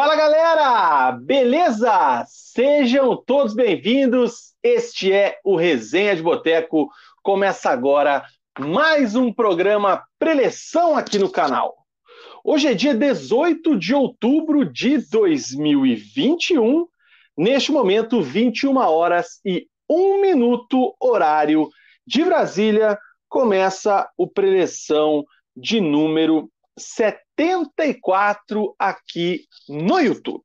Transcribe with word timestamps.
Fala 0.00 0.16
galera, 0.16 1.12
beleza? 1.12 2.24
Sejam 2.26 3.22
todos 3.22 3.52
bem-vindos. 3.52 4.54
Este 4.62 5.12
é 5.12 5.38
o 5.44 5.56
Resenha 5.56 6.16
de 6.16 6.22
Boteco. 6.22 6.88
Começa 7.22 7.68
agora 7.68 8.24
mais 8.58 9.14
um 9.14 9.30
programa 9.30 10.02
preleção 10.18 10.96
aqui 10.96 11.18
no 11.18 11.28
canal. 11.30 11.76
Hoje 12.42 12.68
é 12.68 12.72
dia 12.72 12.94
18 12.94 13.78
de 13.78 13.94
outubro 13.94 14.64
de 14.64 15.06
2021. 15.06 16.86
Neste 17.36 17.70
momento, 17.70 18.22
21 18.22 18.78
horas 18.78 19.38
e 19.44 19.68
1 19.86 20.22
minuto, 20.22 20.96
horário 20.98 21.68
de 22.06 22.24
Brasília, 22.24 22.98
começa 23.28 24.08
o 24.16 24.26
preleção 24.26 25.26
de 25.54 25.78
número 25.78 26.50
74 27.40 28.74
aqui 28.78 29.44
no 29.66 29.98
YouTube. 29.98 30.44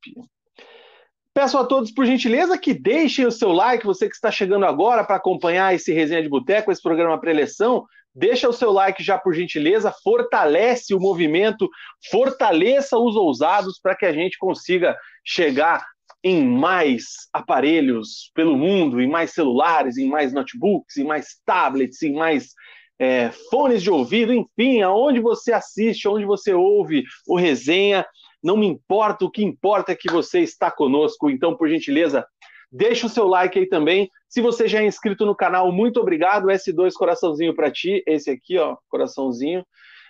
Peço 1.33 1.57
a 1.57 1.65
todos, 1.65 1.91
por 1.91 2.05
gentileza, 2.05 2.57
que 2.57 2.73
deixem 2.73 3.25
o 3.25 3.31
seu 3.31 3.51
like, 3.51 3.85
você 3.85 4.07
que 4.07 4.15
está 4.15 4.31
chegando 4.31 4.65
agora 4.65 5.03
para 5.03 5.17
acompanhar 5.17 5.75
esse 5.75 5.91
Resenha 5.91 6.23
de 6.23 6.29
Boteco, 6.29 6.71
esse 6.71 6.81
programa 6.81 7.19
pré-eleição, 7.19 7.83
deixa 8.13 8.47
o 8.47 8.53
seu 8.53 8.71
like 8.71 9.03
já, 9.03 9.17
por 9.17 9.33
gentileza, 9.33 9.93
fortalece 10.01 10.95
o 10.95 10.99
movimento, 10.99 11.69
fortaleça 12.09 12.97
os 12.97 13.17
ousados 13.17 13.77
para 13.77 13.95
que 13.95 14.05
a 14.05 14.13
gente 14.13 14.37
consiga 14.37 14.97
chegar 15.25 15.85
em 16.23 16.47
mais 16.47 17.03
aparelhos 17.33 18.31
pelo 18.33 18.55
mundo, 18.57 19.01
em 19.01 19.07
mais 19.07 19.31
celulares, 19.31 19.97
em 19.97 20.07
mais 20.07 20.31
notebooks, 20.31 20.95
em 20.95 21.03
mais 21.03 21.35
tablets, 21.45 22.01
em 22.01 22.13
mais 22.13 22.53
é, 22.99 23.31
fones 23.49 23.83
de 23.83 23.89
ouvido, 23.89 24.33
enfim, 24.33 24.81
aonde 24.81 25.19
você 25.19 25.51
assiste, 25.51 26.07
aonde 26.07 26.25
você 26.25 26.53
ouve 26.53 27.03
o 27.27 27.35
resenha, 27.35 28.05
não 28.43 28.55
me 28.55 28.67
importa, 28.67 29.25
o 29.25 29.31
que 29.31 29.43
importa 29.43 29.91
é 29.91 29.95
que 29.95 30.11
você 30.11 30.41
está 30.41 30.69
conosco, 30.69 31.29
então, 31.29 31.55
por 31.55 31.67
gentileza, 31.67 32.25
deixa 32.71 33.07
o 33.07 33.09
seu 33.09 33.27
like 33.27 33.57
aí 33.57 33.67
também. 33.67 34.09
Se 34.29 34.41
você 34.41 34.67
já 34.67 34.81
é 34.81 34.85
inscrito 34.85 35.25
no 35.25 35.35
canal, 35.35 35.71
muito 35.71 35.99
obrigado. 35.99 36.47
S2 36.47 36.93
coraçãozinho 36.93 37.55
para 37.55 37.71
ti, 37.71 38.03
esse 38.05 38.29
aqui, 38.29 38.57
ó, 38.57 38.77
coraçãozinho. 38.89 39.65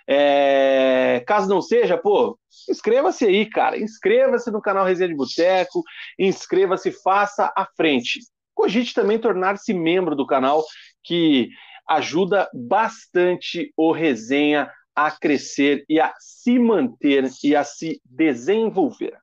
É... 0.08 1.24
Caso 1.26 1.48
não 1.48 1.60
seja, 1.62 1.96
pô, 1.96 2.38
inscreva-se 2.68 3.24
aí, 3.24 3.46
cara. 3.46 3.78
Inscreva-se 3.78 4.50
no 4.50 4.60
canal 4.60 4.84
Resenha 4.84 5.08
de 5.08 5.16
Boteco, 5.16 5.82
inscreva-se, 6.18 6.92
faça 6.92 7.52
a 7.56 7.66
frente. 7.76 8.20
Cogite 8.54 8.94
também 8.94 9.18
tornar-se 9.18 9.72
membro 9.74 10.14
do 10.14 10.26
canal, 10.26 10.64
que 11.02 11.48
ajuda 11.88 12.48
bastante 12.52 13.72
o 13.76 13.92
resenha 13.92 14.70
a 14.94 15.10
crescer 15.10 15.84
e 15.88 16.00
a 16.00 16.12
se 16.18 16.58
manter 16.58 17.30
e 17.44 17.54
a 17.54 17.62
se 17.62 18.00
desenvolver. 18.04 19.16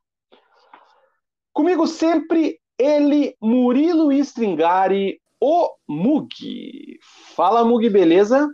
Comigo 1.52 1.88
sempre 1.88 2.60
ele, 2.78 3.36
Murilo 3.42 4.12
Stringari, 4.12 5.20
o 5.40 5.70
Mug. 5.88 7.00
Fala, 7.36 7.64
Mug, 7.66 7.90
beleza? 7.90 8.48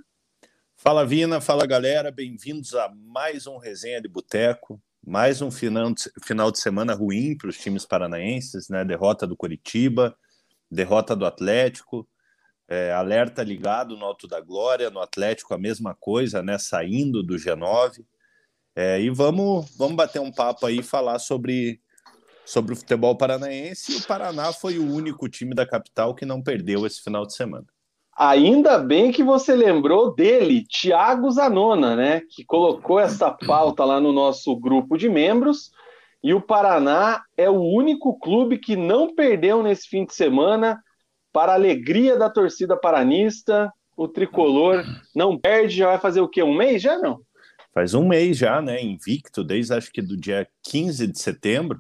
Fala, 0.75 1.05
Vina, 1.05 1.39
fala, 1.39 1.67
galera. 1.67 2.11
Bem-vindos 2.11 2.73
a 2.73 2.89
mais 2.89 3.45
um 3.45 3.57
Resenha 3.57 4.01
de 4.01 4.07
Boteco. 4.07 4.81
Mais 5.05 5.41
um 5.41 5.51
final 5.51 5.93
de, 5.93 6.59
semana 6.59 6.93
ruim 6.93 7.37
para 7.37 7.49
os 7.49 7.57
times 7.57 7.85
paranaenses, 7.85 8.69
né? 8.69 8.83
Derrota 8.83 9.25
do 9.27 9.35
Curitiba, 9.35 10.15
derrota 10.69 11.15
do 11.15 11.25
Atlético, 11.25 12.07
é, 12.69 12.93
alerta 12.93 13.41
ligado 13.41 13.97
no 13.97 14.05
Alto 14.05 14.27
da 14.27 14.39
Glória, 14.39 14.91
no 14.91 14.99
Atlético 14.99 15.55
a 15.55 15.57
mesma 15.57 15.95
coisa, 15.99 16.43
né? 16.43 16.59
Saindo 16.59 17.23
do 17.23 17.33
G9. 17.33 18.05
É, 18.75 19.01
e 19.01 19.09
vamos, 19.09 19.75
vamos 19.75 19.95
bater 19.95 20.21
um 20.21 20.31
papo 20.31 20.67
aí 20.67 20.77
e 20.77 20.83
falar 20.83 21.17
sobre, 21.17 21.81
sobre 22.45 22.73
o 22.73 22.75
futebol 22.75 23.17
paranaense. 23.17 23.93
E 23.93 23.95
o 23.95 24.05
Paraná 24.05 24.53
foi 24.53 24.77
o 24.77 24.87
único 24.87 25.27
time 25.27 25.55
da 25.55 25.65
capital 25.65 26.13
que 26.13 26.25
não 26.25 26.43
perdeu 26.43 26.85
esse 26.85 27.01
final 27.01 27.25
de 27.25 27.33
semana. 27.33 27.65
Ainda 28.15 28.77
bem 28.77 29.11
que 29.11 29.23
você 29.23 29.55
lembrou 29.55 30.13
dele, 30.13 30.65
Thiago 30.67 31.31
Zanona, 31.31 31.95
né? 31.95 32.21
Que 32.29 32.45
colocou 32.45 32.99
essa 32.99 33.31
pauta 33.31 33.83
lá 33.83 33.99
no 33.99 34.13
nosso 34.13 34.55
grupo 34.55 34.95
de 34.95 35.09
membros. 35.09 35.71
E 36.21 36.35
o 36.35 36.41
Paraná 36.41 37.23
é 37.35 37.49
o 37.49 37.61
único 37.61 38.19
clube 38.19 38.59
que 38.59 38.75
não 38.75 39.15
perdeu 39.15 39.63
nesse 39.63 39.87
fim 39.87 40.05
de 40.05 40.13
semana 40.13 40.79
para 41.31 41.51
a 41.51 41.55
alegria 41.55 42.17
da 42.17 42.29
torcida 42.29 42.77
paranista, 42.77 43.71
o 43.95 44.07
tricolor 44.07 44.83
não 45.15 45.37
perde, 45.37 45.77
já 45.77 45.87
vai 45.87 45.99
fazer 45.99 46.21
o 46.21 46.27
quê? 46.27 46.41
Um 46.41 46.55
mês 46.55 46.81
já 46.81 46.97
não? 46.97 47.21
Faz 47.73 47.93
um 47.93 48.07
mês 48.07 48.37
já, 48.37 48.61
né? 48.61 48.81
Invicto, 48.81 49.43
desde 49.43 49.73
acho 49.73 49.91
que 49.91 50.01
do 50.01 50.17
dia 50.17 50.47
15 50.63 51.07
de 51.07 51.19
setembro. 51.19 51.79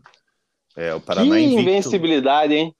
É, 0.75 0.93
o 0.93 1.01
Paraná 1.01 1.35
que 1.35 1.41
invicto. 1.41 1.61
invencibilidade, 1.61 2.53
hein? 2.53 2.75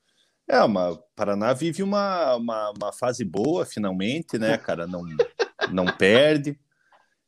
É, 0.47 0.63
uma, 0.63 0.91
o 0.91 1.03
Paraná 1.16 1.53
vive 1.53 1.84
uma, 1.84 2.35
uma, 2.35 2.72
uma, 2.72 2.94
fase 2.94 3.24
boa, 3.24 3.66
finalmente, 3.66 4.38
né, 4.38 4.58
cara? 4.58 4.88
Não, 4.88 5.03
não 5.72 5.85
perde. 5.85 6.59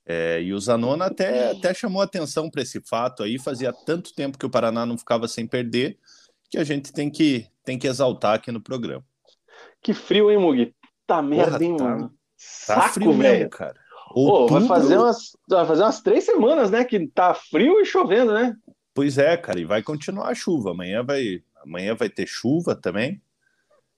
É, 0.06 0.42
e 0.42 0.54
o 0.54 0.60
Zanona 0.60 1.06
até, 1.06 1.52
até 1.52 1.74
chamou 1.74 2.02
atenção 2.02 2.50
para 2.50 2.62
esse 2.62 2.82
fato 2.82 3.24
aí. 3.24 3.38
Fazia 3.38 3.72
tanto 3.72 4.14
tempo 4.14 4.38
que 4.38 4.46
o 4.46 4.50
Paraná 4.50 4.86
não 4.86 4.98
ficava 4.98 5.28
sem 5.28 5.48
perder 5.48 5.98
que 6.52 6.58
a 6.58 6.64
gente 6.66 6.92
tem 6.92 7.10
que, 7.10 7.48
tem 7.64 7.80
que 7.80 7.88
exaltar 7.88 8.36
aqui 8.36 8.52
no 8.52 8.62
programa. 8.62 9.06
Que 9.82 9.94
frio, 9.94 10.30
hein, 10.30 10.38
Mugi? 10.38 10.76
Tá 11.08 11.22
merda, 11.22 11.64
hein, 11.64 11.76
tá, 11.76 11.84
mano? 11.84 12.10
Tá 12.10 12.14
Saco, 12.38 12.94
frio 12.94 13.14
velho. 13.14 13.50
cara. 13.50 13.76
Pô, 14.14 14.48
vai, 14.48 14.68
fazer 14.68 14.98
umas, 14.98 15.38
vai 15.48 15.66
fazer 15.66 15.84
umas 15.84 16.02
três 16.02 16.24
semanas, 16.26 16.70
né? 16.70 16.84
Que 16.84 17.08
tá 17.08 17.34
frio 17.34 17.80
e 17.80 17.86
chovendo, 17.86 18.34
né? 18.34 18.56
Pois 18.94 19.18
é, 19.18 19.38
cara, 19.38 19.60
e 19.60 19.66
vai 19.66 19.82
continuar 19.82 20.30
a 20.30 20.36
chuva. 20.36 20.72
Amanhã 20.72 21.04
vai, 21.04 21.42
amanhã 21.64 21.96
vai 21.96 22.10
ter 22.10 22.28
chuva 22.28 22.76
também. 22.76 23.22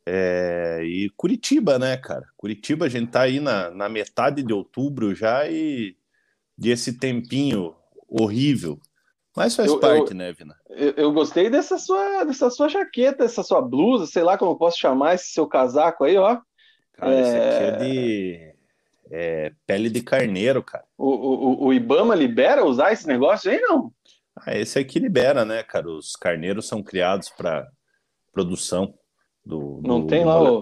É, 0.06 0.82
e 0.84 1.10
Curitiba, 1.12 1.80
né, 1.80 1.98
cara? 1.98 2.28
Curitiba, 2.38 2.86
a 2.86 2.90
gente 2.90 3.10
tá 3.10 3.22
aí 3.22 3.40
na, 3.40 3.72
na 3.72 3.90
metade 3.90 4.44
de 4.44 4.54
outubro 4.54 5.16
já 5.16 5.50
e, 5.50 5.96
e 6.62 6.70
esse 6.70 7.00
tempinho 7.00 7.74
horrível 8.08 8.80
mas 9.36 9.56
faz 9.56 9.70
eu, 9.70 9.80
parte, 9.80 10.12
eu, 10.12 10.18
né, 10.18 10.32
Vina? 10.34 10.56
Eu, 10.70 10.94
eu, 10.98 11.12
gostei 11.12 11.50
dessa 11.50 11.78
sua, 11.78 12.24
dessa 12.24 12.50
sua 12.50 12.70
jaqueta, 12.70 13.24
essa 13.24 13.44
sua 13.44 13.62
blusa, 13.62 14.06
sei 14.06 14.24
lá 14.24 14.38
como 14.38 14.52
eu 14.52 14.58
posso 14.58 14.80
chamar 14.80 15.16
esse 15.16 15.32
seu 15.32 15.48
casaco 15.48 16.04
aí, 16.04 16.18
ó. 16.18 16.40
Cara, 16.94 17.14
é... 17.14 17.22
esse 17.22 17.36
aqui 17.38 17.64
é 17.64 17.72
de 17.78 18.54
é, 19.12 19.52
pele 19.66 19.90
de 19.90 20.02
carneiro, 20.02 20.64
cara. 20.64 20.86
O, 20.98 21.08
o, 21.08 21.66
o 21.66 21.74
Ibama 21.74 22.16
libera 22.16 22.66
usar 22.66 22.92
esse 22.92 23.08
negócio 23.08 23.52
aí, 23.52 23.60
não? 23.60 23.92
Ah, 24.36 24.58
esse 24.58 24.80
aqui 24.80 25.00
libera, 25.00 25.46
né, 25.46 25.64
cara? 25.64 25.90
Os 25.90 26.16
carneiros 26.16 26.68
são 26.68 26.82
criados 26.82 27.30
para 27.30 27.68
produção 28.32 28.94
do, 29.46 29.82
do 29.82 29.88
Não 29.88 30.08
tem 30.08 30.24
do 30.24 30.28
lá 30.28 30.42
o, 30.42 30.60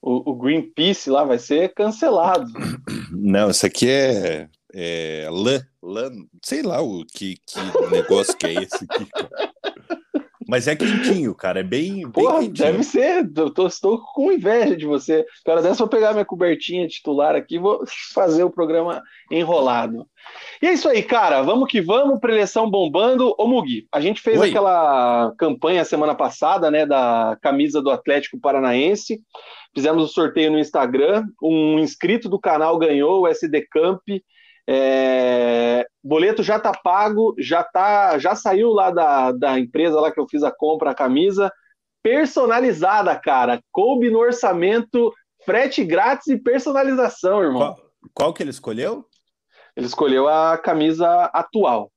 o, 0.00 0.30
o 0.30 0.34
Greenpeace 0.36 1.10
lá, 1.10 1.24
vai 1.24 1.38
ser 1.38 1.74
cancelado. 1.74 2.46
Não, 3.10 3.50
esse 3.50 3.66
aqui 3.66 3.88
é 3.88 4.48
é, 4.74 5.28
lã, 5.30 5.60
lã, 5.82 6.10
sei 6.42 6.62
lá 6.62 6.80
o 6.80 7.04
que, 7.04 7.36
que 7.36 7.90
negócio 7.90 8.36
que 8.36 8.46
é 8.46 8.54
esse 8.54 8.86
aqui. 8.88 9.06
Mas 10.48 10.68
é 10.68 10.76
quentinho, 10.76 11.34
cara, 11.34 11.60
é 11.60 11.62
bem, 11.62 12.02
bem 12.02 12.10
Porra, 12.10 12.40
quentinho. 12.40 12.72
Deve 12.72 12.82
ser, 12.82 13.30
eu 13.36 13.50
tô, 13.50 13.66
estou 13.66 14.02
com 14.12 14.32
inveja 14.32 14.76
de 14.76 14.84
você. 14.84 15.24
Cara, 15.44 15.62
dessa 15.62 15.78
vou 15.78 15.88
pegar 15.88 16.12
minha 16.12 16.24
cobertinha 16.24 16.86
titular 16.86 17.34
aqui 17.34 17.58
vou 17.58 17.84
fazer 18.12 18.44
o 18.44 18.50
programa 18.50 19.02
enrolado. 19.30 20.06
E 20.60 20.66
é 20.66 20.72
isso 20.72 20.88
aí, 20.88 21.02
cara, 21.02 21.42
vamos 21.42 21.70
que 21.70 21.80
vamos, 21.80 22.20
preleção 22.20 22.70
bombando. 22.70 23.34
Ô 23.38 23.46
Mugi, 23.46 23.86
a 23.92 24.00
gente 24.00 24.20
fez 24.20 24.38
Oi. 24.38 24.50
aquela 24.50 25.32
campanha 25.38 25.84
semana 25.84 26.14
passada, 26.14 26.70
né, 26.70 26.84
da 26.84 27.36
camisa 27.40 27.80
do 27.80 27.90
Atlético 27.90 28.38
Paranaense. 28.38 29.22
Fizemos 29.74 30.02
o 30.02 30.04
um 30.06 30.08
sorteio 30.08 30.50
no 30.50 30.58
Instagram, 30.58 31.24
um 31.42 31.78
inscrito 31.78 32.28
do 32.28 32.38
canal 32.38 32.78
ganhou 32.78 33.22
o 33.22 33.26
SD 33.26 33.66
Camp 33.70 34.02
é, 34.68 35.86
boleto 36.02 36.42
já 36.42 36.58
tá 36.58 36.72
pago, 36.72 37.34
já 37.38 37.62
tá, 37.64 38.18
já 38.18 38.34
saiu 38.34 38.70
lá 38.70 38.90
da, 38.90 39.32
da 39.32 39.58
empresa 39.58 40.00
lá 40.00 40.10
que 40.10 40.20
eu 40.20 40.28
fiz 40.28 40.42
a 40.42 40.50
compra, 40.50 40.90
a 40.90 40.94
camisa 40.94 41.52
personalizada, 42.02 43.14
cara. 43.18 43.62
Coube 43.70 44.10
no 44.10 44.18
orçamento, 44.18 45.12
frete 45.44 45.84
grátis 45.84 46.26
e 46.28 46.36
personalização, 46.36 47.42
irmão. 47.42 47.74
Qual, 47.74 47.76
qual 48.12 48.34
que 48.34 48.42
ele 48.42 48.50
escolheu? 48.50 49.06
Ele 49.76 49.86
escolheu 49.86 50.28
a 50.28 50.58
camisa 50.58 51.24
atual. 51.32 51.90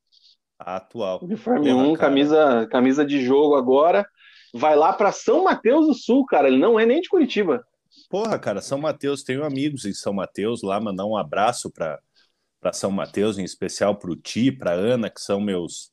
A 0.58 0.78
atual. 0.78 1.20
Uniforme 1.22 1.74
1, 1.74 1.94
camisa, 1.96 2.68
camisa 2.72 3.04
de 3.06 3.22
jogo 3.22 3.56
agora. 3.56 4.08
Vai 4.54 4.76
lá 4.76 4.94
para 4.94 5.12
São 5.12 5.44
Mateus 5.44 5.88
do 5.88 5.94
Sul, 5.94 6.26
cara. 6.26 6.48
Ele 6.48 6.58
não 6.58 6.80
é 6.80 6.86
nem 6.86 7.02
de 7.02 7.10
Curitiba. 7.10 7.66
Porra, 8.10 8.40
cara, 8.40 8.62
São 8.62 8.78
Mateus, 8.78 9.24
tenho 9.24 9.44
amigos 9.44 9.84
em 9.84 9.94
São 9.94 10.14
Mateus 10.14 10.62
lá, 10.62 10.80
mandar 10.80 11.06
um 11.06 11.18
abraço 11.18 11.70
para 11.72 12.00
para 12.66 12.74
São 12.74 12.90
Mateus, 12.90 13.38
em 13.38 13.44
especial 13.44 13.96
para 13.96 14.10
o 14.10 14.16
Ti, 14.16 14.52
para 14.52 14.72
Ana, 14.72 15.08
que 15.08 15.22
são 15.22 15.40
meus 15.40 15.92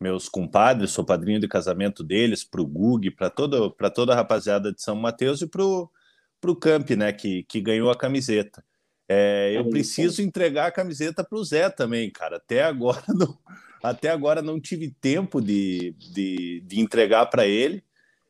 meus 0.00 0.28
compadres, 0.28 0.90
sou 0.90 1.04
padrinho 1.04 1.38
de 1.38 1.46
casamento 1.46 2.02
deles, 2.02 2.42
para 2.42 2.60
o 2.60 2.66
Gug, 2.66 3.12
para 3.12 3.30
toda, 3.30 3.70
toda 3.94 4.12
a 4.12 4.16
rapaziada 4.16 4.72
de 4.72 4.82
São 4.82 4.96
Mateus 4.96 5.40
e 5.40 5.46
para 5.46 5.62
o 5.62 6.56
Camp, 6.56 6.90
né, 6.92 7.12
que, 7.12 7.44
que 7.44 7.60
ganhou 7.60 7.90
a 7.90 7.96
camiseta. 7.96 8.64
É, 9.08 9.52
eu 9.54 9.68
preciso 9.68 10.20
entregar 10.20 10.66
a 10.66 10.72
camiseta 10.72 11.22
para 11.22 11.38
o 11.38 11.44
Zé 11.44 11.70
também, 11.70 12.10
cara. 12.10 12.38
Até 12.38 12.64
agora 12.64 13.04
não, 13.14 13.38
até 13.80 14.08
agora 14.08 14.42
não 14.42 14.58
tive 14.58 14.90
tempo 14.90 15.40
de, 15.40 15.94
de, 16.12 16.60
de 16.62 16.80
entregar 16.80 17.26
para 17.26 17.46
ele. 17.46 17.84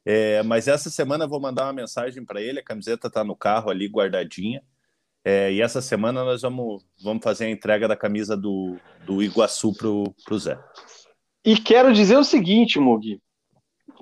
É, 0.04 0.42
mas 0.42 0.68
essa 0.68 0.90
semana 0.90 1.24
eu 1.24 1.28
vou 1.28 1.40
mandar 1.40 1.64
uma 1.64 1.72
mensagem 1.72 2.24
para 2.26 2.42
ele. 2.42 2.58
A 2.58 2.64
camiseta 2.64 3.06
está 3.06 3.24
no 3.24 3.36
carro 3.36 3.70
ali 3.70 3.86
guardadinha. 3.86 4.62
É, 5.24 5.52
e 5.52 5.60
essa 5.60 5.82
semana 5.82 6.24
nós 6.24 6.42
vamos, 6.42 6.84
vamos 7.02 7.22
fazer 7.22 7.44
a 7.46 7.50
entrega 7.50 7.86
da 7.86 7.96
camisa 7.96 8.36
do, 8.36 8.76
do 9.04 9.22
Iguaçu 9.22 9.72
para 9.74 9.88
o 9.88 10.38
Zé. 10.38 10.58
E 11.44 11.56
quero 11.56 11.92
dizer 11.92 12.16
o 12.16 12.24
seguinte, 12.24 12.78
Mugi. 12.78 13.20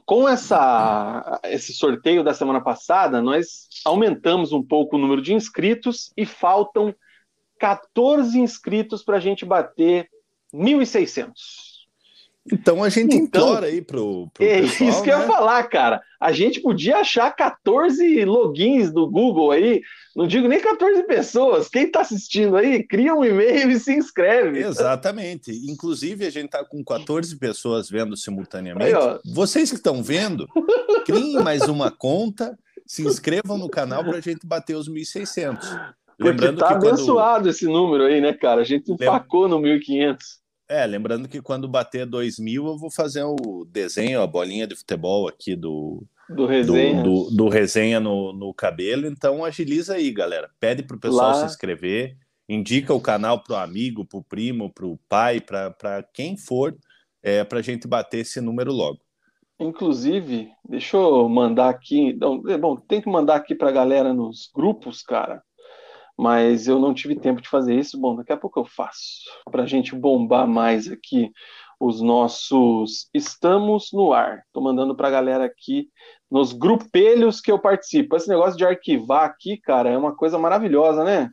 Com 0.05 0.29
essa, 0.29 1.41
esse 1.45 1.73
sorteio 1.73 2.25
da 2.25 2.33
semana 2.33 2.61
passada, 2.61 3.21
nós 3.21 3.69
aumentamos 3.85 4.53
um 4.53 4.63
pouco 4.63 4.97
o 4.97 4.99
número 4.99 5.21
de 5.21 5.35
inscritos 5.35 6.11
e 6.17 6.25
faltam 6.25 6.95
14 7.59 8.39
inscritos 8.39 9.03
para 9.03 9.19
a 9.19 9.21
gente 9.21 9.45
bater 9.45 10.09
1.600. 10.55 11.33
Então 12.53 12.83
a 12.83 12.89
gente 12.89 13.17
então, 13.17 13.43
implora 13.43 13.67
aí 13.67 13.83
pro, 13.83 14.29
pro 14.33 14.45
é 14.45 14.61
pessoal, 14.61 14.91
isso 14.91 15.03
que 15.03 15.09
né? 15.09 15.15
eu 15.15 15.21
ia 15.21 15.27
falar, 15.27 15.63
cara. 15.65 16.03
A 16.21 16.33
gente 16.33 16.61
podia 16.61 16.99
achar 16.99 17.31
14 17.31 18.25
logins 18.25 18.91
do 18.91 19.09
Google 19.09 19.53
aí, 19.53 19.83
não 20.17 20.27
digo 20.27 20.49
nem 20.49 20.61
14 20.61 21.05
pessoas. 21.05 21.69
Quem 21.69 21.85
está 21.85 22.01
assistindo 22.01 22.57
aí, 22.57 22.83
cria 22.83 23.15
um 23.15 23.25
e-mail 23.25 23.71
e 23.71 23.79
se 23.79 23.95
inscreve. 23.95 24.59
Exatamente. 24.59 25.53
Inclusive, 25.71 26.27
a 26.27 26.31
gente 26.31 26.47
está 26.47 26.65
com 26.65 26.83
14 26.83 27.37
pessoas 27.37 27.89
vendo 27.89 28.17
simultaneamente. 28.17 28.97
Aí, 28.97 29.19
Vocês 29.33 29.71
que 29.71 29.77
estão 29.77 30.03
vendo, 30.03 30.49
criem 31.07 31.41
mais 31.43 31.69
uma 31.69 31.91
conta, 31.91 32.59
se 32.85 33.03
inscrevam 33.03 33.57
no 33.57 33.69
canal 33.69 34.03
para 34.03 34.17
a 34.17 34.21
gente 34.21 34.47
bater 34.47 34.75
os 34.75 34.89
1.600. 34.89 35.95
Lembrando 36.19 36.59
tá 36.59 36.69
que 36.69 36.75
abençoado 36.75 37.45
quando... 37.45 37.51
esse 37.51 37.67
número 37.67 38.05
aí, 38.05 38.21
né, 38.21 38.33
cara? 38.33 38.63
A 38.63 38.65
gente 38.65 38.91
empacou 38.91 39.47
no 39.47 39.61
1.500. 39.61 40.17
É, 40.69 40.85
lembrando 40.85 41.27
que 41.29 41.41
quando 41.41 41.67
bater 41.67 42.05
2 42.05 42.39
mil, 42.39 42.67
eu 42.67 42.77
vou 42.77 42.91
fazer 42.91 43.23
o 43.23 43.65
desenho, 43.71 44.21
a 44.21 44.27
bolinha 44.27 44.67
de 44.67 44.77
futebol 44.77 45.27
aqui 45.27 45.57
do, 45.57 46.05
do 46.29 46.45
resenha, 46.45 47.03
do, 47.03 47.25
do, 47.25 47.37
do 47.37 47.49
resenha 47.49 47.99
no, 47.99 48.35
no, 48.35 48.53
cabelo. 48.53 49.07
Então 49.07 49.43
agiliza 49.43 49.95
aí, 49.95 50.11
galera. 50.13 50.51
Pede 50.61 50.83
pro 50.83 51.01
pessoal 51.01 51.29
Lá... 51.29 51.35
se 51.35 51.47
inscrever, 51.47 52.19
indica 52.47 52.93
o 52.93 53.01
canal 53.01 53.43
pro 53.43 53.57
amigo, 53.57 54.05
pro 54.05 54.23
primo, 54.23 54.71
pro 54.71 54.99
pai, 55.09 55.41
para 55.41 56.03
quem 56.13 56.37
for, 56.37 56.77
é, 57.23 57.43
para 57.45 57.61
a 57.61 57.63
gente 57.63 57.89
bater 57.89 58.19
esse 58.19 58.39
número 58.39 58.71
logo. 58.71 59.01
Inclusive, 59.59 60.51
deixa 60.69 60.99
eu 60.99 61.27
mandar 61.31 61.71
aqui. 61.71 62.17
É 62.49 62.59
bom, 62.59 62.77
tem 62.77 63.01
que 63.01 63.09
mandar 63.09 63.37
aqui 63.37 63.55
para 63.55 63.71
a 63.71 63.73
galera 63.73 64.13
nos 64.13 64.51
grupos, 64.55 65.03
cara 65.03 65.43
mas 66.19 66.67
eu 66.67 66.81
não 66.81 66.93
tive 66.93 67.15
tempo 67.15 67.41
de 67.41 67.49
fazer 67.49 67.79
isso. 67.79 67.99
Bom, 67.99 68.17
daqui 68.17 68.33
a 68.33 68.37
pouco 68.37 68.59
eu 68.59 68.65
faço, 68.65 69.23
para 69.51 69.63
a 69.63 69.67
gente 69.67 69.95
bombar 69.95 70.49
mais 70.49 70.91
aqui 70.91 71.31
os 71.79 72.01
nossos 72.01 73.09
Estamos 73.15 73.91
no 73.93 74.13
Ar. 74.13 74.43
Estou 74.47 74.63
mandando 74.63 74.97
para 74.97 75.07
a 75.07 75.13
galera 75.13 75.45
aqui 75.45 75.89
nos 76.29 76.53
grupelhos 76.53 77.41
que 77.41 77.53
eu 77.53 77.59
participo. 77.59 78.17
Esse 78.17 78.29
negócio 78.29 78.59
de 78.59 78.65
arquivar 78.65 79.25
aqui, 79.25 79.57
cara, 79.59 79.89
é 79.89 79.97
uma 79.97 80.15
coisa 80.15 80.37
maravilhosa, 80.39 81.05
né? 81.05 81.31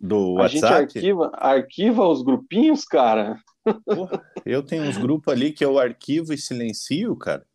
Do 0.00 0.36
a 0.38 0.42
WhatsApp? 0.42 0.50
gente 0.50 0.98
arquiva, 0.98 1.30
arquiva 1.34 2.08
os 2.08 2.22
grupinhos, 2.22 2.84
cara. 2.84 3.38
Porra, 3.86 4.20
eu 4.44 4.64
tenho 4.64 4.82
uns 4.82 4.98
grupos 4.98 5.32
ali 5.32 5.52
que 5.52 5.64
eu 5.64 5.78
arquivo 5.78 6.32
e 6.32 6.38
silencio, 6.38 7.14
cara. 7.16 7.46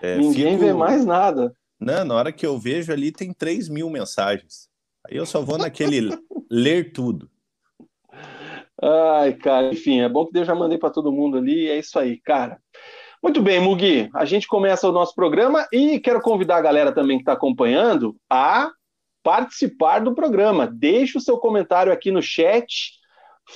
É, 0.00 0.16
Ninguém 0.16 0.52
fico... 0.52 0.66
vê 0.66 0.72
mais 0.72 1.04
nada. 1.04 1.52
Não, 1.80 2.04
na 2.04 2.14
hora 2.14 2.32
que 2.32 2.46
eu 2.46 2.56
vejo 2.58 2.92
ali 2.92 3.10
tem 3.10 3.32
3 3.32 3.68
mil 3.68 3.90
mensagens. 3.90 4.68
Aí 5.08 5.16
eu 5.16 5.26
só 5.26 5.40
vou 5.40 5.56
naquele 5.56 6.10
ler 6.50 6.92
tudo. 6.92 7.30
Ai, 8.82 9.32
cara, 9.34 9.72
enfim, 9.72 10.00
é 10.00 10.08
bom 10.08 10.26
que 10.26 10.36
eu 10.36 10.44
já 10.44 10.54
mandei 10.54 10.76
para 10.76 10.90
todo 10.90 11.12
mundo 11.12 11.38
ali, 11.38 11.68
é 11.68 11.78
isso 11.78 11.98
aí, 11.98 12.18
cara. 12.18 12.58
Muito 13.22 13.40
bem, 13.40 13.58
Mugi, 13.58 14.10
a 14.14 14.24
gente 14.24 14.46
começa 14.46 14.88
o 14.88 14.92
nosso 14.92 15.14
programa 15.14 15.66
e 15.72 15.98
quero 15.98 16.20
convidar 16.20 16.58
a 16.58 16.62
galera 16.62 16.92
também 16.92 17.16
que 17.16 17.22
está 17.22 17.32
acompanhando 17.32 18.14
a 18.28 18.70
participar 19.22 20.00
do 20.00 20.14
programa. 20.14 20.66
Deixe 20.66 21.16
o 21.16 21.20
seu 21.20 21.38
comentário 21.38 21.92
aqui 21.92 22.10
no 22.10 22.22
chat 22.22 22.92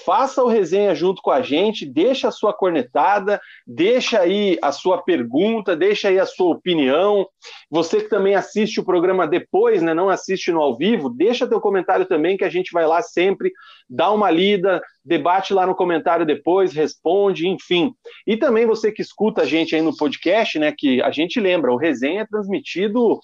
faça 0.04 0.42
o 0.42 0.48
resenha 0.48 0.94
junto 0.94 1.20
com 1.20 1.30
a 1.30 1.42
gente, 1.42 1.84
deixa 1.84 2.28
a 2.28 2.32
sua 2.32 2.52
cornetada, 2.52 3.40
deixa 3.66 4.20
aí 4.20 4.58
a 4.62 4.70
sua 4.70 5.02
pergunta, 5.02 5.74
deixa 5.76 6.08
aí 6.08 6.18
a 6.18 6.26
sua 6.26 6.52
opinião. 6.52 7.26
Você 7.70 8.00
que 8.00 8.08
também 8.08 8.34
assiste 8.34 8.80
o 8.80 8.84
programa 8.84 9.26
depois, 9.26 9.82
né, 9.82 9.92
não 9.92 10.08
assiste 10.08 10.52
no 10.52 10.60
ao 10.60 10.76
vivo, 10.76 11.10
deixa 11.10 11.48
teu 11.48 11.60
comentário 11.60 12.06
também 12.06 12.36
que 12.36 12.44
a 12.44 12.50
gente 12.50 12.72
vai 12.72 12.86
lá 12.86 13.02
sempre, 13.02 13.52
dá 13.88 14.10
uma 14.10 14.30
lida, 14.30 14.80
debate 15.04 15.52
lá 15.52 15.66
no 15.66 15.74
comentário 15.74 16.24
depois, 16.24 16.72
responde, 16.72 17.48
enfim. 17.48 17.92
E 18.26 18.36
também 18.36 18.66
você 18.66 18.92
que 18.92 19.02
escuta 19.02 19.42
a 19.42 19.46
gente 19.46 19.74
aí 19.74 19.82
no 19.82 19.96
podcast, 19.96 20.58
né, 20.58 20.72
que 20.76 21.02
a 21.02 21.10
gente 21.10 21.40
lembra, 21.40 21.72
o 21.72 21.76
resenha 21.76 22.22
é 22.22 22.26
transmitido 22.26 23.18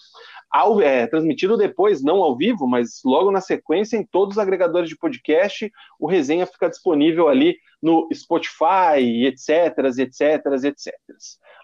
ao, 0.50 0.81
é, 0.81 1.06
transmitido 1.06 1.56
depois, 1.56 2.02
não 2.02 2.22
ao 2.22 2.37
vivo, 2.37 2.66
mas 2.66 3.00
logo 3.04 3.31
na 3.31 3.40
sequência, 3.40 3.96
em 3.96 4.04
todos 4.04 4.37
os 4.37 4.38
agregadores 4.38 4.88
de 4.88 4.96
podcast, 4.96 5.70
o 5.98 6.06
resenha 6.06 6.46
fica 6.46 6.69
disponível 6.69 7.28
ali 7.28 7.56
no 7.82 8.08
Spotify, 8.12 9.26
etc, 9.26 9.78
etc, 9.98 10.46
etc. 10.64 10.94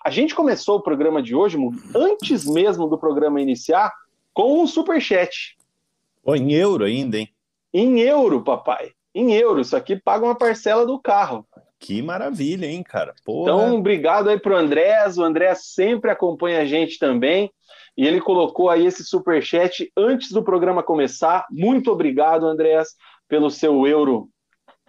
A 0.05 0.11
gente 0.11 0.35
começou 0.35 0.79
o 0.79 0.83
programa 0.83 1.23
de 1.23 1.35
hoje, 1.35 1.57
antes 1.95 2.45
mesmo 2.45 2.89
do 2.89 2.99
programa 2.99 3.41
iniciar, 3.41 3.93
com 4.35 4.63
um 4.63 4.67
superchat. 4.67 5.57
Oh, 6.25 6.35
em 6.35 6.53
euro 6.53 6.85
ainda, 6.85 7.19
hein? 7.19 7.29
Em 7.73 8.01
euro, 8.01 8.43
papai. 8.43 8.93
Em 9.15 9.33
euro. 9.35 9.61
Isso 9.61 9.77
aqui 9.77 9.97
paga 9.97 10.25
uma 10.25 10.35
parcela 10.35 10.87
do 10.87 10.99
carro. 10.99 11.47
Que 11.79 12.01
maravilha, 12.01 12.67
hein, 12.67 12.83
cara? 12.83 13.15
Porra. 13.25 13.51
Então, 13.51 13.77
obrigado 13.77 14.29
aí 14.29 14.39
pro 14.39 14.57
Andrés. 14.57 15.19
O 15.19 15.25
André 15.25 15.53
sempre 15.55 16.11
acompanha 16.11 16.61
a 16.61 16.65
gente 16.65 16.99
também. 16.99 17.53
E 17.97 18.07
ele 18.07 18.21
colocou 18.21 18.71
aí 18.71 18.87
esse 18.87 19.05
super 19.05 19.43
chat 19.43 19.91
antes 19.97 20.31
do 20.31 20.43
programa 20.43 20.83
começar. 20.83 21.47
Muito 21.51 21.91
obrigado, 21.91 22.47
Andrés, 22.47 22.89
pelo 23.29 23.51
seu 23.51 23.87
euro 23.87 24.29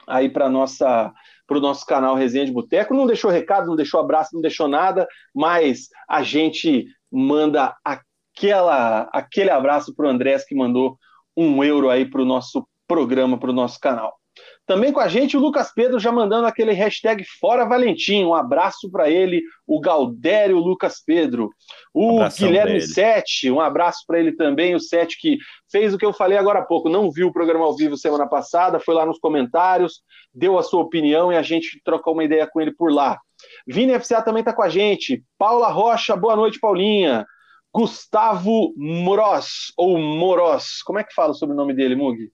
aí 0.08 0.30
para 0.30 0.50
nossa 0.50 1.14
para 1.46 1.58
o 1.58 1.62
nosso 1.62 1.86
canal 1.86 2.16
Resenha 2.16 2.46
de 2.46 2.52
Boteco. 2.52 2.94
Não 2.94 3.06
deixou 3.06 3.30
recado, 3.30 3.68
não 3.68 3.76
deixou 3.76 4.00
abraço, 4.00 4.34
não 4.34 4.42
deixou 4.42 4.68
nada, 4.68 5.08
mas 5.36 5.90
a 6.10 6.24
gente 6.24 6.88
manda 7.12 7.76
aquela, 7.84 9.10
aquele 9.12 9.50
abraço 9.50 9.94
para 9.94 10.08
o 10.08 10.10
Andrés 10.10 10.46
que 10.46 10.56
mandou 10.56 10.98
um 11.36 11.64
euro 11.64 11.90
aí 11.90 12.10
para 12.10 12.22
o 12.22 12.26
nosso 12.26 12.68
programa, 12.88 13.38
para 13.38 13.50
o 13.50 13.54
nosso 13.54 13.80
canal. 13.80 14.18
Também 14.66 14.94
com 14.94 15.02
a 15.02 15.10
gente 15.10 15.36
o 15.36 15.42
Lucas 15.42 15.74
Pedro 15.74 16.00
já 16.00 16.10
mandando 16.10 16.48
aquele 16.48 16.72
hashtag 16.72 17.26
Fora 17.40 17.66
Valentim. 17.66 18.24
Um 18.24 18.34
abraço 18.34 18.90
para 18.90 19.10
ele, 19.10 19.44
o 19.68 19.80
Galdério 19.80 20.58
Lucas 20.58 21.04
Pedro. 21.06 21.50
O 21.94 22.22
um 22.22 22.30
Guilherme 22.30 22.80
Sete, 22.80 23.52
um 23.52 23.60
abraço 23.60 24.04
para 24.08 24.20
ele 24.20 24.32
também, 24.32 24.74
o 24.74 24.80
Sete 24.80 25.18
que 25.20 25.38
fez 25.70 25.94
o 25.94 25.98
que 25.98 26.06
eu 26.06 26.14
falei 26.14 26.38
agora 26.38 26.60
há 26.60 26.66
pouco, 26.66 26.88
não 26.88 27.12
viu 27.12 27.28
o 27.28 27.34
programa 27.34 27.66
ao 27.66 27.76
vivo 27.76 27.98
semana 27.98 28.28
passada, 28.28 28.80
foi 28.80 28.96
lá 28.96 29.06
nos 29.06 29.20
comentários, 29.20 30.02
deu 30.34 30.58
a 30.58 30.64
sua 30.64 30.82
opinião 30.82 31.32
e 31.32 31.36
a 31.36 31.42
gente 31.42 31.82
trocou 31.84 32.14
uma 32.14 32.24
ideia 32.24 32.48
com 32.48 32.62
ele 32.62 32.72
por 32.72 32.92
lá. 32.92 33.20
Vini 33.68 34.00
FCA 34.00 34.22
também 34.22 34.42
está 34.42 34.54
com 34.54 34.64
a 34.64 34.70
gente. 34.70 35.22
Paula 35.38 35.68
Rocha, 35.68 36.16
boa 36.16 36.38
noite, 36.38 36.60
Paulinha. 36.60 37.26
Gustavo 37.74 38.74
Moros, 38.78 39.74
ou 39.76 39.98
Moros, 39.98 40.84
como 40.84 41.00
é 41.00 41.04
que 41.04 41.14
fala 41.14 41.34
sobre 41.34 41.54
o 41.54 41.58
nome 41.58 41.74
dele, 41.74 41.96
Mug? 41.96 42.32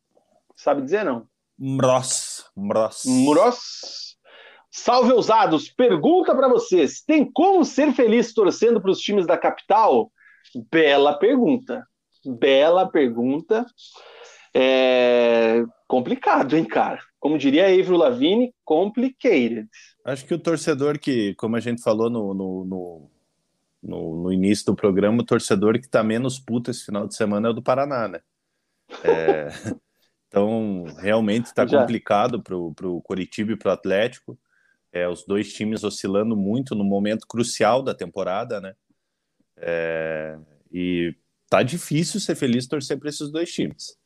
Sabe 0.55 0.81
dizer, 0.81 1.05
não? 1.05 1.25
Mros. 1.59 2.45
Mros. 2.55 3.03
Mros. 3.05 4.17
Salve, 4.71 5.11
ousados! 5.11 5.69
Pergunta 5.69 6.33
para 6.35 6.47
vocês: 6.47 7.01
tem 7.01 7.29
como 7.29 7.65
ser 7.65 7.91
feliz 7.93 8.33
torcendo 8.33 8.79
para 8.81 8.91
os 8.91 8.99
times 8.99 9.27
da 9.27 9.37
capital? 9.37 10.11
Bela 10.71 11.13
pergunta. 11.17 11.85
Bela 12.25 12.87
pergunta. 12.87 13.65
É 14.53 15.63
complicado, 15.89 16.55
hein, 16.55 16.63
cara? 16.63 16.99
Como 17.19 17.37
diria 17.37 17.65
Avril 17.65 17.97
Lavigne, 17.97 18.53
complicated. 18.63 19.67
Acho 20.05 20.25
que 20.25 20.35
o 20.35 20.39
torcedor 20.39 20.99
que, 20.99 21.33
como 21.33 21.55
a 21.55 21.59
gente 21.59 21.81
falou 21.81 22.11
no, 22.11 22.33
no, 22.33 22.63
no, 22.63 23.11
no, 23.81 24.23
no 24.23 24.31
início 24.31 24.67
do 24.67 24.75
programa, 24.75 25.21
o 25.21 25.25
torcedor 25.25 25.73
que 25.79 25.87
está 25.87 26.03
menos 26.03 26.39
puto 26.39 26.69
esse 26.69 26.85
final 26.85 27.07
de 27.07 27.15
semana 27.15 27.47
é 27.47 27.51
o 27.51 27.53
do 27.53 27.63
Paraná, 27.63 28.07
né? 28.07 28.21
É... 29.03 29.47
Então, 30.29 30.85
realmente 30.99 31.47
está 31.47 31.65
complicado 31.67 32.41
para 32.41 32.55
o 32.55 33.01
Coritiba 33.01 33.51
e 33.51 33.57
para 33.57 33.69
o 33.69 33.73
Atlético. 33.73 34.37
É, 34.93 35.07
os 35.07 35.25
dois 35.25 35.51
times 35.51 35.83
oscilando 35.83 36.35
muito 36.37 36.75
no 36.75 36.83
momento 36.83 37.27
crucial 37.27 37.81
da 37.81 37.95
temporada, 37.95 38.61
né? 38.61 38.73
É, 39.57 40.37
e 40.71 41.15
tá 41.49 41.63
difícil 41.63 42.19
ser 42.19 42.35
feliz 42.35 42.67
torcer 42.67 42.97
para 42.97 43.09
esses 43.09 43.31
dois 43.31 43.51
times. 43.51 43.97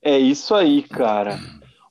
É 0.00 0.18
isso 0.18 0.54
aí, 0.54 0.82
cara. 0.82 1.38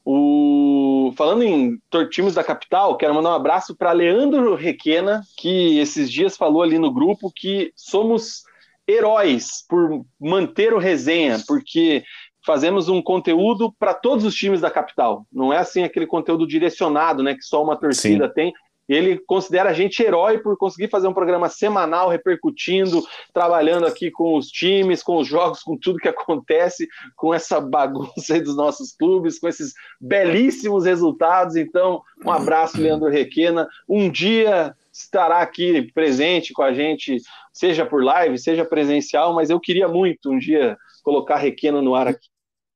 O... 0.04 1.14
Falando 1.16 1.44
em 1.44 1.80
times 2.10 2.34
da 2.34 2.44
capital, 2.44 2.98
quero 2.98 3.14
mandar 3.14 3.30
um 3.30 3.36
abraço 3.36 3.76
para 3.76 3.92
Leandro 3.92 4.56
Requena, 4.56 5.22
que 5.38 5.78
esses 5.78 6.12
dias 6.12 6.36
falou 6.36 6.64
ali 6.64 6.80
no 6.80 6.92
grupo 6.92 7.32
que 7.32 7.72
somos 7.76 8.44
heróis 8.88 9.64
por 9.70 10.06
manter 10.20 10.74
o 10.74 10.80
resenha, 10.80 11.40
porque 11.48 12.04
fazemos 12.46 12.90
um 12.90 13.02
conteúdo 13.02 13.72
para 13.78 13.94
todos 13.94 14.26
os 14.26 14.36
times 14.36 14.62
da 14.62 14.72
capital. 14.72 15.26
Não 15.32 15.54
é 15.54 15.58
assim 15.58 15.84
aquele 15.84 16.08
conteúdo 16.08 16.48
direcionado, 16.48 17.24
né, 17.24 17.36
que 17.36 17.44
só 17.44 17.64
uma 17.64 17.78
torcida 17.78 18.28
Sim. 18.28 18.34
tem. 18.34 18.54
Ele 18.90 19.18
considera 19.20 19.70
a 19.70 19.74
gente 19.74 20.04
herói 20.04 20.40
por 20.40 20.58
conseguir 20.58 20.90
fazer 20.90 21.08
um 21.08 21.14
programa 21.14 21.48
semanal, 21.48 22.10
repercutindo, 22.10 23.02
trabalhando 23.34 23.86
aqui 23.86 24.12
com 24.12 24.36
os 24.36 24.48
times, 24.48 25.02
com 25.02 25.18
os 25.18 25.28
jogos, 25.28 25.62
com 25.62 25.78
tudo 25.78 26.00
que 26.00 26.10
acontece, 26.10 26.88
com 27.16 27.34
essa 27.34 27.62
bagunça 27.62 28.34
aí 28.34 28.42
dos 28.42 28.56
nossos 28.56 28.92
clubes, 28.92 29.40
com 29.40 29.48
esses 29.48 29.74
belíssimos 30.00 30.86
resultados. 30.86 31.56
Então, 31.56 32.02
um 32.26 32.32
abraço, 32.32 32.82
Leandro 32.82 33.10
Requena. 33.10 33.66
Um 33.88 34.10
dia 34.10 34.76
estará 34.92 35.40
aqui 35.40 35.90
presente 35.94 36.52
com 36.52 36.62
a 36.62 36.74
gente, 36.74 37.18
seja 37.54 37.86
por 37.86 38.04
live, 38.04 38.38
seja 38.38 38.66
presencial, 38.66 39.34
mas 39.34 39.50
eu 39.50 39.60
queria 39.60 39.88
muito 39.88 40.30
um 40.30 40.38
dia 40.38 40.78
colocar 41.02 41.38
Requena 41.38 41.82
no 41.82 41.96
ar 41.96 42.08
aqui. 42.08 42.30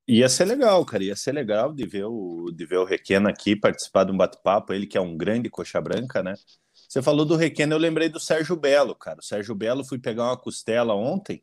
Ia 0.08 0.28
ser 0.28 0.44
legal, 0.44 0.84
cara. 0.84 1.02
Ia 1.02 1.16
ser 1.16 1.32
legal 1.32 1.72
de 1.72 1.84
ver 1.84 2.04
o, 2.04 2.50
de 2.54 2.64
ver 2.64 2.78
o 2.78 2.84
Requena 2.84 3.30
aqui 3.30 3.56
participar 3.56 4.04
de 4.04 4.12
um 4.12 4.16
bate-papo. 4.16 4.72
Ele 4.72 4.86
que 4.86 4.96
é 4.96 5.00
um 5.00 5.16
grande 5.16 5.50
coxa 5.50 5.80
branca, 5.80 6.22
né? 6.22 6.34
Você 6.88 7.02
falou 7.02 7.24
do 7.24 7.34
Requena, 7.34 7.74
eu 7.74 7.78
lembrei 7.78 8.08
do 8.08 8.20
Sérgio 8.20 8.54
Belo, 8.54 8.94
cara. 8.94 9.18
O 9.18 9.24
Sérgio 9.24 9.54
Belo 9.54 9.84
fui 9.84 9.98
pegar 9.98 10.24
uma 10.24 10.36
costela 10.36 10.94
ontem. 10.94 11.42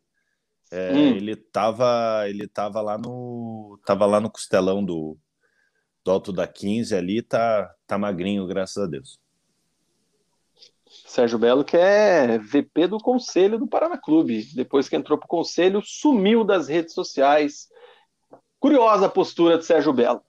É, 0.71 0.93
hum. 0.93 1.15
Ele 1.15 1.35
tava, 1.35 2.23
ele 2.27 2.47
tava 2.47 2.81
lá 2.81 2.97
no, 2.97 3.79
tava 3.85 4.05
lá 4.05 4.19
no 4.19 4.31
costelão 4.31 4.83
do, 4.83 5.17
do 6.03 6.11
Alto 6.11 6.31
da 6.33 6.47
15 6.47 6.95
ali, 6.95 7.21
tá, 7.21 7.71
tá 7.85 7.97
magrinho, 7.97 8.47
graças 8.47 8.81
a 8.81 8.87
Deus. 8.87 9.19
Sérgio 11.13 11.37
Belo, 11.37 11.63
que 11.63 11.77
é 11.77 12.39
VP 12.39 12.87
do 12.87 12.97
Conselho 12.97 13.59
do 13.59 13.67
Paraná 13.67 13.99
Clube. 13.99 14.47
Depois 14.55 14.89
que 14.89 14.95
entrou 14.95 15.15
para 15.15 15.25
o 15.25 15.29
Conselho, 15.29 15.79
sumiu 15.83 16.43
das 16.43 16.67
redes 16.67 16.95
sociais 16.95 17.67
Curiosa 18.59 19.05
a 19.05 19.09
postura 19.09 19.57
de 19.57 19.65
Sérgio 19.65 19.93
Belo. 19.93 20.21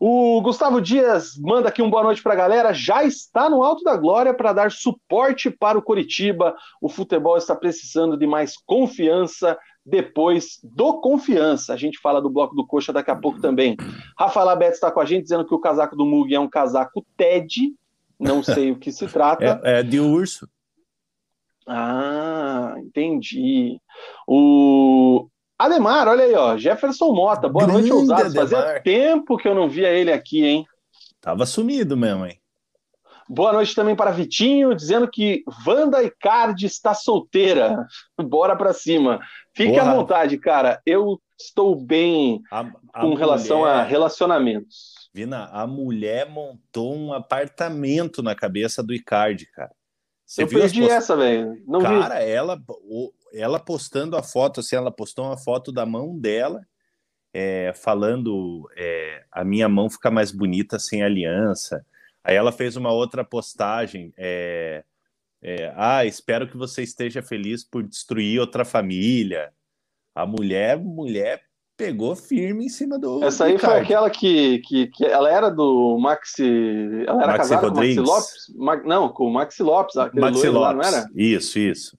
O 0.00 0.40
Gustavo 0.40 0.80
Dias 0.80 1.36
manda 1.38 1.68
aqui 1.68 1.82
um 1.82 1.90
boa 1.90 2.04
noite 2.04 2.22
para 2.22 2.32
a 2.32 2.36
galera. 2.36 2.72
Já 2.72 3.04
está 3.04 3.50
no 3.50 3.62
alto 3.62 3.84
da 3.84 3.94
glória 3.94 4.32
para 4.32 4.54
dar 4.54 4.70
suporte 4.70 5.50
para 5.50 5.76
o 5.78 5.82
Coritiba. 5.82 6.56
O 6.80 6.88
futebol 6.88 7.36
está 7.36 7.54
precisando 7.54 8.16
de 8.16 8.26
mais 8.26 8.56
confiança 8.56 9.58
depois 9.84 10.60
do 10.62 11.00
confiança. 11.00 11.74
A 11.74 11.76
gente 11.76 11.98
fala 11.98 12.22
do 12.22 12.30
bloco 12.30 12.54
do 12.54 12.66
Coxa 12.66 12.92
daqui 12.92 13.10
a 13.10 13.16
pouco 13.16 13.38
também. 13.38 13.76
Rafael 14.18 14.48
Abete 14.48 14.74
está 14.74 14.90
com 14.90 15.00
a 15.00 15.04
gente 15.04 15.24
dizendo 15.24 15.44
que 15.44 15.54
o 15.54 15.60
casaco 15.60 15.94
do 15.94 16.06
Mug 16.06 16.34
é 16.34 16.40
um 16.40 16.48
casaco 16.48 17.04
TED. 17.18 17.74
Não 18.22 18.42
sei 18.42 18.70
o 18.70 18.78
que 18.78 18.92
se 18.92 19.06
trata. 19.08 19.60
É, 19.64 19.80
é 19.80 19.82
de 19.82 19.98
urso. 19.98 20.48
Ah, 21.66 22.74
entendi. 22.78 23.78
O 24.26 25.28
Ademar, 25.58 26.08
olha 26.08 26.24
aí, 26.24 26.34
ó. 26.34 26.56
Jefferson 26.56 27.12
Mota, 27.12 27.48
boa 27.48 27.66
Grande 27.66 27.88
noite, 27.88 27.92
ousados. 27.92 28.34
Fazia 28.34 28.80
tempo 28.80 29.36
que 29.36 29.48
eu 29.48 29.54
não 29.54 29.68
via 29.68 29.90
ele 29.90 30.12
aqui, 30.12 30.44
hein? 30.44 30.66
Tava 31.20 31.46
sumido 31.46 31.96
mesmo, 31.96 32.26
hein? 32.26 32.38
Boa 33.28 33.52
noite 33.52 33.74
também 33.74 33.94
para 33.96 34.10
Vitinho, 34.10 34.74
dizendo 34.74 35.08
que 35.08 35.42
Wanda 35.66 36.02
Icardi 36.02 36.66
está 36.66 36.94
solteira. 36.94 37.86
Bora 38.20 38.56
para 38.56 38.72
cima. 38.72 39.20
Fique 39.54 39.78
à 39.78 39.94
vontade, 39.94 40.36
cara. 40.38 40.80
Eu 40.84 41.20
estou 41.38 41.74
bem 41.74 42.42
a, 42.50 42.60
a 42.92 43.00
com 43.00 43.14
relação 43.14 43.60
mulher, 43.60 43.74
a 43.74 43.82
relacionamentos. 43.82 45.01
Vina, 45.12 45.46
a 45.52 45.66
mulher 45.66 46.28
montou 46.28 46.96
um 46.96 47.12
apartamento 47.12 48.22
na 48.22 48.34
cabeça 48.34 48.82
do 48.82 48.94
Icardi, 48.94 49.46
cara. 49.46 49.72
Você 50.24 50.44
eu 50.44 50.48
perdi 50.48 50.80
post... 50.80 50.92
essa, 50.92 51.16
velho. 51.16 51.62
Cara, 51.82 52.18
vi. 52.20 52.30
ela, 52.30 52.62
ela 53.34 53.60
postando 53.60 54.16
a 54.16 54.22
foto, 54.22 54.60
assim, 54.60 54.74
ela 54.76 54.90
postou 54.90 55.26
uma 55.26 55.36
foto 55.36 55.70
da 55.70 55.84
mão 55.84 56.18
dela, 56.18 56.66
é, 57.34 57.72
falando 57.74 58.66
é, 58.74 59.24
a 59.30 59.44
minha 59.44 59.68
mão 59.68 59.90
fica 59.90 60.10
mais 60.10 60.32
bonita 60.32 60.78
sem 60.78 61.02
aliança. 61.02 61.84
Aí 62.24 62.34
ela 62.34 62.52
fez 62.52 62.76
uma 62.76 62.92
outra 62.92 63.22
postagem, 63.22 64.14
é, 64.16 64.84
é, 65.42 65.72
ah, 65.76 66.06
espero 66.06 66.48
que 66.48 66.56
você 66.56 66.82
esteja 66.82 67.20
feliz 67.20 67.64
por 67.64 67.82
destruir 67.82 68.40
outra 68.40 68.64
família. 68.64 69.52
A 70.14 70.24
mulher, 70.24 70.78
mulher 70.78 71.42
pegou 71.76 72.14
firme 72.14 72.66
em 72.66 72.68
cima 72.68 72.98
do. 72.98 73.22
Essa 73.24 73.44
aí 73.44 73.52
Ricardo. 73.52 73.72
foi 73.72 73.82
aquela 73.82 74.10
que, 74.10 74.58
que, 74.60 74.86
que, 74.88 75.04
ela 75.04 75.30
era 75.30 75.50
do 75.50 75.98
Maxi. 75.98 77.04
Ela 77.06 77.22
era 77.22 77.32
Maxi 77.32 77.38
casada 77.38 77.68
Rodrigues. 77.68 77.96
com 77.96 78.02
o 78.02 78.14
Maxi 78.14 78.52
Lopes? 78.56 78.84
não, 78.86 79.08
com 79.08 79.24
o 79.24 79.32
Maxi 79.32 79.62
Lopes, 79.62 79.94
Maxi 79.96 80.48
Lopes. 80.48 80.52
Lá, 80.52 80.74
não 80.74 80.82
era? 80.82 81.08
Isso, 81.14 81.58
isso. 81.58 81.98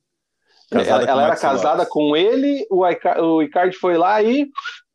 Casada 0.72 1.04
ela, 1.04 1.12
ela 1.12 1.24
era 1.26 1.36
casada 1.36 1.78
Lopes. 1.84 1.90
com 1.90 2.16
ele, 2.16 2.66
o, 2.70 2.84
o 2.84 3.42
Icardi 3.44 3.78
foi 3.78 3.98
lá 3.98 4.22
e 4.24 4.50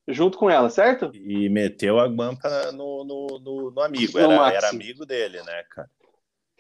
junto 0.09 0.39
com 0.39 0.51
ela, 0.51 0.71
certo? 0.71 1.11
E 1.15 1.49
meteu 1.49 1.99
a 1.99 2.07
guampa 2.09 2.73
no, 2.73 3.05
no, 3.05 3.39
no, 3.39 3.71
no 3.71 3.81
amigo, 3.83 4.19
era, 4.19 4.53
era, 4.53 4.69
amigo 4.71 5.05
dele, 5.05 5.43
né, 5.43 5.63
cara? 5.71 5.89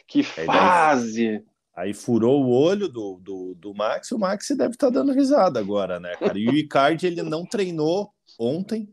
Que 0.06 0.22
fase! 0.22 1.26
Aí, 1.26 1.42
aí 1.78 1.94
furou 1.94 2.44
o 2.44 2.50
olho 2.50 2.88
do, 2.88 3.18
do, 3.22 3.54
do 3.54 3.74
Max, 3.74 4.10
o 4.10 4.18
Max 4.18 4.48
deve 4.50 4.72
estar 4.72 4.88
tá 4.88 4.92
dando 4.94 5.12
risada 5.12 5.60
agora, 5.60 6.00
né, 6.00 6.14
cara? 6.16 6.36
E 6.36 6.48
o 6.48 6.54
Icardi, 6.54 7.06
ele 7.06 7.22
não 7.22 7.46
treinou 7.46 8.10
ontem, 8.38 8.88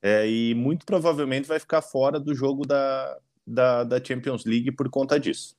é, 0.00 0.28
e 0.28 0.54
muito 0.54 0.86
provavelmente 0.86 1.48
vai 1.48 1.58
ficar 1.58 1.82
fora 1.82 2.20
do 2.20 2.34
jogo 2.34 2.64
da, 2.64 3.18
da, 3.46 3.84
da 3.84 4.02
Champions 4.02 4.44
League 4.44 4.70
por 4.72 4.88
conta 4.88 5.18
disso. 5.18 5.56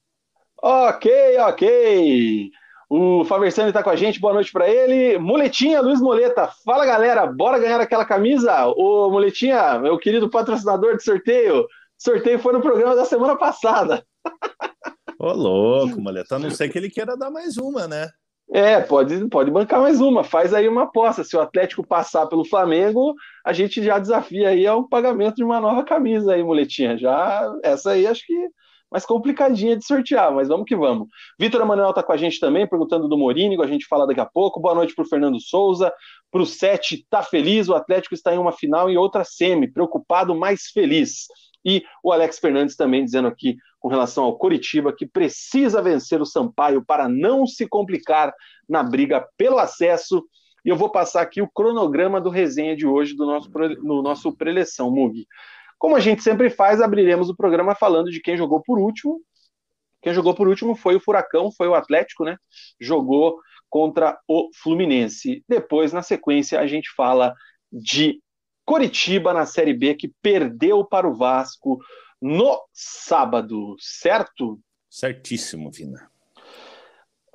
Ok, 0.62 1.38
ok. 1.40 2.50
O 2.90 3.26
Faversani 3.26 3.70
está 3.70 3.84
com 3.84 3.90
a 3.90 3.96
gente, 3.96 4.20
boa 4.20 4.34
noite 4.34 4.52
para 4.52 4.70
ele. 4.70 5.18
Muletinha, 5.18 5.82
Luiz 5.82 6.00
Moleta. 6.00 6.50
Fala 6.64 6.86
galera, 6.86 7.26
bora 7.26 7.60
ganhar 7.60 7.82
aquela 7.82 8.06
camisa? 8.06 8.68
Ô 8.68 9.10
Muletinha, 9.10 9.80
meu 9.80 9.98
querido 9.98 10.30
patrocinador 10.30 10.96
de 10.96 11.04
sorteio. 11.04 11.68
Sorteio 11.98 12.40
foi 12.40 12.54
no 12.54 12.62
programa 12.62 12.96
da 12.96 13.04
semana 13.04 13.36
passada. 13.36 14.06
Ô 15.24 15.32
louco, 15.32 16.02
Moleta, 16.02 16.36
a 16.36 16.40
não 16.40 16.52
ser 16.52 16.68
que 16.68 16.78
ele 16.78 16.90
queira 16.90 17.16
dar 17.16 17.32
mais 17.32 17.58
uma, 17.58 17.88
né? 17.88 18.10
É, 18.52 18.82
pode, 18.82 19.30
pode 19.30 19.50
bancar 19.50 19.80
mais 19.80 20.02
uma. 20.02 20.22
Faz 20.22 20.54
aí 20.54 20.68
uma 20.68 20.84
aposta. 20.84 21.24
Se 21.24 21.38
o 21.38 21.40
Atlético 21.40 21.82
passar 21.82 22.28
pelo 22.28 22.44
Flamengo, 22.44 23.16
a 23.46 23.54
gente 23.54 23.82
já 23.82 23.98
desafia 23.98 24.50
aí 24.50 24.68
ao 24.68 24.86
pagamento 24.86 25.36
de 25.36 25.44
uma 25.46 25.62
nova 25.62 25.82
camisa 25.82 26.34
aí, 26.34 26.44
Muletinha. 26.44 26.98
Já 26.98 27.50
essa 27.64 27.92
aí 27.92 28.06
acho 28.06 28.22
que 28.28 28.36
mais 28.92 29.06
complicadinha 29.06 29.78
de 29.78 29.86
sortear, 29.86 30.30
mas 30.34 30.50
vamos 30.50 30.66
que 30.66 30.76
vamos. 30.76 31.08
Vitor 31.40 31.62
Emanuel 31.62 31.92
está 31.92 32.04
com 32.04 32.12
a 32.12 32.18
gente 32.18 32.38
também, 32.38 32.68
perguntando 32.68 33.08
do 33.08 33.18
Morínigo, 33.18 33.64
a 33.64 33.68
gente 33.68 33.88
fala 33.88 34.06
daqui 34.06 34.20
a 34.20 34.26
pouco. 34.26 34.60
Boa 34.60 34.76
noite 34.76 34.94
para 34.94 35.06
o 35.06 35.08
Fernando 35.08 35.40
Souza. 35.40 35.90
Para 36.30 36.42
o 36.42 36.46
Sete, 36.46 37.08
tá 37.10 37.24
feliz, 37.24 37.70
o 37.70 37.76
Atlético 37.76 38.14
está 38.14 38.36
em 38.36 38.38
uma 38.38 38.52
final 38.52 38.92
e 38.92 38.98
outra 38.98 39.24
semi, 39.24 39.72
preocupado, 39.72 40.36
mas 40.36 40.64
feliz. 40.64 41.28
E 41.66 41.84
o 42.04 42.12
Alex 42.12 42.40
Fernandes 42.40 42.76
também 42.76 43.06
dizendo 43.06 43.28
aqui 43.28 43.58
com 43.80 43.88
relação 43.88 44.24
ao 44.24 44.38
Coritiba 44.38 44.94
que 44.94 45.06
precisa 45.06 45.82
vencer 45.82 46.22
o 46.22 46.26
Sampaio 46.26 46.84
para 46.86 47.08
não 47.08 47.46
se 47.46 47.68
complicar 47.68 48.34
na 48.68 48.84
briga 48.84 49.28
pelo 49.38 49.60
acesso. 49.60 50.24
E 50.66 50.70
eu 50.70 50.76
vou 50.76 50.90
passar 50.90 51.22
aqui 51.22 51.42
o 51.42 51.50
cronograma 51.50 52.22
do 52.22 52.30
resenha 52.30 52.76
de 52.76 52.88
hoje 52.88 53.16
do 53.16 53.26
nosso, 53.26 53.50
no 53.82 54.02
nosso 54.02 54.36
preleção, 54.36 54.90
Mug. 54.92 55.26
Como 55.78 55.96
a 55.96 56.00
gente 56.00 56.24
sempre 56.24 56.50
faz, 56.50 56.80
abriremos 56.80 57.30
o 57.30 57.36
programa 57.36 57.76
falando 57.76 58.10
de 58.10 58.22
quem 58.22 58.38
jogou 58.38 58.62
por 58.62 58.80
último. 58.80 59.20
Quem 60.02 60.14
jogou 60.14 60.34
por 60.34 60.48
último 60.48 60.76
foi 60.76 60.96
o 60.96 61.00
Furacão, 61.00 61.52
foi 61.52 61.68
o 61.68 61.76
Atlético, 61.76 62.24
né? 62.24 62.38
Jogou 62.80 63.38
contra 63.70 64.18
o 64.28 64.50
Fluminense. 64.62 65.44
Depois, 65.48 65.92
na 65.92 66.02
sequência, 66.02 66.60
a 66.60 66.68
gente 66.68 66.90
fala 66.96 67.34
de 67.72 68.22
Coritiba 68.66 69.34
na 69.34 69.46
Série 69.46 69.74
B, 69.74 69.96
que 69.96 70.14
perdeu 70.22 70.84
para 70.86 71.08
o 71.08 71.14
Vasco 71.14 71.80
no 72.22 72.62
sábado, 72.72 73.76
certo? 73.80 74.60
Certíssimo, 74.90 75.70
Vina. 75.72 76.10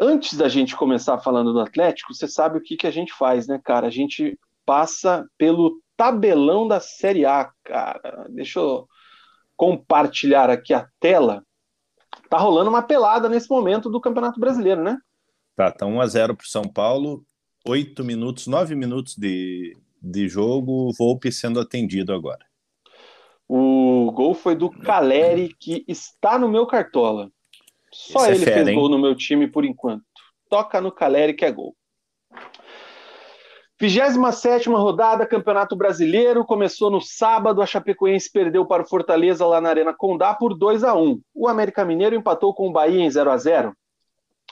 Antes 0.00 0.34
da 0.34 0.48
gente 0.48 0.76
começar 0.76 1.18
falando 1.18 1.52
do 1.52 1.60
Atlético, 1.60 2.14
você 2.14 2.28
sabe 2.28 2.58
o 2.58 2.62
que, 2.62 2.76
que 2.76 2.86
a 2.86 2.90
gente 2.90 3.12
faz, 3.12 3.46
né, 3.46 3.60
cara? 3.62 3.88
A 3.88 3.90
gente 3.90 4.38
passa 4.64 5.28
pelo 5.36 5.82
tabelão 5.96 6.68
da 6.68 6.78
Série 6.78 7.26
A, 7.26 7.50
cara. 7.64 8.26
Deixa 8.30 8.60
eu 8.60 8.88
compartilhar 9.56 10.48
aqui 10.48 10.72
a 10.72 10.88
tela. 11.00 11.42
Tá 12.30 12.38
rolando 12.38 12.70
uma 12.70 12.82
pelada 12.82 13.28
nesse 13.28 13.50
momento 13.50 13.90
do 13.90 14.00
Campeonato 14.00 14.38
Brasileiro, 14.38 14.82
né? 14.82 14.96
Tá, 15.56 15.72
tá 15.72 15.84
1 15.84 16.00
a 16.00 16.06
0 16.06 16.36
para 16.36 16.46
São 16.46 16.62
Paulo, 16.62 17.24
8 17.66 18.04
minutos, 18.04 18.46
9 18.46 18.76
minutos 18.76 19.16
de, 19.16 19.76
de 20.00 20.28
jogo, 20.28 20.92
Volpe 20.96 21.30
sendo 21.32 21.60
atendido 21.60 22.12
agora. 22.12 22.46
O 23.48 24.12
gol 24.12 24.34
foi 24.34 24.54
do 24.54 24.68
Caleri, 24.68 25.54
que 25.58 25.84
está 25.88 26.38
no 26.38 26.48
meu 26.48 26.66
cartola. 26.66 27.30
Só 27.92 28.20
Esse 28.20 28.30
é 28.30 28.34
ele 28.34 28.42
é 28.42 28.44
fera, 28.44 28.56
fez 28.56 28.68
hein? 28.68 28.74
gol 28.74 28.88
no 28.88 28.98
meu 28.98 29.14
time 29.14 29.46
por 29.46 29.64
enquanto. 29.64 30.04
Toca 30.50 30.80
no 30.80 30.92
Caleri 30.92 31.32
que 31.32 31.44
é 31.44 31.50
gol. 31.50 31.74
27 33.80 34.68
rodada, 34.70 35.24
Campeonato 35.24 35.76
Brasileiro, 35.76 36.44
começou 36.44 36.90
no 36.90 37.00
sábado, 37.00 37.62
a 37.62 37.66
Chapecoense 37.66 38.30
perdeu 38.30 38.66
para 38.66 38.82
o 38.82 38.86
Fortaleza 38.86 39.46
lá 39.46 39.60
na 39.60 39.68
Arena 39.68 39.94
Condá 39.94 40.34
por 40.34 40.52
2 40.58 40.82
a 40.82 40.94
1 40.94 41.20
O 41.32 41.46
América 41.46 41.84
Mineiro 41.84 42.16
empatou 42.16 42.52
com 42.52 42.68
o 42.68 42.72
Bahia 42.72 43.00
em 43.00 43.08
0 43.08 43.30
a 43.30 43.36
0 43.36 43.72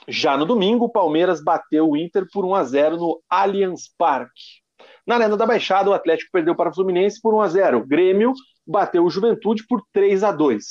Já 0.07 0.37
no 0.37 0.45
domingo, 0.45 0.85
o 0.85 0.89
Palmeiras 0.89 1.43
bateu 1.43 1.89
o 1.89 1.97
Inter 1.97 2.25
por 2.31 2.45
1 2.45 2.55
a 2.55 2.63
0 2.63 2.97
no 2.97 3.21
Allianz 3.29 3.93
Parque. 3.97 4.61
Na 5.07 5.15
Arena 5.15 5.37
da 5.37 5.45
Baixada, 5.45 5.89
o 5.89 5.93
Atlético 5.93 6.29
perdeu 6.33 6.53
para 6.53 6.69
o 6.69 6.73
Fluminense 6.73 7.21
por 7.21 7.33
1 7.33 7.41
a 7.41 7.47
0. 7.47 7.87
Grêmio 7.87 8.33
bateu 8.67 9.05
o 9.05 9.09
Juventude 9.09 9.65
por 9.65 9.81
3 9.93 10.21
a 10.21 10.33
2. 10.33 10.65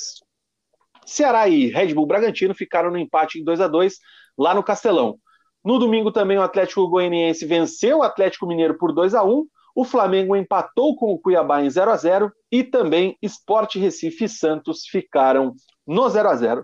Ceará 1.07 1.49
e 1.49 1.69
Red 1.69 1.95
Bull 1.95 2.05
Bragantino 2.05 2.53
ficaram 2.53 2.91
no 2.91 2.99
empate 2.99 3.39
em 3.39 3.43
2 3.43 3.59
a 3.59 3.67
2 3.67 3.95
lá 4.37 4.53
no 4.53 4.61
Castelão. 4.61 5.17
No 5.65 5.79
domingo 5.79 6.11
também 6.11 6.37
o 6.37 6.43
Atlético 6.43 6.87
Goianiense 6.87 7.47
venceu 7.47 7.97
o 7.97 8.03
Atlético 8.03 8.45
Mineiro 8.45 8.77
por 8.77 8.93
2 8.93 9.15
a 9.15 9.23
1. 9.23 9.43
O 9.73 9.83
Flamengo 9.83 10.35
empatou 10.35 10.95
com 10.95 11.11
o 11.11 11.19
Cuiabá 11.19 11.63
em 11.63 11.69
0 11.69 11.89
a 11.89 11.97
0 11.97 12.31
e 12.51 12.63
também 12.63 13.17
Esporte 13.19 13.79
Recife 13.79 14.25
e 14.25 14.29
Santos 14.29 14.85
ficaram 14.85 15.55
no 15.85 16.07
0 16.07 16.29
a 16.29 16.35
0. 16.35 16.63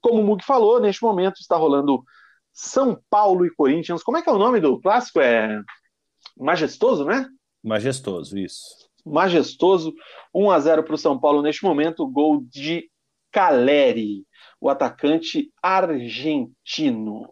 Como 0.00 0.20
o 0.20 0.24
Mug 0.24 0.44
falou, 0.44 0.80
neste 0.80 1.02
momento 1.02 1.36
está 1.40 1.56
rolando 1.56 2.02
São 2.52 2.98
Paulo 3.08 3.46
e 3.46 3.54
Corinthians. 3.54 4.02
Como 4.02 4.18
é 4.18 4.22
que 4.22 4.28
é 4.28 4.32
o 4.32 4.38
nome 4.38 4.58
do 4.58 4.80
clássico? 4.80 5.20
É 5.20 5.60
Majestoso, 6.36 7.04
né? 7.04 7.28
Majestoso, 7.62 8.38
isso. 8.38 8.88
Majestoso, 9.04 9.94
1 10.34 10.50
a 10.50 10.60
0 10.60 10.82
para 10.82 10.94
o 10.94 10.98
São 10.98 11.18
Paulo 11.18 11.42
neste 11.42 11.62
momento, 11.64 12.06
gol 12.06 12.42
de 12.42 12.88
Caleri, 13.30 14.24
o 14.60 14.68
atacante 14.68 15.50
argentino. 15.62 17.28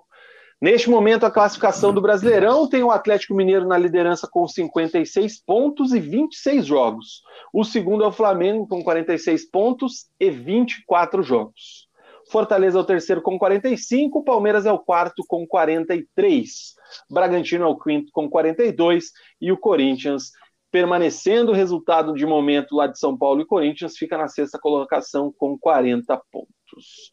Neste 0.61 0.89
momento, 0.89 1.25
a 1.25 1.31
classificação 1.31 1.93
do 1.93 2.01
Brasileirão 2.01 2.69
tem 2.69 2.85
o 2.85 2.91
Atlético 2.93 3.35
Mineiro 3.35 3.67
na 3.67 3.77
liderança 3.77 4.29
com 4.31 4.47
56 4.47 5.43
pontos 5.45 5.93
e 5.93 5.99
26 5.99 6.65
jogos. 6.65 7.23
O 7.53 7.65
segundo 7.65 8.05
é 8.05 8.07
o 8.07 8.13
Flamengo 8.13 8.67
com 8.69 8.81
46 8.81 9.51
pontos 9.51 10.07
e 10.21 10.31
24 10.31 11.21
jogos. 11.23 11.89
Fortaleza 12.33 12.79
é 12.79 12.81
o 12.81 12.85
terceiro 12.85 13.21
com 13.21 13.39
45, 13.39 14.25
Palmeiras 14.25 14.65
é 14.65 14.73
o 14.73 14.79
quarto 14.79 15.23
com 15.29 15.47
43. 15.47 16.49
Bragantino 17.11 17.65
é 17.65 17.67
o 17.67 17.79
quinto 17.79 18.11
com 18.11 18.27
42 18.27 19.11
e 19.39 19.53
o 19.53 19.59
Corinthians, 19.59 20.31
permanecendo 20.71 21.53
o 21.53 21.55
resultado 21.55 22.15
de 22.15 22.25
momento 22.25 22.75
lá 22.75 22.87
de 22.87 22.99
São 22.99 23.19
Paulo 23.19 23.43
e 23.43 23.47
Corinthians, 23.47 23.99
fica 23.99 24.17
na 24.17 24.29
sexta 24.29 24.59
colocação 24.59 25.31
com 25.37 25.59
40 25.59 26.19
pontos. 26.33 27.11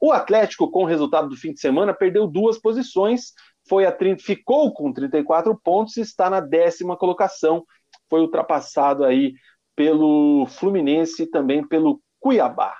O 0.00 0.12
Atlético, 0.12 0.70
com 0.70 0.84
o 0.84 0.86
resultado 0.86 1.28
do 1.28 1.36
fim 1.36 1.52
de 1.52 1.58
semana, 1.58 1.92
perdeu 1.92 2.28
duas 2.28 2.56
posições, 2.56 3.32
foi 3.68 3.84
a 3.84 3.90
30, 3.90 4.22
ficou 4.22 4.72
com 4.72 4.92
34 4.92 5.60
pontos 5.64 5.96
e 5.96 6.00
está 6.00 6.30
na 6.30 6.38
décima 6.38 6.96
colocação. 6.96 7.64
Foi 8.08 8.20
ultrapassado 8.20 9.04
aí 9.04 9.34
pelo 9.74 10.46
Fluminense 10.46 11.24
e 11.24 11.26
também 11.26 11.66
pelo 11.66 12.00
Cuiabá. 12.20 12.79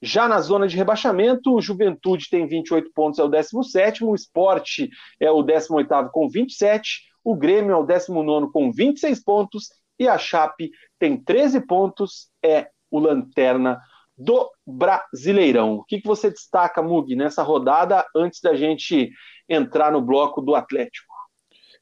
Já 0.00 0.28
na 0.28 0.40
zona 0.40 0.68
de 0.68 0.76
rebaixamento, 0.76 1.54
o 1.54 1.60
Juventude 1.60 2.28
tem 2.30 2.46
28 2.46 2.90
pontos, 2.94 3.18
é 3.18 3.24
o 3.24 3.28
17, 3.28 4.04
o 4.04 4.14
Esporte 4.14 4.88
é 5.20 5.30
o 5.30 5.42
18 5.42 6.10
com 6.12 6.28
27, 6.28 7.02
o 7.24 7.34
Grêmio 7.34 7.72
é 7.72 7.76
o 7.76 7.84
19 7.84 8.52
com 8.52 8.70
26 8.70 9.22
pontos 9.24 9.68
e 9.98 10.06
a 10.06 10.16
Chape 10.16 10.70
tem 10.98 11.16
13 11.16 11.66
pontos, 11.66 12.28
é 12.42 12.68
o 12.90 13.00
Lanterna 13.00 13.80
do 14.16 14.50
Brasileirão. 14.66 15.74
O 15.74 15.84
que, 15.84 16.00
que 16.00 16.06
você 16.06 16.30
destaca, 16.30 16.82
Mug, 16.82 17.14
nessa 17.14 17.42
rodada 17.42 18.04
antes 18.14 18.40
da 18.40 18.54
gente 18.54 19.10
entrar 19.48 19.92
no 19.92 20.00
bloco 20.00 20.40
do 20.40 20.54
Atlético? 20.54 21.12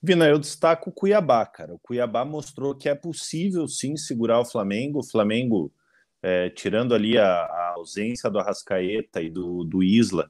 Vina, 0.03 0.29
eu 0.29 0.39
destaco 0.39 0.91
o 0.91 0.93
Cuiabá, 0.93 1.45
cara. 1.47 1.75
O 1.75 1.79
Cuiabá 1.79 2.25
mostrou 2.25 2.75
que 2.75 2.89
é 2.89 2.95
possível 2.95 3.67
sim 3.67 3.97
segurar 3.97 4.41
o 4.41 4.45
Flamengo. 4.45 5.01
O 5.01 5.07
Flamengo 5.07 5.73
é, 6.27 6.51
tirando 6.51 6.93
ali 6.93 7.17
a, 7.17 7.25
a, 7.25 7.75
ausência 7.77 8.29
do 8.29 8.41
Arrascaeta 8.41 9.23
e 9.23 9.31
do, 9.31 9.63
do 9.63 9.81
Isla, 9.81 10.29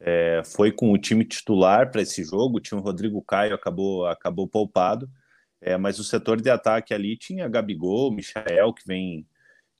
é, 0.00 0.40
foi 0.42 0.72
com 0.72 0.90
o 0.90 0.96
time 0.96 1.22
titular 1.22 1.90
para 1.90 2.00
esse 2.00 2.24
jogo. 2.24 2.58
O 2.72 2.78
Rodrigo 2.78 3.20
Caio, 3.20 3.54
acabou, 3.54 4.06
acabou 4.06 4.48
poupado, 4.48 5.06
é, 5.60 5.76
mas 5.76 5.98
o 5.98 6.04
setor 6.04 6.40
de 6.40 6.48
ataque 6.48 6.94
ali 6.94 7.14
tinha 7.14 7.46
Gabigol, 7.46 8.10
Michel, 8.10 8.72
que 8.72 8.86
vem, 8.86 9.26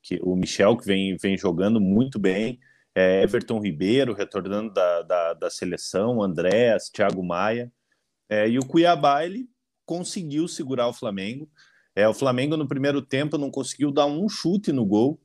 que, 0.03 0.21
o 0.23 0.37
Michel 0.37 0.77
que 0.77 0.85
vem, 0.85 1.17
vem 1.17 1.35
jogando 1.35 1.81
muito 1.81 2.19
bem, 2.19 2.61
é, 2.95 3.23
Everton 3.23 3.59
Ribeiro 3.59 4.13
retornando 4.13 4.71
da, 4.71 5.01
da, 5.01 5.33
da 5.33 5.51
seleção, 5.51 6.23
Andréas, 6.23 6.91
Thiago 6.91 7.25
Maia, 7.25 7.73
é, 8.29 8.47
e 8.47 8.59
o 8.59 8.67
Cuiabá 8.67 9.25
ele 9.25 9.49
conseguiu 9.87 10.47
segurar 10.47 10.89
o 10.89 10.93
Flamengo. 10.93 11.49
É, 11.97 12.07
o 12.07 12.13
Flamengo 12.13 12.55
no 12.55 12.69
primeiro 12.69 13.01
tempo 13.01 13.39
não 13.39 13.51
conseguiu 13.51 13.91
dar 13.91 14.05
um 14.05 14.29
chute 14.29 14.71
no 14.71 14.85
gol, 14.85 15.19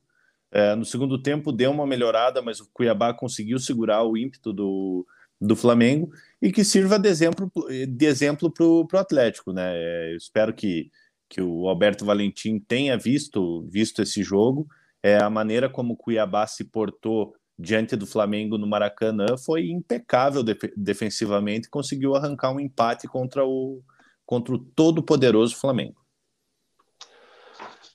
é, 0.52 0.74
no 0.74 0.84
segundo 0.84 1.22
tempo 1.22 1.52
deu 1.52 1.70
uma 1.70 1.86
melhorada, 1.86 2.42
mas 2.42 2.60
o 2.60 2.68
Cuiabá 2.72 3.14
conseguiu 3.14 3.58
segurar 3.58 4.02
o 4.02 4.16
ímpeto 4.16 4.52
do, 4.52 5.06
do 5.40 5.54
Flamengo 5.54 6.10
e 6.42 6.50
que 6.50 6.64
sirva 6.64 6.98
de 6.98 7.08
exemplo 7.08 7.50
de 7.88 8.06
exemplo 8.06 8.50
para 8.50 8.64
o 8.66 8.86
Atlético, 8.94 9.52
né? 9.52 9.72
É, 9.74 10.12
eu 10.12 10.16
espero 10.16 10.52
que, 10.52 10.90
que 11.28 11.40
o 11.40 11.68
Alberto 11.68 12.04
Valentim 12.04 12.58
tenha 12.58 12.98
visto 12.98 13.66
visto 13.70 14.02
esse 14.02 14.22
jogo. 14.22 14.66
É, 15.02 15.16
a 15.18 15.30
maneira 15.30 15.68
como 15.68 15.94
o 15.94 15.96
Cuiabá 15.96 16.46
se 16.46 16.64
portou 16.64 17.34
diante 17.58 17.94
do 17.94 18.06
Flamengo 18.06 18.58
no 18.58 18.66
Maracanã 18.66 19.36
foi 19.36 19.68
impecável 19.68 20.42
def 20.42 20.62
defensivamente, 20.76 21.68
conseguiu 21.68 22.16
arrancar 22.16 22.52
um 22.52 22.60
empate 22.60 23.06
contra 23.06 23.44
o 23.44 23.82
contra 24.26 24.54
o 24.54 24.58
todo 24.58 25.02
poderoso 25.02 25.56
Flamengo. 25.56 25.99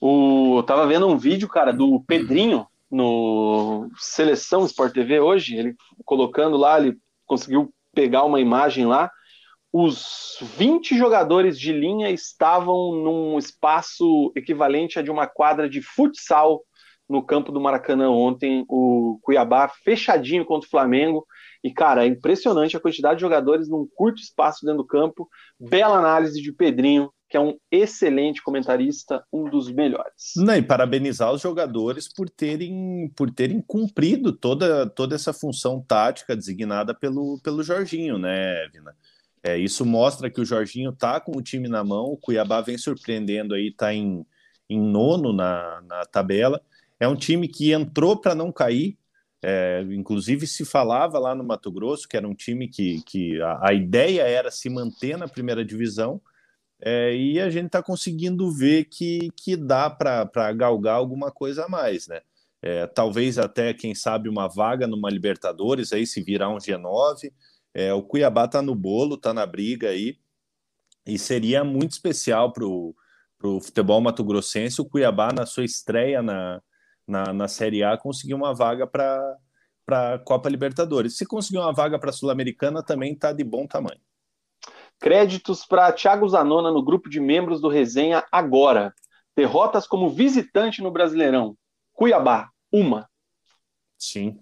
O, 0.07 0.59
eu 0.59 0.63
tava 0.63 0.85
vendo 0.85 1.07
um 1.07 1.17
vídeo, 1.17 1.47
cara, 1.47 1.73
do 1.73 1.99
Pedrinho 2.01 2.67
no 2.91 3.89
Seleção 3.97 4.63
Sport 4.63 4.93
TV 4.93 5.19
hoje, 5.19 5.55
ele 5.55 5.75
colocando 6.05 6.55
lá, 6.57 6.79
ele 6.79 6.95
conseguiu 7.25 7.73
pegar 7.91 8.23
uma 8.23 8.39
imagem 8.39 8.85
lá. 8.85 9.09
Os 9.73 10.37
20 10.59 10.95
jogadores 10.95 11.59
de 11.59 11.73
linha 11.73 12.11
estavam 12.11 12.93
num 12.93 13.39
espaço 13.39 14.31
equivalente 14.35 14.99
a 14.99 15.01
de 15.01 15.09
uma 15.09 15.25
quadra 15.25 15.67
de 15.67 15.81
futsal 15.81 16.61
no 17.09 17.23
campo 17.23 17.51
do 17.51 17.59
Maracanã 17.59 18.11
ontem, 18.11 18.63
o 18.69 19.17
Cuiabá 19.23 19.67
fechadinho 19.83 20.45
contra 20.45 20.67
o 20.67 20.69
Flamengo. 20.69 21.25
E, 21.63 21.73
cara, 21.73 22.05
é 22.05 22.07
impressionante 22.07 22.77
a 22.77 22.79
quantidade 22.79 23.15
de 23.15 23.21
jogadores 23.21 23.67
num 23.67 23.87
curto 23.95 24.21
espaço 24.21 24.67
dentro 24.67 24.83
do 24.83 24.87
campo. 24.87 25.27
Bela 25.59 25.97
análise 25.97 26.39
de 26.39 26.53
Pedrinho 26.53 27.09
que 27.35 27.37
é 27.37 27.41
um 27.41 27.57
excelente 27.69 28.41
comentarista, 28.41 29.21
um 29.31 29.49
dos 29.49 29.69
melhores. 29.69 30.31
Não, 30.37 30.55
e 30.55 30.61
parabenizar 30.61 31.33
os 31.33 31.41
jogadores 31.41 32.07
por 32.07 32.29
terem, 32.29 33.11
por 33.13 33.29
terem 33.29 33.61
cumprido 33.61 34.31
toda, 34.31 34.89
toda 34.89 35.15
essa 35.15 35.33
função 35.33 35.83
tática 35.85 36.33
designada 36.33 36.93
pelo, 36.93 37.37
pelo 37.43 37.61
Jorginho, 37.61 38.17
né, 38.17 38.69
Vina? 38.69 38.95
É, 39.43 39.57
isso 39.57 39.85
mostra 39.85 40.29
que 40.29 40.39
o 40.39 40.45
Jorginho 40.45 40.93
tá 40.93 41.19
com 41.19 41.37
o 41.37 41.41
time 41.41 41.67
na 41.67 41.83
mão, 41.83 42.05
o 42.05 42.17
Cuiabá 42.17 42.61
vem 42.61 42.77
surpreendendo 42.77 43.53
aí, 43.53 43.69
tá 43.69 43.93
em, 43.93 44.25
em 44.69 44.79
nono 44.79 45.33
na, 45.33 45.81
na 45.85 46.05
tabela. 46.05 46.61
É 46.97 47.05
um 47.05 47.17
time 47.17 47.49
que 47.49 47.73
entrou 47.73 48.15
para 48.15 48.33
não 48.33 48.49
cair, 48.49 48.97
é, 49.43 49.85
inclusive 49.89 50.47
se 50.47 50.63
falava 50.63 51.19
lá 51.19 51.35
no 51.35 51.43
Mato 51.43 51.69
Grosso 51.69 52.07
que 52.07 52.15
era 52.15 52.25
um 52.25 52.33
time 52.33 52.69
que, 52.69 53.03
que 53.05 53.41
a, 53.41 53.71
a 53.71 53.73
ideia 53.73 54.21
era 54.21 54.49
se 54.49 54.69
manter 54.69 55.17
na 55.17 55.27
primeira 55.27 55.65
divisão, 55.65 56.21
é, 56.87 57.15
e 57.15 57.39
a 57.41 57.49
gente 57.49 57.65
está 57.65 57.81
conseguindo 57.81 58.51
ver 58.51 58.85
que, 58.85 59.31
que 59.35 59.57
dá 59.57 59.89
para 59.89 60.53
galgar 60.53 60.95
alguma 60.95 61.31
coisa 61.31 61.65
a 61.65 61.67
mais, 61.67 62.07
né? 62.07 62.21
É, 62.61 62.85
talvez 62.85 63.39
até, 63.39 63.73
quem 63.73 63.95
sabe, 63.95 64.29
uma 64.29 64.47
vaga 64.47 64.85
numa 64.85 65.09
Libertadores, 65.09 65.91
aí 65.91 66.05
se 66.05 66.21
virar 66.21 66.49
um 66.49 66.57
G9. 66.57 67.33
É, 67.73 67.91
o 67.91 68.03
Cuiabá 68.03 68.45
está 68.45 68.61
no 68.61 68.75
bolo, 68.75 69.15
está 69.15 69.33
na 69.33 69.47
briga 69.47 69.89
aí, 69.89 70.19
e 71.07 71.17
seria 71.17 71.63
muito 71.63 71.93
especial 71.93 72.53
para 72.53 72.65
o 72.65 72.95
futebol 73.61 73.99
mato-grossense 73.99 74.79
o 74.79 74.85
Cuiabá, 74.85 75.31
na 75.33 75.45
sua 75.47 75.65
estreia 75.65 76.21
na, 76.21 76.61
na, 77.07 77.33
na 77.33 77.47
Série 77.47 77.83
A, 77.83 77.97
conseguir 77.97 78.35
uma 78.35 78.53
vaga 78.53 78.85
para 78.85 79.37
a 79.89 80.19
Copa 80.19 80.49
Libertadores. 80.49 81.17
Se 81.17 81.25
conseguir 81.25 81.57
uma 81.57 81.73
vaga 81.73 81.97
para 81.97 82.11
a 82.11 82.13
Sul-Americana, 82.13 82.83
também 82.83 83.13
está 83.13 83.33
de 83.33 83.43
bom 83.43 83.65
tamanho. 83.65 84.04
Créditos 85.05 85.63
para 85.63 85.91
Thiago 85.91 86.27
Zanona 86.27 86.71
no 86.71 86.83
grupo 86.83 87.07
de 87.07 87.19
membros 87.19 87.61
do 87.61 87.67
Resenha 87.67 88.25
agora. 88.31 88.91
Derrotas 89.37 89.85
como 89.85 90.09
visitante 90.09 90.81
no 90.81 90.89
Brasileirão. 90.89 91.55
Cuiabá, 91.93 92.49
uma. 92.71 93.07
Sim. 93.99 94.39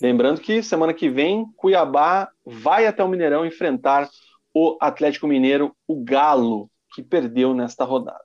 Lembrando 0.00 0.40
que 0.40 0.62
semana 0.62 0.94
que 0.94 1.08
vem, 1.08 1.44
Cuiabá 1.56 2.30
vai 2.46 2.86
até 2.86 3.02
o 3.02 3.08
Mineirão 3.08 3.44
enfrentar 3.44 4.08
o 4.54 4.78
Atlético 4.80 5.26
Mineiro, 5.26 5.76
o 5.88 6.04
Galo, 6.04 6.70
que 6.94 7.02
perdeu 7.02 7.52
nesta 7.52 7.82
rodada. 7.82 8.24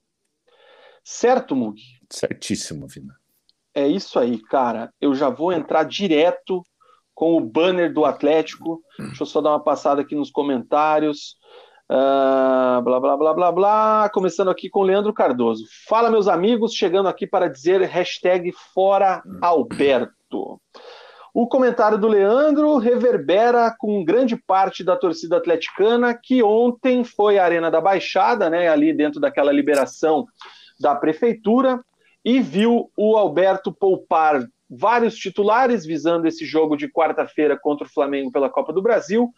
Certo, 1.03 1.55
Mug? 1.55 1.81
Certíssimo, 2.11 2.85
Vina. 2.87 3.15
É 3.73 3.87
isso 3.87 4.19
aí, 4.19 4.39
cara. 4.39 4.93
Eu 5.01 5.15
já 5.15 5.31
vou 5.31 5.51
entrar 5.51 5.81
direto 5.81 6.61
com 7.19 7.35
o 7.35 7.41
banner 7.41 7.93
do 7.93 8.05
Atlético. 8.05 8.81
Deixa 8.97 9.23
eu 9.23 9.27
só 9.27 9.41
dar 9.41 9.49
uma 9.49 9.59
passada 9.59 9.99
aqui 9.99 10.15
nos 10.15 10.31
comentários. 10.31 11.35
Uh, 11.91 12.81
blá, 12.81 12.97
blá, 12.97 13.17
blá, 13.17 13.33
blá, 13.33 13.51
blá. 13.51 14.09
Começando 14.13 14.49
aqui 14.49 14.69
com 14.69 14.83
Leandro 14.83 15.13
Cardoso. 15.13 15.65
Fala, 15.85 16.09
meus 16.09 16.29
amigos, 16.29 16.73
chegando 16.73 17.09
aqui 17.09 17.27
para 17.27 17.49
dizer 17.49 17.81
hashtag 17.81 18.53
fora 18.73 19.21
Alberto. 19.41 20.61
O 21.33 21.45
comentário 21.45 21.97
do 21.97 22.07
Leandro 22.07 22.77
reverbera 22.77 23.75
com 23.77 24.05
grande 24.05 24.37
parte 24.37 24.81
da 24.81 24.95
torcida 24.95 25.35
atleticana 25.35 26.17
que 26.17 26.41
ontem 26.41 27.03
foi 27.03 27.37
à 27.37 27.43
Arena 27.43 27.69
da 27.69 27.81
Baixada, 27.81 28.49
né, 28.49 28.69
ali 28.69 28.93
dentro 28.93 29.19
daquela 29.19 29.51
liberação 29.51 30.25
da 30.79 30.95
prefeitura, 30.95 31.83
e 32.23 32.39
viu 32.39 32.89
o 32.95 33.17
Alberto 33.17 33.73
poupar 33.73 34.41
vários 34.69 35.15
titulares 35.15 35.85
visando 35.85 36.27
esse 36.27 36.45
jogo 36.45 36.75
de 36.77 36.87
quarta-feira 36.87 37.57
contra 37.57 37.87
o 37.87 37.89
Flamengo 37.89 38.31
pela 38.31 38.49
Copa 38.49 38.71
do 38.71 38.81
Brasil. 38.81 39.33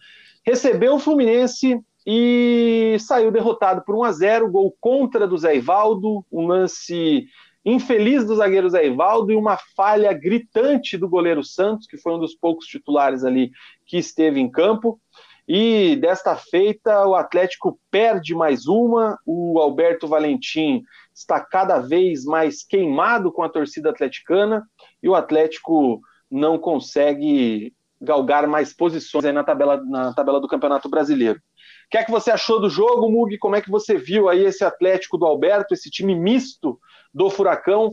Recebeu 0.45 0.95
o 0.95 0.99
Fluminense 0.99 1.79
e 2.05 2.97
saiu 2.99 3.31
derrotado 3.31 3.83
por 3.85 3.95
1 3.95 4.03
a 4.03 4.11
0, 4.11 4.51
gol 4.51 4.75
contra 4.79 5.27
do 5.27 5.37
Zé 5.37 5.55
Ivaldo, 5.55 6.25
um 6.31 6.47
lance 6.47 7.27
infeliz 7.63 8.25
do 8.25 8.35
zagueiro 8.35 8.69
Zé 8.69 8.87
Ivaldo 8.87 9.31
e 9.31 9.35
uma 9.35 9.57
falha 9.75 10.11
gritante 10.11 10.97
do 10.97 11.07
goleiro 11.07 11.43
Santos, 11.43 11.87
que 11.87 11.97
foi 11.97 12.13
um 12.13 12.19
dos 12.19 12.33
poucos 12.33 12.65
titulares 12.65 13.23
ali 13.23 13.51
que 13.85 13.97
esteve 13.97 14.39
em 14.39 14.49
campo. 14.49 14.99
E 15.47 15.95
desta 15.97 16.35
feita, 16.35 17.05
o 17.05 17.15
Atlético 17.15 17.79
perde 17.89 18.33
mais 18.33 18.67
uma. 18.67 19.19
O 19.25 19.59
Alberto 19.59 20.07
Valentim 20.07 20.83
está 21.21 21.39
cada 21.39 21.79
vez 21.79 22.25
mais 22.25 22.63
queimado 22.63 23.31
com 23.31 23.43
a 23.43 23.49
torcida 23.49 23.89
atleticana 23.89 24.67
e 25.01 25.07
o 25.07 25.15
Atlético 25.15 26.01
não 26.29 26.57
consegue 26.57 27.73
galgar 27.99 28.47
mais 28.47 28.73
posições 28.73 29.25
na 29.33 29.43
tabela, 29.43 29.83
na 29.85 30.13
tabela 30.13 30.39
do 30.41 30.47
Campeonato 30.47 30.89
Brasileiro. 30.89 31.39
O 31.39 31.89
que 31.91 31.97
é 31.97 32.03
que 32.03 32.11
você 32.11 32.31
achou 32.31 32.59
do 32.59 32.69
jogo, 32.69 33.09
Mug? 33.09 33.37
Como 33.37 33.55
é 33.55 33.61
que 33.61 33.69
você 33.69 33.95
viu 33.95 34.27
aí 34.27 34.45
esse 34.45 34.63
Atlético 34.63 35.17
do 35.17 35.25
Alberto, 35.25 35.73
esse 35.73 35.89
time 35.89 36.15
misto 36.15 36.79
do 37.13 37.29
Furacão, 37.29 37.91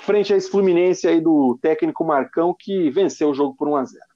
frente 0.00 0.34
a 0.34 0.36
esse 0.36 0.50
Fluminense 0.50 1.08
aí 1.08 1.20
do 1.20 1.58
técnico 1.62 2.04
Marcão, 2.04 2.54
que 2.58 2.90
venceu 2.90 3.30
o 3.30 3.34
jogo 3.34 3.54
por 3.56 3.68
1 3.68 3.76
a 3.76 3.84
0 3.84 4.15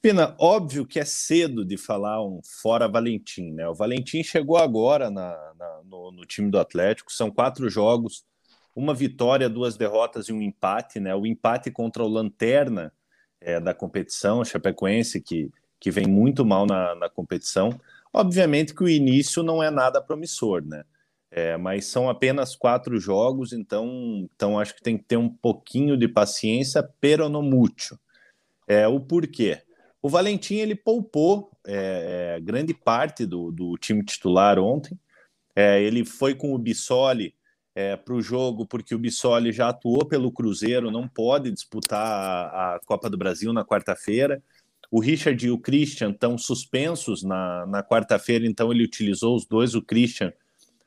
Pina, 0.00 0.36
óbvio 0.38 0.86
que 0.86 1.00
é 1.00 1.04
cedo 1.04 1.64
de 1.64 1.76
falar 1.76 2.24
um 2.24 2.40
fora 2.62 2.86
Valentim, 2.86 3.50
né? 3.50 3.68
O 3.68 3.74
Valentim 3.74 4.22
chegou 4.22 4.56
agora 4.56 5.10
na, 5.10 5.36
na, 5.58 5.82
no, 5.84 6.12
no, 6.12 6.24
time 6.24 6.50
do 6.52 6.58
Atlético, 6.58 7.12
são 7.12 7.32
quatro 7.32 7.68
jogos, 7.68 8.24
uma 8.76 8.94
vitória, 8.94 9.48
duas 9.48 9.76
derrotas 9.76 10.28
e 10.28 10.32
um 10.32 10.40
empate, 10.40 11.00
né? 11.00 11.12
O 11.16 11.26
empate 11.26 11.68
contra 11.72 12.04
o 12.04 12.08
Lanterna 12.08 12.92
é, 13.40 13.58
da 13.58 13.74
competição, 13.74 14.44
Chapecoense, 14.44 15.20
que, 15.20 15.50
que 15.80 15.90
vem 15.90 16.06
muito 16.06 16.44
mal 16.44 16.64
na, 16.64 16.94
na 16.94 17.10
competição. 17.10 17.70
Obviamente 18.12 18.72
que 18.72 18.84
o 18.84 18.88
início 18.88 19.42
não 19.42 19.60
é 19.60 19.68
nada 19.68 20.00
promissor, 20.00 20.64
né? 20.64 20.84
É, 21.28 21.56
mas 21.56 21.86
são 21.86 22.08
apenas 22.08 22.54
quatro 22.54 23.00
jogos, 23.00 23.52
então, 23.52 24.28
então 24.32 24.58
acho 24.60 24.76
que 24.76 24.82
tem 24.82 24.96
que 24.96 25.04
ter 25.04 25.16
um 25.16 25.28
pouquinho 25.28 25.96
de 25.96 26.06
paciência, 26.06 26.88
pero 27.00 27.28
no 27.28 27.42
mucho. 27.42 27.98
É, 28.68 28.86
o 28.86 29.00
porquê? 29.00 29.60
O 30.00 30.08
Valentim 30.08 30.56
ele 30.56 30.74
poupou 30.74 31.50
é, 31.66 32.36
é, 32.36 32.40
grande 32.40 32.72
parte 32.72 33.26
do, 33.26 33.50
do, 33.50 33.76
time 33.76 34.04
titular 34.04 34.58
ontem. 34.58 34.98
É, 35.54 35.82
ele 35.82 36.04
foi 36.04 36.34
com 36.34 36.54
o 36.54 36.58
Bissoli 36.58 37.34
é, 37.74 37.96
para 37.96 38.14
o 38.14 38.22
jogo 38.22 38.66
porque 38.66 38.94
o 38.94 38.98
Bissoli 38.98 39.52
já 39.52 39.68
atuou 39.68 40.06
pelo 40.06 40.30
Cruzeiro, 40.30 40.90
não 40.90 41.08
pode 41.08 41.50
disputar 41.50 42.00
a, 42.06 42.76
a 42.76 42.80
Copa 42.86 43.10
do 43.10 43.18
Brasil 43.18 43.52
na 43.52 43.64
quarta-feira. 43.64 44.42
O 44.90 45.00
Richard 45.00 45.44
e 45.44 45.50
o 45.50 45.58
Christian 45.58 46.10
estão 46.10 46.38
suspensos 46.38 47.22
na, 47.22 47.66
na 47.66 47.82
quarta-feira, 47.82 48.46
então 48.46 48.72
ele 48.72 48.84
utilizou 48.84 49.36
os 49.36 49.44
dois. 49.44 49.74
O 49.74 49.82
Christian, 49.82 50.32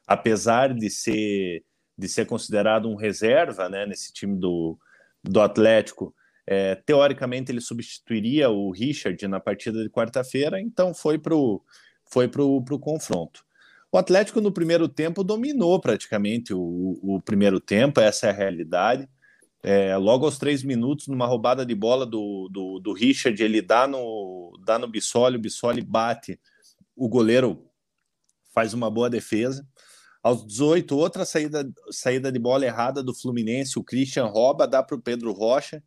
apesar 0.07 0.73
de 0.73 0.89
ser 0.89 1.63
de 1.97 2.09
ser 2.09 2.25
considerado 2.25 2.89
um 2.89 2.95
reserva 2.95 3.69
né, 3.69 3.85
nesse 3.85 4.11
time 4.11 4.35
do, 4.35 4.75
do 5.23 5.39
Atlético, 5.39 6.15
é, 6.45 6.75
teoricamente, 6.75 7.51
ele 7.51 7.61
substituiria 7.61 8.49
o 8.49 8.71
Richard 8.71 9.27
na 9.27 9.39
partida 9.39 9.83
de 9.83 9.89
quarta-feira, 9.89 10.59
então 10.59 10.93
foi 10.93 11.17
para 11.17 11.35
o 11.35 11.61
foi 12.05 12.27
pro, 12.27 12.61
pro 12.63 12.77
confronto. 12.77 13.43
O 13.91 13.97
Atlético, 13.97 14.41
no 14.41 14.51
primeiro 14.51 14.87
tempo, 14.87 15.23
dominou 15.23 15.79
praticamente 15.79 16.53
o, 16.53 16.99
o 17.01 17.21
primeiro 17.21 17.59
tempo, 17.59 17.99
essa 17.99 18.27
é 18.27 18.29
a 18.29 18.33
realidade. 18.33 19.07
É, 19.63 19.95
logo 19.95 20.25
aos 20.25 20.37
três 20.37 20.63
minutos, 20.63 21.07
numa 21.07 21.25
roubada 21.25 21.65
de 21.65 21.75
bola 21.75 22.05
do, 22.05 22.49
do, 22.51 22.79
do 22.79 22.93
Richard, 22.93 23.41
ele 23.41 23.61
dá 23.61 23.87
no, 23.87 24.57
dá 24.65 24.79
no 24.79 24.87
Bissoli, 24.87 25.37
o 25.37 25.41
Bissoli 25.41 25.81
bate, 25.81 26.39
o 26.95 27.07
goleiro 27.07 27.65
faz 28.53 28.73
uma 28.73 28.89
boa 28.89 29.09
defesa. 29.09 29.65
Aos 30.23 30.45
18, 30.45 30.97
outra 30.97 31.25
saída, 31.25 31.69
saída 31.91 32.31
de 32.31 32.39
bola 32.39 32.65
errada 32.65 33.03
do 33.03 33.13
Fluminense, 33.13 33.77
o 33.77 33.83
Christian 33.83 34.25
rouba, 34.25 34.67
dá 34.67 34.83
para 34.83 34.95
o 34.95 35.01
Pedro 35.01 35.31
Rocha, 35.31 35.83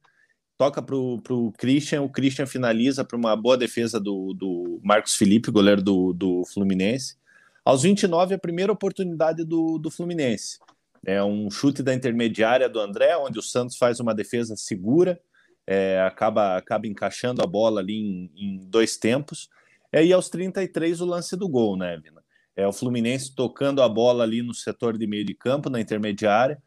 toca 0.57 0.81
para 0.81 0.95
o 0.95 1.53
Christian, 1.59 2.03
o 2.03 2.09
Christian 2.09 2.47
finaliza 2.47 3.05
para 3.05 3.17
uma 3.17 3.37
boa 3.37 3.57
defesa 3.57 3.99
do, 3.99 4.33
do 4.35 4.81
Marcos 4.83 5.17
Felipe, 5.17 5.51
goleiro 5.51 5.83
do, 5.83 6.13
do 6.13 6.45
Fluminense. 6.45 7.17
Aos 7.65 7.83
29, 7.83 8.35
a 8.35 8.39
primeira 8.39 8.73
oportunidade 8.73 9.45
do, 9.45 9.79
do 9.79 9.91
Fluminense. 9.91 10.59
É 11.07 11.23
um 11.23 11.51
chute 11.51 11.83
da 11.83 11.95
intermediária 11.95 12.69
do 12.69 12.81
André, 12.81 13.17
onde 13.17 13.39
o 13.39 13.43
Santos 13.43 13.77
faz 13.77 14.01
uma 14.01 14.15
defesa 14.15 14.57
segura, 14.57 15.21
é, 15.67 16.01
acaba, 16.01 16.57
acaba 16.57 16.87
encaixando 16.87 17.43
a 17.43 17.47
bola 17.47 17.81
ali 17.81 17.95
em, 17.95 18.31
em 18.37 18.57
dois 18.69 18.97
tempos. 18.97 19.49
É, 19.93 20.05
e 20.05 20.13
aos 20.13 20.29
33, 20.29 21.01
o 21.01 21.07
lance 21.07 21.37
do 21.37 21.49
gol, 21.49 21.77
né, 21.77 21.99
Vina? 22.03 22.23
É 22.57 22.67
o 22.67 22.73
Fluminense 22.73 23.35
tocando 23.35 23.83
a 23.83 23.89
bola 23.89 24.23
ali 24.23 24.41
no 24.41 24.55
setor 24.55 24.97
de 24.97 25.07
meio 25.07 25.25
de 25.25 25.35
campo, 25.35 25.69
na 25.69 25.81
intermediária, 25.81 26.63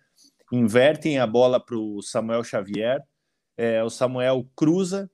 invertem 0.52 1.17
a 1.19 1.26
bola 1.26 1.60
para 1.60 1.78
o 1.78 2.02
Samuel 2.02 2.43
Xavier, 2.43 3.02
é, 3.57 3.83
o 3.83 3.89
Samuel 3.89 4.47
cruza 4.55 5.09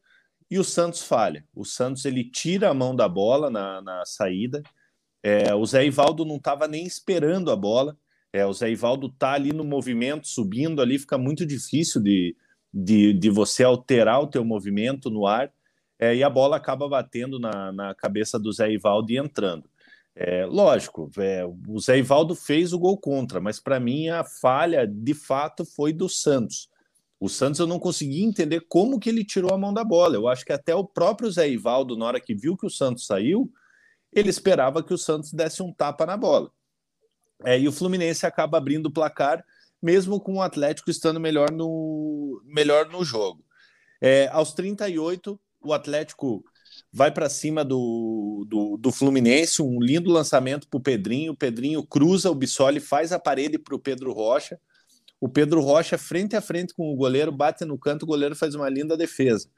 e 0.51 0.59
o 0.59 0.63
Santos 0.63 1.01
falha. 1.01 1.45
O 1.55 1.63
Santos 1.65 2.05
ele 2.05 2.23
tira 2.23 2.69
a 2.69 2.73
mão 2.73 2.95
da 2.95 3.07
bola 3.07 3.49
na, 3.49 3.81
na 3.81 4.05
saída. 4.05 4.61
É, 5.23 5.55
o 5.55 5.65
Zé 5.65 5.85
Ivaldo 5.85 6.25
não 6.25 6.35
estava 6.35 6.67
nem 6.67 6.85
esperando 6.85 7.49
a 7.49 7.55
bola. 7.55 7.97
É, 8.31 8.45
o 8.45 8.53
Zé 8.53 8.69
Ivaldo 8.69 9.07
está 9.07 9.33
ali 9.33 9.53
no 9.53 9.63
movimento, 9.63 10.27
subindo 10.27 10.81
ali, 10.81 10.99
fica 10.99 11.17
muito 11.17 11.45
difícil 11.45 12.01
de, 12.01 12.35
de, 12.73 13.13
de 13.13 13.29
você 13.29 13.63
alterar 13.63 14.21
o 14.21 14.27
teu 14.27 14.43
movimento 14.43 15.09
no 15.09 15.25
ar. 15.25 15.51
É, 15.97 16.15
e 16.15 16.23
a 16.23 16.29
bola 16.29 16.57
acaba 16.57 16.89
batendo 16.89 17.39
na, 17.39 17.71
na 17.71 17.95
cabeça 17.95 18.37
do 18.37 18.51
Zé 18.51 18.71
Ivaldo 18.71 19.11
e 19.11 19.17
entrando. 19.17 19.69
É, 20.15 20.45
lógico, 20.45 21.09
é, 21.17 21.43
o 21.67 21.79
Zé 21.79 21.97
Ivaldo 21.97 22.35
fez 22.35 22.73
o 22.73 22.79
gol 22.79 22.97
contra, 22.97 23.39
mas 23.39 23.59
para 23.59 23.79
mim 23.79 24.09
a 24.09 24.23
falha 24.23 24.85
de 24.85 25.13
fato 25.13 25.65
foi 25.65 25.91
do 25.91 26.07
Santos. 26.07 26.69
O 27.23 27.29
Santos 27.29 27.61
eu 27.61 27.65
não 27.65 27.79
consegui 27.79 28.21
entender 28.21 28.65
como 28.67 28.99
que 28.99 29.07
ele 29.07 29.23
tirou 29.23 29.53
a 29.53 29.57
mão 29.57 29.73
da 29.73 29.81
bola. 29.81 30.13
Eu 30.13 30.27
acho 30.27 30.43
que 30.43 30.51
até 30.51 30.75
o 30.75 30.83
próprio 30.83 31.31
Zé 31.31 31.49
Ivaldo, 31.49 31.95
na 31.95 32.03
hora 32.03 32.19
que 32.19 32.35
viu 32.35 32.57
que 32.57 32.65
o 32.65 32.69
Santos 32.69 33.05
saiu, 33.05 33.49
ele 34.11 34.29
esperava 34.29 34.83
que 34.83 34.93
o 34.93 34.97
Santos 34.97 35.31
desse 35.31 35.63
um 35.63 35.71
tapa 35.71 36.05
na 36.05 36.17
bola. 36.17 36.51
É, 37.45 37.57
e 37.57 37.65
o 37.65 37.71
Fluminense 37.71 38.25
acaba 38.25 38.57
abrindo 38.57 38.87
o 38.87 38.91
placar, 38.91 39.41
mesmo 39.81 40.19
com 40.19 40.33
o 40.33 40.41
Atlético 40.41 40.91
estando 40.91 41.17
melhor 41.17 41.49
no, 41.49 42.41
melhor 42.43 42.89
no 42.89 43.05
jogo. 43.05 43.41
É, 44.01 44.27
aos 44.27 44.53
38, 44.53 45.39
o 45.61 45.71
Atlético 45.71 46.43
vai 46.91 47.09
para 47.09 47.29
cima 47.29 47.63
do, 47.63 48.45
do, 48.49 48.75
do, 48.75 48.91
Fluminense, 48.91 49.61
um 49.61 49.79
lindo 49.79 50.11
lançamento 50.11 50.67
para 50.67 50.77
o 50.77 50.83
Pedrinho. 50.83 51.31
O 51.31 51.37
Pedrinho 51.37 51.87
cruza 51.87 52.29
o 52.29 52.35
Bissoli, 52.35 52.81
faz 52.81 53.13
a 53.13 53.19
parede 53.19 53.57
para 53.57 53.75
o 53.75 53.79
Pedro 53.79 54.11
Rocha 54.11 54.59
o 55.23 55.29
Pedro 55.29 55.61
Rocha, 55.61 55.97
frente 55.97 56.35
a 56.35 56.41
frente 56.41 56.73
com 56.73 56.91
o 56.91 56.97
goleiro, 56.97 57.31
bate 57.31 57.63
no 57.63 57.79
canto, 57.79 58.03
o 58.03 58.05
goleiro 58.05 58.35
faz 58.35 58.55
uma 58.55 58.67
linda 58.67 58.97
defesa. 58.97 59.49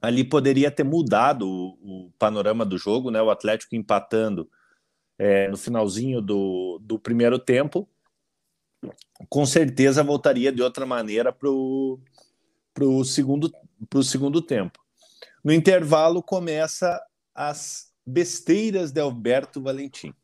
Ali 0.00 0.24
poderia 0.24 0.70
ter 0.70 0.82
mudado 0.82 1.46
o, 1.46 2.06
o 2.06 2.12
panorama 2.18 2.64
do 2.64 2.78
jogo, 2.78 3.10
né? 3.10 3.20
O 3.20 3.30
Atlético 3.30 3.76
empatando 3.76 4.48
é, 5.18 5.46
no 5.48 5.58
finalzinho 5.58 6.22
do, 6.22 6.80
do 6.80 6.98
primeiro 6.98 7.38
tempo, 7.38 7.86
com 9.28 9.44
certeza 9.44 10.02
voltaria 10.02 10.50
de 10.50 10.62
outra 10.62 10.86
maneira 10.86 11.30
para 11.30 11.50
o 11.50 12.00
segundo, 13.04 13.52
segundo 14.02 14.40
tempo. 14.40 14.78
No 15.44 15.52
intervalo 15.52 16.22
começa 16.22 16.98
as 17.34 17.92
besteiras 18.06 18.90
de 18.90 19.02
Alberto 19.02 19.60
Valentim. 19.60 20.14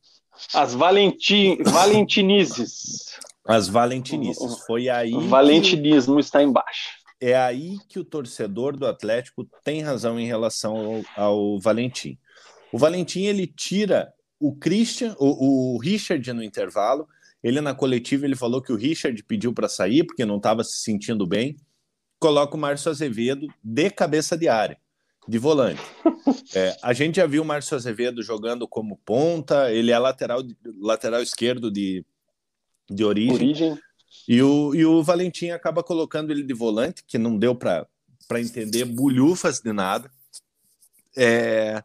As 0.55 0.73
Valentim, 0.73 1.63
Valentinizes. 1.65 3.19
As 3.49 3.67
valentinices. 3.67 4.59
Foi 4.67 4.91
aí. 4.91 5.15
O 5.15 5.21
valentinismo 5.23 6.17
que... 6.17 6.21
está 6.21 6.43
embaixo. 6.43 6.99
É 7.19 7.35
aí 7.35 7.79
que 7.89 7.99
o 7.99 8.05
torcedor 8.05 8.77
do 8.77 8.87
Atlético 8.87 9.49
tem 9.65 9.81
razão 9.81 10.21
em 10.21 10.27
relação 10.27 11.03
ao, 11.17 11.25
ao 11.25 11.59
Valentim. 11.59 12.19
O 12.71 12.79
Valentim 12.79 13.23
ele 13.23 13.47
tira 13.47 14.13
o 14.39 14.55
Christian, 14.55 15.17
o, 15.19 15.75
o 15.75 15.79
Richard 15.79 16.31
no 16.35 16.43
intervalo. 16.43 17.09
Ele 17.43 17.61
na 17.63 17.75
coletiva 17.75 18.27
ele 18.27 18.37
falou 18.37 18.61
que 18.61 18.73
o 18.73 18.77
Richard 18.77 19.21
pediu 19.25 19.55
para 19.55 19.69
sair 19.69 20.05
porque 20.05 20.27
não 20.27 20.37
estava 20.37 20.63
se 20.63 20.83
sentindo 20.83 21.27
bem. 21.27 21.57
Coloca 22.21 22.55
o 22.55 22.61
Márcio 22.61 22.91
Azevedo 22.91 23.47
de 23.65 23.91
cabeça 23.91 24.37
de 24.37 24.47
área, 24.47 24.79
de 25.27 25.39
volante. 25.39 25.81
É, 26.55 26.77
a 26.83 26.93
gente 26.93 27.17
já 27.17 27.27
viu 27.27 27.43
o 27.43 27.45
Márcio 27.45 27.77
Azevedo 27.77 28.23
jogando 28.23 28.67
como 28.67 28.99
ponta. 29.05 29.71
Ele 29.71 29.91
é 29.91 29.99
lateral 29.99 30.43
lateral 30.81 31.23
esquerdo 31.23 31.71
de 31.71 32.05
de 32.91 33.05
origem. 33.05 33.35
origem. 33.35 33.79
E, 34.27 34.43
o, 34.43 34.75
e 34.75 34.85
o 34.85 35.03
Valentim 35.03 35.51
acaba 35.51 35.83
colocando 35.83 36.31
ele 36.31 36.43
de 36.43 36.55
volante, 36.55 37.05
que 37.07 37.19
não 37.19 37.39
deu 37.39 37.55
para 37.55 37.87
entender 38.37 38.85
bulhufas 38.85 39.61
de 39.61 39.73
nada. 39.73 40.11
É, 41.17 41.83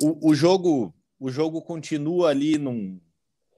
o, 0.00 0.30
o, 0.30 0.34
jogo 0.34 0.94
o 1.18 1.30
jogo 1.30 1.60
continua 1.62 2.30
ali 2.30 2.58
num, 2.58 3.00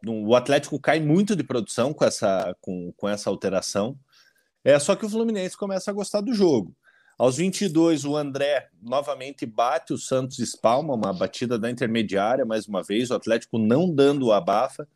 num, 0.02 0.26
o 0.26 0.34
Atlético 0.34 0.78
cai 0.78 1.00
muito 1.00 1.36
de 1.36 1.42
produção 1.42 1.92
com 1.92 2.04
essa 2.04 2.56
com, 2.60 2.92
com 2.96 3.08
essa 3.08 3.28
alteração. 3.28 3.98
É 4.64 4.78
só 4.78 4.94
que 4.94 5.04
o 5.04 5.08
Fluminense 5.08 5.56
começa 5.56 5.90
a 5.90 5.94
gostar 5.94 6.20
do 6.20 6.32
jogo. 6.32 6.74
Aos 7.18 7.36
22, 7.36 8.06
o 8.06 8.16
André 8.16 8.70
novamente 8.80 9.44
bate 9.44 9.92
o 9.92 9.98
Santos 9.98 10.38
espalma, 10.38 10.94
uma 10.94 11.12
batida 11.12 11.58
da 11.58 11.70
intermediária, 11.70 12.46
mais 12.46 12.66
uma 12.66 12.82
vez, 12.82 13.10
o 13.10 13.14
Atlético 13.14 13.58
não 13.58 13.94
dando 13.94 14.26
o 14.26 14.32
abafa, 14.32 14.88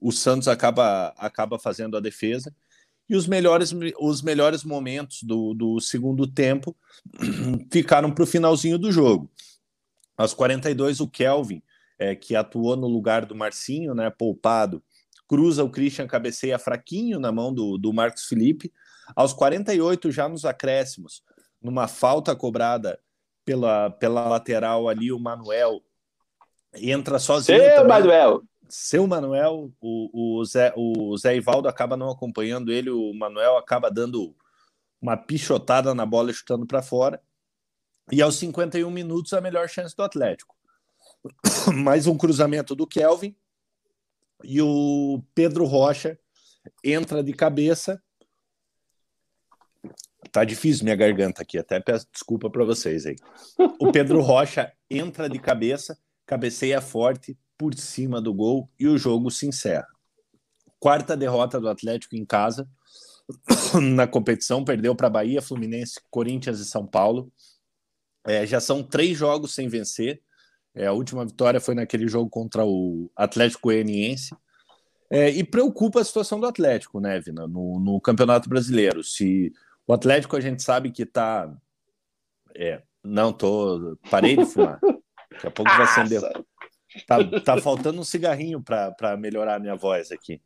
o 0.00 0.12
Santos 0.12 0.48
acaba, 0.48 1.08
acaba 1.16 1.58
fazendo 1.58 1.96
a 1.96 2.00
defesa. 2.00 2.54
E 3.08 3.14
os 3.14 3.26
melhores, 3.26 3.72
os 4.00 4.20
melhores 4.20 4.64
momentos 4.64 5.22
do, 5.22 5.54
do 5.54 5.80
segundo 5.80 6.26
tempo 6.26 6.76
ficaram 7.70 8.10
para 8.10 8.24
o 8.24 8.26
finalzinho 8.26 8.78
do 8.78 8.90
jogo. 8.90 9.30
Aos 10.16 10.34
42, 10.34 11.00
o 11.00 11.08
Kelvin, 11.08 11.62
é, 11.98 12.14
que 12.14 12.34
atuou 12.34 12.76
no 12.76 12.88
lugar 12.88 13.24
do 13.24 13.34
Marcinho, 13.34 13.94
né, 13.94 14.10
poupado, 14.10 14.82
cruza 15.28 15.62
o 15.62 15.70
Christian, 15.70 16.06
cabeceia 16.06 16.58
fraquinho 16.58 17.20
na 17.20 17.30
mão 17.30 17.52
do, 17.52 17.78
do 17.78 17.92
Marcos 17.92 18.26
Felipe. 18.26 18.72
Aos 19.14 19.32
48, 19.32 20.10
já 20.10 20.28
nos 20.28 20.44
acréscimos, 20.44 21.22
numa 21.62 21.86
falta 21.86 22.34
cobrada 22.34 22.98
pela, 23.44 23.90
pela 23.90 24.28
lateral 24.28 24.88
ali, 24.88 25.12
o 25.12 25.18
Manuel 25.18 25.80
entra 26.74 27.18
sozinho. 27.18 27.58
Seu 27.58 27.70
também. 27.70 27.88
Manuel! 27.88 28.42
Seu 28.68 29.06
Manuel, 29.06 29.72
o, 29.80 30.38
o, 30.40 30.44
Zé, 30.44 30.72
o 30.76 31.16
Zé 31.16 31.36
Ivaldo 31.36 31.68
acaba 31.68 31.96
não 31.96 32.10
acompanhando 32.10 32.72
ele, 32.72 32.90
o 32.90 33.12
Manuel 33.14 33.56
acaba 33.56 33.90
dando 33.90 34.34
uma 35.00 35.16
pichotada 35.16 35.94
na 35.94 36.04
bola 36.04 36.32
chutando 36.32 36.66
para 36.66 36.82
fora. 36.82 37.22
E 38.10 38.22
aos 38.22 38.36
51 38.36 38.90
minutos, 38.90 39.32
a 39.32 39.40
melhor 39.40 39.68
chance 39.68 39.94
do 39.96 40.02
Atlético. 40.02 40.54
Mais 41.74 42.06
um 42.06 42.16
cruzamento 42.16 42.74
do 42.74 42.86
Kelvin 42.86 43.36
e 44.44 44.60
o 44.60 45.22
Pedro 45.34 45.64
Rocha 45.64 46.18
entra 46.84 47.22
de 47.22 47.32
cabeça 47.32 48.02
Tá 50.36 50.44
difícil 50.44 50.84
minha 50.84 50.96
garganta 50.96 51.40
aqui, 51.40 51.56
até 51.56 51.80
peço 51.80 52.06
desculpa 52.12 52.50
para 52.50 52.62
vocês 52.62 53.06
aí. 53.06 53.16
O 53.80 53.90
Pedro 53.90 54.20
Rocha 54.20 54.70
entra 54.90 55.30
de 55.30 55.38
cabeça, 55.38 55.98
cabeceia 56.26 56.80
forte 56.80 57.38
por 57.58 57.74
cima 57.74 58.20
do 58.20 58.32
gol 58.32 58.68
e 58.78 58.86
o 58.86 58.98
jogo 58.98 59.30
se 59.30 59.46
encerra. 59.46 59.88
Quarta 60.78 61.16
derrota 61.16 61.60
do 61.60 61.68
Atlético 61.68 62.16
em 62.16 62.24
casa 62.24 62.68
na 63.82 64.06
competição, 64.06 64.64
perdeu 64.64 64.94
para 64.94 65.10
Bahia, 65.10 65.42
Fluminense, 65.42 66.00
Corinthians 66.10 66.60
e 66.60 66.64
São 66.64 66.86
Paulo. 66.86 67.32
É, 68.24 68.46
já 68.46 68.60
são 68.60 68.82
três 68.82 69.16
jogos 69.16 69.54
sem 69.54 69.68
vencer. 69.68 70.20
É, 70.74 70.86
a 70.86 70.92
última 70.92 71.24
vitória 71.24 71.60
foi 71.60 71.74
naquele 71.74 72.06
jogo 72.06 72.28
contra 72.28 72.64
o 72.64 73.10
Atlético 73.16 73.68
Goianiense. 73.68 74.34
É, 75.08 75.30
e 75.30 75.44
preocupa 75.44 76.00
a 76.00 76.04
situação 76.04 76.40
do 76.40 76.46
Atlético, 76.46 77.00
né, 77.00 77.20
Vina, 77.20 77.46
no, 77.46 77.78
no 77.78 78.00
Campeonato 78.00 78.48
Brasileiro. 78.48 79.04
Se 79.04 79.52
o 79.86 79.92
Atlético 79.92 80.36
a 80.36 80.40
gente 80.40 80.62
sabe 80.62 80.90
que 80.90 81.06
tá. 81.06 81.50
É, 82.54 82.82
não, 83.04 83.32
tô. 83.32 83.96
Parei 84.10 84.36
de 84.36 84.44
fumar. 84.44 84.80
Daqui 85.30 85.46
a 85.46 85.50
pouco 85.50 85.70
vai 85.70 85.82
acender. 85.82 86.20
Tá, 87.06 87.18
tá 87.40 87.60
faltando 87.60 88.00
um 88.00 88.04
cigarrinho 88.04 88.62
para 88.62 89.16
melhorar 89.16 89.56
a 89.56 89.58
minha 89.58 89.74
voz 89.76 90.12
aqui. 90.12 90.40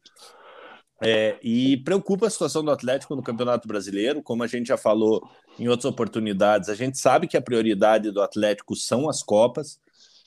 É, 1.03 1.39
e 1.43 1.79
preocupa 1.79 2.27
a 2.27 2.31
situação 2.31 2.63
do 2.63 2.71
Atlético 2.71 3.17
no 3.17 3.23
Campeonato 3.23 3.67
Brasileiro, 3.67 4.23
como 4.23 4.43
a 4.43 4.47
gente 4.47 4.67
já 4.67 4.77
falou 4.77 5.27
em 5.59 5.67
outras 5.67 5.87
oportunidades. 5.87 6.69
A 6.69 6.75
gente 6.75 6.99
sabe 6.99 7.27
que 7.27 7.37
a 7.37 7.43
prioridade 7.43 8.11
do 8.11 8.21
Atlético 8.21 8.77
são 8.77 9.09
as 9.09 9.23
Copas. 9.23 9.81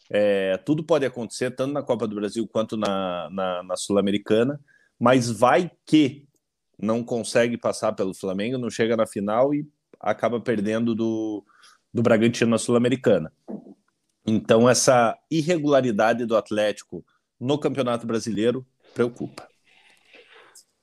É, 0.10 0.58
tudo 0.58 0.84
pode 0.84 1.06
acontecer, 1.06 1.52
tanto 1.52 1.74
na 1.74 1.84
Copa 1.84 2.08
do 2.08 2.16
Brasil 2.16 2.48
quanto 2.48 2.76
na, 2.76 3.30
na, 3.32 3.64
na 3.64 3.78
Sul-Americana, 3.78 4.60
mas 5.00 5.30
vai 5.30 5.72
que 5.86 6.28
não 6.78 7.04
consegue 7.04 7.58
passar 7.58 7.94
pelo 7.94 8.14
Flamengo, 8.14 8.58
não 8.58 8.70
chega 8.70 8.98
na 8.98 9.06
final 9.06 9.54
e 9.54 9.68
acaba 10.00 10.40
perdendo 10.40 10.94
do, 10.94 11.44
do 11.94 12.02
Bragantino 12.02 12.52
na 12.52 12.58
Sul-Americana. 12.58 13.32
Então, 14.26 14.70
essa 14.70 15.18
irregularidade 15.30 16.26
do 16.26 16.38
Atlético 16.38 17.04
no 17.40 17.58
Campeonato 17.58 18.08
Brasileiro 18.08 18.66
preocupa. 18.94 19.48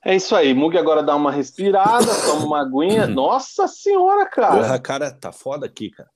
É 0.05 0.17
isso 0.17 0.35
aí, 0.35 0.55
Mug 0.55 0.77
agora 0.79 1.03
dá 1.03 1.15
uma 1.15 1.31
respirada, 1.31 2.07
toma 2.27 2.47
uma 2.47 2.61
aguinha. 2.63 3.07
Nossa 3.07 3.69
senhora, 3.69 4.27
cara! 4.27 4.79
Cara, 4.79 5.11
tá 5.11 5.31
foda 5.33 5.67
aqui, 5.67 5.91
cara. 5.91 6.11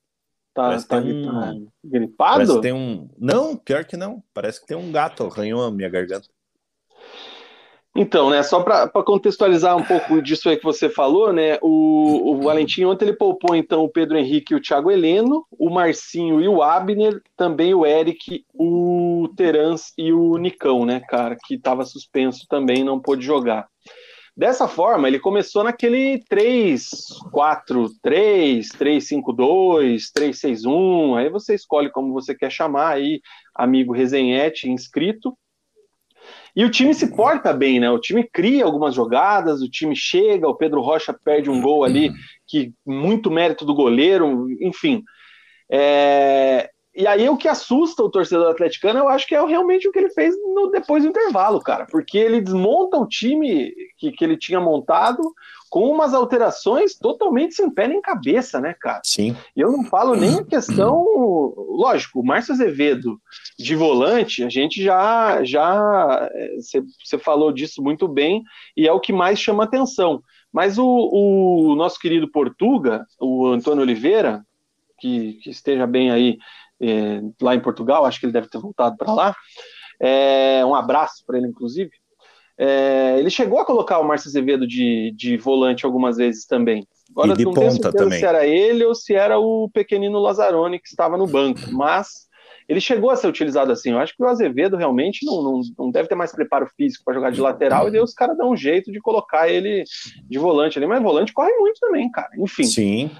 Tá, 0.53 0.81
tá, 0.81 0.97
um... 0.99 1.67
gripado? 1.83 2.37
Parece 2.37 2.53
que 2.53 2.61
tem 2.61 2.71
um. 2.71 3.09
Não, 3.19 3.57
pior 3.57 3.83
que 3.83 3.97
não. 3.97 4.23
Parece 4.33 4.61
que 4.61 4.65
tem 4.65 4.77
um 4.77 4.89
gato 4.89 5.25
arranhou 5.25 5.61
a 5.61 5.69
minha 5.69 5.89
garganta. 5.89 6.29
Então, 7.97 8.29
né, 8.29 8.43
só 8.43 8.61
para 8.61 8.89
contextualizar 8.89 9.77
um 9.77 9.83
pouco 9.83 10.21
disso 10.21 10.49
aí 10.49 10.57
que 10.57 10.65
você 10.65 10.89
falou, 10.89 11.31
né, 11.31 11.57
o, 11.61 12.33
o 12.33 12.41
Valentim 12.41 12.83
ontem 12.83 13.05
ele 13.05 13.15
poupou 13.15 13.55
então 13.55 13.85
o 13.85 13.89
Pedro 13.89 14.17
Henrique 14.17 14.53
e 14.53 14.57
o 14.57 14.61
Thiago 14.61 14.91
Heleno, 14.91 15.45
o 15.49 15.69
Marcinho 15.69 16.41
e 16.41 16.47
o 16.47 16.61
Abner, 16.61 17.21
também 17.37 17.73
o 17.73 17.85
Eric, 17.85 18.43
o 18.53 19.29
Terans 19.37 19.93
e 19.97 20.11
o 20.11 20.37
Nicão, 20.37 20.85
né, 20.85 20.99
cara, 21.07 21.37
que 21.45 21.55
estava 21.55 21.85
suspenso 21.85 22.45
também, 22.49 22.83
não 22.83 22.99
pôde 22.99 23.25
jogar. 23.25 23.65
Dessa 24.35 24.67
forma, 24.67 25.07
ele 25.07 25.17
começou 25.17 25.63
naquele 25.63 26.21
3-4-3, 26.29 28.67
3-5-2, 28.77 30.11
3-6-1, 30.13 31.17
aí 31.17 31.29
você 31.29 31.55
escolhe 31.55 31.89
como 31.89 32.11
você 32.11 32.35
quer 32.35 32.51
chamar 32.51 32.89
aí, 32.89 33.21
amigo 33.55 33.93
resenhete 33.93 34.69
inscrito, 34.69 35.33
e 36.55 36.63
o 36.63 36.69
time 36.69 36.93
se 36.93 37.15
porta 37.15 37.51
bem, 37.51 37.79
né? 37.79 37.89
O 37.91 37.99
time 37.99 38.23
cria 38.23 38.63
algumas 38.63 38.95
jogadas, 38.95 39.61
o 39.61 39.69
time 39.69 39.95
chega, 39.95 40.47
o 40.47 40.55
Pedro 40.55 40.81
Rocha 40.81 41.13
perde 41.13 41.49
um 41.49 41.61
gol 41.61 41.83
ali, 41.83 42.11
que 42.47 42.73
muito 42.85 43.29
mérito 43.29 43.65
do 43.65 43.75
goleiro, 43.75 44.47
enfim. 44.61 45.03
É... 45.69 46.69
E 46.95 47.05
aí 47.05 47.27
o 47.27 47.35
que 47.35 47.47
assusta 47.47 48.01
o 48.01 48.09
torcedor 48.09 48.51
atleticano, 48.51 48.99
eu 48.99 49.09
acho 49.09 49.27
que 49.27 49.35
é 49.35 49.45
realmente 49.45 49.87
o 49.87 49.91
que 49.91 49.99
ele 49.99 50.09
fez 50.11 50.33
no, 50.41 50.71
depois 50.71 51.03
do 51.03 51.09
intervalo, 51.09 51.59
cara, 51.59 51.85
porque 51.85 52.17
ele 52.17 52.39
desmonta 52.39 52.97
o 52.97 53.07
time 53.07 53.73
que, 53.97 54.13
que 54.13 54.23
ele 54.23 54.37
tinha 54.37 54.61
montado 54.61 55.21
com 55.69 55.89
umas 55.89 56.13
alterações 56.13 56.95
totalmente 56.95 57.55
sem 57.55 57.69
pé 57.69 57.89
nem 57.89 57.99
cabeça, 57.99 58.61
né, 58.61 58.73
cara? 58.79 59.01
Sim. 59.03 59.35
E 59.53 59.59
eu 59.59 59.73
não 59.73 59.83
falo 59.83 60.15
nem 60.15 60.39
a 60.39 60.45
questão, 60.45 61.03
lógico, 61.57 62.21
o 62.21 62.25
Márcio 62.25 62.53
Azevedo 62.53 63.19
de 63.59 63.75
volante, 63.75 64.41
a 64.41 64.49
gente 64.49 64.81
já 64.81 65.43
já 65.43 66.29
você 67.03 67.17
falou 67.17 67.51
disso 67.51 67.83
muito 67.83 68.07
bem 68.07 68.41
e 68.77 68.87
é 68.87 68.91
o 68.93 69.01
que 69.01 69.11
mais 69.11 69.37
chama 69.37 69.65
atenção. 69.65 70.21
Mas 70.49 70.77
o, 70.77 70.85
o 70.85 71.75
nosso 71.75 71.99
querido 71.99 72.31
Portuga, 72.31 73.05
o 73.19 73.47
Antônio 73.47 73.81
Oliveira, 73.81 74.45
que, 74.97 75.33
que 75.43 75.49
esteja 75.49 75.85
bem 75.85 76.09
aí 76.09 76.37
é, 76.81 77.21
lá 77.41 77.55
em 77.55 77.59
Portugal, 77.59 78.05
acho 78.05 78.19
que 78.19 78.25
ele 78.25 78.33
deve 78.33 78.49
ter 78.49 78.59
voltado 78.59 78.97
para 78.97 79.13
lá. 79.13 79.35
É, 79.99 80.63
um 80.65 80.75
abraço 80.75 81.23
para 81.25 81.37
ele, 81.37 81.47
inclusive. 81.47 81.91
É, 82.57 83.15
ele 83.19 83.29
chegou 83.29 83.59
a 83.59 83.65
colocar 83.65 83.99
o 83.99 84.03
Márcio 84.03 84.29
Azevedo 84.29 84.65
de, 84.65 85.13
de 85.15 85.37
volante 85.37 85.85
algumas 85.85 86.17
vezes 86.17 86.45
também. 86.45 86.87
Agora 87.11 87.33
e 87.33 87.37
de 87.37 87.45
não 87.45 87.53
ponta 87.53 87.91
também. 87.91 88.19
se 88.19 88.25
era 88.25 88.45
ele 88.45 88.83
ou 88.85 88.95
se 88.95 89.13
era 89.13 89.37
o 89.37 89.69
pequenino 89.69 90.19
Lazzaroni 90.19 90.79
que 90.79 90.87
estava 90.87 91.17
no 91.17 91.27
banco, 91.27 91.59
mas 91.71 92.25
ele 92.67 92.81
chegou 92.81 93.09
a 93.09 93.15
ser 93.15 93.27
utilizado 93.27 93.71
assim. 93.71 93.91
Eu 93.91 93.99
acho 93.99 94.15
que 94.15 94.23
o 94.23 94.27
Azevedo 94.27 94.75
realmente 94.75 95.25
não, 95.25 95.41
não, 95.41 95.61
não 95.77 95.91
deve 95.91 96.07
ter 96.07 96.15
mais 96.15 96.31
preparo 96.31 96.67
físico 96.75 97.03
para 97.03 97.13
jogar 97.13 97.31
de 97.31 97.41
lateral, 97.41 97.87
e 97.87 97.91
daí 97.91 98.01
os 98.01 98.13
caras 98.13 98.37
dão 98.37 98.51
um 98.51 98.57
jeito 98.57 98.91
de 98.91 98.99
colocar 98.99 99.49
ele 99.49 99.83
de 100.23 100.39
volante 100.39 100.79
ali, 100.79 100.87
mas 100.87 101.03
volante 101.03 101.33
corre 101.33 101.53
muito 101.53 101.79
também, 101.79 102.09
cara. 102.09 102.29
Enfim. 102.37 102.63
Sim. 102.63 103.11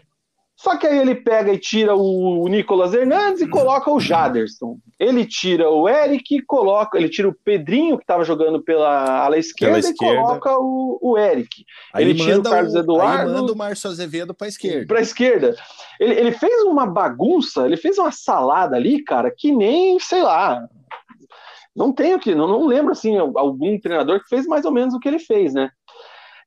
Só 0.58 0.78
que 0.78 0.88
aí 0.88 0.98
ele 0.98 1.16
pega 1.16 1.52
e 1.52 1.58
tira 1.58 1.96
o 1.96 2.48
Nicolas 2.48 2.94
Hernandes 2.94 3.42
e 3.42 3.48
coloca 3.48 3.92
o 3.92 4.00
Jaderson. 4.00 4.78
Ele 4.98 5.26
tira 5.26 5.70
o 5.70 5.88
Eric, 5.88 6.42
coloca, 6.44 6.98
ele 6.98 7.10
tira 7.10 7.28
o 7.28 7.36
Pedrinho 7.44 7.98
que 7.98 8.04
estava 8.04 8.24
jogando 8.24 8.64
pela 8.64 9.26
ala 9.26 9.38
esquerda, 9.38 9.76
pela 9.76 9.92
esquerda. 9.92 10.14
e 10.14 10.18
coloca 10.18 10.58
o, 10.58 10.98
o 11.02 11.18
Eric. 11.18 11.66
Aí 11.94 12.06
ele 12.06 12.16
tira 12.16 12.40
o 12.40 12.44
Carlos 12.44 12.74
o, 12.74 12.78
Eduardo. 12.78 13.30
Aí 13.30 13.36
manda 13.36 13.52
o 13.52 13.56
Márcio 13.56 13.90
Azevedo 13.90 14.34
para 14.34 14.48
a 14.48 14.50
esquerda. 14.50 14.88
Para 14.88 15.00
a 15.00 15.02
esquerda. 15.02 15.56
Ele, 16.00 16.14
ele 16.14 16.32
fez 16.32 16.64
uma 16.64 16.86
bagunça, 16.86 17.66
ele 17.66 17.78
fez 17.78 17.98
uma 17.98 18.12
salada 18.12 18.78
ali, 18.78 19.04
cara, 19.04 19.30
que 19.36 19.52
nem, 19.52 20.00
sei 20.00 20.24
lá. 20.24 20.66
Não 21.76 21.92
tenho 21.92 22.18
que, 22.18 22.34
não, 22.34 22.48
não 22.48 22.66
lembro 22.66 22.94
assim 22.94 23.18
algum 23.18 23.78
treinador 23.78 24.22
que 24.22 24.30
fez 24.30 24.48
mais 24.48 24.64
ou 24.64 24.72
menos 24.72 24.94
o 24.94 25.00
que 25.00 25.10
ele 25.10 25.20
fez, 25.20 25.54
né? 25.54 25.70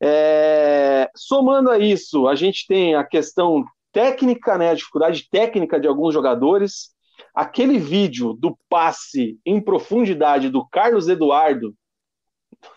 É, 0.02 1.10
somando 1.14 1.70
a 1.70 1.78
isso, 1.78 2.26
a 2.26 2.34
gente 2.34 2.66
tem 2.66 2.94
a 2.94 3.04
questão 3.04 3.64
técnica, 3.98 4.56
né, 4.56 4.70
a 4.70 4.74
dificuldade 4.74 5.28
técnica 5.28 5.80
de 5.80 5.88
alguns 5.88 6.14
jogadores. 6.14 6.90
Aquele 7.34 7.80
vídeo 7.80 8.32
do 8.32 8.56
passe 8.68 9.40
em 9.44 9.60
profundidade 9.60 10.48
do 10.48 10.64
Carlos 10.68 11.08
Eduardo 11.08 11.74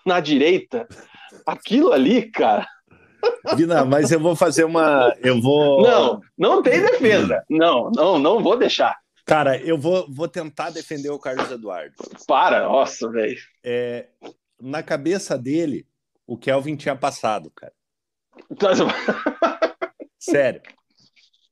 na 0.04 0.20
direita, 0.20 0.88
aquilo 1.46 1.92
ali, 1.92 2.24
cara. 2.32 2.68
Vina, 3.56 3.86
mas 3.86 4.12
eu 4.12 4.20
vou 4.20 4.36
fazer 4.36 4.64
uma. 4.64 5.16
Eu 5.20 5.40
vou. 5.40 5.84
Não, 5.84 6.20
não 6.36 6.64
tem 6.64 6.82
defesa. 6.82 7.44
Não, 7.48 7.92
não, 7.92 8.18
não 8.18 8.42
vou 8.42 8.58
deixar. 8.58 8.98
Cara, 9.24 9.58
eu 9.58 9.78
vou, 9.78 10.08
vou 10.12 10.28
tentar 10.28 10.72
defender 10.72 11.12
o 11.12 11.20
Carlos 11.20 11.52
Eduardo. 11.52 11.94
Para, 12.28 12.64
nossa, 12.64 13.08
velho. 13.12 13.38
É, 13.64 14.08
na 14.60 14.82
cabeça 14.82 15.38
dele, 15.38 15.86
o 16.26 16.36
Kelvin 16.36 16.76
tinha 16.76 16.96
passado, 16.96 17.52
cara. 17.52 17.74
Sério. 20.18 20.62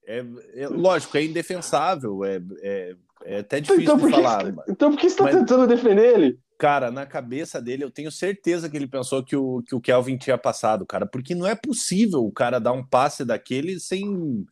É, 0.10 0.26
é, 0.56 0.68
lógico, 0.68 1.16
é 1.18 1.24
indefensável, 1.24 2.26
é, 2.26 2.42
é, 2.64 2.96
é 3.26 3.40
até 3.42 3.60
difícil 3.60 3.84
então, 3.84 3.96
de 3.96 4.10
falar. 4.10 4.52
Que, 4.52 4.72
então 4.72 4.92
por 4.92 5.00
que 5.00 5.08
você 5.08 5.22
está 5.22 5.30
tentando 5.30 5.68
defender 5.68 6.16
ele? 6.16 6.40
Cara, 6.58 6.90
na 6.90 7.06
cabeça 7.06 7.62
dele, 7.62 7.84
eu 7.84 7.92
tenho 7.92 8.12
certeza 8.12 8.68
que 8.68 8.76
ele 8.76 8.88
pensou 8.88 9.24
que 9.24 9.36
o, 9.36 9.62
que 9.62 9.76
o 9.76 9.80
Kelvin 9.80 10.18
tinha 10.18 10.36
passado, 10.36 10.84
cara, 10.84 11.06
porque 11.06 11.36
não 11.36 11.46
é 11.46 11.54
possível 11.54 12.26
o 12.26 12.32
cara 12.32 12.58
dar 12.58 12.72
um 12.72 12.84
passe 12.84 13.24
daquele 13.24 13.80
sem, 13.80 14.48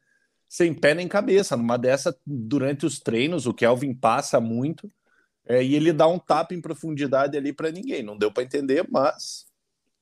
sem 0.47 0.75
pé 0.75 0.93
nem 0.93 1.07
cabeça. 1.07 1.57
Numa 1.57 1.75
dessa, 1.75 2.15
durante 2.23 2.85
os 2.85 2.99
treinos, 2.99 3.47
o 3.47 3.53
Kelvin 3.53 3.95
passa 3.95 4.39
muito 4.39 4.91
é, 5.43 5.63
e 5.63 5.73
ele 5.73 5.91
dá 5.91 6.07
um 6.07 6.19
tapa 6.19 6.53
em 6.53 6.61
profundidade 6.61 7.35
ali 7.35 7.51
para 7.51 7.71
ninguém. 7.71 8.03
Não 8.03 8.15
deu 8.15 8.31
para 8.31 8.43
entender, 8.43 8.85
mas 8.91 9.47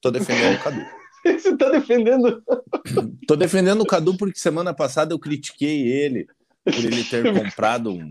tô 0.01 0.11
defendendo 0.11 0.59
o 0.59 0.61
Cadu. 0.61 0.81
Você 1.39 1.57
tá 1.57 1.69
defendendo? 1.69 2.43
Tô 3.27 3.35
defendendo 3.35 3.81
o 3.81 3.85
Cadu 3.85 4.15
porque 4.15 4.37
semana 4.37 4.73
passada 4.73 5.13
eu 5.13 5.19
critiquei 5.19 5.87
ele 5.87 6.27
por 6.63 6.85
ele 6.85 7.03
ter 7.03 7.23
comprado 7.33 7.89
um 7.89 8.09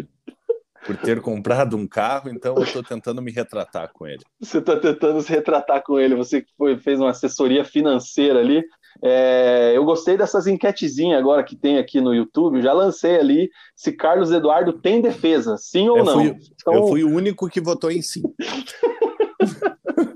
por 0.85 0.99
ter 0.99 1.19
comprado 1.23 1.79
um 1.79 1.87
carro, 1.87 2.29
então 2.29 2.55
eu 2.57 2.71
tô 2.71 2.83
tentando 2.83 3.23
me 3.23 3.33
retratar 3.33 3.91
com 3.95 4.07
ele. 4.07 4.23
Você 4.39 4.61
tá 4.61 4.79
tentando 4.79 5.23
se 5.23 5.31
retratar 5.31 5.83
com 5.83 5.99
ele, 5.99 6.15
você 6.15 6.43
que 6.43 6.53
foi, 6.59 6.77
fez 6.77 7.01
uma 7.01 7.09
assessoria 7.09 7.65
financeira 7.65 8.41
ali. 8.41 8.63
É, 9.03 9.73
eu 9.75 9.83
gostei 9.83 10.19
dessas 10.19 10.47
enquetezinhas 10.47 11.19
agora 11.19 11.43
que 11.43 11.57
tem 11.57 11.79
aqui 11.79 12.03
no 12.03 12.15
YouTube, 12.15 12.61
já 12.61 12.75
lancei 12.75 13.19
ali 13.19 13.51
se 13.75 13.93
Carlos 13.93 14.31
Eduardo 14.31 14.75
tem 14.75 15.01
defesa, 15.01 15.57
sim 15.57 15.89
ou 15.89 15.99
eu 15.99 16.05
não. 16.05 16.13
Fui, 16.13 16.37
então... 16.61 16.75
Eu 16.75 16.87
fui 16.89 17.03
o 17.03 17.09
único 17.09 17.49
que 17.49 17.63
votou 17.63 17.91
em 17.91 18.03
sim. 18.03 18.23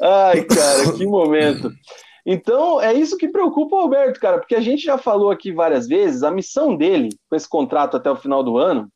Ai, 0.00 0.44
cara, 0.44 0.92
que 0.96 1.06
momento. 1.06 1.70
Então, 2.24 2.80
é 2.80 2.92
isso 2.92 3.16
que 3.16 3.28
preocupa 3.28 3.76
o 3.76 3.78
Alberto, 3.78 4.20
cara, 4.20 4.38
porque 4.38 4.54
a 4.54 4.60
gente 4.60 4.82
já 4.82 4.98
falou 4.98 5.30
aqui 5.30 5.52
várias 5.52 5.86
vezes, 5.86 6.22
a 6.22 6.30
missão 6.30 6.76
dele, 6.76 7.08
com 7.28 7.36
esse 7.36 7.48
contrato 7.48 7.96
até 7.96 8.10
o 8.10 8.16
final 8.16 8.44
do 8.44 8.58
ano, 8.58 8.88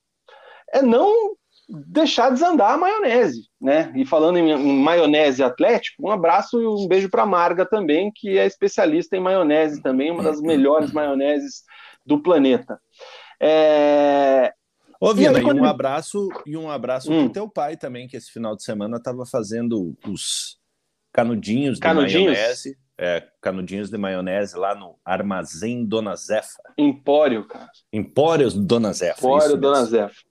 é 0.72 0.82
não 0.82 1.34
deixar 1.68 2.30
desandar 2.30 2.72
a 2.72 2.76
maionese, 2.76 3.48
né? 3.60 3.90
E 3.96 4.04
falando 4.04 4.38
em, 4.38 4.50
em 4.50 4.82
maionese 4.82 5.42
atlético, 5.42 6.06
um 6.06 6.10
abraço 6.10 6.60
e 6.60 6.66
um 6.66 6.86
beijo 6.86 7.08
para 7.08 7.24
Marga 7.24 7.64
também, 7.64 8.12
que 8.14 8.36
é 8.36 8.46
especialista 8.46 9.16
em 9.16 9.20
maionese 9.20 9.82
também, 9.82 10.10
uma 10.10 10.22
das 10.22 10.40
melhores 10.40 10.92
maioneses 10.92 11.62
do 12.04 12.22
planeta. 12.22 12.78
É... 13.40 14.52
Ô, 15.04 15.12
Vina, 15.12 15.32
e, 15.34 15.36
aí, 15.36 15.42
e 15.42 15.60
um 15.60 15.64
abraço 15.66 16.28
e 16.46 16.56
um 16.56 16.70
abraço 16.70 17.12
hum. 17.12 17.24
pro 17.24 17.32
teu 17.34 17.46
pai 17.46 17.76
também, 17.76 18.08
que 18.08 18.16
esse 18.16 18.32
final 18.32 18.56
de 18.56 18.64
semana 18.64 18.96
estava 18.96 19.26
fazendo 19.26 19.94
os 20.08 20.58
canudinhos, 21.12 21.78
canudinhos? 21.78 22.32
de 22.32 22.40
maionese. 22.40 22.78
É, 22.96 23.22
canudinhos 23.42 23.90
de 23.90 23.98
maionese 23.98 24.56
lá 24.56 24.74
no 24.74 24.96
Armazém 25.04 25.84
Dona 25.84 26.16
Zefa. 26.16 26.62
Empório, 26.78 27.46
cara. 27.46 27.68
Empórios 27.92 28.54
Dona 28.54 28.94
Zefa. 28.94 29.18
Empório 29.18 29.58
Dona 29.58 29.84
Zefa. 29.84 30.22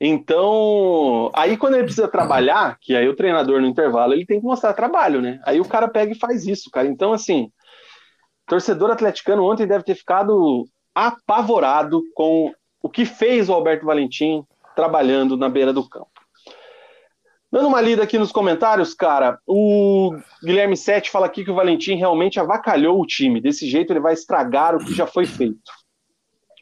Então, 0.00 1.30
aí 1.32 1.56
quando 1.56 1.74
ele 1.74 1.84
precisa 1.84 2.08
trabalhar, 2.08 2.78
que 2.80 2.96
aí 2.96 3.08
o 3.08 3.14
treinador 3.14 3.60
no 3.60 3.68
intervalo, 3.68 4.12
ele 4.12 4.26
tem 4.26 4.40
que 4.40 4.46
mostrar 4.46 4.74
trabalho, 4.74 5.22
né? 5.22 5.40
Aí 5.44 5.60
o 5.60 5.64
cara 5.68 5.86
pega 5.86 6.10
e 6.10 6.18
faz 6.18 6.44
isso, 6.48 6.68
cara. 6.72 6.88
Então, 6.88 7.12
assim, 7.12 7.48
torcedor 8.48 8.90
atleticano 8.90 9.44
ontem 9.44 9.68
deve 9.68 9.84
ter 9.84 9.94
ficado 9.94 10.66
apavorado 10.92 12.02
com 12.12 12.52
o 12.82 12.88
que 12.88 13.04
fez 13.04 13.48
o 13.48 13.52
Alberto 13.52 13.86
Valentim 13.86 14.44
trabalhando 14.74 15.36
na 15.36 15.48
beira 15.48 15.72
do 15.72 15.88
campo. 15.88 16.10
Dando 17.50 17.68
uma 17.68 17.80
lida 17.80 18.02
aqui 18.02 18.18
nos 18.18 18.32
comentários, 18.32 18.92
cara, 18.92 19.38
o 19.46 20.14
Guilherme 20.44 20.76
Sete 20.76 21.10
fala 21.10 21.26
aqui 21.26 21.44
que 21.44 21.50
o 21.50 21.54
Valentim 21.54 21.94
realmente 21.94 22.38
avacalhou 22.38 23.00
o 23.00 23.06
time. 23.06 23.40
Desse 23.40 23.66
jeito 23.66 23.92
ele 23.92 24.00
vai 24.00 24.12
estragar 24.12 24.74
o 24.74 24.84
que 24.84 24.92
já 24.92 25.06
foi 25.06 25.24
feito. 25.24 25.70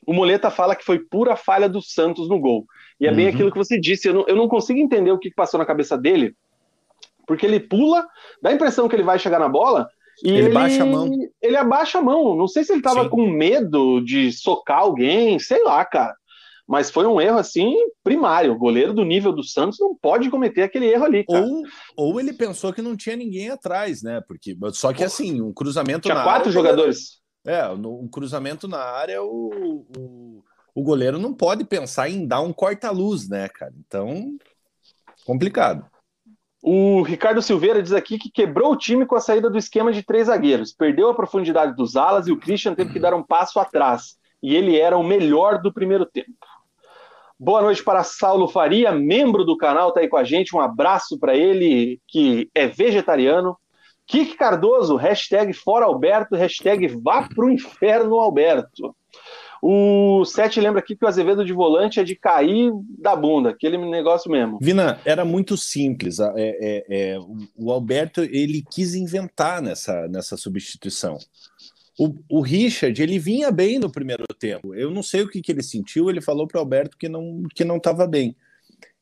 O 0.06 0.12
Moleta 0.12 0.50
fala 0.50 0.76
que 0.76 0.84
foi 0.84 0.98
pura 0.98 1.34
falha 1.34 1.68
do 1.68 1.80
Santos 1.80 2.28
no 2.28 2.38
gol. 2.38 2.66
E 3.00 3.06
é 3.06 3.10
uhum. 3.10 3.16
bem 3.16 3.28
aquilo 3.28 3.50
que 3.50 3.58
você 3.58 3.80
disse. 3.80 4.08
Eu 4.08 4.14
não, 4.14 4.24
eu 4.28 4.36
não 4.36 4.46
consigo 4.46 4.78
entender 4.78 5.10
o 5.10 5.18
que 5.18 5.30
passou 5.30 5.58
na 5.58 5.66
cabeça 5.66 5.96
dele, 5.96 6.36
porque 7.26 7.46
ele 7.46 7.58
pula, 7.58 8.06
dá 8.40 8.50
a 8.50 8.52
impressão 8.54 8.88
que 8.88 8.94
ele 8.94 9.02
vai 9.02 9.18
chegar 9.18 9.38
na 9.38 9.48
bola, 9.48 9.88
e 10.22 10.28
ele, 10.28 10.38
ele, 10.46 10.54
baixa 10.54 10.82
a 10.82 10.86
mão. 10.86 11.10
Ele 11.42 11.56
abaixa 11.56 11.98
a 11.98 12.02
mão. 12.02 12.36
Não 12.36 12.46
sei 12.46 12.64
se 12.64 12.72
ele 12.72 12.80
estava 12.80 13.08
com 13.08 13.26
medo 13.28 14.00
de 14.00 14.30
socar 14.32 14.80
alguém, 14.80 15.38
sei 15.38 15.62
lá, 15.62 15.84
cara. 15.84 16.14
Mas 16.66 16.90
foi 16.90 17.06
um 17.06 17.20
erro 17.20 17.38
assim 17.38 17.74
primário. 18.02 18.52
O 18.52 18.58
goleiro 18.58 18.94
do 18.94 19.04
nível 19.04 19.32
do 19.32 19.44
Santos 19.44 19.78
não 19.78 19.94
pode 19.94 20.30
cometer 20.30 20.62
aquele 20.62 20.86
erro 20.86 21.04
ali. 21.04 21.24
Cara. 21.24 21.44
Ou, 21.44 21.62
ou 21.96 22.20
ele 22.20 22.32
pensou 22.32 22.72
que 22.72 22.80
não 22.80 22.96
tinha 22.96 23.16
ninguém 23.16 23.50
atrás, 23.50 24.02
né? 24.02 24.22
Porque 24.26 24.56
só 24.72 24.92
que 24.92 25.04
assim, 25.04 25.42
um 25.42 25.52
cruzamento 25.52 26.02
tinha 26.02 26.14
na 26.14 26.22
quatro 26.22 26.48
área, 26.48 26.52
jogadores. 26.52 27.20
É, 27.46 27.68
um 27.68 28.08
cruzamento 28.08 28.66
na 28.66 28.78
área, 28.78 29.22
o, 29.22 29.84
o, 29.94 30.42
o 30.74 30.82
goleiro 30.82 31.18
não 31.18 31.34
pode 31.34 31.64
pensar 31.64 32.08
em 32.08 32.26
dar 32.26 32.40
um 32.40 32.52
corta-luz, 32.52 33.28
né, 33.28 33.48
cara? 33.50 33.74
Então, 33.86 34.34
complicado. 35.26 35.86
O 36.66 37.02
Ricardo 37.02 37.42
Silveira 37.42 37.82
diz 37.82 37.92
aqui 37.92 38.18
que 38.18 38.30
quebrou 38.30 38.72
o 38.72 38.76
time 38.76 39.04
com 39.04 39.14
a 39.14 39.20
saída 39.20 39.50
do 39.50 39.58
esquema 39.58 39.92
de 39.92 40.02
três 40.02 40.28
zagueiros, 40.28 40.72
perdeu 40.72 41.10
a 41.10 41.14
profundidade 41.14 41.76
dos 41.76 41.94
alas 41.94 42.26
e 42.26 42.32
o 42.32 42.38
Christian 42.38 42.74
teve 42.74 42.90
que 42.90 42.98
dar 42.98 43.12
um 43.12 43.22
passo 43.22 43.60
atrás. 43.60 44.16
E 44.42 44.56
ele 44.56 44.80
era 44.80 44.96
o 44.96 45.02
melhor 45.02 45.60
do 45.60 45.70
primeiro 45.70 46.06
tempo. 46.06 46.30
Boa 47.38 47.60
noite 47.60 47.84
para 47.84 48.02
Saulo 48.02 48.48
Faria, 48.48 48.92
membro 48.92 49.44
do 49.44 49.58
canal, 49.58 49.90
está 49.90 50.00
aí 50.00 50.08
com 50.08 50.16
a 50.16 50.24
gente. 50.24 50.56
Um 50.56 50.60
abraço 50.60 51.18
para 51.18 51.36
ele, 51.36 52.00
que 52.08 52.48
é 52.54 52.66
vegetariano. 52.66 53.58
Kik 54.06 54.34
Cardoso, 54.34 54.96
hashtag 54.96 55.52
fora 55.52 55.84
Alberto, 55.84 56.34
hashtag 56.34 56.88
vá 56.88 57.28
pro 57.28 57.50
inferno 57.50 58.18
Alberto. 58.18 58.96
O 59.66 60.26
Sete 60.26 60.60
lembra 60.60 60.80
aqui 60.80 60.94
que 60.94 61.06
o 61.06 61.08
Azevedo 61.08 61.42
de 61.42 61.54
volante 61.54 61.98
é 61.98 62.04
de 62.04 62.14
cair 62.14 62.70
da 62.98 63.16
bunda, 63.16 63.48
aquele 63.48 63.78
negócio 63.78 64.30
mesmo. 64.30 64.58
Vina, 64.60 65.00
era 65.06 65.24
muito 65.24 65.56
simples. 65.56 66.20
É, 66.20 66.32
é, 66.36 66.84
é, 66.90 67.18
o 67.56 67.72
Alberto 67.72 68.20
ele 68.20 68.62
quis 68.70 68.94
inventar 68.94 69.62
nessa, 69.62 70.06
nessa 70.06 70.36
substituição. 70.36 71.16
O, 71.98 72.14
o, 72.28 72.40
Richard, 72.42 73.02
ele 73.02 73.18
vinha 73.18 73.50
bem 73.50 73.78
no 73.78 73.90
primeiro 73.90 74.26
tempo. 74.38 74.74
Eu 74.74 74.90
não 74.90 75.02
sei 75.02 75.22
o 75.22 75.30
que, 75.30 75.40
que 75.40 75.50
ele 75.50 75.62
sentiu, 75.62 76.10
ele 76.10 76.20
falou 76.20 76.46
para 76.46 76.58
o 76.58 76.60
Alberto 76.60 76.98
que 76.98 77.08
não 77.08 77.44
que 77.54 77.64
não 77.64 77.78
estava 77.78 78.06
bem. 78.06 78.36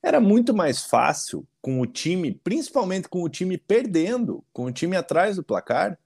Era 0.00 0.20
muito 0.20 0.54
mais 0.54 0.84
fácil 0.84 1.44
com 1.60 1.80
o 1.80 1.86
time, 1.86 2.38
principalmente 2.44 3.08
com 3.08 3.24
o 3.24 3.28
time 3.28 3.58
perdendo, 3.58 4.44
com 4.52 4.66
o 4.66 4.72
time 4.72 4.94
atrás 4.94 5.34
do 5.34 5.42
placar. 5.42 5.98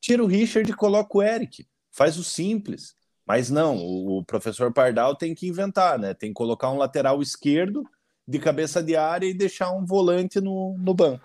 Tira 0.00 0.24
o 0.24 0.26
Richard 0.26 0.70
e 0.70 0.74
coloca 0.74 1.18
o 1.18 1.22
Eric. 1.22 1.66
Faz 1.90 2.16
o 2.16 2.24
simples. 2.24 2.96
Mas 3.26 3.50
não, 3.50 3.76
o, 3.76 4.18
o 4.18 4.24
professor 4.24 4.72
Pardal 4.72 5.14
tem 5.14 5.34
que 5.34 5.48
inventar, 5.48 5.98
né? 5.98 6.14
Tem 6.14 6.30
que 6.30 6.34
colocar 6.34 6.70
um 6.70 6.78
lateral 6.78 7.22
esquerdo 7.22 7.84
de 8.26 8.38
cabeça 8.38 8.82
de 8.82 8.96
área 8.96 9.26
e 9.26 9.34
deixar 9.34 9.70
um 9.70 9.84
volante 9.84 10.40
no, 10.40 10.76
no 10.78 10.94
banco. 10.94 11.24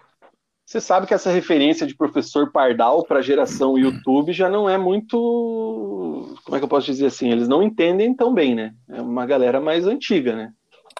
Você 0.66 0.80
sabe 0.80 1.08
que 1.08 1.16
essa 1.16 1.32
referência 1.32 1.88
de 1.88 1.96
professor 1.96 2.52
Pardal 2.52 3.04
para 3.04 3.20
a 3.20 3.24
geração 3.24 3.78
YouTube 3.78 4.32
já 4.32 4.48
não 4.48 4.70
é 4.70 4.78
muito. 4.78 6.38
Como 6.44 6.56
é 6.56 6.60
que 6.60 6.64
eu 6.64 6.70
posso 6.70 6.86
dizer 6.86 7.08
assim? 7.08 7.32
Eles 7.32 7.48
não 7.48 7.64
entendem 7.64 8.16
tão 8.16 8.34
bem, 8.34 8.54
né? 8.54 8.76
É 8.88 9.02
uma 9.02 9.26
galera 9.26 9.60
mais 9.60 9.88
antiga, 9.88 10.36
né? 10.36 10.54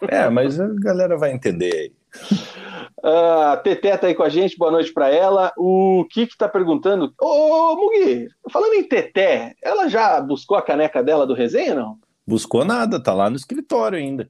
É, 0.08 0.28
mas 0.28 0.60
a 0.60 0.68
galera 0.68 1.18
vai 1.18 1.32
entender 1.32 1.72
aí. 1.72 1.92
A 3.02 3.54
uh, 3.54 3.64
Teté 3.64 3.96
tá 3.98 4.08
aí 4.08 4.16
com 4.16 4.24
a 4.24 4.30
gente, 4.30 4.58
boa 4.58 4.72
noite 4.72 4.92
para 4.92 5.10
ela. 5.10 5.54
O 5.58 6.06
Kiki 6.10 6.38
tá 6.38 6.50
perguntando: 6.50 7.14
Ô, 7.20 7.76
Mugi, 7.76 8.28
falando 8.52 8.74
em 8.74 8.84
Teté, 8.84 9.56
ela 9.64 9.88
já 9.88 10.20
buscou 10.20 10.58
a 10.58 10.62
caneca 10.62 11.02
dela 11.02 11.26
do 11.26 11.34
resenha, 11.34 11.76
não? 11.76 11.98
Buscou 12.28 12.66
nada, 12.66 13.02
tá 13.02 13.14
lá 13.14 13.30
no 13.30 13.38
escritório 13.38 13.98
ainda. 13.98 14.30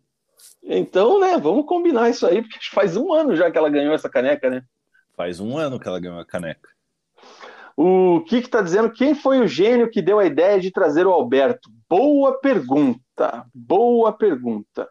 Então, 0.64 1.20
né, 1.20 1.38
vamos 1.38 1.65
combinar 1.65 2.10
isso 2.10 2.28
aí, 2.28 2.42
porque 2.42 2.60
faz 2.72 2.96
um 2.96 3.12
ano 3.12 3.36
já 3.36 3.50
que 3.50 3.58
ela 3.58 3.70
ganhou 3.70 3.94
essa 3.94 4.10
caneca, 4.10 4.50
né? 4.50 4.63
Faz 5.15 5.40
um 5.40 5.58
ano 5.58 5.80
que 5.80 5.88
ela 5.88 6.00
ganhou 6.00 6.20
a 6.20 6.26
caneca. 6.26 6.70
O 7.76 8.22
Kik 8.28 8.46
está 8.46 8.62
dizendo 8.62 8.92
quem 8.92 9.15
foi 9.15 9.40
o 9.40 9.48
gênio 9.48 9.90
que 9.90 10.02
deu 10.02 10.20
a 10.20 10.26
ideia 10.26 10.60
de 10.60 10.70
trazer 10.70 11.08
o 11.08 11.12
Alberto? 11.12 11.70
Boa 11.90 12.40
pergunta, 12.40 13.46
boa 13.54 14.12
pergunta. 14.12 14.88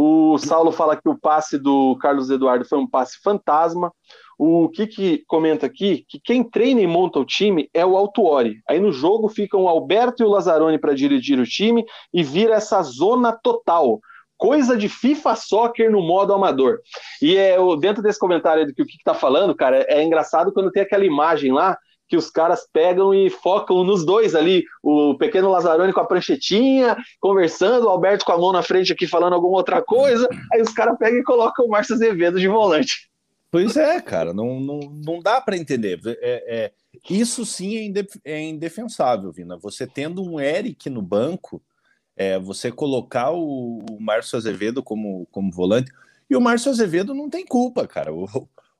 O 0.00 0.38
Saulo 0.38 0.70
fala 0.70 0.94
que 0.94 1.08
o 1.08 1.18
passe 1.18 1.58
do 1.58 1.98
Carlos 2.00 2.30
Eduardo 2.30 2.64
foi 2.64 2.78
um 2.78 2.88
passe 2.88 3.18
fantasma. 3.20 3.92
O 4.38 4.68
Kik 4.68 5.24
comenta 5.26 5.66
aqui 5.66 6.04
que 6.08 6.20
quem 6.20 6.48
treina 6.48 6.80
e 6.80 6.86
monta 6.86 7.18
o 7.18 7.24
time 7.24 7.68
é 7.74 7.84
o 7.84 7.96
Altuori. 7.96 8.60
Aí 8.68 8.78
no 8.78 8.92
jogo 8.92 9.28
ficam 9.28 9.64
o 9.64 9.68
Alberto 9.68 10.22
e 10.22 10.24
o 10.24 10.28
Lazzaroni 10.28 10.78
para 10.78 10.94
dirigir 10.94 11.40
o 11.40 11.44
time 11.44 11.84
e 12.14 12.22
vira 12.22 12.54
essa 12.54 12.80
zona 12.80 13.32
total 13.32 13.98
coisa 14.36 14.76
de 14.76 14.88
FIFA 14.88 15.34
Soccer 15.34 15.90
no 15.90 16.00
modo 16.00 16.32
amador. 16.32 16.78
E 17.20 17.36
é 17.36 17.56
dentro 17.80 18.00
desse 18.00 18.20
comentário 18.20 18.68
do 18.68 18.72
que 18.72 18.82
o 18.82 18.86
que 18.86 18.98
está 18.98 19.14
falando, 19.14 19.52
cara, 19.52 19.84
é 19.88 20.00
engraçado 20.00 20.52
quando 20.52 20.70
tem 20.70 20.84
aquela 20.84 21.04
imagem 21.04 21.50
lá 21.50 21.76
que 22.08 22.16
os 22.16 22.30
caras 22.30 22.66
pegam 22.72 23.12
e 23.12 23.28
focam 23.28 23.84
nos 23.84 24.04
dois 24.04 24.34
ali, 24.34 24.64
o 24.82 25.14
pequeno 25.16 25.50
Lazzaroni 25.50 25.92
com 25.92 26.00
a 26.00 26.06
pranchetinha, 26.06 26.96
conversando, 27.20 27.86
o 27.86 27.90
Alberto 27.90 28.24
com 28.24 28.32
a 28.32 28.38
mão 28.38 28.52
na 28.52 28.62
frente 28.62 28.92
aqui 28.92 29.06
falando 29.06 29.34
alguma 29.34 29.58
outra 29.58 29.82
coisa, 29.82 30.28
aí 30.52 30.62
os 30.62 30.72
caras 30.72 30.98
pegam 30.98 31.20
e 31.20 31.24
colocam 31.24 31.66
o 31.66 31.68
Márcio 31.68 31.94
Azevedo 31.94 32.40
de 32.40 32.48
volante. 32.48 33.08
Pois 33.50 33.76
é, 33.76 34.00
cara, 34.00 34.34
não, 34.34 34.60
não, 34.60 34.80
não 34.80 35.20
dá 35.20 35.40
para 35.40 35.56
entender. 35.56 36.00
É, 36.04 36.16
é, 36.22 36.72
isso 37.08 37.46
sim 37.46 37.76
é, 37.76 37.84
indef 37.84 38.20
é 38.24 38.40
indefensável, 38.40 39.32
Vina. 39.32 39.56
Você 39.56 39.86
tendo 39.86 40.22
um 40.22 40.38
Eric 40.38 40.90
no 40.90 41.00
banco, 41.00 41.62
é, 42.16 42.38
você 42.38 42.70
colocar 42.70 43.32
o, 43.32 43.78
o 43.90 44.00
Márcio 44.00 44.36
Azevedo 44.36 44.82
como, 44.82 45.26
como 45.30 45.50
volante, 45.50 45.90
e 46.28 46.36
o 46.36 46.40
Márcio 46.40 46.70
Azevedo 46.70 47.14
não 47.14 47.30
tem 47.30 47.46
culpa, 47.46 47.86
cara. 47.86 48.12
O, 48.12 48.26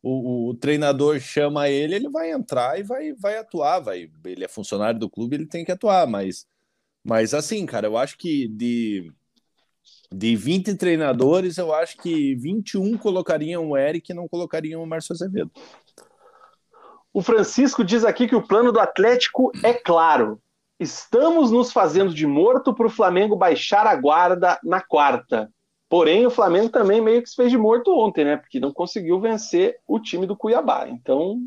o, 0.09 0.51
o, 0.51 0.55
treinador 0.55 1.21
chama 1.21 1.69
ele, 1.69 1.95
ele 1.95 2.09
vai 2.09 2.31
entrar 2.31 2.79
e 2.79 2.83
vai, 2.83 3.13
vai 3.13 3.37
atuar. 3.39 3.81
Vai, 3.81 4.11
ele 4.25 4.45
é 4.45 4.49
funcionário 4.49 4.99
do 4.99 5.11
clube, 5.11 5.37
ele 5.37 5.47
tem 5.47 5.65
que 5.65 5.73
atuar. 5.73 6.07
Mas, 6.07 6.47
mas 7.05 7.35
assim, 7.35 7.67
cara, 7.67 7.87
eu 7.87 7.97
acho 7.97 8.17
que 8.17 8.49
de, 8.49 9.13
de 10.13 10.37
20 10.37 10.75
treinadores, 10.77 11.59
eu 11.59 11.75
acho 11.75 11.97
que 11.99 12.35
21 12.37 12.97
colocariam 12.97 13.71
o 13.71 13.77
Eric 13.77 14.11
e 14.11 14.15
não 14.15 14.29
colocariam 14.29 14.83
o 14.83 14.87
Márcio 14.87 15.13
Azevedo. 15.13 15.51
O 17.13 17.23
Francisco 17.23 17.85
diz 17.85 18.05
aqui 18.05 18.29
que 18.29 18.37
o 18.37 18.47
plano 18.47 18.73
do 18.73 18.81
Atlético 18.81 19.51
é 19.63 19.75
claro. 19.75 20.41
Estamos 20.79 21.51
nos 21.51 21.73
fazendo 21.73 22.15
de 22.15 22.27
morto 22.27 22.73
para 22.73 22.87
o 22.87 22.91
Flamengo 22.91 23.37
baixar 23.37 23.87
a 23.87 23.97
guarda 23.97 24.59
na 24.63 24.81
quarta. 24.81 25.53
Porém, 25.89 26.27
o 26.27 26.31
Flamengo 26.31 26.69
também 26.69 27.01
meio 27.01 27.23
que 27.23 27.31
se 27.31 27.37
fez 27.37 27.51
de 27.51 27.57
morto 27.57 27.91
ontem, 27.99 28.25
né? 28.25 28.37
Porque 28.37 28.61
não 28.61 28.73
conseguiu 28.73 29.19
vencer 29.21 29.77
o 29.87 29.99
time 29.99 30.27
do 30.27 30.37
Cuiabá. 30.37 30.87
Então, 30.89 31.39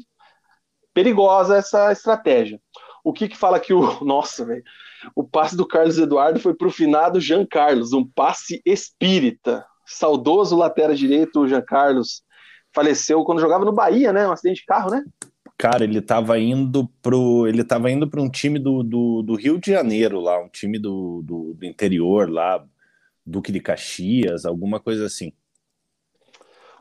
perigosa 0.94 1.58
essa 1.58 1.92
estratégia. 1.92 2.60
O 3.04 3.14
que 3.14 3.28
que 3.28 3.38
fala 3.38 3.60
que 3.60 3.74
o. 3.74 3.82
Nossa, 4.04 4.46
velho. 4.46 4.64
O 5.16 5.24
passe 5.24 5.56
do 5.56 5.68
Carlos 5.68 5.98
Eduardo 5.98 6.40
foi 6.40 6.54
para 6.54 6.68
o 6.68 6.72
finado 6.72 7.20
Jean 7.20 7.46
Carlos, 7.46 7.94
um 7.94 8.06
passe 8.06 8.62
espírita. 8.66 9.66
Saudoso 9.86 10.56
lateral 10.56 10.96
direito, 10.96 11.42
o 11.42 11.48
Jean 11.48 11.62
Carlos 11.62 12.24
faleceu 12.74 13.24
quando 13.24 13.42
jogava 13.42 13.66
no 13.66 13.74
Bahia, 13.74 14.14
né? 14.14 14.28
Um 14.28 14.32
acidente 14.32 14.62
de 14.62 14.66
carro, 14.66 14.92
né? 14.92 15.04
Cara, 15.58 15.84
ele 15.84 16.00
estava 16.00 16.40
indo 16.40 16.90
pro. 17.02 17.48
Ele 17.48 17.64
tava 17.64 17.92
indo 17.92 18.10
para 18.10 18.22
um 18.22 18.30
time 18.30 18.58
do, 18.58 18.82
do, 18.82 19.22
do, 19.22 19.36
Rio 19.36 19.60
de 19.60 19.72
Janeiro 19.72 20.20
lá, 20.20 20.40
um 20.40 20.50
time 20.50 20.80
do, 20.80 21.22
do, 21.24 21.54
do 21.54 21.66
interior 21.66 22.30
lá, 22.30 22.64
Duque 23.26 23.52
de 23.52 23.60
Caxias, 23.60 24.46
alguma 24.46 24.80
coisa 24.80 25.06
assim. 25.06 25.34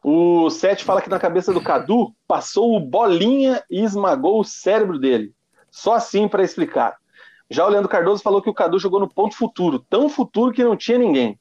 O 0.03 0.49
Sete 0.49 0.82
fala 0.82 1.03
que 1.03 1.11
na 1.11 1.18
cabeça 1.18 1.53
do 1.53 1.62
Cadu 1.62 2.14
passou 2.26 2.74
o 2.74 2.80
bolinha 2.80 3.62
e 3.70 3.82
esmagou 3.82 4.41
o 4.41 4.45
cérebro 4.45 4.99
dele. 4.99 5.34
Só 5.70 5.95
assim 5.95 6.26
para 6.26 6.43
explicar. 6.43 6.97
Já 7.51 7.66
o 7.66 7.68
Leandro 7.68 7.88
Cardoso 7.88 8.22
falou 8.22 8.41
que 8.41 8.49
o 8.49 8.55
Cadu 8.55 8.78
jogou 8.78 9.01
no 9.01 9.12
ponto 9.12 9.36
futuro, 9.36 9.78
tão 9.91 10.09
futuro 10.09 10.53
que 10.53 10.64
não 10.64 10.76
tinha 10.76 10.97
ninguém. 10.97 11.38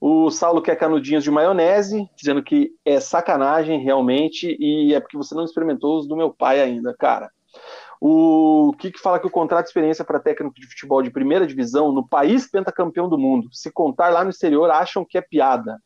O 0.00 0.30
Saulo 0.30 0.62
quer 0.62 0.76
canudinhos 0.76 1.22
de 1.22 1.30
maionese, 1.30 2.08
dizendo 2.16 2.42
que 2.42 2.72
é 2.86 2.98
sacanagem 3.00 3.78
realmente 3.80 4.56
e 4.58 4.94
é 4.94 5.00
porque 5.00 5.16
você 5.16 5.34
não 5.34 5.44
experimentou 5.44 5.98
os 5.98 6.08
do 6.08 6.16
meu 6.16 6.32
pai 6.32 6.60
ainda, 6.60 6.94
cara. 6.94 7.30
O 8.00 8.72
que, 8.78 8.90
fala 8.98 9.18
que 9.18 9.26
o 9.26 9.30
contrato 9.30 9.64
de 9.64 9.68
experiência 9.68 10.02
para 10.02 10.18
técnico 10.18 10.58
de 10.58 10.66
futebol 10.66 11.02
de 11.02 11.10
primeira 11.10 11.46
divisão 11.46 11.92
no 11.92 12.08
país 12.08 12.50
pentacampeão 12.50 13.10
do 13.10 13.18
mundo, 13.18 13.50
se 13.52 13.70
contar 13.70 14.08
lá 14.08 14.24
no 14.24 14.30
exterior, 14.30 14.70
acham 14.70 15.04
que 15.04 15.18
é 15.18 15.20
piada. 15.20 15.78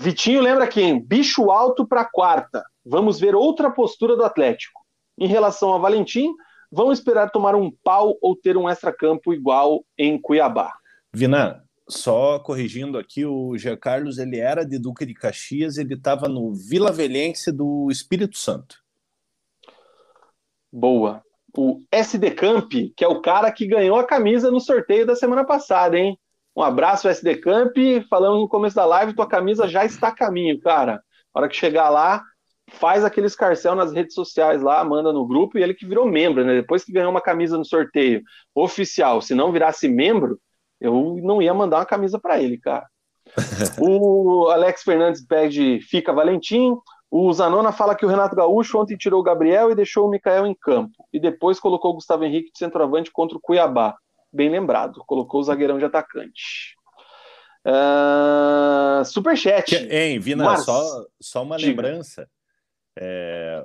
Vitinho 0.00 0.40
lembra 0.40 0.66
quem? 0.66 0.98
Bicho 0.98 1.50
alto 1.50 1.86
para 1.86 2.06
quarta. 2.06 2.64
Vamos 2.82 3.20
ver 3.20 3.34
outra 3.34 3.70
postura 3.70 4.16
do 4.16 4.24
Atlético. 4.24 4.80
Em 5.18 5.26
relação 5.26 5.74
a 5.74 5.78
Valentim, 5.78 6.32
vão 6.72 6.90
esperar 6.90 7.30
tomar 7.30 7.54
um 7.54 7.70
pau 7.70 8.16
ou 8.22 8.34
ter 8.34 8.56
um 8.56 8.68
extra-campo 8.68 9.34
igual 9.34 9.84
em 9.98 10.18
Cuiabá. 10.18 10.72
Vina, 11.12 11.62
só 11.86 12.38
corrigindo 12.38 12.96
aqui, 12.96 13.26
o 13.26 13.56
Jean 13.58 13.76
Carlos 13.76 14.16
ele 14.16 14.38
era 14.38 14.64
de 14.64 14.78
Duque 14.78 15.04
de 15.04 15.12
Caxias, 15.12 15.76
ele 15.76 15.94
estava 15.94 16.26
no 16.26 16.54
Vila 16.54 16.90
Velhense 16.90 17.52
do 17.52 17.88
Espírito 17.90 18.38
Santo. 18.38 18.82
Boa 20.72 21.22
o 21.56 21.82
SD 21.90 22.32
Camp, 22.32 22.72
que 22.96 23.04
é 23.04 23.08
o 23.08 23.20
cara 23.20 23.50
que 23.52 23.66
ganhou 23.66 23.96
a 23.96 24.06
camisa 24.06 24.50
no 24.50 24.60
sorteio 24.60 25.06
da 25.06 25.14
semana 25.14 25.44
passada, 25.44 25.96
hein? 25.98 26.18
Um 26.56 26.62
abraço, 26.62 27.08
SD 27.08 27.36
Camp. 27.36 27.76
Falando 28.08 28.40
no 28.40 28.48
começo 28.48 28.76
da 28.76 28.84
live, 28.84 29.14
tua 29.14 29.28
camisa 29.28 29.68
já 29.68 29.84
está 29.84 30.08
a 30.08 30.14
caminho, 30.14 30.60
cara. 30.60 31.02
Hora 31.32 31.48
que 31.48 31.56
chegar 31.56 31.88
lá, 31.90 32.22
faz 32.70 33.04
aquele 33.04 33.26
escarcel 33.26 33.74
nas 33.74 33.92
redes 33.92 34.14
sociais 34.14 34.62
lá, 34.62 34.84
manda 34.84 35.12
no 35.12 35.26
grupo, 35.26 35.58
e 35.58 35.62
ele 35.62 35.74
que 35.74 35.86
virou 35.86 36.06
membro, 36.06 36.44
né? 36.44 36.54
Depois 36.54 36.84
que 36.84 36.92
ganhou 36.92 37.10
uma 37.10 37.20
camisa 37.20 37.58
no 37.58 37.64
sorteio 37.64 38.22
oficial, 38.54 39.20
se 39.20 39.34
não 39.34 39.52
virasse 39.52 39.88
membro, 39.88 40.38
eu 40.80 41.16
não 41.22 41.42
ia 41.42 41.54
mandar 41.54 41.78
uma 41.78 41.86
camisa 41.86 42.18
para 42.18 42.40
ele, 42.40 42.58
cara. 42.58 42.86
o 43.80 44.48
Alex 44.50 44.82
Fernandes 44.82 45.24
pede 45.26 45.80
Fica 45.80 46.12
Valentim. 46.12 46.76
O 47.16 47.32
Zanona 47.32 47.70
fala 47.70 47.94
que 47.94 48.04
o 48.04 48.08
Renato 48.08 48.34
Gaúcho 48.34 48.76
ontem 48.76 48.96
tirou 48.96 49.20
o 49.20 49.22
Gabriel 49.22 49.70
e 49.70 49.74
deixou 49.76 50.04
o 50.04 50.10
Mikael 50.10 50.48
em 50.48 50.52
campo. 50.52 51.06
E 51.12 51.20
depois 51.20 51.60
colocou 51.60 51.92
o 51.92 51.94
Gustavo 51.94 52.24
Henrique 52.24 52.50
de 52.50 52.58
centroavante 52.58 53.12
contra 53.12 53.36
o 53.36 53.40
Cuiabá. 53.40 53.96
Bem 54.32 54.48
lembrado. 54.48 55.00
Colocou 55.06 55.40
o 55.40 55.44
zagueirão 55.44 55.78
de 55.78 55.84
atacante. 55.84 56.74
Uh, 57.64 59.04
superchat. 59.04 59.76
Hein, 59.76 60.18
Vina, 60.18 60.42
Mas... 60.42 60.64
só, 60.64 61.06
só 61.20 61.44
uma 61.44 61.56
Diga. 61.56 61.70
lembrança. 61.70 62.28
É, 62.98 63.62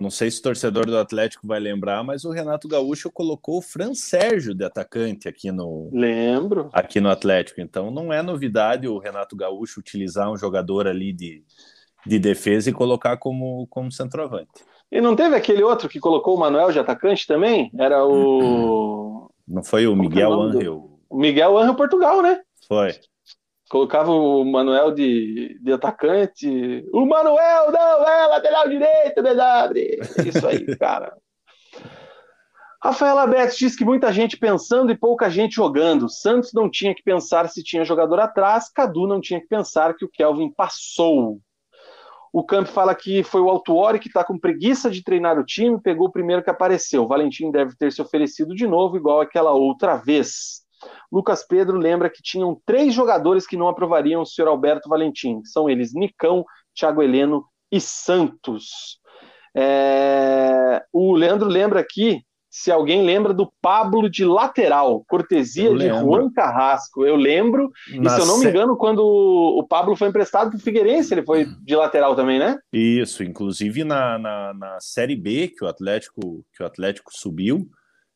não 0.00 0.08
sei 0.08 0.30
se 0.30 0.38
o 0.38 0.42
torcedor 0.44 0.86
do 0.86 0.96
Atlético 0.96 1.44
vai 1.44 1.58
lembrar, 1.58 2.04
mas 2.04 2.24
o 2.24 2.30
Renato 2.30 2.68
Gaúcho 2.68 3.10
colocou 3.10 3.58
o 3.58 3.62
Fran 3.62 3.94
Sérgio 3.94 4.54
de 4.54 4.64
atacante 4.64 5.28
aqui 5.28 5.50
no. 5.50 5.90
Lembro. 5.92 6.70
Aqui 6.72 7.00
no 7.00 7.10
Atlético. 7.10 7.60
Então 7.60 7.90
não 7.90 8.12
é 8.12 8.22
novidade 8.22 8.86
o 8.86 8.98
Renato 8.98 9.34
Gaúcho 9.34 9.80
utilizar 9.80 10.30
um 10.30 10.36
jogador 10.36 10.86
ali 10.86 11.12
de 11.12 11.44
de 12.06 12.18
defesa 12.18 12.70
e 12.70 12.72
colocar 12.72 13.16
como, 13.16 13.66
como 13.68 13.92
centroavante. 13.92 14.64
E 14.90 15.00
não 15.00 15.16
teve 15.16 15.34
aquele 15.34 15.62
outro 15.62 15.88
que 15.88 15.98
colocou 15.98 16.36
o 16.36 16.40
Manuel 16.40 16.70
de 16.70 16.78
atacante 16.78 17.26
também? 17.26 17.70
Era 17.78 18.04
o. 18.04 19.30
Não 19.48 19.64
foi 19.64 19.86
o 19.86 19.96
Miguel 19.96 20.32
Angel? 20.32 20.98
O 21.08 21.16
Miguel 21.16 21.56
Angel 21.56 21.74
Portugal, 21.74 22.20
né? 22.22 22.40
Foi. 22.68 22.94
Colocava 23.70 24.12
o 24.12 24.44
Manuel 24.44 24.92
de, 24.92 25.58
de 25.62 25.72
atacante. 25.72 26.84
O 26.92 27.06
Manuel 27.06 27.72
não 27.72 28.06
é 28.06 28.26
lateral 28.26 28.68
direito, 28.68 29.22
verdade. 29.22 29.98
Isso 30.26 30.46
aí, 30.46 30.64
cara. 30.76 31.16
Rafael 32.82 33.16
Aberto 33.16 33.56
diz 33.56 33.76
que 33.76 33.84
muita 33.84 34.12
gente 34.12 34.36
pensando 34.36 34.90
e 34.90 34.98
pouca 34.98 35.30
gente 35.30 35.54
jogando. 35.54 36.10
Santos 36.10 36.52
não 36.52 36.68
tinha 36.68 36.94
que 36.94 37.02
pensar 37.02 37.48
se 37.48 37.62
tinha 37.62 37.84
jogador 37.84 38.18
atrás, 38.18 38.68
Cadu 38.68 39.06
não 39.06 39.20
tinha 39.20 39.40
que 39.40 39.46
pensar 39.46 39.94
que 39.94 40.04
o 40.04 40.08
Kelvin 40.08 40.52
passou. 40.52 41.40
O 42.32 42.42
Camp 42.42 42.66
fala 42.66 42.94
que 42.94 43.22
foi 43.22 43.42
o 43.42 43.50
Altuori 43.50 43.98
que 43.98 44.08
está 44.08 44.24
com 44.24 44.38
preguiça 44.38 44.90
de 44.90 45.02
treinar 45.02 45.38
o 45.38 45.44
time, 45.44 45.80
pegou 45.80 46.08
o 46.08 46.12
primeiro 46.12 46.42
que 46.42 46.48
apareceu. 46.48 47.02
O 47.02 47.08
Valentim 47.08 47.50
deve 47.50 47.76
ter 47.76 47.92
se 47.92 48.00
oferecido 48.00 48.54
de 48.54 48.66
novo, 48.66 48.96
igual 48.96 49.20
aquela 49.20 49.52
outra 49.52 49.96
vez. 49.96 50.62
Lucas 51.10 51.46
Pedro 51.46 51.76
lembra 51.76 52.08
que 52.08 52.22
tinham 52.22 52.58
três 52.64 52.94
jogadores 52.94 53.46
que 53.46 53.56
não 53.56 53.68
aprovariam 53.68 54.22
o 54.22 54.26
senhor 54.26 54.48
Alberto 54.48 54.88
Valentim. 54.88 55.42
São 55.44 55.68
eles 55.68 55.92
Nicão, 55.94 56.44
Thiago 56.74 57.02
Heleno 57.02 57.44
e 57.70 57.78
Santos. 57.78 58.98
É... 59.54 60.82
O 60.90 61.14
Leandro 61.14 61.48
lembra 61.48 61.80
aqui 61.80 62.24
se 62.54 62.70
alguém 62.70 63.02
lembra 63.02 63.32
do 63.32 63.50
Pablo 63.62 64.10
de 64.10 64.26
lateral, 64.26 65.02
cortesia 65.08 65.74
de 65.74 65.88
Juan 65.88 66.30
Carrasco. 66.30 67.02
Eu 67.02 67.16
lembro, 67.16 67.72
Na 67.94 68.10
e 68.10 68.14
se 68.14 68.20
eu 68.20 68.26
não 68.26 68.38
me 68.38 68.44
engano, 68.44 68.76
quando 68.76 69.00
o 69.00 69.66
Pablo 69.66 69.96
foi 69.96 70.08
emprestado 70.08 70.50
para 70.50 70.58
o 70.58 70.60
Figueirense, 70.60 71.14
ele 71.14 71.24
foi 71.24 71.46
de 71.46 71.74
lateral 71.74 72.14
também, 72.14 72.38
né? 72.38 72.58
Isso, 72.70 73.24
inclusive 73.24 73.84
na, 73.84 74.18
na, 74.18 74.52
na 74.52 74.80
Série 74.80 75.16
B 75.16 75.48
que 75.48 75.64
o 75.64 75.66
Atlético, 75.66 76.44
que 76.52 76.62
o 76.62 76.66
Atlético 76.66 77.10
subiu, 77.16 77.70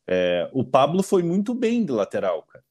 é, 0.07 0.47
o 0.53 0.63
Pablo 0.63 1.01
foi 1.01 1.23
muito 1.23 1.55
bem 1.55 1.83
de 1.83 1.91
lateral, 1.91 2.43
cara. 2.43 2.63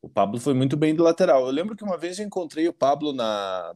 O 0.00 0.08
Pablo 0.08 0.38
foi 0.38 0.54
muito 0.54 0.76
bem 0.76 0.94
de 0.94 1.00
lateral. 1.00 1.46
Eu 1.46 1.52
lembro 1.52 1.74
que 1.74 1.82
uma 1.82 1.98
vez 1.98 2.20
eu 2.20 2.24
encontrei 2.24 2.68
o 2.68 2.72
Pablo 2.72 3.12
na 3.12 3.74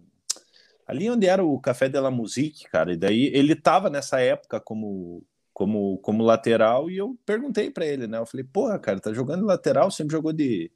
ali 0.86 1.10
onde 1.10 1.26
era 1.26 1.44
o 1.44 1.60
Café 1.60 1.88
de 1.88 1.98
la 1.98 2.12
Musique, 2.12 2.68
cara, 2.70 2.92
e 2.92 2.96
daí 2.96 3.32
ele 3.34 3.54
estava 3.54 3.90
nessa 3.90 4.20
época 4.20 4.60
como 4.60 5.24
como, 5.56 5.96
como 6.02 6.22
lateral 6.22 6.90
e 6.90 6.98
eu 6.98 7.16
perguntei 7.24 7.70
para 7.70 7.86
ele, 7.86 8.06
né? 8.06 8.18
Eu 8.18 8.26
falei, 8.26 8.44
porra, 8.44 8.78
cara, 8.78 9.00
tá 9.00 9.10
jogando 9.14 9.46
lateral, 9.46 9.90
sempre 9.90 10.12
jogou 10.12 10.30
de, 10.30 10.70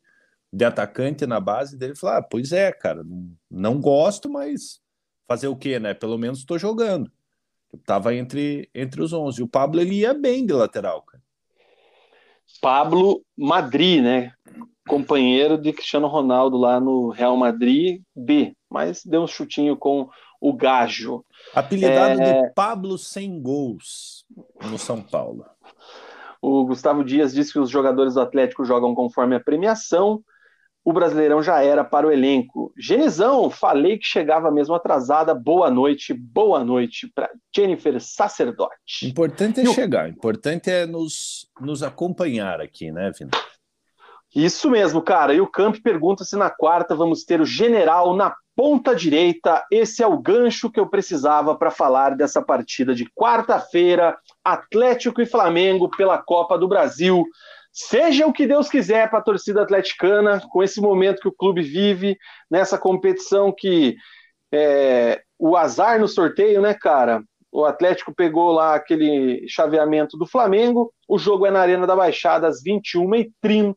de 0.51 0.64
atacante 0.64 1.26
na 1.26 1.39
base 1.39 1.76
dele. 1.76 1.93
Ele 1.93 1.99
falou, 1.99 2.16
ah, 2.16 2.22
pois 2.22 2.51
é, 2.51 2.72
cara, 2.72 3.05
não, 3.05 3.31
não 3.51 3.78
gosto, 3.78 4.31
mas 4.31 4.81
fazer 5.28 5.49
o 5.49 5.57
quê, 5.57 5.78
né? 5.78 5.93
Pelo 5.93 6.16
menos 6.16 6.39
estou 6.39 6.59
jogando. 6.59 7.12
Eu 7.70 7.78
tava 7.81 8.14
entre, 8.14 8.70
entre 8.74 9.03
os 9.03 9.12
11. 9.12 9.43
O 9.43 9.49
Pablo, 9.49 9.83
ele 9.83 9.97
ia 9.97 10.14
bem 10.14 10.47
de 10.47 10.55
lateral, 10.55 11.03
cara. 11.03 11.22
Pablo 12.59 13.22
Madrid, 13.37 14.03
né? 14.03 14.33
Companheiro 14.89 15.59
de 15.59 15.74
Cristiano 15.74 16.07
Ronaldo 16.07 16.57
lá 16.57 16.81
no 16.81 17.11
Real 17.11 17.37
Madrid 17.37 18.01
B, 18.16 18.57
mas 18.70 19.05
deu 19.05 19.24
um 19.24 19.26
chutinho 19.26 19.76
com 19.76 20.09
o 20.41 20.55
Gajo. 20.55 21.22
Apelidado 21.55 22.20
é... 22.20 22.42
de 22.42 22.55
Pablo 22.55 22.96
Sem 22.96 23.40
Gols 23.40 24.24
no 24.70 24.78
São 24.78 25.03
Paulo. 25.03 25.44
O 26.40 26.64
Gustavo 26.64 27.05
Dias 27.05 27.34
disse 27.34 27.53
que 27.53 27.59
os 27.59 27.68
jogadores 27.68 28.14
do 28.14 28.20
Atlético 28.20 28.64
jogam 28.64 28.94
conforme 28.94 29.36
a 29.36 29.40
premiação. 29.40 30.22
O 30.82 30.94
Brasileirão 30.94 31.42
já 31.42 31.62
era 31.62 31.84
para 31.84 32.07
o 32.07 32.11
elenco. 32.11 32.72
Genizão, 32.78 33.51
falei 33.51 33.98
que 33.98 34.07
chegava 34.07 34.51
mesmo 34.51 34.74
atrasada. 34.74 35.34
Boa 35.34 35.70
noite, 35.70 36.14
boa 36.14 36.64
noite 36.64 37.11
para 37.14 37.28
Jennifer 37.55 38.01
Sacerdote. 38.01 39.07
Importante 39.07 39.61
é 39.61 39.64
e 39.64 39.74
chegar, 39.74 40.07
o... 40.07 40.09
importante 40.09 40.70
é 40.70 40.86
nos, 40.86 41.46
nos 41.61 41.82
acompanhar 41.82 42.62
aqui, 42.62 42.90
né, 42.90 43.11
Vina? 43.16 43.30
Isso 44.35 44.70
mesmo, 44.70 45.03
cara. 45.03 45.35
E 45.35 45.41
o 45.41 45.47
Camp 45.47 45.76
pergunta 45.83 46.24
se 46.24 46.37
na 46.37 46.51
quarta 46.51 46.95
vamos 46.95 47.24
ter 47.24 47.41
o 47.41 47.45
general 47.45 48.14
na 48.14 48.35
ponta 48.55 48.95
direita. 48.95 49.64
Esse 49.70 50.03
é 50.03 50.07
o 50.07 50.18
gancho 50.18 50.70
que 50.70 50.78
eu 50.78 50.87
precisava 50.87 51.57
para 51.57 51.70
falar 51.70 52.16
dessa 52.16 52.43
partida 52.43 52.95
de 52.95 53.07
quarta-feira, 53.11 54.16
Atlético 54.45 55.20
e 55.20 55.26
Flamengo 55.26 55.91
pela 55.91 56.18
Copa 56.18 56.57
do 56.57 56.68
Brasil. 56.68 57.24
Seja 57.72 58.26
o 58.26 58.33
que 58.33 58.47
Deus 58.47 58.68
quiser 58.68 59.09
para 59.09 59.20
a 59.20 59.22
torcida 59.22 59.62
atleticana, 59.62 60.41
com 60.51 60.62
esse 60.62 60.81
momento 60.81 61.20
que 61.20 61.28
o 61.28 61.35
clube 61.35 61.62
vive, 61.62 62.16
nessa 62.51 62.76
competição 62.76 63.53
que 63.57 63.97
é, 64.53 65.22
o 65.39 65.57
azar 65.57 65.99
no 65.99 66.09
sorteio, 66.09 66.61
né, 66.61 66.74
cara? 66.74 67.22
O 67.53 67.64
Atlético 67.64 68.14
pegou 68.14 68.53
lá 68.53 68.74
aquele 68.74 69.45
chaveamento 69.49 70.16
do 70.16 70.26
Flamengo. 70.26 70.93
O 71.09 71.18
jogo 71.18 71.47
é 71.47 71.51
na 71.51 71.61
Arena 71.61 71.87
da 71.87 71.97
Baixada 71.97 72.47
às 72.47 72.62
21h30. 72.62 73.74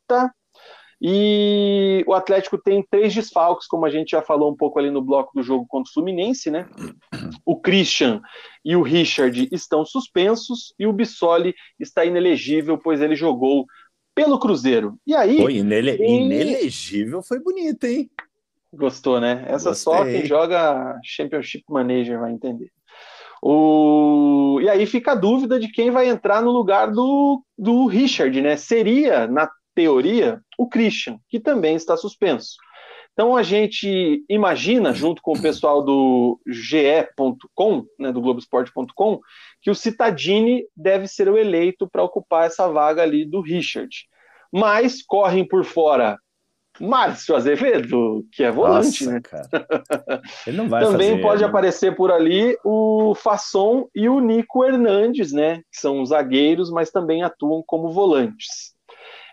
E 1.06 2.02
o 2.08 2.14
Atlético 2.14 2.58
tem 2.58 2.82
três 2.90 3.14
desfalques, 3.14 3.68
como 3.68 3.86
a 3.86 3.90
gente 3.90 4.12
já 4.12 4.22
falou 4.22 4.50
um 4.50 4.56
pouco 4.56 4.80
ali 4.80 4.90
no 4.90 5.02
bloco 5.02 5.34
do 5.36 5.44
jogo 5.44 5.66
contra 5.68 5.90
o 5.90 5.94
Fluminense, 5.94 6.50
né? 6.50 6.66
O 7.46 7.60
Christian 7.60 8.22
e 8.64 8.74
o 8.74 8.82
Richard 8.82 9.50
estão 9.52 9.86
suspensos 9.86 10.74
e 10.80 10.88
o 10.88 10.94
Bissoli 10.94 11.54
está 11.78 12.06
inelegível, 12.06 12.78
pois 12.78 13.02
ele 13.02 13.18
jogou 13.18 13.66
pelo 14.16 14.40
Cruzeiro. 14.40 14.98
E 15.06 15.14
aí. 15.14 15.38
Pô, 15.38 15.50
inele... 15.50 15.98
Inelegível 15.98 17.22
foi 17.22 17.40
bonito, 17.40 17.84
hein? 17.84 18.10
Gostou, 18.74 19.20
né? 19.20 19.44
Essa 19.48 19.70
Gostei. 19.70 19.94
só 19.94 20.06
quem 20.06 20.26
joga 20.26 20.98
Championship 21.04 21.66
Manager 21.70 22.20
vai 22.22 22.32
entender. 22.32 22.72
O... 23.42 24.60
E 24.62 24.70
aí 24.70 24.86
fica 24.86 25.12
a 25.12 25.16
dúvida 25.16 25.60
de 25.60 25.68
quem 25.68 25.92
vai 25.92 26.08
entrar 26.08 26.42
no 26.42 26.52
lugar 26.52 26.92
do, 26.92 27.44
do 27.58 27.88
Richard, 27.88 28.42
né? 28.42 28.56
Seria, 28.56 29.28
na 29.28 29.50
teoria, 29.74 30.42
o 30.58 30.68
Christian, 30.68 31.20
que 31.30 31.40
também 31.40 31.76
está 31.76 31.96
suspenso. 31.98 32.56
Então 33.14 33.36
a 33.36 33.44
gente 33.44 34.26
imagina, 34.28 34.92
junto 34.92 35.22
com 35.22 35.34
o 35.34 35.42
pessoal 35.42 35.84
do 35.84 36.40
ge.com, 36.48 37.86
né, 38.00 38.12
do 38.12 38.20
Globoesporte.com, 38.22 39.20
que 39.62 39.70
o 39.70 39.76
Citadini 39.76 40.66
deve 40.76 41.08
ser 41.08 41.30
o 41.30 41.38
eleito 41.38 41.88
para 41.88 42.04
ocupar 42.04 42.48
essa 42.48 42.68
vaga 42.68 43.04
ali 43.04 43.24
do 43.24 43.40
Richard. 43.40 44.08
Mas 44.52 45.04
correm 45.04 45.48
por 45.48 45.64
fora 45.64 46.18
Márcio 46.80 47.36
Azevedo, 47.36 48.26
que 48.32 48.44
é 48.44 48.52
volante, 48.52 49.06
Nossa, 49.06 49.14
né? 49.14 49.22
Cara. 49.22 50.22
Ele 50.48 50.58
não 50.58 50.68
vai 50.68 50.84
Também 50.84 51.12
fazer, 51.12 51.22
pode 51.22 51.42
né? 51.44 51.48
aparecer 51.48 51.96
por 51.96 52.12
ali 52.12 52.58
o 52.64 53.14
Fasson 53.16 53.88
e 53.94 54.10
o 54.10 54.20
Nico 54.20 54.66
Hernandes, 54.66 55.32
né? 55.32 55.58
Que 55.72 55.80
são 55.80 56.04
zagueiros, 56.04 56.72
mas 56.72 56.90
também 56.90 57.22
atuam 57.22 57.64
como 57.66 57.92
volantes. 57.92 58.73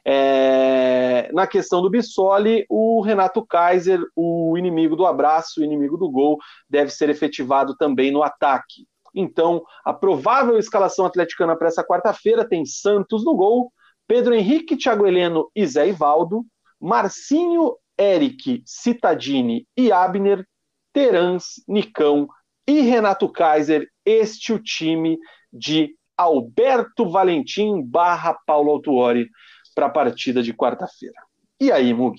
É, 0.04 1.30
na 1.32 1.46
questão 1.46 1.82
do 1.82 1.90
Bissoli, 1.90 2.64
o 2.68 3.00
Renato 3.00 3.44
Kaiser, 3.44 4.00
o 4.16 4.56
inimigo 4.56 4.96
do 4.96 5.06
abraço, 5.06 5.60
o 5.60 5.64
inimigo 5.64 5.96
do 5.96 6.10
gol, 6.10 6.38
deve 6.68 6.90
ser 6.90 7.08
efetivado 7.08 7.76
também 7.76 8.10
no 8.10 8.22
ataque. 8.22 8.86
Então, 9.14 9.62
a 9.84 9.92
provável 9.92 10.58
escalação 10.58 11.04
atleticana 11.04 11.56
para 11.56 11.68
essa 11.68 11.84
quarta-feira 11.84 12.48
tem 12.48 12.64
Santos 12.64 13.24
no 13.24 13.34
gol, 13.34 13.72
Pedro 14.06 14.34
Henrique, 14.34 14.76
Thiago 14.76 15.06
Heleno 15.06 15.50
e 15.54 15.66
Zé 15.66 15.88
Ivaldo, 15.88 16.44
Marcinho, 16.80 17.76
Eric, 17.98 18.62
Citadini 18.64 19.66
e 19.76 19.92
Abner, 19.92 20.44
Terans, 20.92 21.62
Nicão 21.68 22.28
e 22.66 22.80
Renato 22.80 23.28
Kaiser, 23.30 23.86
este 24.04 24.52
o 24.52 24.58
time 24.58 25.18
de 25.52 25.94
Alberto 26.16 27.08
Valentim 27.08 27.82
barra 27.82 28.36
Paulo 28.46 28.70
Autuori 28.70 29.28
para 29.74 29.86
a 29.86 29.90
partida 29.90 30.42
de 30.42 30.52
quarta-feira. 30.52 31.20
E 31.60 31.70
aí, 31.70 31.92
Mug? 31.92 32.18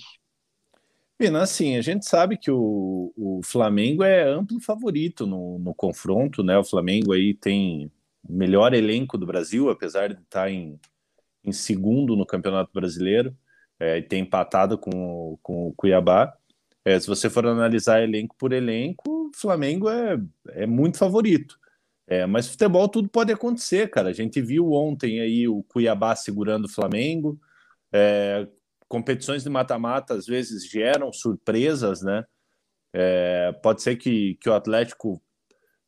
Pina, 1.17 1.43
assim, 1.43 1.77
a 1.77 1.81
gente 1.81 2.05
sabe 2.07 2.35
que 2.35 2.49
o, 2.49 3.13
o 3.15 3.41
Flamengo 3.43 4.03
é 4.03 4.23
amplo 4.23 4.59
favorito 4.59 5.27
no, 5.27 5.59
no 5.59 5.73
confronto, 5.75 6.43
né? 6.43 6.57
O 6.57 6.63
Flamengo 6.63 7.13
aí 7.13 7.33
tem 7.33 7.91
o 8.27 8.33
melhor 8.33 8.73
elenco 8.73 9.17
do 9.17 9.25
Brasil, 9.25 9.69
apesar 9.69 10.13
de 10.13 10.21
estar 10.21 10.49
em, 10.49 10.79
em 11.43 11.51
segundo 11.51 12.15
no 12.15 12.25
Campeonato 12.25 12.71
Brasileiro, 12.73 13.35
é, 13.79 13.99
e 13.99 14.01
tem 14.01 14.21
empatado 14.21 14.77
com, 14.77 15.37
com 15.43 15.67
o 15.67 15.73
Cuiabá. 15.73 16.33
É, 16.83 16.99
se 16.99 17.05
você 17.05 17.29
for 17.29 17.45
analisar 17.45 18.01
elenco 18.01 18.35
por 18.35 18.51
elenco, 18.51 19.03
o 19.07 19.31
Flamengo 19.35 19.89
é, 19.89 20.19
é 20.49 20.65
muito 20.65 20.97
favorito. 20.97 21.59
É, 22.11 22.25
mas 22.25 22.49
futebol 22.49 22.89
tudo 22.89 23.07
pode 23.07 23.31
acontecer, 23.31 23.89
cara. 23.89 24.09
A 24.09 24.13
gente 24.13 24.41
viu 24.41 24.73
ontem 24.73 25.21
aí 25.21 25.47
o 25.47 25.63
Cuiabá 25.63 26.13
segurando 26.13 26.65
o 26.65 26.69
Flamengo, 26.69 27.39
é, 27.89 28.45
competições 28.85 29.43
de 29.43 29.49
mata-mata 29.49 30.15
às 30.15 30.25
vezes 30.25 30.69
geram 30.69 31.13
surpresas, 31.13 32.01
né? 32.01 32.25
É, 32.91 33.53
pode 33.63 33.81
ser 33.81 33.95
que, 33.95 34.37
que 34.41 34.49
o 34.49 34.53
Atlético 34.53 35.23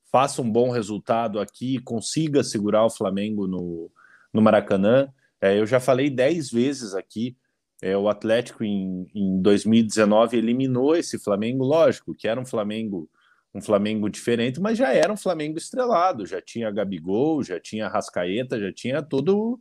faça 0.10 0.42
um 0.42 0.50
bom 0.50 0.70
resultado 0.70 1.42
aqui 1.42 1.76
e 1.76 1.82
consiga 1.82 2.42
segurar 2.42 2.86
o 2.86 2.90
Flamengo 2.90 3.46
no, 3.46 3.92
no 4.32 4.42
Maracanã. 4.42 5.12
É, 5.42 5.60
eu 5.60 5.66
já 5.66 5.82
falei 5.82 6.10
dez 6.10 6.50
vezes 6.50 6.96
aqui, 6.96 7.36
é, 7.82 7.98
o 7.98 8.08
Atlético 8.08 8.64
em, 8.64 9.12
em 9.14 9.42
2019 9.42 10.38
eliminou 10.38 10.96
esse 10.96 11.20
Flamengo, 11.20 11.66
lógico, 11.66 12.16
que 12.16 12.30
era 12.30 12.40
um 12.40 12.46
Flamengo 12.46 13.10
um 13.54 13.62
Flamengo 13.62 14.10
diferente, 14.10 14.60
mas 14.60 14.78
já 14.78 14.94
era 14.94 15.14
um 15.14 15.18
Flamengo 15.18 15.58
estrelado, 15.58 16.26
já 16.26 16.42
tinha 16.42 16.72
Gabigol, 16.72 17.44
já 17.44 17.60
tinha 17.60 17.88
Rascaeta, 17.88 18.60
já 18.60 18.74
tinha 18.74 19.02
todo, 19.02 19.60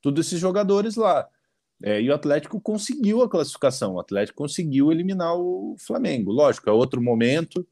todos 0.00 0.26
esses 0.26 0.38
jogadores 0.38 0.94
lá. 0.94 1.28
É, 1.82 2.00
e 2.00 2.08
o 2.08 2.14
Atlético 2.14 2.60
conseguiu 2.60 3.22
a 3.22 3.28
classificação, 3.28 3.94
o 3.94 4.00
Atlético 4.00 4.38
conseguiu 4.38 4.92
eliminar 4.92 5.34
o 5.36 5.74
Flamengo. 5.78 6.30
Lógico, 6.30 6.70
é 6.70 6.72
outro 6.72 7.02
momento. 7.02 7.66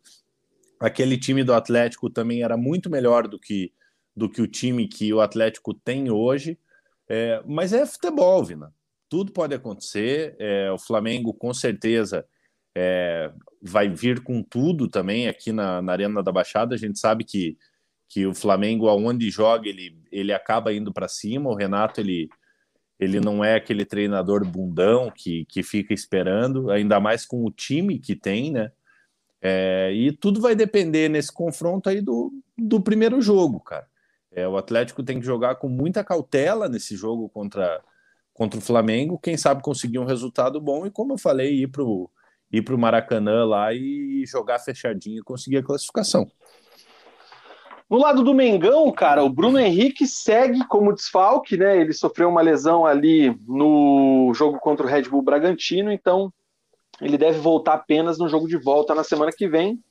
Aquele 0.81 1.16
time 1.16 1.45
do 1.45 1.55
Atlético 1.55 2.11
também 2.11 2.43
era 2.43 2.57
muito 2.57 2.91
melhor 2.91 3.29
do 3.29 3.39
que, 3.39 3.73
do 4.16 4.29
que 4.29 4.43
o 4.43 4.49
time 4.49 4.89
que 4.89 5.12
o 5.14 5.21
Atlético 5.21 5.73
tem 5.73 6.11
hoje. 6.11 6.59
É, 7.09 7.41
mas 7.47 7.73
é 7.73 7.87
futebol, 7.87 8.43
Vina. 8.43 8.75
Tudo 9.09 9.31
pode 9.31 9.55
acontecer. 9.55 10.35
É, 10.41 10.73
o 10.73 10.79
Flamengo, 10.79 11.33
com 11.33 11.55
certeza, 11.55 12.27
é, 12.83 13.31
vai 13.61 13.91
vir 13.91 14.22
com 14.22 14.43
tudo 14.43 14.89
também 14.89 15.28
aqui 15.28 15.53
na, 15.53 15.83
na, 15.83 15.93
Arena 15.93 16.22
da 16.22 16.33
Baixada. 16.33 16.74
A 16.74 16.78
gente 16.78 16.99
sabe 16.99 17.24
que, 17.24 17.59
que 18.09 18.26
o 18.26 18.35
Flamengo, 18.35 18.89
aonde 18.89 19.28
joga, 19.28 19.68
ele, 19.68 19.99
ele 20.11 20.33
acaba 20.33 20.72
indo 20.72 20.91
para 20.91 21.07
cima. 21.07 21.51
O 21.51 21.55
Renato, 21.55 22.01
ele 22.01 22.31
ele 22.99 23.18
não 23.18 23.43
é 23.43 23.55
aquele 23.55 23.87
treinador 23.87 24.47
bundão 24.47 25.11
que, 25.11 25.47
que 25.47 25.62
fica 25.62 25.95
esperando, 25.95 26.70
ainda 26.70 27.01
mais 27.01 27.24
com 27.24 27.47
o 27.47 27.51
time 27.51 27.99
que 27.99 28.14
tem, 28.14 28.51
né? 28.51 28.70
É, 29.41 29.91
e 29.91 30.12
tudo 30.12 30.39
vai 30.39 30.55
depender 30.55 31.09
nesse 31.09 31.33
confronto 31.33 31.89
aí 31.89 32.03
do, 32.03 32.31
do 32.59 32.78
primeiro 32.78 33.22
jogo, 33.22 33.59
cara. 33.59 33.89
É, 34.31 34.47
o 34.47 34.59
Atlético 34.59 35.03
tem 35.03 35.18
que 35.18 35.24
jogar 35.24 35.55
com 35.55 35.66
muita 35.66 36.05
cautela 36.05 36.68
nesse 36.68 36.95
jogo 36.95 37.26
contra, 37.31 37.83
contra 38.35 38.59
o 38.59 38.62
Flamengo, 38.62 39.18
quem 39.18 39.35
sabe 39.35 39.62
conseguir 39.62 39.99
um 39.99 40.05
resultado 40.05 40.61
bom 40.61 40.85
e, 40.85 40.91
como 40.91 41.14
eu 41.14 41.18
falei, 41.18 41.62
ir 41.62 41.68
para 42.62 42.74
o 42.74 42.76
ir 42.76 42.80
Maracanã 42.80 43.44
lá 43.44 43.72
e 43.72 44.24
jogar 44.26 44.59
fechadinho 44.59 45.20
e 45.20 45.22
conseguir 45.22 45.59
a 45.59 45.62
classificação. 45.62 46.26
No 47.88 47.98
lado 47.98 48.22
do 48.22 48.32
Mengão, 48.32 48.90
cara, 48.92 49.24
o 49.24 49.28
Bruno 49.28 49.59
Henrique 49.59 50.07
segue 50.07 50.64
como 50.66 50.92
desfalque, 50.92 51.57
né? 51.57 51.80
Ele 51.80 51.92
sofreu 51.92 52.28
uma 52.28 52.40
lesão 52.40 52.86
ali 52.86 53.36
no 53.48 54.32
jogo 54.34 54.59
contra 54.61 54.86
o 54.86 54.88
Red 54.88 55.03
Bull 55.03 55.22
Bragantino, 55.22 55.90
então 55.90 56.32
ele 57.01 57.18
deve 57.18 57.40
voltar 57.40 57.74
apenas 57.74 58.16
no 58.18 58.28
jogo 58.28 58.46
de 58.46 58.57
volta 58.57 58.94
na 58.94 59.03
semana 59.03 59.32
que 59.32 59.48
vem. 59.48 59.82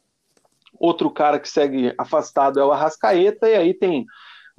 Outro 0.80 1.10
cara 1.10 1.39
que 1.39 1.49
segue 1.49 1.93
afastado 1.97 2.60
é 2.60 2.64
o 2.64 2.72
Arrascaeta, 2.72 3.49
e 3.49 3.55
aí 3.55 3.74
tem 3.74 4.05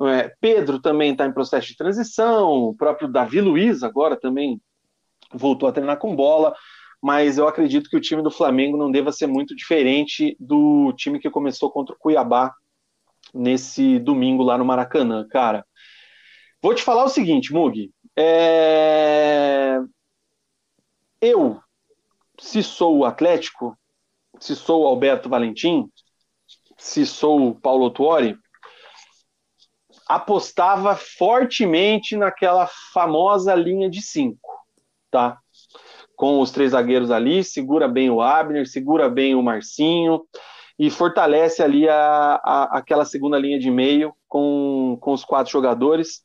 é, 0.03 0.35
Pedro 0.41 0.81
também 0.81 1.13
está 1.13 1.27
em 1.27 1.33
processo 1.33 1.69
de 1.69 1.77
transição, 1.77 2.49
o 2.49 2.75
próprio 2.75 3.09
Davi 3.09 3.41
Luiz 3.41 3.83
agora 3.83 4.17
também 4.17 4.61
voltou 5.33 5.69
a 5.69 5.73
treinar 5.73 5.99
com 5.99 6.17
bola, 6.17 6.55
mas 7.03 7.39
eu 7.39 7.49
acredito 7.49 7.89
que 7.89 7.97
o 7.97 8.01
time 8.01 8.23
do 8.23 8.31
Flamengo 8.31 8.77
não 8.77 8.91
deva 8.91 9.11
ser 9.11 9.27
muito 9.27 9.57
diferente 9.57 10.37
do 10.39 10.93
time 10.95 11.19
que 11.19 11.31
começou 11.31 11.71
contra 11.71 11.95
o 11.95 11.99
Cuiabá 11.99 12.55
nesse 13.33 13.99
domingo 13.99 14.43
lá 14.43 14.59
no 14.59 14.65
Maracanã, 14.65 15.27
cara. 15.29 15.65
Vou 16.63 16.75
te 16.75 16.83
falar 16.83 17.05
o 17.05 17.09
seguinte, 17.09 17.53
Mug. 17.53 17.91
É... 18.17 19.79
Eu, 21.21 21.61
se 22.39 22.63
sou 22.63 22.99
o 22.99 23.05
Atlético, 23.05 23.79
se 24.39 24.55
sou 24.55 24.83
o 24.83 24.87
Alberto 24.87 25.29
Valentim, 25.29 25.91
se 26.77 27.07
sou 27.07 27.49
o 27.49 27.55
Paulo 27.55 27.91
Tuori, 27.91 28.37
apostava 30.07 30.97
fortemente 30.97 32.17
naquela 32.17 32.67
famosa 32.93 33.55
linha 33.55 33.89
de 33.89 34.03
cinco, 34.03 34.51
tá? 35.11 35.39
Com 36.21 36.39
os 36.39 36.51
três 36.51 36.73
zagueiros 36.73 37.11
ali, 37.11 37.43
segura 37.43 37.89
bem 37.89 38.11
o 38.11 38.21
Abner, 38.21 38.69
segura 38.69 39.09
bem 39.09 39.35
o 39.35 39.43
Marcinho 39.43 40.21
e 40.79 40.91
fortalece 40.91 41.63
ali 41.63 41.89
a, 41.89 42.39
a, 42.45 42.77
aquela 42.77 43.07
segunda 43.07 43.39
linha 43.39 43.59
de 43.59 43.71
meio 43.71 44.13
com, 44.29 44.99
com 45.01 45.15
os 45.15 45.25
quatro 45.25 45.51
jogadores. 45.51 46.21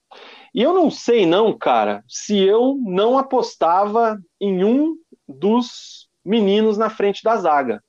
E 0.54 0.62
eu 0.62 0.74
não 0.74 0.92
sei, 0.92 1.26
não, 1.26 1.58
cara, 1.58 2.04
se 2.10 2.38
eu 2.38 2.78
não 2.84 3.18
apostava 3.18 4.20
em 4.38 4.66
um 4.66 4.98
dos 5.26 6.10
meninos 6.26 6.78
na 6.78 6.90
frente 6.90 7.24
da 7.24 7.38
zaga, 7.38 7.82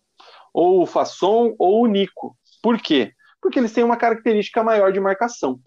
ou 0.54 0.82
o 0.82 0.86
Fasson 0.86 1.56
ou 1.58 1.82
o 1.82 1.86
Nico. 1.88 2.36
Por 2.62 2.78
quê? 2.78 3.10
Porque 3.42 3.58
eles 3.58 3.72
têm 3.72 3.82
uma 3.82 3.96
característica 3.96 4.62
maior 4.62 4.92
de 4.92 5.00
marcação. 5.00 5.58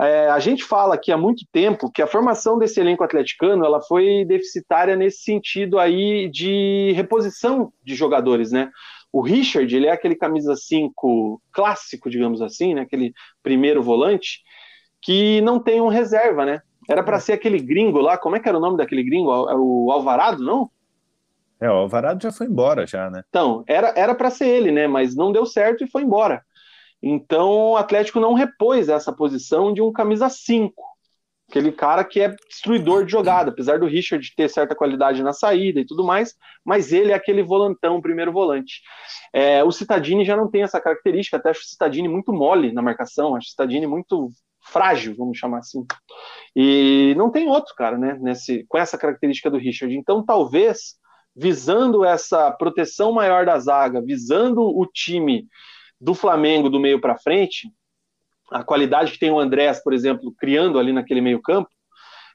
É, 0.00 0.28
a 0.28 0.38
gente 0.38 0.64
fala 0.64 0.94
aqui 0.94 1.12
há 1.12 1.16
muito 1.16 1.44
tempo 1.52 1.90
que 1.90 2.02
a 2.02 2.06
formação 2.06 2.58
desse 2.58 2.80
elenco 2.80 3.04
atleticano 3.04 3.64
ela 3.64 3.80
foi 3.80 4.24
deficitária 4.24 4.96
nesse 4.96 5.22
sentido 5.22 5.78
aí 5.78 6.28
de 6.30 6.92
reposição 6.96 7.72
de 7.84 7.94
jogadores, 7.94 8.52
né? 8.52 8.70
O 9.12 9.20
Richard, 9.20 9.74
ele 9.74 9.86
é 9.86 9.90
aquele 9.90 10.16
camisa 10.16 10.56
5 10.56 11.40
clássico, 11.52 12.08
digamos 12.08 12.40
assim, 12.40 12.74
né? 12.74 12.80
aquele 12.80 13.12
primeiro 13.42 13.82
volante, 13.82 14.40
que 15.02 15.40
não 15.42 15.60
tem 15.60 15.80
um 15.80 15.88
reserva, 15.88 16.46
né? 16.46 16.62
Era 16.88 17.02
para 17.02 17.20
ser 17.20 17.34
aquele 17.34 17.60
gringo 17.60 18.00
lá, 18.00 18.16
como 18.16 18.36
é 18.36 18.40
que 18.40 18.48
era 18.48 18.56
o 18.56 18.60
nome 18.60 18.78
daquele 18.78 19.02
gringo? 19.02 19.30
O 19.30 19.92
Alvarado, 19.92 20.42
não? 20.42 20.70
É, 21.60 21.70
o 21.70 21.74
Alvarado 21.74 22.22
já 22.22 22.32
foi 22.32 22.46
embora 22.46 22.86
já, 22.86 23.08
né? 23.10 23.22
Então, 23.28 23.62
era 23.68 24.14
para 24.14 24.30
ser 24.30 24.48
ele, 24.48 24.72
né? 24.72 24.88
Mas 24.88 25.14
não 25.14 25.30
deu 25.30 25.46
certo 25.46 25.84
e 25.84 25.90
foi 25.90 26.02
embora. 26.02 26.42
Então, 27.02 27.72
o 27.72 27.76
Atlético 27.76 28.20
não 28.20 28.34
repôs 28.34 28.88
essa 28.88 29.12
posição 29.12 29.72
de 29.72 29.82
um 29.82 29.92
camisa 29.92 30.28
5, 30.28 30.72
aquele 31.48 31.72
cara 31.72 32.04
que 32.04 32.20
é 32.20 32.34
destruidor 32.48 33.04
de 33.04 33.12
jogada, 33.12 33.50
apesar 33.50 33.78
do 33.78 33.86
Richard 33.86 34.32
ter 34.34 34.48
certa 34.48 34.74
qualidade 34.74 35.22
na 35.22 35.32
saída 35.32 35.80
e 35.80 35.86
tudo 35.86 36.04
mais, 36.04 36.34
mas 36.64 36.92
ele 36.92 37.12
é 37.12 37.14
aquele 37.14 37.42
volantão, 37.42 38.00
primeiro 38.00 38.32
volante. 38.32 38.80
É, 39.32 39.62
o 39.64 39.72
Citadini 39.72 40.24
já 40.24 40.36
não 40.36 40.50
tem 40.50 40.62
essa 40.62 40.80
característica, 40.80 41.36
até 41.36 41.50
acho 41.50 41.60
o 41.60 41.64
Citadini 41.64 42.08
muito 42.08 42.32
mole 42.32 42.72
na 42.72 42.80
marcação, 42.80 43.34
acho 43.34 43.48
o 43.48 43.50
Citadini 43.50 43.86
muito 43.86 44.30
frágil, 44.64 45.14
vamos 45.16 45.36
chamar 45.36 45.58
assim. 45.58 45.84
E 46.54 47.14
não 47.16 47.30
tem 47.30 47.48
outro, 47.48 47.74
cara, 47.74 47.98
né, 47.98 48.16
nesse, 48.20 48.64
com 48.68 48.78
essa 48.78 48.96
característica 48.96 49.50
do 49.50 49.58
Richard. 49.58 49.94
Então, 49.94 50.24
talvez, 50.24 50.94
visando 51.34 52.04
essa 52.04 52.50
proteção 52.52 53.12
maior 53.12 53.44
da 53.44 53.58
zaga, 53.58 54.00
visando 54.00 54.62
o 54.62 54.86
time 54.86 55.46
do 56.02 56.14
Flamengo 56.14 56.68
do 56.68 56.80
meio 56.80 57.00
para 57.00 57.16
frente, 57.16 57.70
a 58.50 58.64
qualidade 58.64 59.12
que 59.12 59.20
tem 59.20 59.30
o 59.30 59.38
Andrés, 59.38 59.80
por 59.82 59.92
exemplo, 59.92 60.34
criando 60.36 60.78
ali 60.78 60.92
naquele 60.92 61.20
meio 61.20 61.40
campo, 61.40 61.70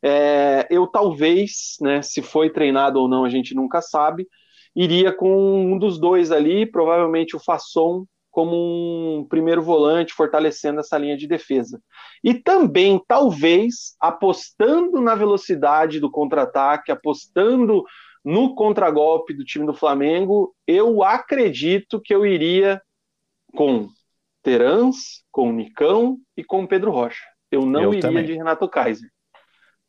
é, 0.01 0.65
eu 0.69 0.87
talvez, 0.87 1.75
né, 1.81 2.01
se 2.01 2.21
foi 2.21 2.49
treinado 2.49 2.97
ou 2.99 3.09
não, 3.09 3.25
a 3.25 3.29
gente 3.29 3.53
nunca 3.53 3.81
sabe, 3.81 4.25
iria 4.73 5.11
com 5.11 5.73
um 5.73 5.77
dos 5.77 5.99
dois 5.99 6.31
ali, 6.31 6.65
provavelmente 6.65 7.35
o 7.35 7.39
Fasson 7.39 8.05
como 8.31 9.17
um 9.17 9.27
primeiro 9.27 9.63
volante, 9.63 10.13
fortalecendo 10.13 10.79
essa 10.79 10.97
linha 10.97 11.17
de 11.17 11.27
defesa. 11.27 11.81
E 12.23 12.35
também, 12.35 13.01
talvez, 13.07 13.95
apostando 13.99 15.01
na 15.01 15.15
velocidade 15.15 15.99
do 15.99 16.11
contra-ataque, 16.11 16.91
apostando 16.91 17.83
no 18.23 18.53
contragolpe 18.53 19.33
do 19.33 19.43
time 19.43 19.65
do 19.65 19.73
Flamengo, 19.73 20.53
eu 20.67 21.03
acredito 21.03 21.99
que 21.99 22.13
eu 22.13 22.27
iria 22.27 22.79
com 23.57 23.89
Terans, 24.43 25.23
com 25.31 25.51
Nicão 25.51 26.19
e 26.37 26.43
com 26.43 26.67
Pedro 26.67 26.91
Rocha. 26.91 27.25
Eu 27.51 27.65
não 27.65 27.81
eu 27.81 27.89
iria 27.89 28.01
também. 28.01 28.23
de 28.23 28.33
Renato 28.33 28.69
Kaiser. 28.69 29.09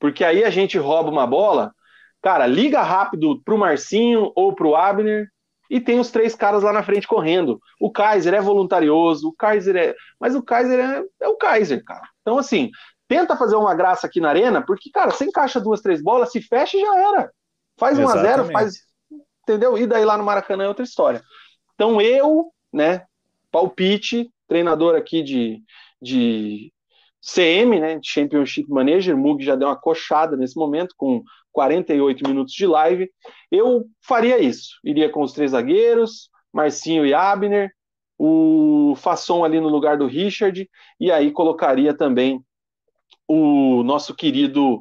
Porque 0.00 0.24
aí 0.24 0.42
a 0.42 0.48
gente 0.48 0.78
rouba 0.78 1.10
uma 1.10 1.26
bola, 1.26 1.74
cara, 2.22 2.46
liga 2.46 2.80
rápido 2.80 3.42
pro 3.44 3.58
Marcinho 3.58 4.32
ou 4.34 4.54
pro 4.54 4.74
Abner 4.74 5.28
e 5.68 5.78
tem 5.78 6.00
os 6.00 6.10
três 6.10 6.34
caras 6.34 6.62
lá 6.62 6.72
na 6.72 6.82
frente 6.82 7.06
correndo. 7.06 7.60
O 7.78 7.90
Kaiser 7.92 8.32
é 8.32 8.40
voluntarioso, 8.40 9.28
o 9.28 9.34
Kaiser 9.34 9.76
é. 9.76 9.94
Mas 10.18 10.34
o 10.34 10.42
Kaiser 10.42 10.80
é, 10.80 11.04
é 11.20 11.28
o 11.28 11.36
Kaiser, 11.36 11.84
cara. 11.84 12.08
Então, 12.22 12.38
assim, 12.38 12.70
tenta 13.06 13.36
fazer 13.36 13.56
uma 13.56 13.74
graça 13.74 14.06
aqui 14.06 14.18
na 14.18 14.30
arena, 14.30 14.64
porque, 14.64 14.90
cara, 14.90 15.10
você 15.10 15.26
encaixa 15.26 15.60
duas, 15.60 15.82
três 15.82 16.02
bolas, 16.02 16.32
se 16.32 16.40
fecha 16.40 16.78
e 16.78 16.80
já 16.80 16.98
era. 16.98 17.30
Faz 17.78 17.98
1 17.98 18.08
a 18.08 18.16
0 18.16 18.44
faz. 18.46 18.78
Entendeu? 19.42 19.76
E 19.76 19.86
daí 19.86 20.06
lá 20.06 20.16
no 20.16 20.24
Maracanã 20.24 20.64
é 20.64 20.68
outra 20.68 20.84
história. 20.84 21.22
Então 21.74 22.00
eu, 22.00 22.50
né, 22.72 23.04
palpite, 23.58 24.30
treinador 24.46 24.94
aqui 24.94 25.22
de, 25.22 25.60
de 26.00 26.72
CM, 27.20 27.80
né, 27.80 27.98
Championship 28.02 28.70
Manager, 28.70 29.16
Mug 29.16 29.44
já 29.44 29.56
deu 29.56 29.68
uma 29.68 29.76
coxada 29.76 30.36
nesse 30.36 30.56
momento, 30.56 30.94
com 30.96 31.22
48 31.52 32.28
minutos 32.28 32.54
de 32.54 32.66
live. 32.66 33.10
Eu 33.50 33.84
faria 34.00 34.38
isso, 34.38 34.78
iria 34.84 35.10
com 35.10 35.22
os 35.22 35.32
três 35.32 35.50
zagueiros, 35.50 36.30
Marcinho 36.52 37.04
e 37.04 37.12
Abner, 37.12 37.70
o 38.16 38.94
Fasson 38.96 39.44
ali 39.44 39.60
no 39.60 39.68
lugar 39.68 39.98
do 39.98 40.06
Richard, 40.06 40.68
e 41.00 41.10
aí 41.10 41.32
colocaria 41.32 41.92
também 41.92 42.40
o 43.26 43.82
nosso 43.82 44.14
querido 44.14 44.80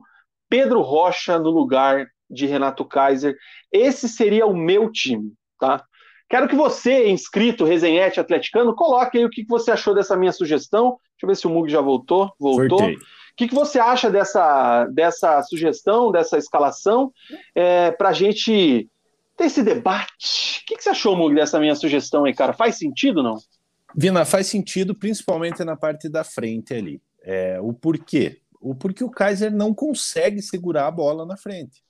Pedro 0.49 0.82
Rocha 0.82 1.38
no 1.39 1.49
lugar 1.49 2.07
de 2.30 2.45
Renato 2.45 2.86
Kaiser. 2.86 3.36
Esse 3.71 4.07
seria 4.07 4.45
o 4.45 4.55
meu 4.55 4.91
time, 4.91 5.34
tá? 5.59 5.84
Quero 6.30 6.47
que 6.47 6.55
você, 6.55 7.09
inscrito, 7.09 7.63
resenhete 7.63 8.19
atleticano, 8.19 8.75
coloque 8.75 9.17
aí 9.17 9.25
o 9.25 9.30
que 9.30 9.45
você 9.45 9.71
achou 9.71 9.95
dessa 9.95 10.17
minha 10.17 10.34
sugestão. 10.34 10.99
Deixa 11.11 11.23
eu 11.23 11.28
ver 11.28 11.36
se 11.38 11.47
o 11.47 11.49
Mug 11.49 11.71
já 11.71 11.80
voltou. 11.80 12.34
Voltou. 12.38 12.86
O 12.86 12.95
que, 13.38 13.47
que 13.47 13.55
você 13.55 13.80
acha 13.80 14.09
dessa, 14.09 14.86
dessa 14.86 15.41
sugestão, 15.43 16.11
dessa 16.11 16.38
escalação, 16.38 17.13
é, 17.55 17.91
para 17.91 18.09
a 18.09 18.13
gente 18.13 18.89
ter 19.38 19.45
esse 19.45 19.63
debate? 19.63 20.61
O 20.63 20.65
que, 20.65 20.75
que 20.75 20.84
você 20.84 20.89
achou, 20.89 21.15
Mug, 21.15 21.34
dessa 21.34 21.59
minha 21.59 21.75
sugestão 21.75 22.25
aí, 22.25 22.34
cara? 22.34 22.51
Faz 22.51 22.78
sentido 22.78 23.23
não? 23.23 23.38
Vina, 23.95 24.25
faz 24.25 24.47
sentido, 24.47 24.93
principalmente 24.93 25.63
na 25.63 25.78
parte 25.78 26.09
da 26.09 26.23
frente 26.23 26.73
ali. 26.73 27.01
É, 27.23 27.57
o 27.61 27.71
porquê? 27.71 28.41
O 28.59 28.75
porquê 28.75 29.03
o 29.03 29.09
Kaiser 29.09 29.51
não 29.51 29.73
consegue 29.73 30.41
segurar 30.41 30.88
a 30.88 30.91
bola 30.91 31.25
na 31.25 31.38
frente. 31.38 31.82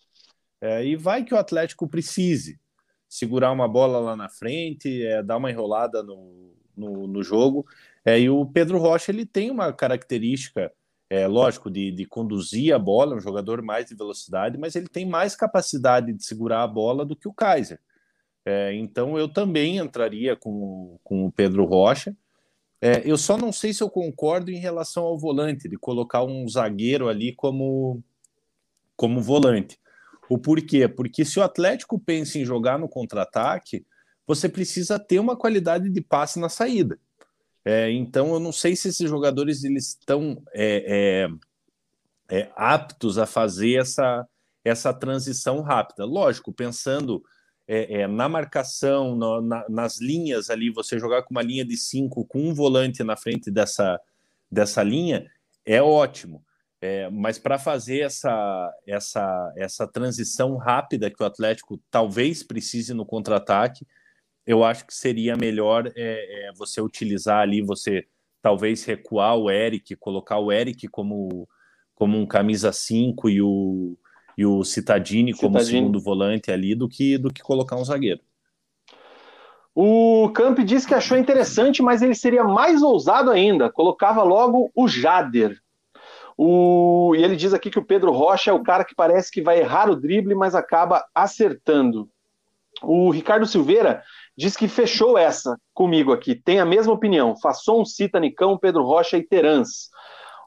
É, 0.61 0.85
e 0.85 0.95
vai 0.95 1.23
que 1.23 1.33
o 1.33 1.37
Atlético 1.37 1.87
precise 1.87 2.59
segurar 3.07 3.51
uma 3.51 3.67
bola 3.67 3.99
lá 3.99 4.15
na 4.15 4.29
frente, 4.29 5.03
é, 5.05 5.23
dar 5.23 5.37
uma 5.37 5.51
enrolada 5.51 6.03
no, 6.03 6.53
no, 6.75 7.07
no 7.07 7.23
jogo. 7.23 7.65
É, 8.05 8.19
e 8.19 8.29
o 8.29 8.45
Pedro 8.45 8.77
Rocha 8.77 9.11
ele 9.11 9.25
tem 9.25 9.49
uma 9.51 9.73
característica, 9.73 10.71
é, 11.09 11.27
lógico, 11.27 11.69
de, 11.69 11.91
de 11.91 12.05
conduzir 12.05 12.73
a 12.73 12.79
bola, 12.79 13.15
um 13.15 13.19
jogador 13.19 13.61
mais 13.61 13.85
de 13.85 13.95
velocidade, 13.95 14.57
mas 14.57 14.75
ele 14.75 14.87
tem 14.87 15.05
mais 15.05 15.35
capacidade 15.35 16.13
de 16.13 16.23
segurar 16.23 16.63
a 16.63 16.67
bola 16.67 17.05
do 17.05 17.15
que 17.15 17.27
o 17.27 17.33
Kaiser. 17.33 17.79
É, 18.45 18.73
então 18.73 19.17
eu 19.17 19.27
também 19.27 19.77
entraria 19.77 20.35
com, 20.35 20.97
com 21.03 21.25
o 21.25 21.31
Pedro 21.31 21.65
Rocha. 21.65 22.15
É, 22.79 23.01
eu 23.03 23.17
só 23.17 23.37
não 23.37 23.51
sei 23.51 23.73
se 23.73 23.83
eu 23.83 23.89
concordo 23.89 24.51
em 24.51 24.59
relação 24.59 25.03
ao 25.03 25.17
volante, 25.17 25.67
de 25.67 25.77
colocar 25.77 26.23
um 26.23 26.47
zagueiro 26.47 27.09
ali 27.09 27.33
como, 27.33 28.01
como 28.95 29.21
volante. 29.21 29.77
O 30.29 30.37
porquê? 30.37 30.87
Porque 30.87 31.23
se 31.23 31.39
o 31.39 31.43
Atlético 31.43 31.99
pensa 31.99 32.37
em 32.37 32.45
jogar 32.45 32.77
no 32.77 32.89
contra-ataque, 32.89 33.85
você 34.25 34.49
precisa 34.49 34.99
ter 34.99 35.19
uma 35.19 35.37
qualidade 35.37 35.89
de 35.89 36.01
passe 36.01 36.39
na 36.39 36.49
saída. 36.49 36.99
É, 37.63 37.91
então, 37.91 38.33
eu 38.33 38.39
não 38.39 38.51
sei 38.51 38.75
se 38.75 38.89
esses 38.89 39.09
jogadores 39.09 39.63
eles 39.63 39.89
estão 39.89 40.41
é, 40.53 41.27
é, 42.29 42.39
é, 42.39 42.51
aptos 42.55 43.17
a 43.17 43.25
fazer 43.25 43.79
essa, 43.79 44.27
essa 44.63 44.93
transição 44.93 45.61
rápida. 45.61 46.05
Lógico, 46.05 46.53
pensando 46.53 47.23
é, 47.67 48.01
é, 48.01 48.07
na 48.07 48.29
marcação, 48.29 49.15
no, 49.15 49.41
na, 49.41 49.65
nas 49.69 49.99
linhas 49.99 50.49
ali, 50.49 50.69
você 50.69 50.97
jogar 50.97 51.23
com 51.23 51.31
uma 51.31 51.41
linha 51.41 51.65
de 51.65 51.75
cinco, 51.75 52.25
com 52.25 52.39
um 52.39 52.53
volante 52.53 53.03
na 53.03 53.17
frente 53.17 53.51
dessa, 53.51 53.99
dessa 54.49 54.81
linha, 54.81 55.29
é 55.65 55.81
ótimo. 55.81 56.43
É, 56.79 57.09
mas 57.09 57.39
para 57.39 57.57
fazer 57.57 58.01
essa, 58.01 58.71
essa, 58.85 59.53
essa 59.57 59.87
transição 59.87 60.57
rápida 60.57 61.09
que 61.09 61.21
o 61.21 61.25
Atlético 61.25 61.79
talvez 61.89 62.43
precise 62.43 62.93
no 62.93 63.05
contra-ataque, 63.05 63.85
eu 64.45 64.63
acho 64.63 64.85
que 64.85 64.93
seria 64.93 65.35
melhor 65.35 65.87
é, 65.87 65.93
é, 65.95 66.51
você 66.55 66.79
utilizar 66.79 67.39
ali, 67.39 67.61
você 67.61 68.05
talvez 68.41 68.85
recuar 68.85 69.35
o 69.35 69.49
Eric, 69.49 69.95
colocar 69.95 70.37
o 70.37 70.51
Eric 70.51 70.87
como, 70.87 71.47
como 71.95 72.17
um 72.17 72.25
camisa 72.25 72.71
5 72.71 73.29
e 73.29 73.41
o, 73.41 73.97
e 74.37 74.45
o 74.45 74.63
Citadini, 74.63 75.33
como 75.33 75.59
segundo 75.59 75.99
volante 75.99 76.51
ali, 76.51 76.75
do 76.75 76.87
que, 76.87 77.17
do 77.17 77.33
que 77.33 77.41
colocar 77.41 77.75
um 77.75 77.83
zagueiro. 77.83 78.21
O 79.75 80.29
Camp 80.29 80.59
disse 80.59 80.87
que 80.87 80.93
achou 80.93 81.17
interessante, 81.17 81.83
mas 81.83 82.01
ele 82.01 82.15
seria 82.15 82.43
mais 82.43 82.81
ousado 82.81 83.29
ainda. 83.29 83.71
Colocava 83.71 84.23
logo 84.23 84.71
o 84.75 84.87
Jader. 84.87 85.59
O, 86.37 87.15
e 87.15 87.23
ele 87.23 87.35
diz 87.35 87.53
aqui 87.53 87.71
que 87.71 87.79
o 87.79 87.85
Pedro 87.85 88.11
Rocha 88.11 88.51
é 88.51 88.53
o 88.53 88.61
cara 88.61 88.85
que 88.85 88.93
parece 88.93 89.31
que 89.31 89.41
vai 89.41 89.59
errar 89.59 89.89
o 89.89 89.95
drible, 89.95 90.35
mas 90.35 90.53
acaba 90.53 91.03
acertando. 91.13 92.07
O 92.83 93.09
Ricardo 93.09 93.47
Silveira 93.47 94.03
diz 94.37 94.55
que 94.55 94.67
fechou 94.67 95.17
essa 95.17 95.57
comigo 95.73 96.13
aqui. 96.13 96.35
Tem 96.35 96.59
a 96.59 96.65
mesma 96.65 96.93
opinião. 96.93 97.35
Fasson, 97.35 97.83
Cita, 97.83 98.19
Nicão, 98.19 98.57
Pedro 98.57 98.83
Rocha 98.83 99.17
e 99.17 99.23
Terans. 99.23 99.89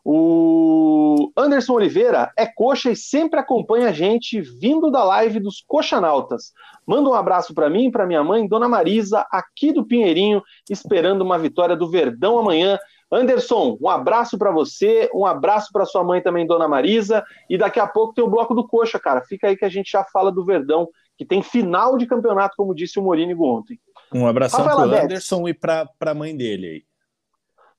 O 0.04 1.30
Anderson 1.36 1.74
Oliveira 1.74 2.32
é 2.36 2.46
coxa 2.46 2.90
e 2.90 2.96
sempre 2.96 3.38
acompanha 3.38 3.88
a 3.88 3.92
gente 3.92 4.40
vindo 4.40 4.90
da 4.90 5.04
live 5.04 5.40
dos 5.40 5.62
Coxanautas. 5.66 6.52
Manda 6.86 7.10
um 7.10 7.14
abraço 7.14 7.52
para 7.52 7.68
mim, 7.68 7.90
para 7.90 8.06
minha 8.06 8.24
mãe, 8.24 8.48
Dona 8.48 8.68
Marisa, 8.68 9.26
aqui 9.30 9.72
do 9.72 9.84
Pinheirinho, 9.84 10.42
esperando 10.70 11.22
uma 11.22 11.38
vitória 11.38 11.76
do 11.76 11.90
Verdão 11.90 12.38
amanhã. 12.38 12.78
Anderson, 13.10 13.76
um 13.80 13.88
abraço 13.88 14.38
para 14.38 14.52
você, 14.52 15.10
um 15.12 15.26
abraço 15.26 15.70
para 15.72 15.84
sua 15.84 16.04
mãe 16.04 16.22
também, 16.22 16.46
Dona 16.46 16.68
Marisa, 16.68 17.24
e 17.48 17.58
daqui 17.58 17.80
a 17.80 17.86
pouco 17.86 18.14
tem 18.14 18.22
o 18.22 18.30
bloco 18.30 18.54
do 18.54 18.66
Coxa, 18.66 19.00
cara. 19.00 19.22
Fica 19.22 19.48
aí 19.48 19.56
que 19.56 19.64
a 19.64 19.68
gente 19.68 19.90
já 19.90 20.04
fala 20.04 20.30
do 20.30 20.44
Verdão, 20.44 20.88
que 21.18 21.24
tem 21.24 21.42
final 21.42 21.96
de 21.96 22.06
campeonato, 22.06 22.54
como 22.56 22.74
disse 22.74 22.98
o 22.98 23.02
Morínigo 23.02 23.44
ontem. 23.44 23.80
Um 24.14 24.26
abração 24.26 24.64
para 24.64 24.78
o 24.78 24.82
Anderson 24.82 25.48
e 25.48 25.54
para 25.54 25.88
a 26.00 26.14
mãe 26.14 26.36
dele 26.36 26.66
aí. 26.66 26.84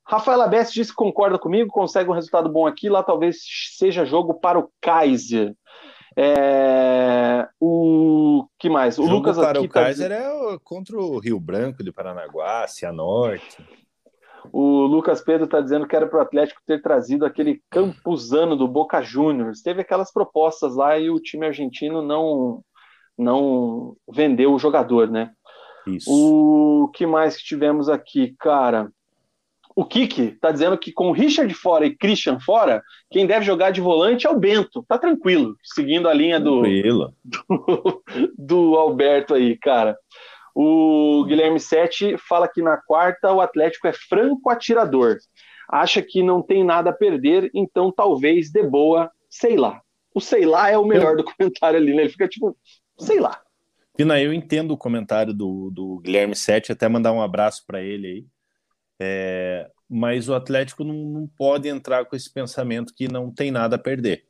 Rafaela 0.06 0.48
Bess 0.48 0.74
disse 0.74 0.92
que 0.92 0.98
concorda 0.98 1.40
comigo, 1.40 1.72
consegue 1.72 2.10
um 2.10 2.14
resultado 2.14 2.50
bom 2.50 2.68
aqui, 2.68 2.90
lá 2.90 3.02
talvez 3.02 3.38
seja 3.78 4.06
jogo 4.06 4.34
para 4.34 4.60
o 4.60 4.70
Kaiser. 4.82 5.56
É... 6.18 7.48
O 7.60 8.46
que 8.60 8.70
mais? 8.70 8.98
O, 8.98 9.04
Lucas 9.04 9.38
para 9.38 9.62
o 9.62 9.68
tá 9.68 9.74
Kaiser 9.74 10.12
é 10.12 10.58
contra 10.64 10.98
o 10.98 11.18
Rio 11.20 11.40
Branco 11.40 11.84
de 11.84 11.92
Paranaguá, 11.92 12.68
Cianorte. 12.68 13.58
O 14.52 14.84
Lucas 14.86 15.22
Pedro 15.22 15.46
está 15.46 15.62
dizendo 15.62 15.88
que 15.88 15.96
era 15.96 16.08
para 16.08 16.20
o 16.20 16.22
Atlético 16.22 16.62
ter 16.66 16.82
trazido 16.82 17.26
aquele 17.26 17.62
Campuzano 17.70 18.56
do 18.56 18.68
Boca 18.68 19.02
Juniors. 19.02 19.62
Teve 19.62 19.82
aquelas 19.82 20.12
propostas 20.12 20.76
lá 20.76 20.98
e 20.98 21.10
o 21.10 21.20
time 21.20 21.46
argentino 21.46 22.02
não 22.02 22.64
não 23.18 23.96
vendeu 24.12 24.54
o 24.54 24.60
jogador, 24.60 25.10
né? 25.10 25.32
Isso. 25.86 26.10
O 26.10 26.88
que 26.90 27.06
mais 27.06 27.38
que 27.38 27.44
tivemos 27.44 27.90
aqui, 27.90 28.36
cara? 28.40 28.92
O 29.76 29.86
Kiki 29.86 30.38
tá 30.42 30.52
dizendo 30.52 30.78
que 30.78 30.92
com 30.92 31.10
o 31.10 31.14
Richard 31.14 31.54
fora 31.54 31.86
e 31.86 31.96
Christian 31.96 32.40
fora, 32.40 32.84
quem 33.10 33.26
deve 33.26 33.46
jogar 33.46 33.72
de 33.72 33.80
volante 33.80 34.28
é 34.28 34.30
o 34.30 34.38
Bento. 34.38 34.84
Tá 34.88 34.98
tranquilo, 34.98 35.56
seguindo 35.64 36.10
a 36.10 36.14
linha 36.14 36.40
do, 36.40 36.62
do, 37.24 38.04
do 38.38 38.76
Alberto 38.76 39.34
aí, 39.34 39.58
cara. 39.58 39.98
O 40.54 41.24
Guilherme 41.26 41.60
Sete 41.60 42.18
fala 42.18 42.48
que 42.48 42.62
na 42.62 42.78
quarta 42.78 43.32
o 43.32 43.42
Atlético 43.42 43.88
é 43.88 43.94
franco 43.94 44.50
atirador. 44.50 45.18
Acha 45.70 46.02
que 46.02 46.22
não 46.22 46.42
tem 46.42 46.64
nada 46.64 46.90
a 46.90 46.94
perder, 46.94 47.50
então 47.54 47.92
talvez 47.92 48.52
de 48.52 48.64
boa, 48.64 49.10
sei 49.30 49.56
lá. 49.56 49.82
O 50.14 50.20
sei 50.20 50.46
lá 50.46 50.70
é 50.70 50.78
o 50.78 50.86
melhor 50.86 51.16
do 51.16 51.24
comentário 51.24 51.80
ali, 51.80 51.94
né? 51.94 52.04
Ele 52.04 52.10
fica 52.10 52.28
tipo, 52.28 52.58
sei 53.00 53.20
lá. 53.20 53.42
Pina, 53.96 54.20
eu 54.22 54.34
entendo 54.34 54.72
o 54.72 54.78
comentário 54.78 55.34
do, 55.34 55.70
do 55.72 56.00
Guilherme 56.00 56.36
Sete, 56.36 56.72
até 56.72 56.88
mandar 56.88 57.14
um 57.14 57.22
abraço 57.22 57.64
para 57.66 57.82
ele 57.82 58.08
aí. 58.08 58.26
É, 59.00 59.70
mas 59.90 60.30
o 60.30 60.34
Atlético 60.34 60.84
não, 60.84 60.94
não, 60.94 61.28
pode 61.28 61.68
entrar 61.68 62.06
com 62.06 62.16
esse 62.16 62.32
pensamento 62.32 62.94
que 62.94 63.08
não 63.08 63.32
tem 63.32 63.52
nada 63.52 63.76
a 63.76 63.80
perder. 63.80 64.26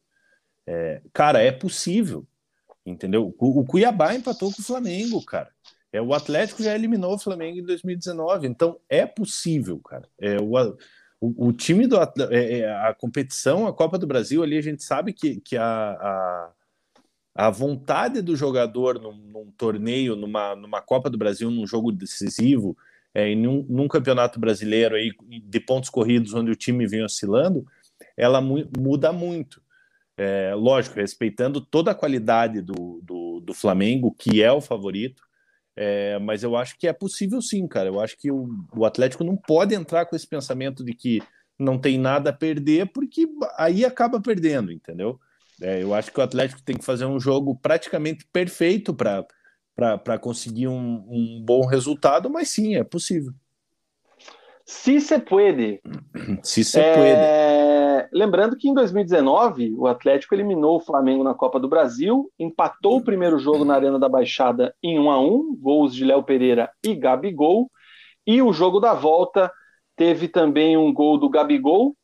É, 0.66 1.02
cara, 1.14 1.42
é 1.42 1.52
possível, 1.52 2.26
entendeu? 2.86 3.36
O, 3.38 3.60
o, 3.60 3.66
Cuiabá 3.66 4.16
empatou 4.16 4.52
com 4.52 4.62
o 4.62 4.66
Flamengo, 4.66 5.24
cara. 5.26 5.52
É, 5.94 6.02
o 6.02 6.14
Atlético 6.14 6.64
já 6.64 6.74
eliminou 6.74 7.16
o 7.16 7.20
Flamengo 7.20 7.60
em 7.60 7.64
2019, 7.64 8.48
então 8.48 8.80
é 8.90 9.06
possível, 9.06 9.80
cara. 9.80 10.08
É, 10.20 10.38
o, 10.40 10.58
o, 11.20 11.48
o 11.48 11.54
time 11.54 11.86
do 11.86 11.98
é, 11.98 12.60
é, 12.60 12.72
a 12.88 12.94
competição, 12.94 13.68
a 13.68 13.74
Copa 13.74 13.98
do 13.98 14.08
Brasil 14.08 14.42
ali, 14.42 14.58
a 14.58 14.62
gente 14.62 14.84
sabe 14.84 15.12
que, 15.12 15.42
que 15.42 15.58
a, 15.58 15.64
a, 15.66 16.52
a 17.36 17.50
vontade 17.50 18.22
do 18.22 18.36
jogador 18.36 19.00
num, 19.00 19.16
num 19.16 19.52
torneio, 19.52 20.16
numa, 20.16 20.56
numa 20.56 20.82
Copa 20.82 21.10
do 21.10 21.18
Brasil, 21.18 21.52
num 21.52 21.68
jogo 21.68 21.92
decisivo, 21.92 22.78
é, 23.14 23.28
em 23.28 23.36
num, 23.36 23.66
num, 23.68 23.88
campeonato 23.90 24.40
brasileiro 24.40 24.96
aí 24.96 25.12
de 25.44 25.60
pontos 25.60 25.90
corridos 25.90 26.34
onde 26.34 26.50
o 26.50 26.56
time 26.56 26.88
vem 26.88 27.04
oscilando, 27.04 27.66
ela 28.16 28.40
mu 28.40 28.66
muda 28.80 29.12
muito. 29.12 29.62
É, 30.18 30.54
lógico, 30.56 30.98
respeitando 30.98 31.60
toda 31.60 31.92
a 31.92 31.96
qualidade 31.96 32.62
do, 32.62 33.02
do, 33.04 33.40
do 33.42 33.54
Flamengo, 33.54 34.16
que 34.18 34.42
é 34.42 34.52
o 34.52 34.62
favorito, 34.62 35.24
é, 35.84 36.20
mas 36.20 36.44
eu 36.44 36.56
acho 36.56 36.78
que 36.78 36.88
é 36.88 36.94
possível 36.94 37.42
sim, 37.42 37.68
cara. 37.68 37.90
Eu 37.90 38.00
acho 38.00 38.16
que 38.16 38.32
o, 38.32 38.48
o, 38.72 38.86
Atlético 38.86 39.24
não 39.24 39.36
pode 39.36 39.74
entrar 39.74 40.06
com 40.06 40.16
esse 40.16 40.28
pensamento 40.28 40.86
de 40.86 40.94
que 40.94 41.24
não 41.58 41.76
tem 41.80 41.98
nada 41.98 42.30
a 42.30 42.34
perder, 42.34 42.92
porque 42.94 43.28
aí 43.58 43.84
acaba 43.84 44.22
perdendo, 44.22 44.72
entendeu? 44.72 45.20
É, 45.60 45.82
eu 45.82 45.92
acho 45.96 46.12
que 46.12 46.20
o 46.20 46.24
Atlético 46.24 46.62
tem 46.62 46.78
que 46.78 46.86
fazer 46.86 47.06
um 47.06 47.20
jogo 47.20 47.56
praticamente 47.56 48.28
perfeito 48.32 48.94
para 48.94 50.20
conseguir 50.20 50.68
um, 50.68 51.04
um, 51.10 51.44
bom 51.44 51.66
resultado, 51.66 52.30
mas 52.30 52.50
sim, 52.50 52.76
é 52.76 52.84
possível. 52.84 53.34
Se 54.66 55.00
se 55.02 55.20
puede. 55.20 55.82
Se 56.44 56.64
se 56.64 56.80
é... 56.80 56.96
puede. 56.96 58.10
Lembrando 58.14 58.58
que 58.58 58.68
em 58.68 58.74
2019 58.74 59.74
o 59.78 59.88
Atlético 59.88 60.36
eliminou 60.36 60.78
o 60.78 60.82
Flamengo 60.82 61.24
na 61.24 61.34
Copa 61.34 61.60
do 61.60 61.70
Brasil, 61.70 62.30
empatou 62.38 62.98
o 62.98 63.04
primeiro 63.04 63.40
jogo 63.40 63.64
na 63.64 63.76
Arena 63.76 63.98
da 63.98 64.10
Baixada 64.10 64.76
em 64.84 65.00
1 65.00 65.12
a 65.12 65.20
1, 65.20 65.56
gols 65.58 65.96
de 65.96 66.04
Léo 66.04 66.24
Pereira 66.24 66.70
e 66.84 66.94
Gabigol, 66.94 67.72
e 68.28 68.42
o 68.42 68.52
jogo 68.52 68.80
da 68.80 68.94
volta 68.94 69.52
teve 69.96 70.28
também 70.28 70.76
um 70.76 70.92
gol 70.94 71.18
do 71.18 71.30
Gabigol 71.30 71.96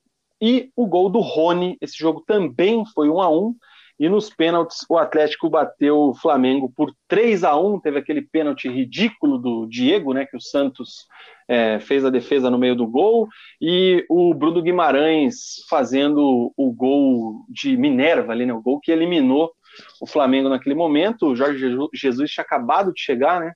e 0.42 0.72
o 0.76 0.88
gol 0.88 1.10
do 1.10 1.20
Rony. 1.20 1.78
Esse 1.82 1.98
jogo 1.98 2.24
também 2.26 2.84
foi 2.94 3.10
1 3.10 3.22
a 3.22 3.30
1 3.30 3.56
e 4.00 4.08
nos 4.08 4.30
pênaltis, 4.30 4.86
o 4.88 4.98
Atlético 4.98 5.50
bateu 5.50 5.98
o 5.98 6.16
Flamengo 6.16 6.72
por 6.76 6.94
3 7.08 7.44
a 7.44 7.58
1 7.58 7.80
Teve 7.80 7.98
aquele 7.98 8.22
pênalti 8.22 8.70
ridículo 8.70 9.40
do 9.40 9.66
Diego, 9.66 10.14
né? 10.14 10.26
Que 10.26 10.38
o 10.38 10.42
Santos 10.42 11.08
é, 11.48 11.80
fez 11.80 12.04
a 12.04 12.10
defesa 12.10 12.50
no 12.50 12.58
meio 12.58 12.76
do 12.76 12.86
gol. 12.86 13.28
E 13.62 14.06
o 14.10 14.34
Bruno 14.34 14.62
Guimarães 14.62 15.66
fazendo 15.70 16.54
o 16.56 16.72
gol 16.72 17.46
de 17.50 17.78
Minerva 17.78 18.34
ali, 18.34 18.46
né? 18.46 18.54
O 18.54 18.62
gol 18.62 18.80
que 18.80 18.92
eliminou 18.92 19.52
o 20.02 20.08
Flamengo 20.08 20.50
naquele 20.50 20.76
momento. 20.76 21.28
O 21.28 21.36
Jorge 21.36 21.76
Jesus 21.94 22.32
tinha 22.32 22.44
acabado 22.44 22.92
de 22.94 23.02
chegar, 23.02 23.40
né? 23.40 23.54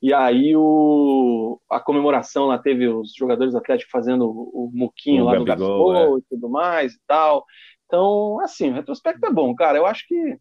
E 0.00 0.12
aí 0.12 0.54
o, 0.56 1.58
a 1.70 1.80
comemoração 1.80 2.46
lá 2.46 2.58
teve 2.58 2.86
os 2.86 3.14
jogadores 3.14 3.52
do 3.52 3.58
Atlético 3.58 3.90
fazendo 3.90 4.26
o, 4.26 4.66
o 4.66 4.70
muquinho 4.72 5.22
o 5.22 5.26
lá 5.26 5.32
Gabigol, 5.32 5.48
no 5.48 5.92
Gabigol 5.92 6.16
é. 6.16 6.18
e 6.18 6.22
tudo 6.28 6.48
mais 6.48 6.94
e 6.94 7.00
tal. 7.06 7.44
Então, 7.86 8.40
assim, 8.40 8.70
o 8.70 8.74
retrospecto 8.74 9.26
é 9.26 9.30
bom, 9.30 9.54
cara. 9.54 9.78
Eu 9.78 9.86
acho 9.86 10.06
que. 10.06 10.38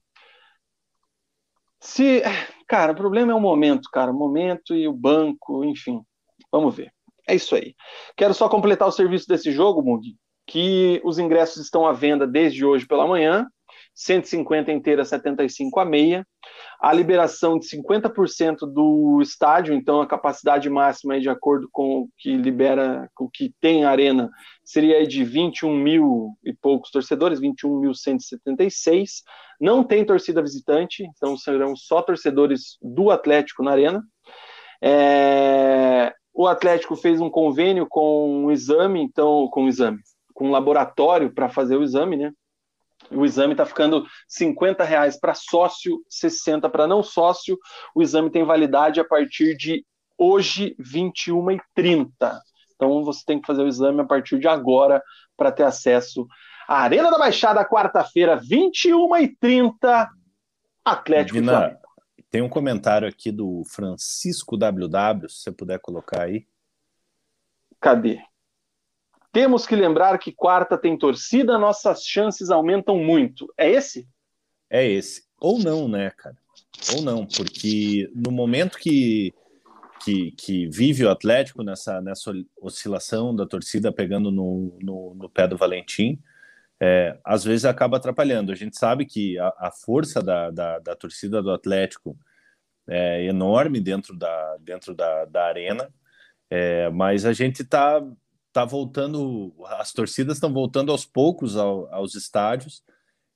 Se. 1.79 2.21
Cara, 2.67 2.93
o 2.93 2.95
problema 2.95 3.31
é 3.31 3.35
o 3.35 3.39
momento, 3.39 3.89
cara. 3.91 4.11
O 4.11 4.17
momento 4.17 4.75
e 4.75 4.87
o 4.87 4.93
banco, 4.93 5.63
enfim. 5.63 6.01
Vamos 6.53 6.75
ver. 6.75 6.93
É 7.27 7.33
isso 7.33 7.55
aí. 7.55 7.73
Quero 8.15 8.31
só 8.31 8.47
completar 8.47 8.87
o 8.87 8.91
serviço 8.91 9.27
desse 9.27 9.51
jogo, 9.51 9.81
Mug, 9.81 10.15
que 10.45 11.01
os 11.03 11.17
ingressos 11.17 11.63
estão 11.63 11.87
à 11.87 11.91
venda 11.91 12.27
desde 12.27 12.63
hoje 12.63 12.85
pela 12.85 13.07
manhã. 13.07 13.47
150 13.95 14.71
inteira, 14.71 15.03
75 15.03 15.79
a 15.79 15.85
meia. 15.85 16.27
A 16.79 16.93
liberação 16.93 17.57
de 17.57 17.65
50% 17.67 18.71
do 18.71 19.19
estádio, 19.21 19.73
então 19.73 19.99
a 19.99 20.07
capacidade 20.07 20.69
máxima, 20.69 21.19
de 21.19 21.29
acordo 21.29 21.67
com 21.71 22.01
o 22.01 22.09
que 22.17 22.35
libera, 22.37 23.09
com 23.15 23.25
o 23.25 23.29
que 23.29 23.51
tem 23.59 23.83
a 23.83 23.89
arena, 23.89 24.29
seria 24.63 25.07
de 25.07 25.23
21 25.23 25.73
mil 25.75 26.37
e 26.43 26.53
poucos 26.53 26.91
torcedores, 26.91 27.39
21.176. 27.39 29.23
Não 29.59 29.83
tem 29.83 30.05
torcida 30.05 30.41
visitante, 30.41 31.03
então 31.03 31.35
serão 31.35 31.75
só 31.75 32.01
torcedores 32.01 32.77
do 32.79 33.09
Atlético 33.09 33.63
na 33.63 33.71
arena. 33.71 34.03
É... 34.83 36.13
O 36.33 36.47
Atlético 36.47 36.95
fez 36.95 37.21
um 37.21 37.29
convênio 37.29 37.85
com 37.87 38.45
um 38.45 38.51
exame, 38.51 39.01
então, 39.01 39.47
com 39.51 39.65
um 39.65 39.67
exame, 39.67 39.99
com 40.33 40.47
um 40.47 40.51
laboratório 40.51 41.31
para 41.31 41.47
fazer 41.47 41.77
o 41.77 41.83
exame, 41.83 42.17
né? 42.17 42.31
O 43.11 43.25
exame 43.25 43.53
está 43.53 43.65
ficando 43.65 44.05
50 44.27 44.83
reais 44.83 45.19
para 45.19 45.33
sócio, 45.33 46.01
60 46.09 46.69
para 46.69 46.87
não 46.87 47.03
sócio. 47.03 47.57
O 47.93 48.01
exame 48.01 48.29
tem 48.29 48.43
validade 48.43 48.99
a 48.99 49.05
partir 49.05 49.55
de 49.55 49.85
hoje, 50.17 50.75
21h30. 50.79 52.07
Então 52.75 53.03
você 53.03 53.23
tem 53.25 53.39
que 53.39 53.47
fazer 53.47 53.61
o 53.61 53.67
exame 53.67 54.01
a 54.01 54.05
partir 54.05 54.39
de 54.39 54.47
agora 54.47 55.01
para 55.37 55.51
ter 55.51 55.63
acesso 55.63 56.25
à 56.67 56.81
Arena 56.81 57.11
da 57.11 57.17
Baixada, 57.17 57.65
quarta-feira, 57.65 58.39
21h30, 58.39 60.07
Atlético 60.83 61.39
Vina, 61.39 61.51
Flamengo. 61.51 61.79
Tem 62.33 62.41
um 62.41 62.49
comentário 62.49 63.07
aqui 63.07 63.31
do 63.31 63.63
Francisco 63.63 64.57
WW, 64.57 65.29
se 65.29 65.43
você 65.43 65.51
puder 65.51 65.77
colocar 65.77 66.23
aí. 66.23 66.47
Cadê? 67.79 68.23
Temos 69.31 69.67
que 69.67 69.75
lembrar 69.75 70.17
que 70.17 70.31
quarta 70.31 70.75
tem 70.75 70.97
torcida, 70.97 71.59
nossas 71.59 72.03
chances 72.03 72.49
aumentam 72.49 72.97
muito. 72.97 73.53
É 73.55 73.69
esse? 73.69 74.09
É 74.67 74.83
esse. 74.83 75.25
Ou 75.39 75.59
não, 75.59 75.87
né, 75.87 76.09
cara? 76.09 76.35
Ou 76.95 77.03
não, 77.03 77.23
porque 77.23 78.11
no 78.15 78.31
momento 78.31 78.79
que, 78.79 79.31
que, 80.03 80.31
que 80.31 80.67
vive 80.69 81.05
o 81.05 81.11
Atlético, 81.11 81.61
nessa, 81.61 82.01
nessa 82.01 82.33
oscilação 82.59 83.35
da 83.35 83.45
torcida 83.45 83.93
pegando 83.93 84.31
no, 84.31 84.75
no, 84.81 85.13
no 85.13 85.29
pé 85.29 85.47
do 85.47 85.55
Valentim, 85.55 86.19
é, 86.85 87.17
às 87.23 87.45
vezes 87.45 87.63
acaba 87.63 87.95
atrapalhando. 87.95 88.51
A 88.51 88.55
gente 88.55 88.77
sabe 88.77 89.05
que 89.05 89.39
a, 89.39 89.53
a 89.57 89.71
força 89.71 90.21
da, 90.21 90.51
da, 90.51 90.79
da, 90.79 90.95
torcida 90.97 91.41
do 91.41 91.49
Atlético 91.49 92.17
é 92.89 93.23
enorme 93.23 93.79
dentro 93.79 94.13
da, 94.17 94.57
dentro 94.59 94.93
da, 94.93 95.23
da 95.23 95.45
arena, 95.45 95.89
é, 96.49 96.89
mas 96.89 97.25
a 97.25 97.31
gente 97.31 97.61
está 97.61 98.05
tá 98.51 98.65
voltando, 98.65 99.55
as 99.79 99.93
torcidas 99.93 100.35
estão 100.35 100.51
voltando 100.51 100.91
aos 100.91 101.05
poucos 101.05 101.55
ao, 101.55 101.87
aos 101.93 102.15
estádios, 102.15 102.83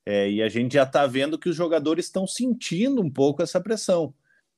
é, 0.05 0.29
e 0.29 0.41
a 0.41 0.49
gente 0.49 0.73
já 0.73 0.83
está 0.83 1.07
vendo 1.07 1.39
que 1.39 1.47
os 1.47 1.55
jogadores 1.55 2.05
estão 2.05 2.27
sentindo 2.27 3.01
um 3.01 3.09
pouco 3.09 3.41
essa 3.41 3.61
pressão, 3.61 4.13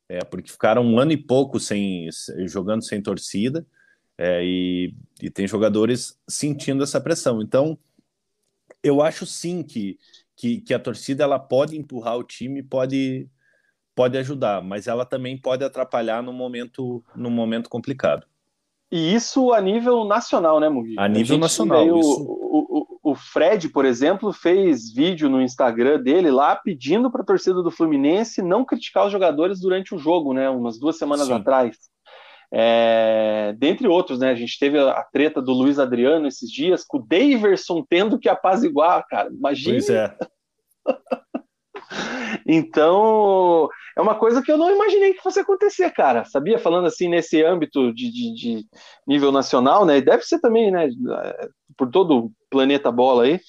é, 0.10 0.20
porque 0.22 0.52
ficaram 0.52 0.84
um 0.84 0.98
ano 0.98 1.12
e 1.12 1.18
pouco 1.18 1.60
sem 1.60 2.10
jogando 2.48 2.84
sem 2.84 3.04
torcida, 3.04 3.64
é, 4.18 4.44
e, 4.44 4.96
e 5.22 5.30
tem 5.30 5.48
jogadores 5.48 6.20
sentindo 6.28 6.84
essa 6.84 7.00
pressão. 7.00 7.40
Então, 7.40 7.78
eu 8.84 9.02
acho 9.02 9.26
sim 9.26 9.64
que, 9.64 9.98
que, 10.36 10.62
que, 10.62 10.74
a 10.74 10.80
torcida 10.80 11.24
ela 11.24 11.40
pode 11.40 11.78
empurrar 11.78 12.18
o 12.18 12.24
time, 12.24 12.64
pode 12.64 13.30
pode 13.96 14.18
ajudar, 14.18 14.64
mas 14.64 14.88
ela 14.88 15.06
também 15.06 15.38
pode 15.38 15.64
atrapalhar 15.64 16.24
no 16.24 16.32
momento 16.32 17.04
no 17.16 17.30
momento 17.30 17.70
complicado. 17.70 18.26
E 18.92 19.14
isso 19.14 19.54
a 19.54 19.62
nível 19.62 20.04
nacional, 20.04 20.60
né, 20.60 20.68
Mugi? 20.68 20.96
A 20.98 21.08
nível 21.08 21.36
a 21.36 21.40
nacional. 21.42 21.84
Veio, 21.84 22.00
isso... 22.00 22.24
o, 22.24 22.80
o, 23.04 23.12
o, 23.12 23.16
Fred, 23.16 23.70
por 23.70 23.86
exemplo, 23.86 24.34
fez 24.34 24.92
vídeo 24.92 25.30
no 25.30 25.42
Instagram 25.42 26.02
dele 26.02 26.32
lá 26.32 26.56
pedindo 26.56 27.12
para 27.12 27.22
a 27.22 27.26
torcida 27.26 27.62
do 27.62 27.70
Fluminense 27.70 28.42
não 28.42 28.66
criticar 28.66 29.06
os 29.06 29.12
jogadores 29.12 29.60
durante 29.60 29.94
o 29.94 30.00
jogo, 30.00 30.34
né? 30.34 30.50
Umas 30.50 30.80
duas 30.80 30.98
semanas 30.98 31.28
Sim. 31.28 31.34
atrás. 31.34 31.78
É, 32.52 33.54
dentre 33.58 33.88
outros, 33.88 34.20
né? 34.20 34.32
A 34.32 34.36
gente 34.36 34.58
teve 34.58 34.80
a 34.80 35.04
treta 35.12 35.42
do 35.42 35.54
Luiz 35.54 35.78
Adriano 35.78 36.28
esses 36.28 36.52
dias, 36.52 36.84
com 36.84 36.98
o 36.98 37.06
Daverson 37.06 37.86
tendo 37.88 38.20
que 38.20 38.28
apaziguar, 38.28 39.06
cara. 39.08 39.30
Imagina. 39.30 39.74
Pois 39.74 39.90
é. 39.90 40.18
Então, 42.46 43.70
é 43.98 44.02
uma 44.02 44.16
coisa 44.16 44.42
que 44.42 44.52
eu 44.52 44.58
não 44.58 44.74
imaginei 44.74 45.14
que 45.14 45.22
fosse 45.22 45.40
acontecer, 45.40 45.90
cara. 45.92 46.26
Sabia? 46.26 46.60
Falando 46.60 46.88
assim, 46.88 47.08
nesse 47.08 47.44
âmbito 47.44 47.94
de, 47.94 48.12
de, 48.12 48.34
de 48.34 48.66
nível 49.08 49.32
nacional, 49.32 49.86
né? 49.86 49.98
E 49.98 50.02
deve 50.02 50.24
ser 50.24 50.40
também, 50.40 50.72
né? 50.72 50.90
Por 51.78 51.90
todo 51.90 52.26
o 52.26 52.32
planeta 52.50 52.92
bola 52.92 53.24
aí. 53.24 53.40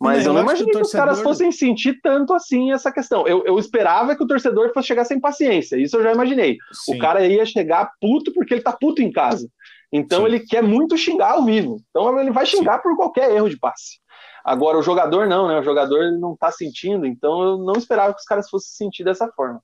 Mas 0.00 0.24
eu, 0.24 0.30
eu 0.30 0.34
não 0.34 0.42
imaginei 0.42 0.72
que, 0.72 0.78
que, 0.78 0.82
os 0.82 0.92
caras 0.92 1.20
fossem 1.20 1.52
sentir 1.52 2.00
tanto 2.00 2.32
assim 2.32 2.72
essa 2.72 2.90
questão. 2.90 3.28
Eu, 3.28 3.44
eu 3.44 3.58
esperava 3.58 4.16
que 4.16 4.24
o 4.24 4.26
torcedor 4.26 4.72
fosse 4.72 4.88
chegar 4.88 5.04
sem 5.04 5.20
paciência. 5.20 5.76
Isso 5.76 5.96
eu 5.98 6.02
já 6.02 6.12
imaginei. 6.12 6.56
Sim. 6.72 6.96
O 6.96 6.98
cara 6.98 7.26
ia 7.26 7.44
chegar 7.44 7.92
puto 8.00 8.32
porque 8.32 8.54
ele 8.54 8.62
tá 8.62 8.72
puto 8.72 9.02
em 9.02 9.12
casa. 9.12 9.46
Então 9.92 10.20
Sim. 10.20 10.26
ele 10.26 10.40
quer 10.40 10.62
muito 10.62 10.96
xingar 10.96 11.32
ao 11.32 11.44
vivo. 11.44 11.76
Então 11.90 12.18
ele 12.18 12.30
vai 12.30 12.46
xingar 12.46 12.76
Sim. 12.76 12.82
por 12.82 12.96
qualquer 12.96 13.30
erro 13.30 13.50
de 13.50 13.58
passe. 13.58 14.00
Agora, 14.42 14.78
o 14.78 14.82
jogador 14.82 15.26
não, 15.26 15.48
né? 15.48 15.58
O 15.58 15.62
jogador 15.62 16.12
não 16.12 16.34
tá 16.34 16.50
sentindo, 16.50 17.04
então 17.04 17.42
eu 17.42 17.58
não 17.58 17.74
esperava 17.74 18.14
que 18.14 18.20
os 18.20 18.26
caras 18.26 18.48
fossem 18.48 18.86
sentir 18.86 19.04
dessa 19.04 19.28
forma. 19.28 19.62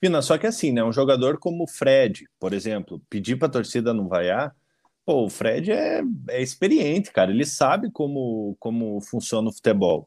Pina, 0.00 0.22
só 0.22 0.38
que 0.38 0.46
assim, 0.46 0.72
né? 0.72 0.82
Um 0.82 0.92
jogador 0.92 1.38
como 1.38 1.64
o 1.64 1.68
Fred, 1.68 2.24
por 2.40 2.54
exemplo, 2.54 3.02
pedir 3.10 3.36
pra 3.36 3.48
torcida 3.48 3.92
não 3.92 4.08
vaiar, 4.08 4.54
pô, 5.08 5.24
o 5.24 5.30
Fred 5.30 5.72
é, 5.72 6.02
é 6.28 6.42
experiente, 6.42 7.10
cara. 7.10 7.30
Ele 7.30 7.46
sabe 7.46 7.90
como, 7.90 8.54
como 8.60 9.00
funciona 9.00 9.48
o 9.48 9.52
futebol. 9.52 10.06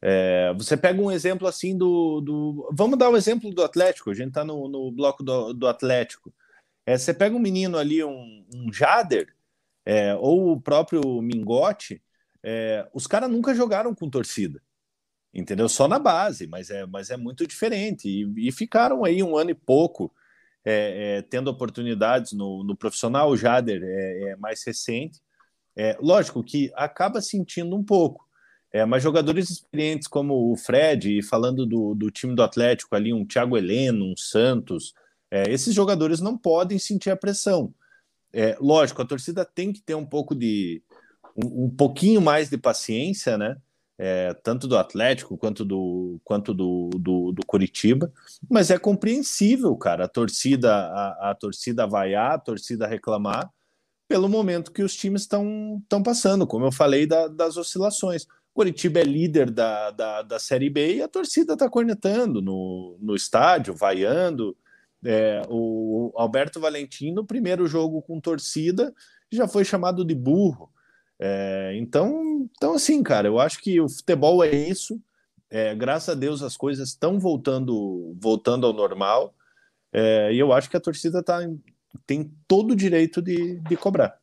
É, 0.00 0.54
você 0.56 0.74
pega 0.74 1.02
um 1.02 1.10
exemplo 1.10 1.46
assim 1.46 1.76
do, 1.76 2.22
do. 2.22 2.70
Vamos 2.72 2.98
dar 2.98 3.10
um 3.10 3.16
exemplo 3.16 3.50
do 3.50 3.62
Atlético, 3.62 4.10
a 4.10 4.14
gente 4.14 4.32
tá 4.32 4.46
no, 4.46 4.66
no 4.66 4.90
bloco 4.90 5.22
do, 5.22 5.52
do 5.52 5.68
Atlético. 5.68 6.32
É, 6.86 6.96
você 6.96 7.12
pega 7.12 7.36
um 7.36 7.38
menino 7.38 7.76
ali, 7.76 8.02
um, 8.02 8.46
um 8.54 8.72
Jader, 8.72 9.34
é, 9.84 10.14
ou 10.14 10.52
o 10.52 10.60
próprio 10.60 11.20
Mingote, 11.20 12.02
é, 12.42 12.88
os 12.94 13.06
caras 13.06 13.30
nunca 13.30 13.54
jogaram 13.54 13.94
com 13.94 14.08
torcida, 14.08 14.62
entendeu? 15.34 15.68
Só 15.68 15.86
na 15.86 15.98
base, 15.98 16.46
mas 16.46 16.70
é, 16.70 16.86
mas 16.86 17.10
é 17.10 17.18
muito 17.18 17.46
diferente. 17.46 18.08
E, 18.08 18.48
e 18.48 18.50
ficaram 18.50 19.04
aí 19.04 19.22
um 19.22 19.36
ano 19.36 19.50
e 19.50 19.54
pouco 19.54 20.10
é, 20.64 21.18
é, 21.18 21.22
tendo 21.22 21.48
oportunidades 21.48 22.32
no, 22.32 22.62
no 22.64 22.76
profissional. 22.76 23.30
O 23.30 23.36
Jader 23.36 23.80
é, 23.82 24.30
é 24.30 24.36
mais 24.36 24.64
recente. 24.64 25.20
É, 25.76 25.96
lógico 26.00 26.42
que 26.42 26.70
acaba 26.74 27.20
sentindo 27.20 27.76
um 27.76 27.84
pouco. 27.84 28.26
É, 28.72 28.84
mas 28.84 29.02
jogadores 29.02 29.48
experientes 29.48 30.06
como 30.06 30.52
o 30.52 30.56
Fred, 30.56 31.22
falando 31.22 31.64
do, 31.64 31.94
do 31.94 32.10
time 32.10 32.34
do 32.34 32.42
Atlético 32.42 32.94
ali, 32.94 33.14
um 33.14 33.24
Thiago 33.24 33.56
Heleno, 33.56 34.04
um 34.04 34.16
Santos, 34.16 34.92
é, 35.30 35.50
esses 35.50 35.74
jogadores 35.74 36.20
não 36.20 36.36
podem 36.36 36.78
sentir 36.78 37.10
a 37.10 37.16
pressão. 37.16 37.72
Lógico, 38.60 39.00
a 39.00 39.06
torcida 39.06 39.42
tem 39.42 39.72
que 39.72 39.80
ter 39.80 39.94
um 39.94 40.04
pouco 40.04 40.34
de, 40.34 40.82
um, 41.34 41.64
um 41.64 41.70
pouquinho 41.70 42.20
mais 42.20 42.50
de 42.50 42.58
paciência, 42.58 43.38
né? 43.38 43.56
É, 44.00 44.32
tanto 44.32 44.68
do 44.68 44.76
Atlético 44.76 45.36
quanto 45.36 45.64
do 45.64 46.20
quanto 46.22 46.54
do, 46.54 46.88
do, 46.90 47.32
do, 47.32 47.44
Curitiba, 47.44 48.12
mas 48.48 48.70
é 48.70 48.78
compreensível, 48.78 49.74
cara, 49.76 50.04
a 50.04 50.08
torcida 50.08 50.72
a, 50.72 51.30
a 51.30 51.34
torcida 51.34 51.84
vaiar, 51.84 52.34
a 52.34 52.38
torcida 52.38 52.86
reclamar 52.86 53.50
pelo 54.08 54.28
momento 54.28 54.72
que 54.72 54.82
os 54.82 54.94
times 54.94 55.22
estão 55.22 55.82
passando, 56.04 56.46
como 56.46 56.64
eu 56.64 56.72
falei 56.72 57.06
da, 57.06 57.28
das 57.28 57.56
oscilações. 57.56 58.26
Curitiba 58.54 58.98
é 58.98 59.04
líder 59.04 59.50
da, 59.50 59.90
da, 59.90 60.22
da 60.22 60.38
Série 60.38 60.70
B 60.70 60.96
e 60.96 61.02
a 61.02 61.06
torcida 61.06 61.52
está 61.52 61.68
cornetando 61.68 62.42
no, 62.42 62.96
no 63.00 63.14
estádio, 63.14 63.74
vaiando. 63.74 64.56
É, 65.04 65.42
o 65.48 66.12
Alberto 66.16 66.58
Valentim, 66.58 67.12
no 67.12 67.24
primeiro 67.24 67.68
jogo 67.68 68.02
com 68.02 68.20
torcida, 68.20 68.92
já 69.30 69.46
foi 69.46 69.64
chamado 69.64 70.04
de 70.04 70.14
burro. 70.14 70.72
É, 71.20 71.72
então, 71.76 72.48
então, 72.56 72.74
assim, 72.74 73.02
cara, 73.02 73.26
eu 73.26 73.38
acho 73.38 73.60
que 73.60 73.80
o 73.80 73.88
futebol 73.88 74.42
é 74.44 74.54
isso. 74.54 75.00
É, 75.50 75.74
graças 75.74 76.10
a 76.10 76.14
Deus 76.14 76.42
as 76.42 76.56
coisas 76.56 76.90
estão 76.90 77.18
voltando, 77.18 78.14
voltando 78.20 78.66
ao 78.66 78.72
normal. 78.72 79.34
É, 79.92 80.32
e 80.32 80.38
eu 80.38 80.52
acho 80.52 80.68
que 80.68 80.76
a 80.76 80.80
torcida 80.80 81.22
tá, 81.22 81.40
tem 82.06 82.30
todo 82.46 82.72
o 82.72 82.76
direito 82.76 83.22
de, 83.22 83.58
de 83.60 83.76
cobrar. 83.76 84.16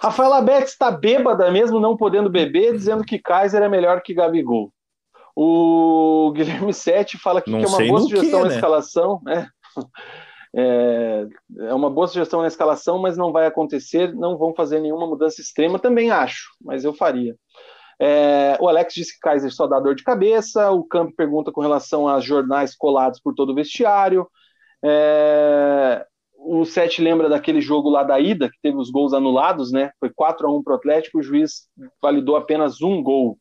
Rafaela 0.00 0.40
Betts 0.40 0.72
está 0.72 0.90
bêbada 0.90 1.50
mesmo 1.50 1.78
não 1.78 1.96
podendo 1.96 2.30
beber, 2.30 2.72
dizendo 2.72 3.04
que 3.04 3.18
Kaiser 3.18 3.62
é 3.62 3.68
melhor 3.68 4.02
que 4.02 4.14
Gabigol. 4.14 4.72
O 5.36 6.32
Guilherme 6.34 6.72
Sete 6.72 7.18
fala 7.18 7.38
aqui 7.38 7.50
que 7.50 7.64
é 7.64 7.68
uma 7.68 7.86
boa 7.86 8.00
sugestão 8.00 8.40
que, 8.40 8.44
na 8.44 8.48
né? 8.48 8.54
escalação. 8.54 9.20
Né? 9.22 9.48
É, 10.54 11.26
é 11.60 11.74
uma 11.74 11.88
boa 11.88 12.08
sugestão 12.08 12.40
na 12.40 12.48
escalação, 12.48 12.98
mas 12.98 13.16
não 13.16 13.32
vai 13.32 13.46
acontecer, 13.46 14.14
não 14.14 14.36
vão 14.36 14.54
fazer 14.54 14.80
nenhuma 14.80 15.06
mudança 15.06 15.40
extrema, 15.40 15.78
também 15.78 16.10
acho, 16.10 16.50
mas 16.60 16.84
eu 16.84 16.92
faria. 16.92 17.36
É, 18.02 18.56
o 18.58 18.66
Alex 18.66 18.94
disse 18.94 19.14
que 19.14 19.20
Kaiser 19.20 19.52
só 19.52 19.66
dá 19.66 19.78
dor 19.78 19.94
de 19.94 20.02
cabeça, 20.02 20.70
o 20.70 20.82
Camp 20.84 21.12
pergunta 21.14 21.52
com 21.52 21.60
relação 21.60 22.08
a 22.08 22.18
jornais 22.18 22.74
colados 22.74 23.20
por 23.20 23.34
todo 23.34 23.52
o 23.52 23.54
vestiário. 23.54 24.26
É, 24.82 26.06
o 26.34 26.64
Sete 26.64 27.02
lembra 27.02 27.28
daquele 27.28 27.60
jogo 27.60 27.90
lá 27.90 28.02
da 28.02 28.18
ida, 28.18 28.48
que 28.48 28.58
teve 28.62 28.78
os 28.78 28.90
gols 28.90 29.12
anulados, 29.12 29.70
né? 29.70 29.90
Foi 30.00 30.10
4 30.10 30.48
a 30.48 30.50
1 30.50 30.62
para 30.62 30.72
o 30.72 30.76
Atlético, 30.76 31.18
o 31.18 31.22
juiz 31.22 31.68
validou 32.00 32.36
apenas 32.36 32.80
um 32.80 33.02
gol. 33.02 33.38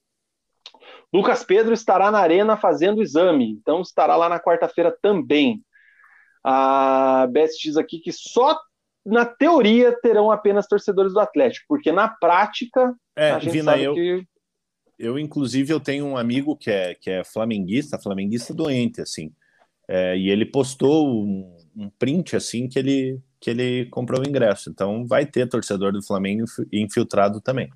Lucas 1.11 1.43
Pedro 1.43 1.73
estará 1.73 2.11
na 2.11 2.19
arena 2.19 2.57
fazendo 2.57 2.99
o 2.99 3.01
exame, 3.01 3.51
então 3.51 3.81
estará 3.81 4.17
lá 4.17 4.27
na 4.27 4.39
quarta-feira 4.39 4.95
também. 5.01 5.63
A 6.51 7.27
diz 7.61 7.77
aqui 7.77 7.99
que 7.99 8.11
só 8.11 8.57
na 9.05 9.23
teoria 9.23 9.95
terão 10.01 10.31
apenas 10.31 10.67
torcedores 10.67 11.13
do 11.13 11.19
Atlético, 11.19 11.65
porque 11.67 11.91
na 11.91 12.07
prática 12.07 12.95
é, 13.15 13.31
a 13.31 13.39
gente 13.39 13.51
Vina, 13.51 13.71
sabe 13.71 13.83
eu, 13.83 13.93
que 13.93 14.23
eu 14.97 15.19
inclusive 15.19 15.71
eu 15.71 15.79
tenho 15.79 16.05
um 16.05 16.17
amigo 16.17 16.55
que 16.55 16.71
é 16.71 16.95
que 16.95 17.09
é 17.09 17.23
flamenguista, 17.23 17.99
flamenguista 17.99 18.53
doente 18.53 18.99
assim, 18.99 19.31
é, 19.87 20.17
e 20.17 20.29
ele 20.29 20.45
postou 20.45 21.07
um, 21.07 21.55
um, 21.77 21.89
print 21.99 22.35
assim 22.35 22.67
que 22.67 22.79
ele 22.79 23.19
que 23.39 23.49
ele 23.49 23.85
comprou 23.85 24.19
o 24.19 24.27
ingresso. 24.27 24.69
Então 24.69 25.05
vai 25.05 25.25
ter 25.25 25.47
torcedor 25.47 25.93
do 25.93 26.03
Flamengo 26.03 26.45
infiltrado 26.73 27.39
também. 27.39 27.69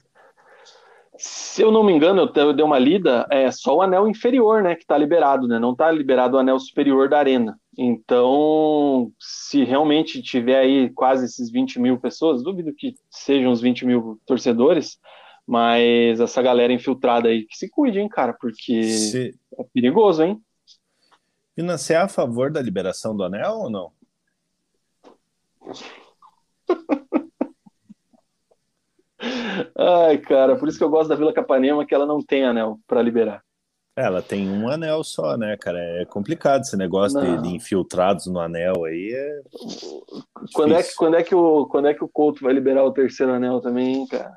Se 1.16 1.62
eu 1.62 1.72
não 1.72 1.84
me 1.84 1.94
engano, 1.94 2.32
eu 2.36 2.54
dei 2.54 2.66
uma 2.66 2.80
lida, 2.80 3.26
é 3.30 3.50
só 3.52 3.78
o 3.78 3.82
anel 3.82 4.08
inferior, 4.08 4.64
né, 4.64 4.76
que 4.76 4.82
está 4.82 4.98
liberado, 4.98 5.48
né? 5.48 5.60
Não 5.60 5.72
está 5.72 5.92
liberado 5.92 6.36
o 6.36 6.40
anel 6.40 6.60
superior 6.60 7.08
da 7.08 7.20
arena. 7.20 7.58
Então, 7.78 9.12
se 9.20 9.64
realmente 9.64 10.22
tiver 10.22 10.60
aí 10.60 10.90
quase 10.92 11.26
esses 11.26 11.52
20 11.52 11.80
mil 11.80 12.00
pessoas, 12.00 12.44
duvido 12.44 12.74
que 12.74 12.96
sejam 13.10 13.52
os 13.52 13.62
20 13.62 13.86
mil 13.86 14.22
torcedores, 14.26 15.00
mas 15.46 16.20
essa 16.20 16.42
galera 16.42 16.72
infiltrada 16.72 17.30
aí, 17.30 17.46
que 17.46 17.58
se 17.58 17.70
cuide, 17.70 18.00
hein, 18.00 18.08
cara, 18.08 18.34
porque 18.34 18.84
se... 18.84 19.38
é 19.58 19.64
perigoso, 19.74 20.24
hein? 20.24 20.42
Pina, 21.56 21.78
você 21.78 21.94
é 21.94 21.98
a 21.98 22.08
favor 22.08 22.52
da 22.52 22.62
liberação 22.62 23.16
do 23.16 23.24
anel 23.24 23.54
ou 23.54 23.70
não? 23.70 23.92
Ai, 29.78 30.18
cara, 30.18 30.58
por 30.58 30.68
isso 30.68 30.78
que 30.78 30.84
eu 30.84 30.90
gosto 30.90 31.10
da 31.10 31.16
Vila 31.16 31.34
Capanema, 31.34 31.86
que 31.86 31.96
ela 31.96 32.06
não 32.06 32.22
tem 32.24 32.44
anel 32.44 32.80
para 32.88 33.02
liberar. 33.02 33.44
Ela 33.96 34.24
tem 34.24 34.50
um 34.50 34.68
anel 34.68 35.04
só, 35.04 35.38
né, 35.38 35.56
cara? 35.56 35.78
É 36.02 36.06
complicado 36.06 36.62
esse 36.62 36.76
negócio 36.76 37.22
de, 37.22 37.44
de, 37.44 37.56
infiltrados 37.56 38.26
no 38.26 38.39
anel 38.39 38.86
aí. 38.86 39.14
É 39.14 39.41
quando, 40.52 40.74
é 40.74 40.82
que, 40.82 40.96
quando, 40.96 41.16
é 41.16 41.24
que 41.24 41.36
o, 41.36 41.68
quando 41.68 41.88
é 41.88 41.94
que 41.94 42.04
o 42.04 42.10
Couto 42.10 42.44
vai 42.44 42.54
liberar 42.54 42.84
o 42.84 42.91
terceiro 42.91 43.32
anel 43.32 43.62
também, 43.62 44.08
cara? 44.08 44.36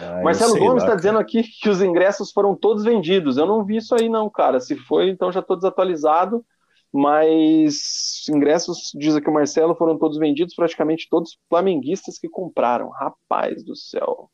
Ah, 0.00 0.22
Marcelo 0.22 0.58
Gomes 0.58 0.82
está 0.82 0.94
dizendo 0.94 1.18
aqui 1.18 1.42
que 1.42 1.68
os 1.68 1.82
ingressos 1.82 2.32
foram 2.32 2.56
todos 2.56 2.82
vendidos. 2.82 3.36
Eu 3.36 3.46
não 3.46 3.62
vi 3.62 3.76
isso 3.76 3.94
aí, 3.94 4.08
não, 4.08 4.30
cara. 4.30 4.58
Se 4.58 4.74
foi, 4.74 5.10
então 5.10 5.30
já 5.30 5.40
estou 5.40 5.56
desatualizado. 5.56 6.42
mas 6.90 8.26
ingressos, 8.30 8.90
diz 8.94 9.14
aqui 9.14 9.28
o 9.28 9.34
Marcelo, 9.34 9.74
foram 9.74 9.98
todos 9.98 10.16
vendidos, 10.16 10.54
praticamente 10.54 11.08
todos 11.10 11.38
flamenguistas 11.50 12.18
que 12.18 12.28
compraram. 12.28 12.88
Rapaz 12.88 13.62
do 13.62 13.76
céu. 13.76 14.30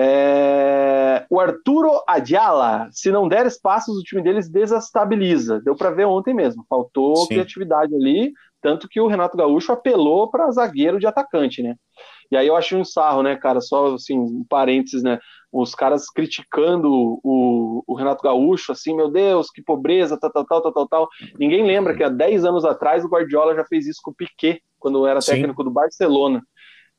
É... 0.00 1.26
O 1.28 1.40
Arturo 1.40 2.02
Adiala, 2.06 2.88
se 2.92 3.10
não 3.10 3.26
der 3.26 3.46
espaços, 3.46 3.98
o 3.98 4.02
time 4.02 4.22
deles 4.22 4.48
desestabiliza. 4.48 5.60
Deu 5.60 5.74
para 5.74 5.90
ver 5.90 6.06
ontem 6.06 6.32
mesmo. 6.32 6.64
Faltou 6.68 7.16
Sim. 7.16 7.28
criatividade 7.28 7.92
ali, 7.94 8.32
tanto 8.62 8.88
que 8.88 9.00
o 9.00 9.08
Renato 9.08 9.36
Gaúcho 9.36 9.72
apelou 9.72 10.30
para 10.30 10.50
zagueiro 10.52 11.00
de 11.00 11.06
atacante, 11.06 11.62
né? 11.62 11.74
E 12.30 12.36
aí 12.36 12.46
eu 12.46 12.56
achei 12.56 12.78
um 12.78 12.84
sarro, 12.84 13.22
né, 13.22 13.36
cara? 13.36 13.60
Só 13.60 13.94
assim, 13.94 14.16
um 14.16 14.44
parênteses, 14.48 15.02
né? 15.02 15.18
Os 15.50 15.74
caras 15.74 16.08
criticando 16.10 16.88
o, 16.92 17.82
o, 17.86 17.94
Renato 17.94 18.22
Gaúcho, 18.22 18.70
assim, 18.70 18.94
meu 18.94 19.10
Deus, 19.10 19.50
que 19.50 19.62
pobreza, 19.62 20.18
tal, 20.20 20.30
tal, 20.30 20.44
tal, 20.44 20.62
tal, 20.62 20.72
tal, 20.72 20.88
tal. 20.88 21.08
Ninguém 21.38 21.66
lembra 21.66 21.96
que 21.96 22.04
há 22.04 22.08
10 22.08 22.44
anos 22.44 22.64
atrás 22.64 23.04
o 23.04 23.08
Guardiola 23.08 23.54
já 23.54 23.64
fez 23.64 23.86
isso 23.86 24.00
com 24.02 24.10
o 24.10 24.14
Piquet, 24.14 24.62
quando 24.78 25.06
era 25.06 25.20
Sim. 25.20 25.32
técnico 25.32 25.64
do 25.64 25.70
Barcelona. 25.70 26.42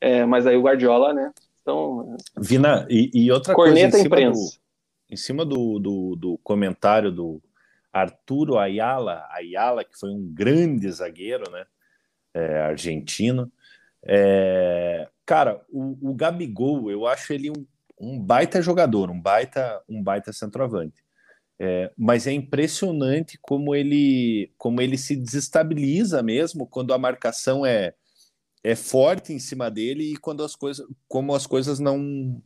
É, 0.00 0.26
mas 0.26 0.46
aí 0.46 0.56
o 0.56 0.62
Guardiola, 0.62 1.12
né? 1.14 1.30
Então. 1.70 2.16
Vina, 2.36 2.86
e, 2.90 3.10
e 3.14 3.30
outra 3.30 3.54
corneta 3.54 3.92
coisa. 3.92 4.08
Corneta 4.08 4.24
imprensa. 4.24 4.58
Do, 4.58 5.14
em 5.14 5.16
cima 5.16 5.44
do, 5.44 5.78
do, 5.78 6.16
do 6.16 6.38
comentário 6.38 7.12
do 7.12 7.40
Arturo 7.92 8.58
Ayala, 8.58 9.26
Ayala, 9.30 9.84
que 9.84 9.98
foi 9.98 10.10
um 10.10 10.32
grande 10.32 10.90
zagueiro, 10.90 11.50
né? 11.50 11.64
É, 12.34 12.62
argentino. 12.62 13.50
É, 14.04 15.08
cara, 15.26 15.60
o, 15.68 16.10
o 16.10 16.14
Gabigol, 16.14 16.90
eu 16.90 17.06
acho 17.06 17.32
ele 17.32 17.50
um, 17.50 17.66
um 17.98 18.18
baita 18.18 18.62
jogador, 18.62 19.10
um 19.10 19.20
baita, 19.20 19.82
um 19.88 20.02
baita 20.02 20.32
centroavante. 20.32 21.02
É, 21.62 21.92
mas 21.96 22.26
é 22.26 22.32
impressionante 22.32 23.38
como 23.42 23.74
ele, 23.74 24.50
como 24.56 24.80
ele 24.80 24.96
se 24.96 25.14
desestabiliza 25.14 26.22
mesmo 26.22 26.66
quando 26.66 26.94
a 26.94 26.98
marcação 26.98 27.66
é, 27.66 27.92
é 28.62 28.74
forte 28.74 29.32
em 29.32 29.38
cima 29.38 29.70
dele 29.70 30.12
e 30.12 30.16
quando 30.16 30.44
as 30.44 30.54
coisas, 30.54 30.86
como 31.08 31.34
as 31.34 31.46
coisas 31.46 31.78
não 31.78 32.42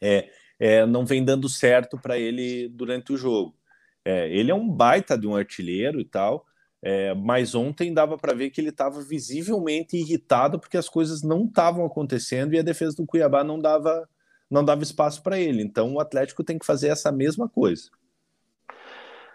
é, 0.00 0.30
é 0.58 0.86
não 0.86 1.06
vem 1.06 1.24
dando 1.24 1.48
certo 1.48 1.98
para 1.98 2.18
ele 2.18 2.68
durante 2.68 3.12
o 3.12 3.16
jogo. 3.16 3.56
É, 4.04 4.28
ele 4.30 4.50
é 4.50 4.54
um 4.54 4.68
baita 4.68 5.16
de 5.16 5.26
um 5.26 5.36
artilheiro 5.36 6.00
e 6.00 6.04
tal, 6.04 6.44
é, 6.82 7.14
mas 7.14 7.54
ontem 7.54 7.94
dava 7.94 8.18
para 8.18 8.34
ver 8.34 8.50
que 8.50 8.60
ele 8.60 8.70
estava 8.70 9.00
visivelmente 9.00 9.96
irritado 9.96 10.58
porque 10.58 10.76
as 10.76 10.88
coisas 10.88 11.22
não 11.22 11.44
estavam 11.44 11.86
acontecendo 11.86 12.54
e 12.54 12.58
a 12.58 12.62
defesa 12.62 12.96
do 12.96 13.06
Cuiabá 13.06 13.44
não 13.44 13.60
dava, 13.60 14.08
não 14.50 14.64
dava 14.64 14.82
espaço 14.82 15.22
para 15.22 15.38
ele. 15.38 15.62
Então 15.62 15.94
o 15.94 16.00
Atlético 16.00 16.42
tem 16.42 16.58
que 16.58 16.66
fazer 16.66 16.88
essa 16.88 17.12
mesma 17.12 17.48
coisa. 17.48 17.88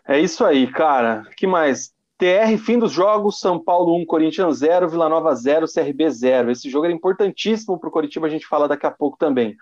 É 0.06 0.20
isso 0.20 0.44
aí, 0.44 0.72
cara. 0.72 1.24
que 1.36 1.48
mais? 1.48 1.94
TR, 2.18 2.58
fim 2.58 2.80
dos 2.80 2.92
jogos, 2.92 3.40
São 3.40 3.64
Paulo 3.64 3.96
1, 4.02 4.06
Corinthians 4.06 4.58
0, 4.58 4.90
Vila 4.90 5.08
Nova 5.08 5.36
0, 5.36 5.68
CRB 5.72 6.10
0. 6.10 6.52
Esse 6.52 6.70
jogo 6.70 6.86
era 6.86 6.94
importantíssimo 6.94 7.80
para 7.80 7.90
o 7.90 7.92
Coritiba, 7.92 8.26
a 8.26 8.30
gente 8.30 8.48
fala 8.48 8.68
daqui 8.68 8.88
a 8.88 8.92
pouco 8.92 9.18
também. 9.18 9.56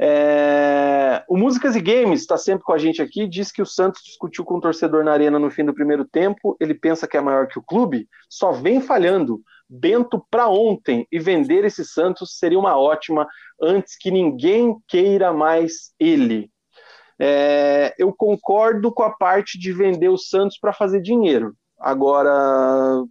É... 0.00 1.24
O 1.28 1.36
Músicas 1.36 1.76
e 1.76 1.80
Games 1.80 2.20
está 2.20 2.36
sempre 2.36 2.64
com 2.64 2.72
a 2.72 2.78
gente 2.78 3.00
aqui. 3.00 3.28
Diz 3.28 3.52
que 3.52 3.62
o 3.62 3.66
Santos 3.66 4.02
discutiu 4.02 4.44
com 4.44 4.56
o 4.56 4.60
torcedor 4.60 5.04
na 5.04 5.12
arena 5.12 5.38
no 5.38 5.50
fim 5.50 5.64
do 5.64 5.74
primeiro 5.74 6.04
tempo. 6.04 6.56
Ele 6.60 6.74
pensa 6.74 7.06
que 7.06 7.16
é 7.16 7.20
maior 7.20 7.46
que 7.46 7.58
o 7.58 7.62
clube, 7.62 8.08
só 8.28 8.52
vem 8.52 8.80
falhando. 8.80 9.40
Bento 9.68 10.24
para 10.30 10.48
ontem 10.48 11.06
e 11.10 11.18
vender 11.18 11.64
esse 11.64 11.84
Santos 11.84 12.38
seria 12.38 12.58
uma 12.58 12.76
ótima 12.76 13.26
antes 13.62 13.96
que 13.96 14.10
ninguém 14.10 14.76
queira 14.88 15.32
mais 15.32 15.92
ele. 15.98 16.50
É... 17.20 17.94
eu 17.96 18.12
concordo 18.12 18.92
com 18.92 19.04
a 19.04 19.10
parte 19.10 19.58
de 19.58 19.72
vender 19.72 20.08
o 20.08 20.18
Santos 20.18 20.58
para 20.58 20.72
fazer 20.72 21.00
dinheiro. 21.00 21.54
Agora, 21.84 23.04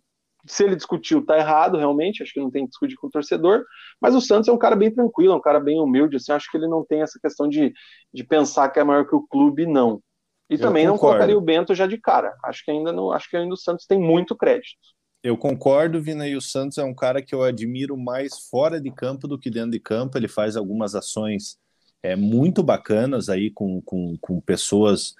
se 0.48 0.64
ele 0.64 0.76
discutiu, 0.76 1.24
tá 1.24 1.38
errado, 1.38 1.78
realmente, 1.78 2.24
acho 2.24 2.34
que 2.34 2.40
não 2.40 2.50
tem 2.50 2.64
que 2.64 2.72
discutir 2.72 2.96
com 2.96 3.06
o 3.06 3.12
torcedor, 3.12 3.64
mas 4.02 4.16
o 4.16 4.20
Santos 4.20 4.50
é 4.50 4.52
um 4.52 4.58
cara 4.58 4.76
bem 4.76 4.92
tranquilo, 4.92 5.34
é 5.34 5.36
um 5.36 5.42
cara 5.42 5.60
bem 5.60 5.80
humilde, 5.80 6.16
assim, 6.16 6.32
acho 6.32 6.50
que 6.50 6.58
ele 6.58 6.68
não 6.68 6.84
tem 6.84 7.04
essa 7.04 7.20
questão 7.22 7.48
de, 7.48 7.72
de 8.12 8.24
pensar 8.24 8.70
que 8.70 8.80
é 8.80 8.84
maior 8.84 9.08
que 9.08 9.16
o 9.16 9.28
clube, 9.28 9.68
não. 9.68 10.02
E 10.50 10.56
eu 10.56 10.60
também 10.60 10.88
concordo. 10.88 10.88
não 10.88 10.98
colocaria 10.98 11.38
o 11.38 11.42
Bento 11.42 11.76
já 11.76 11.86
de 11.86 12.00
cara, 12.00 12.36
acho 12.44 12.66
que 12.66 12.72
ainda 12.72 12.92
não, 12.92 13.12
acho 13.12 13.30
que 13.30 13.38
ainda 13.38 13.54
o 13.54 13.58
Santos 13.58 13.86
tem 13.86 14.00
muito 14.00 14.36
crédito. 14.36 14.74
Eu 15.22 15.38
concordo, 15.38 16.02
Vina, 16.02 16.28
e 16.28 16.36
o 16.36 16.42
Santos 16.42 16.80
é 16.80 16.84
um 16.84 16.96
cara 16.96 17.22
que 17.22 17.36
eu 17.36 17.44
admiro 17.44 17.96
mais 17.96 18.48
fora 18.50 18.82
de 18.82 18.90
campo 18.90 19.28
do 19.28 19.38
que 19.38 19.52
dentro 19.52 19.70
de 19.70 19.80
campo, 19.80 20.18
ele 20.18 20.28
faz 20.28 20.58
algumas 20.58 20.96
ações 20.96 21.60
é, 22.02 22.16
muito 22.16 22.64
bacanas 22.64 23.30
aí 23.30 23.52
com, 23.52 23.80
com, 23.84 24.18
com 24.20 24.42
pessoas 24.42 25.14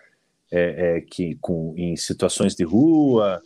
é, 0.56 0.98
é, 0.98 1.02
que, 1.02 1.36
com, 1.42 1.74
em 1.76 1.96
situações 1.96 2.54
de 2.56 2.64
rua, 2.64 3.42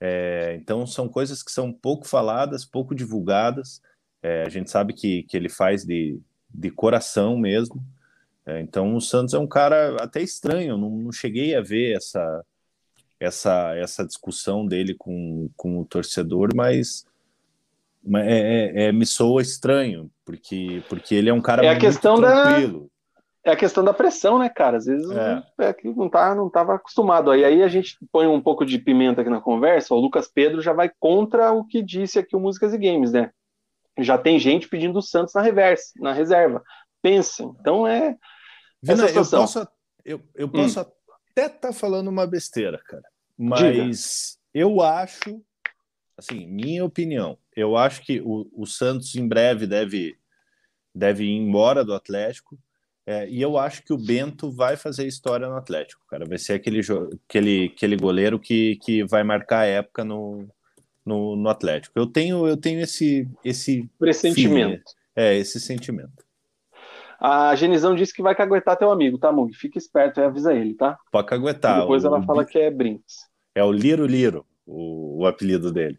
é, 0.00 0.56
então, 0.60 0.86
são 0.86 1.08
coisas 1.08 1.42
que 1.42 1.50
são 1.50 1.72
pouco 1.72 2.06
faladas, 2.06 2.64
pouco 2.64 2.94
divulgadas. 2.94 3.82
É, 4.22 4.44
a 4.44 4.48
gente 4.48 4.70
sabe 4.70 4.92
que, 4.92 5.24
que 5.24 5.36
ele 5.36 5.48
faz 5.48 5.84
de, 5.84 6.20
de 6.48 6.70
coração 6.70 7.36
mesmo. 7.36 7.82
É, 8.46 8.60
então, 8.60 8.94
o 8.94 9.00
Santos 9.00 9.34
é 9.34 9.38
um 9.38 9.46
cara 9.46 9.96
até 10.00 10.22
estranho. 10.22 10.76
Não, 10.76 10.90
não 10.90 11.12
cheguei 11.12 11.56
a 11.56 11.60
ver 11.60 11.96
essa, 11.96 12.44
essa, 13.18 13.74
essa 13.76 14.06
discussão 14.06 14.64
dele 14.64 14.94
com, 14.94 15.50
com 15.56 15.80
o 15.80 15.84
torcedor, 15.84 16.50
mas 16.54 17.04
é, 18.16 18.20
é, 18.20 18.84
é, 18.84 18.92
me 18.92 19.06
soa 19.06 19.42
estranho, 19.42 20.10
porque, 20.24 20.82
porque 20.88 21.14
ele 21.14 21.28
é 21.28 21.32
um 21.32 21.40
cara 21.40 21.64
é 21.64 21.70
a 21.70 21.78
questão 21.78 22.16
tranquilo. 22.16 22.82
Da, 22.82 22.91
é 23.44 23.50
a 23.50 23.56
questão 23.56 23.82
da 23.82 23.92
pressão, 23.92 24.38
né, 24.38 24.48
cara? 24.48 24.76
Às 24.76 24.86
vezes 24.86 25.10
é. 25.10 25.42
é 25.58 25.72
que 25.72 25.88
não 25.88 26.08
tá, 26.08 26.34
não 26.34 26.46
estava 26.46 26.74
acostumado. 26.74 27.30
Aí, 27.30 27.44
aí 27.44 27.62
a 27.62 27.68
gente 27.68 27.98
põe 28.12 28.26
um 28.26 28.40
pouco 28.40 28.64
de 28.64 28.78
pimenta 28.78 29.20
aqui 29.20 29.30
na 29.30 29.40
conversa. 29.40 29.94
O 29.94 30.00
Lucas 30.00 30.28
Pedro 30.28 30.62
já 30.62 30.72
vai 30.72 30.90
contra 31.00 31.52
o 31.52 31.64
que 31.64 31.82
disse 31.82 32.18
aqui 32.18 32.36
o 32.36 32.40
Músicas 32.40 32.72
e 32.72 32.78
Games, 32.78 33.12
né? 33.12 33.32
Já 33.98 34.16
tem 34.16 34.38
gente 34.38 34.68
pedindo 34.68 34.98
o 34.98 35.02
Santos 35.02 35.34
na 35.34 35.42
reversa, 35.42 35.92
na 35.96 36.12
reserva. 36.12 36.62
Pensem. 37.02 37.52
Então 37.60 37.86
é. 37.86 38.16
Vina, 38.80 39.06
eu 39.06 39.28
posso, 39.28 39.68
eu, 40.04 40.22
eu 40.34 40.48
posso 40.48 40.80
hum. 40.80 40.84
até 41.30 41.46
estar 41.46 41.58
tá 41.58 41.72
falando 41.72 42.08
uma 42.08 42.26
besteira, 42.26 42.78
cara. 42.78 43.04
Mas 43.36 44.38
Diga. 44.52 44.64
eu 44.64 44.80
acho, 44.80 45.42
assim, 46.16 46.46
minha 46.46 46.84
opinião, 46.84 47.36
eu 47.56 47.76
acho 47.76 48.02
que 48.02 48.20
o, 48.20 48.48
o 48.52 48.66
Santos 48.66 49.16
em 49.16 49.26
breve 49.26 49.66
deve, 49.66 50.16
deve 50.94 51.24
ir 51.24 51.36
embora 51.36 51.84
do 51.84 51.94
Atlético 51.94 52.56
é, 53.06 53.28
e 53.28 53.42
eu 53.42 53.58
acho 53.58 53.82
que 53.82 53.92
o 53.92 53.98
Bento 53.98 54.50
vai 54.50 54.76
fazer 54.76 55.06
história 55.06 55.48
no 55.48 55.56
Atlético, 55.56 56.04
cara. 56.08 56.24
Vai 56.24 56.38
ser 56.38 56.54
aquele, 56.54 56.80
aquele, 57.28 57.72
aquele 57.74 57.96
goleiro 57.96 58.38
que, 58.38 58.76
que 58.76 59.04
vai 59.04 59.24
marcar 59.24 59.60
a 59.60 59.66
época 59.66 60.04
no, 60.04 60.46
no, 61.04 61.34
no 61.34 61.48
Atlético. 61.48 61.98
Eu 61.98 62.06
tenho, 62.06 62.46
eu 62.46 62.56
tenho 62.56 62.80
esse, 62.80 63.28
esse 63.44 63.90
pressentimento. 63.98 64.92
é, 65.16 65.36
esse 65.36 65.60
sentimento. 65.60 66.24
A 67.20 67.54
Genizão 67.54 67.94
disse 67.94 68.14
que 68.14 68.22
vai 68.22 68.34
caguetar 68.34 68.76
teu 68.76 68.90
amigo, 68.90 69.18
tá, 69.18 69.30
Mug? 69.30 69.52
Fica 69.54 69.78
esperto 69.78 70.20
e 70.20 70.24
avisa 70.24 70.54
ele, 70.54 70.74
tá? 70.74 70.98
Pode 71.10 71.28
caguetar. 71.28 71.78
E 71.78 71.80
depois 71.82 72.04
o, 72.04 72.08
ela 72.08 72.22
fala 72.22 72.44
que 72.44 72.58
é 72.58 72.70
Brinks. 72.70 73.28
É 73.54 73.62
o 73.62 73.70
Liro 73.70 74.06
Liro, 74.06 74.44
o, 74.66 75.22
o 75.22 75.26
apelido 75.26 75.72
dele. 75.72 75.98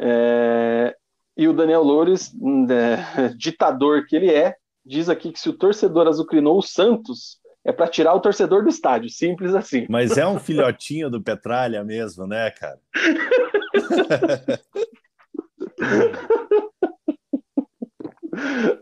É... 0.00 0.94
E 1.36 1.48
o 1.48 1.52
Daniel 1.52 1.82
Loures, 1.82 2.32
é, 2.70 3.28
ditador 3.36 4.06
que 4.06 4.14
ele 4.14 4.30
é, 4.30 4.56
diz 4.84 5.08
aqui 5.08 5.32
que 5.32 5.40
se 5.40 5.48
o 5.48 5.54
torcedor 5.54 6.06
azucrinou 6.06 6.58
o 6.58 6.62
Santos, 6.62 7.38
é 7.64 7.72
para 7.72 7.88
tirar 7.88 8.14
o 8.14 8.20
torcedor 8.20 8.62
do 8.62 8.68
estádio, 8.68 9.08
simples 9.08 9.54
assim. 9.54 9.86
Mas 9.88 10.18
é 10.18 10.26
um 10.26 10.38
filhotinho 10.38 11.08
do 11.08 11.22
Petralha 11.22 11.82
mesmo, 11.82 12.26
né, 12.26 12.50
cara? 12.50 12.78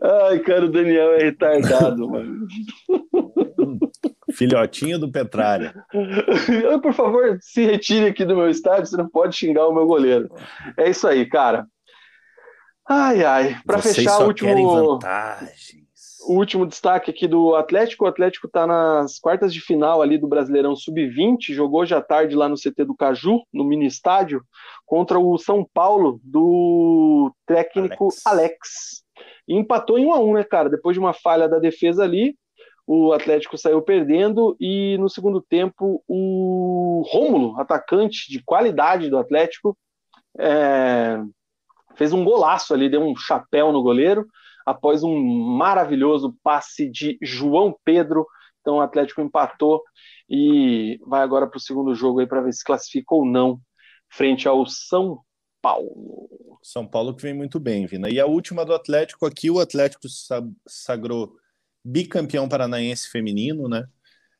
Ai, 0.01 0.39
cara, 0.39 0.65
o 0.65 0.71
Daniel 0.71 1.13
é 1.13 1.23
retardado, 1.23 2.09
mano. 2.09 2.47
Filhotinho 4.33 4.99
do 4.99 5.11
Petralha. 5.11 5.85
Por 6.81 6.93
favor, 6.93 7.37
se 7.39 7.63
retire 7.63 8.07
aqui 8.07 8.25
do 8.25 8.35
meu 8.35 8.49
estádio, 8.49 8.87
você 8.87 8.97
não 8.97 9.07
pode 9.07 9.35
xingar 9.35 9.67
o 9.67 9.73
meu 9.73 9.85
goleiro. 9.85 10.29
É 10.75 10.89
isso 10.89 11.07
aí, 11.07 11.25
cara. 11.25 11.67
Ai, 12.89 13.23
ai. 13.23 13.61
Para 13.65 13.77
fechar 13.77 14.19
o 14.19 14.27
último. 14.27 14.97
Vantagem 14.97 15.82
o 16.27 16.33
último 16.33 16.65
destaque 16.65 17.11
aqui 17.11 17.27
do 17.27 17.55
Atlético. 17.55 18.05
O 18.05 18.07
Atlético 18.07 18.47
está 18.47 18.65
nas 18.65 19.19
quartas 19.19 19.53
de 19.53 19.59
final 19.59 20.01
ali 20.01 20.17
do 20.17 20.27
Brasileirão 20.27 20.75
Sub-20, 20.75 21.53
jogou 21.53 21.81
hoje 21.81 21.93
à 21.93 22.01
tarde 22.01 22.35
lá 22.35 22.47
no 22.47 22.55
CT 22.55 22.85
do 22.85 22.95
Caju, 22.95 23.41
no 23.53 23.63
mini 23.63 23.85
estádio, 23.85 24.43
contra 24.85 25.19
o 25.19 25.37
São 25.37 25.67
Paulo 25.73 26.19
do 26.23 27.33
técnico 27.45 28.09
Alex. 28.25 28.25
Alex. 28.25 29.03
E 29.47 29.55
empatou 29.55 29.97
em 29.97 30.05
1 30.05 30.13
a 30.13 30.19
1 30.19 30.33
né, 30.33 30.43
cara? 30.43 30.69
Depois 30.69 30.93
de 30.93 30.99
uma 30.99 31.13
falha 31.13 31.47
da 31.47 31.59
defesa 31.59 32.03
ali, 32.03 32.35
o 32.87 33.13
Atlético 33.13 33.57
saiu 33.57 33.81
perdendo 33.81 34.55
e 34.59 34.97
no 34.99 35.09
segundo 35.09 35.41
tempo 35.41 36.03
o 36.07 37.03
Rômulo, 37.07 37.59
atacante 37.59 38.29
de 38.29 38.43
qualidade 38.43 39.09
do 39.09 39.17
Atlético, 39.17 39.77
é... 40.37 41.21
fez 41.95 42.11
um 42.11 42.23
golaço 42.23 42.73
ali, 42.73 42.89
deu 42.89 43.01
um 43.01 43.15
chapéu 43.15 43.71
no 43.71 43.83
goleiro 43.83 44.25
após 44.65 45.03
um 45.03 45.21
maravilhoso 45.57 46.35
passe 46.43 46.89
de 46.89 47.17
João 47.21 47.75
Pedro 47.83 48.25
Então 48.61 48.77
o 48.77 48.81
Atlético 48.81 49.21
empatou 49.21 49.81
e 50.29 50.99
vai 51.05 51.21
agora 51.21 51.47
para 51.47 51.57
o 51.57 51.61
segundo 51.61 51.93
jogo 51.93 52.19
aí 52.19 52.27
para 52.27 52.41
ver 52.41 52.53
se 52.53 52.63
classifica 52.63 53.13
ou 53.13 53.25
não 53.25 53.59
frente 54.09 54.47
ao 54.47 54.65
São 54.65 55.19
Paulo. 55.61 56.59
São 56.61 56.87
Paulo 56.87 57.15
que 57.15 57.21
vem 57.21 57.33
muito 57.33 57.59
bem, 57.59 57.85
Vina. 57.85 58.09
E 58.09 58.19
a 58.19 58.25
última 58.25 58.65
do 58.65 58.73
Atlético 58.73 59.25
aqui, 59.25 59.49
o 59.49 59.59
Atlético 59.59 60.07
sagrou 60.67 61.35
bicampeão 61.83 62.47
paranaense 62.47 63.09
feminino, 63.09 63.67
né? 63.67 63.85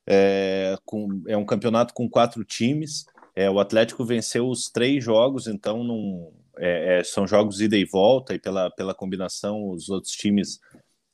É, 0.06 0.76
com, 0.84 1.22
é 1.26 1.36
um 1.36 1.44
campeonato 1.44 1.92
com 1.92 2.08
quatro 2.08 2.44
times. 2.44 3.04
É, 3.34 3.50
o 3.50 3.58
Atlético 3.58 4.04
venceu 4.04 4.48
os 4.48 4.70
três 4.70 5.02
jogos, 5.02 5.46
então 5.46 5.82
não, 5.82 6.32
é, 6.58 6.98
é, 6.98 7.04
são 7.04 7.26
jogos 7.26 7.60
ida 7.60 7.76
e 7.76 7.84
volta, 7.84 8.34
e 8.34 8.38
pela, 8.38 8.70
pela 8.70 8.94
combinação 8.94 9.70
os 9.70 9.88
outros 9.88 10.12
times 10.12 10.60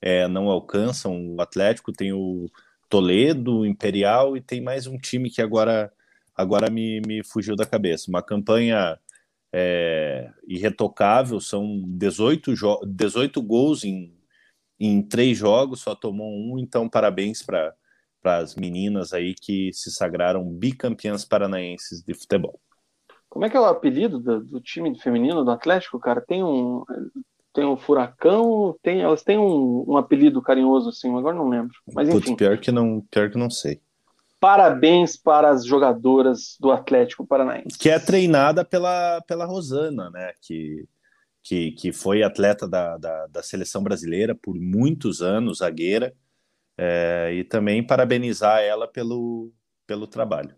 é, 0.00 0.26
não 0.28 0.48
alcançam. 0.48 1.34
O 1.34 1.40
Atlético 1.40 1.92
tem 1.92 2.12
o 2.12 2.50
Toledo, 2.88 3.58
o 3.60 3.66
Imperial, 3.66 4.36
e 4.36 4.40
tem 4.40 4.60
mais 4.60 4.86
um 4.86 4.98
time 4.98 5.30
que 5.30 5.42
agora, 5.42 5.92
agora 6.34 6.70
me, 6.70 7.00
me 7.06 7.22
fugiu 7.24 7.56
da 7.56 7.66
cabeça. 7.66 8.10
Uma 8.10 8.22
campanha 8.22 8.98
é, 9.52 10.30
irretocável, 10.46 11.40
são 11.40 11.82
18, 11.86 12.54
18 12.86 13.42
gols 13.42 13.84
em, 13.84 14.14
em 14.78 15.02
três 15.02 15.36
jogos, 15.36 15.80
só 15.80 15.94
tomou 15.94 16.30
um, 16.30 16.58
então 16.58 16.88
parabéns 16.88 17.42
para 17.42 17.74
as 18.24 18.54
meninas 18.54 19.12
aí 19.12 19.34
que 19.34 19.72
se 19.72 19.90
sagraram 19.90 20.44
bicampeãs 20.44 21.24
paranaenses 21.24 22.02
de 22.02 22.14
futebol. 22.14 22.60
Como 23.30 23.44
é 23.44 23.48
que 23.48 23.56
é 23.56 23.60
o 23.60 23.64
apelido 23.64 24.18
do, 24.18 24.44
do 24.44 24.60
time 24.60 24.98
feminino 24.98 25.44
do 25.44 25.50
Atlético, 25.50 26.00
cara? 26.00 26.20
Tem 26.20 26.42
um 26.42 26.84
tem 27.52 27.64
um 27.64 27.76
furacão, 27.76 28.76
tem 28.82 29.00
elas 29.00 29.22
têm 29.22 29.38
um, 29.38 29.84
um 29.88 29.96
apelido 29.96 30.42
carinhoso 30.42 30.90
assim, 30.90 31.16
agora 31.16 31.36
não 31.36 31.48
lembro. 31.48 31.72
Mas 31.92 32.08
enfim. 32.08 32.18
Putz, 32.18 32.34
pior 32.34 32.58
que 32.58 32.70
não, 32.70 33.00
pior 33.10 33.30
que 33.30 33.38
não 33.38 33.50
sei. 33.50 33.80
Parabéns 34.38 35.16
para 35.16 35.50
as 35.50 35.64
jogadoras 35.64 36.56
do 36.58 36.70
Atlético 36.72 37.26
Paranaense. 37.26 37.78
Que 37.78 37.90
é 37.90 37.98
treinada 37.98 38.64
pela, 38.64 39.20
pela 39.26 39.44
Rosana, 39.44 40.10
né? 40.10 40.32
Que, 40.40 40.88
que, 41.42 41.72
que 41.72 41.92
foi 41.92 42.22
atleta 42.22 42.66
da, 42.66 42.96
da, 42.96 43.26
da 43.26 43.42
seleção 43.42 43.82
brasileira 43.82 44.34
por 44.34 44.54
muitos 44.54 45.20
anos, 45.20 45.58
zagueira. 45.58 46.14
É, 46.78 47.34
e 47.34 47.44
também 47.44 47.86
parabenizar 47.86 48.60
ela 48.60 48.88
pelo, 48.88 49.52
pelo 49.86 50.06
trabalho. 50.06 50.54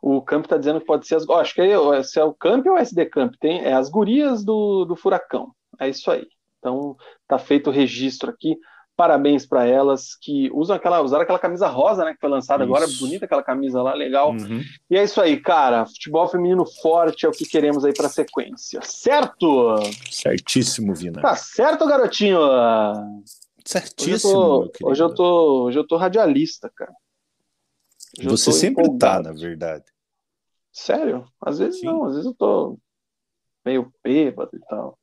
O 0.00 0.22
Camp 0.22 0.44
está 0.44 0.56
dizendo 0.56 0.80
que 0.80 0.86
pode 0.86 1.06
ser 1.06 1.16
as. 1.16 1.28
Oh, 1.28 1.34
acho 1.34 1.54
que 1.54 1.60
é, 1.60 2.02
se 2.02 2.18
é 2.18 2.24
o 2.24 2.34
Camp 2.34 2.66
ou 2.66 2.74
o 2.74 2.78
SD 2.78 3.06
Camp. 3.06 3.34
Tem, 3.40 3.64
é 3.64 3.72
as 3.72 3.88
gurias 3.88 4.44
do, 4.44 4.84
do 4.84 4.96
Furacão. 4.96 5.52
É 5.80 5.88
isso 5.88 6.10
aí. 6.10 6.26
Então, 6.58 6.96
tá 7.26 7.38
feito 7.38 7.68
o 7.70 7.72
registro 7.72 8.30
aqui. 8.30 8.56
Parabéns 8.96 9.46
para 9.46 9.64
elas 9.64 10.16
que 10.20 10.50
usam 10.52 10.74
aquela, 10.74 11.00
usaram 11.00 11.22
aquela 11.22 11.38
camisa 11.38 11.68
rosa, 11.68 12.04
né? 12.04 12.14
Que 12.14 12.20
foi 12.20 12.28
lançada 12.28 12.64
isso. 12.64 12.74
agora, 12.74 12.90
bonita 12.98 13.26
aquela 13.26 13.44
camisa 13.44 13.80
lá, 13.80 13.94
legal. 13.94 14.32
Uhum. 14.32 14.60
E 14.90 14.96
é 14.96 15.04
isso 15.04 15.20
aí, 15.20 15.40
cara. 15.40 15.86
Futebol 15.86 16.26
feminino 16.26 16.66
forte 16.82 17.24
é 17.24 17.28
o 17.28 17.32
que 17.32 17.46
queremos 17.46 17.84
aí 17.84 17.94
para 17.94 18.08
sequência, 18.08 18.80
certo? 18.82 19.76
Certíssimo, 20.10 20.92
Vina. 20.96 21.22
Tá 21.22 21.36
certo, 21.36 21.86
garotinho. 21.86 22.40
Certíssimo. 23.64 24.32
Hoje 24.32 24.74
eu 24.74 24.80
tô, 24.80 24.88
hoje 24.88 25.02
eu 25.02 25.14
tô, 25.14 25.62
hoje 25.66 25.78
eu 25.78 25.86
tô 25.86 25.96
radialista, 25.96 26.68
cara. 26.74 26.92
Hoje 28.18 28.28
Você 28.28 28.52
sempre 28.52 28.82
tá, 28.84 28.88
empolgado. 28.88 29.24
tá, 29.24 29.32
na 29.32 29.38
verdade. 29.38 29.84
Sério? 30.72 31.24
Às 31.40 31.58
vezes 31.58 31.80
Sim. 31.80 31.86
não, 31.86 32.04
às 32.04 32.12
vezes 32.12 32.26
eu 32.26 32.34
tô 32.34 32.78
meio 33.64 33.92
bêbado 34.02 34.50
e 34.54 34.60
tal. 34.60 34.98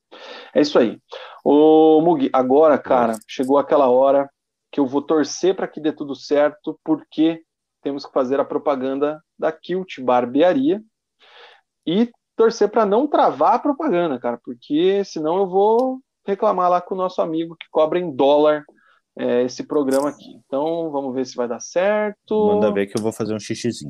É 0.53 0.61
isso 0.61 0.77
aí. 0.79 0.99
Ô, 1.43 2.01
Mugi, 2.01 2.29
agora, 2.31 2.77
cara, 2.77 3.17
chegou 3.27 3.57
aquela 3.57 3.89
hora 3.89 4.29
que 4.71 4.79
eu 4.79 4.85
vou 4.85 5.01
torcer 5.01 5.55
para 5.55 5.67
que 5.67 5.79
dê 5.79 5.91
tudo 5.91 6.15
certo, 6.15 6.79
porque 6.83 7.43
temos 7.81 8.05
que 8.05 8.11
fazer 8.11 8.39
a 8.39 8.45
propaganda 8.45 9.21
da 9.37 9.51
Kilt 9.51 9.99
Barbearia 10.01 10.81
e 11.85 12.11
torcer 12.35 12.69
para 12.69 12.85
não 12.85 13.07
travar 13.07 13.55
a 13.55 13.59
propaganda, 13.59 14.19
cara, 14.19 14.39
porque 14.43 15.03
senão 15.05 15.37
eu 15.37 15.47
vou 15.47 15.99
reclamar 16.25 16.69
lá 16.69 16.81
com 16.81 16.95
o 16.95 16.97
nosso 16.97 17.21
amigo 17.21 17.55
que 17.55 17.67
cobra 17.69 17.99
em 17.99 18.13
dólar 18.13 18.65
é, 19.17 19.43
esse 19.43 19.63
programa 19.63 20.09
aqui. 20.09 20.39
Então, 20.45 20.89
vamos 20.91 21.13
ver 21.13 21.25
se 21.25 21.35
vai 21.35 21.47
dar 21.47 21.59
certo. 21.59 22.47
Manda 22.47 22.71
ver 22.71 22.87
que 22.87 22.97
eu 22.97 23.01
vou 23.01 23.11
fazer 23.11 23.33
um 23.33 23.39
xixizinho. 23.39 23.89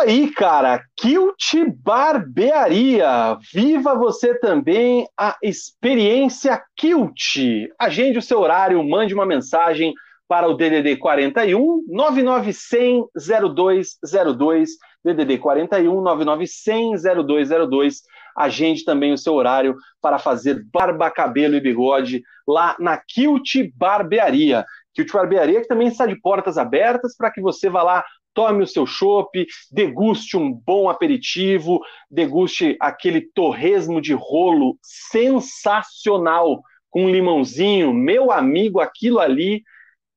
Aí, 0.00 0.30
cara. 0.30 0.82
Kilt 0.96 1.54
Barbearia. 1.82 3.36
Viva 3.52 3.94
você 3.94 4.34
também 4.38 5.06
a 5.16 5.36
experiência 5.42 6.62
Kilt. 6.76 7.68
Agende 7.78 8.18
o 8.18 8.22
seu 8.22 8.40
horário, 8.40 8.82
mande 8.82 9.14
uma 9.14 9.26
mensagem 9.26 9.94
para 10.26 10.48
o 10.48 10.54
DDD 10.54 10.96
41 10.96 11.84
99100 11.88 13.08
0202 13.54 14.70
DDD 15.04 15.38
41 15.38 16.00
99100 16.00 16.92
0202. 17.26 18.02
Agende 18.36 18.84
também 18.84 19.12
o 19.12 19.18
seu 19.18 19.34
horário 19.34 19.76
para 20.00 20.18
fazer 20.18 20.64
barba, 20.72 21.10
cabelo 21.10 21.56
e 21.56 21.60
bigode 21.60 22.22
lá 22.46 22.76
na 22.78 22.96
Kilt 22.96 23.70
Barbearia. 23.74 24.64
Kilt 24.94 25.12
Barbearia 25.12 25.60
que 25.60 25.68
também 25.68 25.88
está 25.88 26.06
de 26.06 26.18
portas 26.20 26.56
abertas 26.56 27.16
para 27.16 27.30
que 27.30 27.40
você 27.40 27.68
vá 27.68 27.82
lá 27.82 28.04
tome 28.34 28.62
o 28.62 28.66
seu 28.66 28.86
chopp, 28.86 29.46
deguste 29.70 30.36
um 30.36 30.52
bom 30.52 30.88
aperitivo, 30.88 31.80
deguste 32.10 32.76
aquele 32.80 33.20
torresmo 33.20 34.00
de 34.00 34.14
rolo 34.14 34.78
sensacional 34.82 36.62
com 36.90 37.08
limãozinho, 37.08 37.94
meu 37.94 38.32
amigo, 38.32 38.80
aquilo 38.80 39.20
ali 39.20 39.62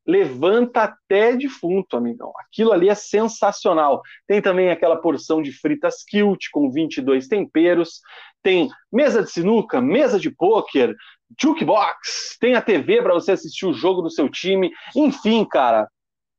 levanta 0.05 0.83
até 0.83 1.35
defunto, 1.35 1.95
amigão. 1.95 2.33
Aquilo 2.39 2.73
ali 2.73 2.89
é 2.89 2.95
sensacional. 2.95 4.01
Tem 4.27 4.41
também 4.41 4.69
aquela 4.69 4.97
porção 4.97 5.41
de 5.41 5.51
fritas 5.51 6.03
kilt 6.03 6.47
com 6.51 6.69
22 6.69 7.27
temperos, 7.27 8.01
tem 8.41 8.69
mesa 8.91 9.23
de 9.23 9.31
sinuca, 9.31 9.79
mesa 9.79 10.19
de 10.19 10.29
pôquer, 10.29 10.93
jukebox, 11.41 12.37
tem 12.39 12.55
a 12.55 12.61
TV 12.61 13.01
para 13.01 13.13
você 13.13 13.31
assistir 13.31 13.65
o 13.65 13.73
jogo 13.73 14.01
do 14.01 14.11
seu 14.11 14.29
time. 14.29 14.71
Enfim, 14.95 15.45
cara, 15.45 15.87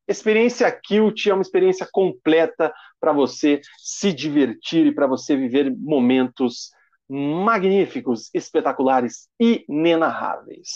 Experiência 0.07 0.71
Kilt 0.71 1.25
é 1.27 1.33
uma 1.33 1.41
experiência 1.41 1.87
completa 1.91 2.73
para 2.99 3.11
você 3.11 3.59
se 3.77 4.13
divertir 4.13 4.85
e 4.85 4.93
para 4.93 5.07
você 5.07 5.35
viver 5.35 5.75
momentos 5.75 6.71
magníficos, 7.09 8.29
espetaculares, 8.33 9.27
inenarráveis. 9.39 10.69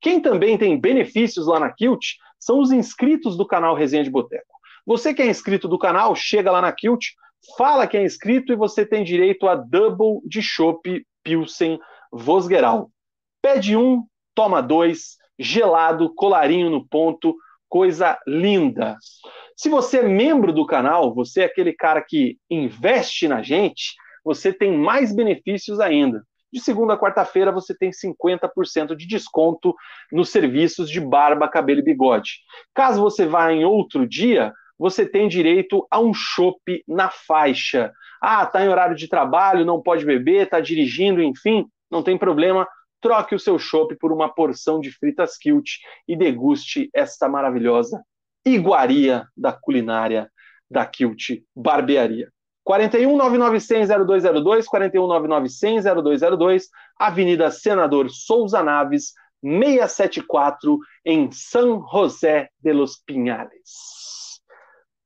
Quem 0.00 0.20
também 0.20 0.56
tem 0.56 0.78
benefícios 0.78 1.46
lá 1.46 1.58
na 1.58 1.72
Kilt 1.72 2.14
são 2.38 2.60
os 2.60 2.72
inscritos 2.72 3.36
do 3.36 3.46
canal 3.46 3.74
Resenha 3.74 4.04
de 4.04 4.10
Boteco. 4.10 4.54
Você 4.86 5.14
que 5.14 5.22
é 5.22 5.26
inscrito 5.26 5.66
do 5.66 5.78
canal, 5.78 6.14
chega 6.14 6.50
lá 6.50 6.60
na 6.60 6.72
Kilt, 6.72 7.06
fala 7.56 7.86
que 7.86 7.96
é 7.96 8.04
inscrito 8.04 8.52
e 8.52 8.56
você 8.56 8.84
tem 8.84 9.02
direito 9.02 9.48
a 9.48 9.54
double 9.54 10.20
de 10.26 10.42
chopp 10.42 11.04
Pilsen 11.22 11.78
Vosgeral. 12.12 12.90
Pede 13.40 13.76
um, 13.76 14.04
toma 14.34 14.60
dois, 14.60 15.16
gelado, 15.38 16.12
colarinho 16.14 16.70
no 16.70 16.86
ponto, 16.86 17.34
coisa 17.74 18.16
linda. 18.24 18.96
Se 19.56 19.68
você 19.68 19.98
é 19.98 20.08
membro 20.08 20.52
do 20.52 20.64
canal, 20.64 21.12
você 21.12 21.40
é 21.40 21.46
aquele 21.46 21.72
cara 21.72 22.00
que 22.00 22.38
investe 22.48 23.26
na 23.26 23.42
gente, 23.42 23.96
você 24.24 24.52
tem 24.52 24.78
mais 24.78 25.12
benefícios 25.12 25.80
ainda. 25.80 26.22
De 26.52 26.60
segunda 26.60 26.94
a 26.94 26.96
quarta-feira 26.96 27.50
você 27.50 27.76
tem 27.76 27.90
50% 27.90 28.94
de 28.94 29.08
desconto 29.08 29.74
nos 30.12 30.28
serviços 30.28 30.88
de 30.88 31.00
barba, 31.00 31.48
cabelo 31.48 31.80
e 31.80 31.82
bigode. 31.82 32.34
Caso 32.72 33.02
você 33.02 33.26
vá 33.26 33.52
em 33.52 33.64
outro 33.64 34.06
dia, 34.06 34.52
você 34.78 35.04
tem 35.04 35.26
direito 35.26 35.84
a 35.90 35.98
um 35.98 36.14
chopp 36.14 36.84
na 36.86 37.10
faixa. 37.10 37.92
Ah, 38.22 38.46
tá 38.46 38.64
em 38.64 38.68
horário 38.68 38.94
de 38.94 39.08
trabalho, 39.08 39.64
não 39.64 39.82
pode 39.82 40.04
beber, 40.04 40.48
tá 40.48 40.60
dirigindo, 40.60 41.20
enfim, 41.20 41.66
não 41.90 42.04
tem 42.04 42.16
problema. 42.16 42.68
Troque 43.04 43.34
o 43.34 43.38
seu 43.38 43.58
chopp 43.58 43.94
por 43.96 44.10
uma 44.10 44.32
porção 44.32 44.80
de 44.80 44.90
fritas 44.90 45.36
kilt 45.36 45.72
e 46.08 46.16
deguste 46.16 46.88
esta 46.94 47.28
maravilhosa 47.28 48.02
iguaria 48.46 49.28
da 49.36 49.52
culinária 49.52 50.32
da 50.70 50.86
Kilt 50.86 51.42
Barbearia. 51.54 52.32
41 52.62 53.18
0202, 54.06 54.66
41 54.66 55.06
0202, 55.92 56.68
Avenida 56.98 57.50
Senador 57.50 58.08
Souza 58.08 58.62
Naves, 58.62 59.12
674, 59.42 60.78
em 61.04 61.30
São 61.30 61.86
José 61.86 62.48
de 62.58 62.72
los 62.72 62.96
Pinhales. 63.04 64.40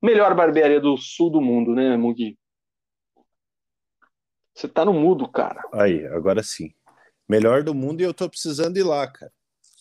Melhor 0.00 0.36
barbearia 0.36 0.80
do 0.80 0.96
sul 0.96 1.30
do 1.30 1.40
mundo, 1.40 1.74
né, 1.74 1.96
Mugi? 1.96 2.38
Você 4.54 4.68
tá 4.68 4.84
no 4.84 4.92
mudo, 4.92 5.28
cara. 5.28 5.60
Aí, 5.72 6.06
agora 6.06 6.44
sim. 6.44 6.72
Melhor 7.28 7.62
do 7.62 7.74
mundo 7.74 8.00
e 8.00 8.04
eu 8.04 8.14
tô 8.14 8.28
precisando 8.28 8.76
ir 8.76 8.82
lá, 8.82 9.06
cara. 9.06 9.30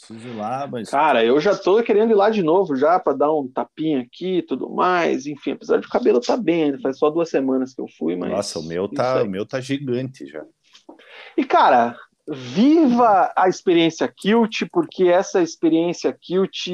Preciso 0.07 0.27
ir 0.27 0.35
lá, 0.35 0.67
mas. 0.67 0.89
Cara, 0.89 1.23
eu 1.23 1.39
já 1.39 1.55
tô 1.55 1.81
querendo 1.81 2.11
ir 2.11 2.15
lá 2.15 2.29
de 2.29 2.43
novo 2.43 2.75
já 2.75 2.99
para 2.99 3.17
dar 3.17 3.33
um 3.33 3.47
tapinha 3.47 4.01
aqui 4.01 4.37
e 4.37 4.41
tudo 4.41 4.69
mais. 4.69 5.25
Enfim, 5.25 5.51
apesar 5.51 5.79
de 5.79 5.87
o 5.87 5.89
cabelo 5.89 6.19
tá 6.19 6.37
bem, 6.37 6.79
faz 6.79 6.99
só 6.99 7.09
duas 7.09 7.29
semanas 7.29 7.73
que 7.73 7.81
eu 7.81 7.87
fui, 7.97 8.15
mas. 8.15 8.31
Nossa, 8.31 8.59
o 8.59 8.63
meu 8.63 8.87
tá, 8.87 9.23
o 9.23 9.27
meu 9.27 9.45
tá 9.45 9.59
gigante 9.59 10.27
já. 10.27 10.45
E, 11.35 11.43
cara, 11.43 11.95
viva 12.27 13.31
a 13.35 13.47
experiência 13.47 14.07
Kilt, 14.07 14.63
porque 14.71 15.05
essa 15.05 15.41
experiência 15.41 16.11
Kilt 16.11 16.67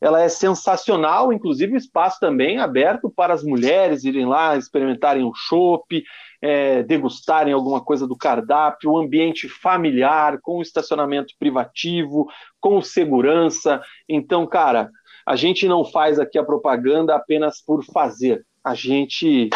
ela 0.00 0.22
é 0.22 0.28
sensacional, 0.28 1.32
inclusive 1.32 1.74
o 1.74 1.78
espaço 1.78 2.18
também 2.18 2.58
aberto 2.58 3.10
para 3.10 3.34
as 3.34 3.44
mulheres 3.44 4.04
irem 4.04 4.26
lá 4.26 4.56
experimentarem 4.56 5.22
o 5.22 5.32
chopp, 5.34 6.02
é, 6.44 6.82
degustarem 6.82 7.54
alguma 7.54 7.82
coisa 7.82 8.06
do 8.06 8.14
cardápio, 8.14 8.90
o 8.90 8.98
ambiente 8.98 9.48
familiar, 9.48 10.38
com 10.42 10.60
estacionamento 10.60 11.32
privativo, 11.38 12.28
com 12.60 12.82
segurança. 12.82 13.80
Então, 14.06 14.46
cara, 14.46 14.90
a 15.26 15.36
gente 15.36 15.66
não 15.66 15.86
faz 15.86 16.18
aqui 16.18 16.36
a 16.38 16.44
propaganda 16.44 17.16
apenas 17.16 17.62
por 17.62 17.82
fazer. 17.82 18.44
A 18.62 18.74
gente 18.74 19.48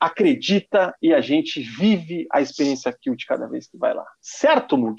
acredita 0.00 0.94
e 1.02 1.12
a 1.12 1.20
gente 1.20 1.60
vive 1.60 2.26
a 2.32 2.40
experiência 2.40 2.96
Kilt 2.98 3.26
cada 3.26 3.46
vez 3.46 3.66
que 3.66 3.76
vai 3.76 3.92
lá. 3.92 4.06
Certo, 4.18 4.78
Mug? 4.78 4.96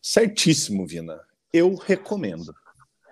Certíssimo, 0.00 0.86
Vina. 0.86 1.18
Eu 1.52 1.74
recomendo. 1.74 2.54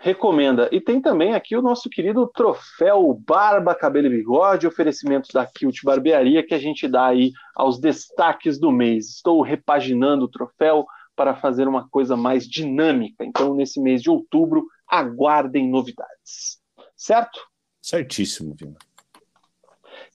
Recomenda. 0.01 0.69
E 0.71 0.81
tem 0.81 1.01
também 1.01 1.35
aqui 1.35 1.57
o 1.57 1.63
nosso 1.63 1.91
querido 1.91 2.27
troféu 2.29 3.21
Barba, 3.27 3.75
Cabelo 3.75 4.07
e 4.07 4.11
Bigode, 4.11 4.67
oferecimento 4.67 5.33
da 5.33 5.45
Kilt 5.45 5.83
Barbearia, 5.83 6.47
que 6.47 6.55
a 6.55 6.59
gente 6.59 6.87
dá 6.87 7.07
aí 7.07 7.33
aos 7.55 7.81
destaques 7.81 8.61
do 8.61 8.71
mês. 8.71 9.09
Estou 9.17 9.43
repaginando 9.43 10.27
o 10.27 10.31
troféu 10.31 10.87
para 11.17 11.35
fazer 11.35 11.67
uma 11.67 11.89
coisa 11.89 12.17
mais 12.17 12.47
dinâmica. 12.47 13.25
Então, 13.25 13.55
nesse 13.55 13.81
mês 13.81 14.01
de 14.01 14.09
outubro, 14.09 14.65
aguardem 14.87 15.69
novidades. 15.69 16.61
Certo? 16.97 17.41
Certíssimo, 17.83 18.55
Vina. 18.57 18.77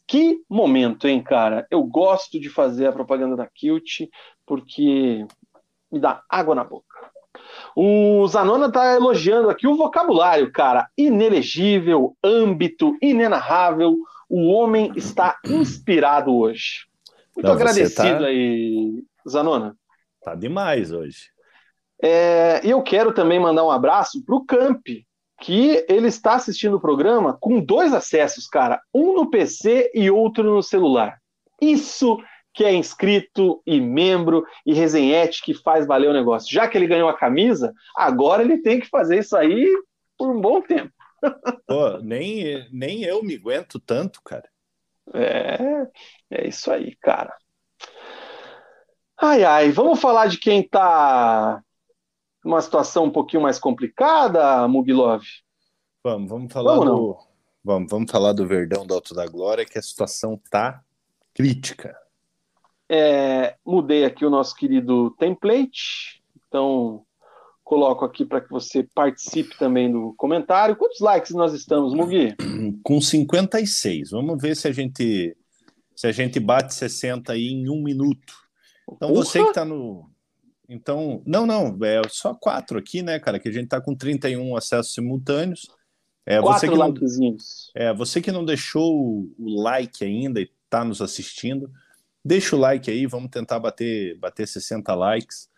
Que 0.08 0.42
momento, 0.50 1.08
hein, 1.08 1.22
cara? 1.22 1.68
Eu 1.70 1.84
gosto 1.84 2.40
de 2.40 2.50
fazer 2.50 2.88
a 2.88 2.92
propaganda 2.94 3.36
da 3.36 3.48
Kilt 3.48 4.08
porque 4.46 5.26
me 5.92 6.00
dá 6.00 6.24
água 6.30 6.56
na 6.56 6.64
boca. 6.64 7.13
O 7.76 8.28
Zanona 8.28 8.68
está 8.68 8.96
elogiando 8.96 9.50
aqui 9.50 9.68
o 9.68 9.76
vocabulário, 9.76 10.52
cara. 10.52 10.88
Inelegível, 10.98 12.16
âmbito, 12.24 12.96
inenarrável. 13.02 13.96
O 14.30 14.52
homem 14.52 14.92
está 14.96 15.38
inspirado 15.46 16.36
hoje. 16.36 16.86
Muito 17.36 17.48
Não, 17.48 17.54
agradecido 17.54 18.20
tá... 18.20 18.26
aí, 18.26 19.04
Zanona. 19.28 19.76
Tá 20.24 20.36
demais 20.36 20.92
hoje. 20.92 21.32
É, 22.02 22.62
e 22.64 22.70
eu 22.70 22.82
quero 22.82 23.14
também 23.14 23.40
mandar 23.40 23.64
um 23.64 23.72
abraço 23.72 24.24
para 24.24 24.36
o 24.36 24.46
Camp, 24.46 24.86
que 25.42 25.86
ele 25.90 26.08
está 26.08 26.36
assistindo 26.36 26.78
o 26.78 26.82
programa 26.82 27.38
com 27.40 27.60
dois 27.60 27.94
acessos, 27.94 28.48
cara, 28.48 28.82
um 28.94 29.14
no 29.14 29.30
PC 29.30 29.92
e 29.94 30.12
outro 30.12 30.44
no 30.44 30.62
celular. 30.62 31.18
Isso 31.62 32.18
que 32.54 32.64
é 32.64 32.74
inscrito 32.74 33.62
e 33.66 33.82
membro 33.82 34.46
e 34.66 34.74
resenhete 34.74 35.42
que 35.42 35.54
faz 35.54 35.88
valer 35.88 36.10
o 36.10 36.14
negócio. 36.14 36.54
Já 36.54 36.68
que 36.68 36.78
ele 36.78 36.88
ganhou 36.88 37.10
a 37.10 37.18
camisa, 37.18 37.74
agora 37.96 38.44
ele 38.44 38.60
tem 38.60 38.80
que 38.80 38.88
fazer 38.88 39.20
isso 39.20 39.36
aí 39.36 39.68
por 40.18 40.30
um 40.30 40.40
bom 40.40 40.62
tempo. 40.62 40.94
Pô, 41.66 41.98
nem, 42.00 42.68
nem 42.72 43.04
eu 43.04 43.24
me 43.24 43.36
aguento 43.36 43.80
tanto, 43.80 44.22
cara. 44.24 44.48
É, 45.14 45.88
é 46.30 46.48
isso 46.48 46.72
aí, 46.72 46.96
cara. 46.98 47.36
Ai, 49.20 49.44
ai, 49.44 49.72
vamos 49.72 50.00
falar 50.00 50.28
de 50.28 50.38
quem 50.38 50.68
tá 50.68 51.62
numa 52.44 52.62
situação 52.62 53.06
um 53.06 53.12
pouquinho 53.12 53.42
mais 53.42 53.58
complicada, 53.58 54.68
Mugilov? 54.68 55.24
Vamos, 56.04 56.30
vamos 56.30 56.52
falar 56.52 56.76
vamos, 56.76 56.88
do. 56.88 57.18
Vamos, 57.64 57.90
vamos 57.90 58.12
falar 58.12 58.34
do 58.34 58.46
Verdão 58.46 58.86
do 58.86 58.94
Alto 58.94 59.16
da 59.16 59.26
Glória, 59.26 59.66
que 59.66 59.80
a 59.80 59.82
situação 59.82 60.40
tá 60.50 60.84
crítica. 61.34 61.98
É, 62.96 63.56
mudei 63.66 64.06
aqui 64.06 64.24
o 64.24 64.30
nosso 64.30 64.56
querido 64.56 65.10
template, 65.18 66.22
então 66.48 67.04
coloco 67.64 68.06
aqui 68.06 68.24
para 68.24 68.40
que 68.40 68.52
você 68.52 68.88
participe 68.94 69.58
também 69.58 69.92
do 69.92 70.14
comentário. 70.16 70.76
Quantos 70.76 71.00
likes 71.00 71.32
nós 71.32 71.54
estamos, 71.54 71.96
Mugi? 71.96 72.36
Com 72.84 73.02
56. 73.02 74.12
Vamos 74.12 74.40
ver 74.40 74.56
se 74.56 74.68
a 74.68 74.72
gente 74.72 75.36
se 75.96 76.06
a 76.06 76.12
gente 76.12 76.40
bate 76.40 76.76
60 76.76 77.34
aí 77.34 77.48
em 77.48 77.68
um 77.68 77.82
minuto. 77.82 78.34
Então 78.92 79.12
você 79.12 79.42
que 79.42 79.50
está 79.50 79.66
no 79.66 80.08
então, 80.70 81.24
não, 81.26 81.48
não, 81.48 81.78
é 81.84 82.02
só 82.10 82.34
quatro 82.34 82.78
aqui, 82.78 83.02
né, 83.02 83.20
cara? 83.20 83.40
Que 83.40 83.50
a 83.50 83.52
gente 83.52 83.68
tá 83.70 83.82
com 83.82 83.96
31 83.96 84.56
acessos 84.56 84.94
simultâneos. 84.94 85.68
É, 86.26 86.40
quatro 86.40 86.60
você 86.60 86.70
que 86.70 86.78
não, 86.78 87.38
é, 87.76 87.94
você 87.94 88.22
que 88.22 88.32
não 88.32 88.46
deixou 88.46 89.28
o 89.38 89.62
like 89.62 90.06
ainda 90.06 90.40
e 90.40 90.50
está 90.66 90.86
nos 90.86 91.02
assistindo, 91.02 91.72
deixa 92.24 92.56
o 92.56 92.60
like 92.60 92.90
aí, 92.90 93.06
vamos 93.06 93.30
tentar 93.30 93.60
bater, 93.60 94.18
bater 94.18 94.48
60 94.48 94.94
likes 94.96 95.50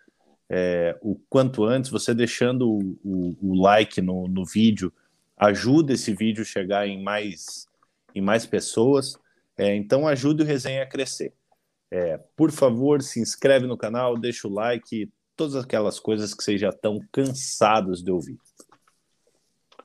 é, 0.50 0.98
o 1.02 1.16
quanto 1.30 1.64
antes. 1.64 1.90
Você 1.90 2.14
deixando 2.14 2.70
o, 2.70 2.98
o, 3.04 3.38
o 3.42 3.62
like 3.62 4.02
no, 4.02 4.28
no 4.28 4.46
vídeo 4.46 4.94
ajuda 5.38 5.94
esse 5.94 6.14
vídeo 6.14 6.42
a 6.42 6.46
chegar 6.46 6.88
em 6.88 7.02
mais, 7.04 7.68
em 8.14 8.22
mais 8.22 8.46
pessoas. 8.46 9.18
É, 9.58 9.76
então 9.76 10.08
ajude 10.08 10.44
o 10.44 10.46
resenha 10.46 10.84
a 10.84 10.88
crescer. 10.88 11.34
É, 11.92 12.20
por 12.36 12.52
favor, 12.52 13.02
se 13.02 13.20
inscreve 13.20 13.68
no 13.68 13.78
canal, 13.78 14.18
deixa 14.18 14.48
o 14.48 14.52
like, 14.52 15.10
todas 15.36 15.56
aquelas 15.56 16.00
coisas 16.00 16.34
que 16.34 16.44
vocês 16.44 16.60
já 16.60 16.70
estão 16.70 17.00
cansados 17.12 18.04
de 18.04 18.12
ouvir. 18.12 18.38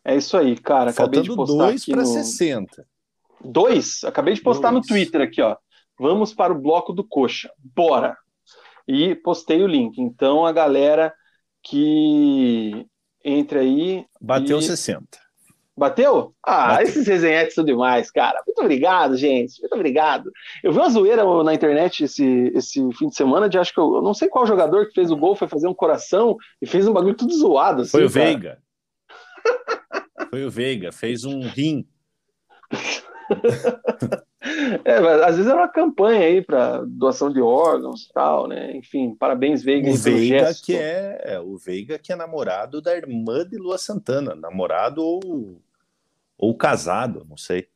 É 0.05 0.17
isso 0.17 0.37
aí, 0.37 0.57
cara. 0.57 0.91
Acabei 0.91 1.23
Faltando 1.23 1.31
de 1.31 1.37
postar 1.37 1.67
dois 1.67 1.85
para 1.85 2.03
no... 2.03 2.07
60. 2.07 2.87
Dois? 3.45 4.05
Acabei 4.05 4.35
de 4.35 4.41
postar 4.41 4.71
dois. 4.71 4.83
no 4.83 4.89
Twitter 4.89 5.21
aqui, 5.21 5.43
ó. 5.43 5.57
Vamos 6.01 6.33
para 6.33 6.51
o 6.51 6.59
bloco 6.59 6.95
do 6.95 7.05
Coxa. 7.05 7.53
Bora! 7.59 8.17
E 8.89 9.15
postei 9.15 9.63
o 9.63 9.67
link. 9.67 9.99
Então 10.01 10.47
a 10.47 10.51
galera 10.51 11.13
que 11.63 12.87
entre 13.23 13.59
aí. 13.59 14.07
Bateu 14.19 14.59
e... 14.59 14.63
60. 14.63 15.07
Bateu? 15.77 16.35
Ah, 16.43 16.69
Bateu. 16.69 16.87
esses 16.87 17.07
resenhetes 17.07 17.55
são 17.55 17.63
demais, 17.63 18.11
cara. 18.11 18.43
Muito 18.47 18.59
obrigado, 18.63 19.15
gente. 19.15 19.61
Muito 19.61 19.75
obrigado. 19.75 20.33
Eu 20.65 20.73
vi 20.73 20.79
uma 20.79 20.89
zoeira 20.89 21.23
na 21.45 21.53
internet 21.53 22.05
esse, 22.05 22.51
esse 22.55 22.81
fim 22.95 23.09
de 23.09 23.15
semana 23.15 23.47
de 23.47 23.59
acho 23.59 23.75
que 23.75 23.81
eu, 23.81 23.97
eu 23.97 24.03
não 24.03 24.15
sei 24.15 24.29
qual 24.29 24.47
jogador 24.47 24.89
que 24.89 24.95
fez 24.95 25.11
o 25.11 25.17
gol 25.17 25.37
foi 25.37 25.49
fazer 25.49 25.69
um 25.69 25.75
coração 25.75 26.39
e 26.63 26.67
fez 26.67 26.89
um 26.89 26.95
bagulho 26.95 27.15
tudo 27.15 27.35
zoado. 27.35 27.83
Assim, 27.83 27.91
foi 27.91 28.07
o 28.07 28.11
cara. 28.11 28.25
Veiga. 28.25 28.59
foi 30.31 30.47
o 30.47 30.51
Veiga, 30.51 30.93
fez 30.93 31.25
um 31.25 31.43
rim. 31.43 31.87
é, 34.85 34.97
às 35.25 35.37
vezes 35.37 35.47
era 35.47 35.61
uma 35.61 35.69
campanha 35.69 36.27
aí 36.27 36.43
para 36.43 36.83
doação 36.85 37.33
de 37.33 37.41
órgãos 37.41 38.05
e 38.05 38.13
tal, 38.13 38.47
né? 38.47 38.77
Enfim, 38.77 39.15
parabéns, 39.15 39.63
Veiga. 39.63 39.91
O 39.91 39.95
Veiga 39.95 40.53
que 40.55 40.77
é, 40.77 41.21
é, 41.25 41.41
o 41.41 41.57
Veiga 41.57 41.99
que 41.99 42.13
é 42.13 42.17
namorado 42.17 42.81
da 42.81 42.97
irmã 42.97 43.47
de 43.47 43.57
Lua 43.57 43.79
Santana, 43.79 44.35
namorado 44.35 45.03
ou, 45.03 45.61
ou 46.37 46.57
casado, 46.57 47.27
não 47.29 47.37
sei. 47.37 47.69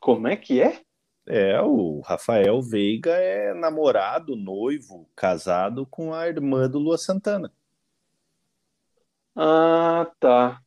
Como 0.00 0.28
é 0.28 0.36
que 0.36 0.60
é? 0.60 0.80
É, 1.26 1.60
o 1.62 2.00
Rafael 2.00 2.60
Veiga 2.60 3.12
é 3.12 3.54
namorado, 3.54 4.36
noivo, 4.36 5.08
casado 5.16 5.86
com 5.86 6.12
a 6.12 6.28
irmã 6.28 6.68
do 6.68 6.78
Lua 6.78 6.98
Santana. 6.98 7.50
Ah, 9.34 10.06
tá. 10.20 10.60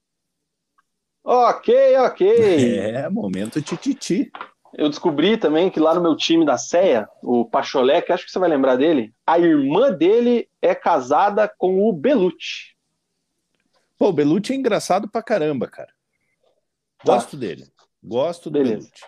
Ok, 1.24 1.98
ok. 1.98 2.28
É, 2.98 3.10
momento 3.10 3.62
tititi. 3.62 4.32
Eu 4.78 4.90
descobri 4.90 5.38
também 5.38 5.72
que 5.72 5.80
lá 5.80 5.96
no 5.96 6.02
meu 6.02 6.16
time 6.16 6.46
da 6.46 6.56
CEA, 6.56 7.10
o 7.24 7.44
Pacholé, 7.50 8.00
que 8.00 8.12
acho 8.12 8.24
que 8.24 8.32
você 8.32 8.38
vai 8.38 8.48
lembrar 8.48 8.76
dele, 8.76 9.12
a 9.26 9.40
irmã 9.40 9.92
dele 9.92 10.48
é 10.62 10.76
casada 10.76 11.52
com 11.58 11.90
o 11.90 11.92
Belucci. 11.92 12.76
Pô, 13.98 14.10
o 14.10 14.14
Belucci 14.14 14.54
é 14.54 14.56
engraçado 14.56 15.10
pra 15.10 15.24
caramba, 15.24 15.68
cara. 15.68 15.92
Gosto 17.04 17.32
tá. 17.32 17.38
dele. 17.38 17.66
Gosto 18.04 18.52
do 18.52 18.60
Beleza. 18.60 18.88
Belucci. 18.88 19.04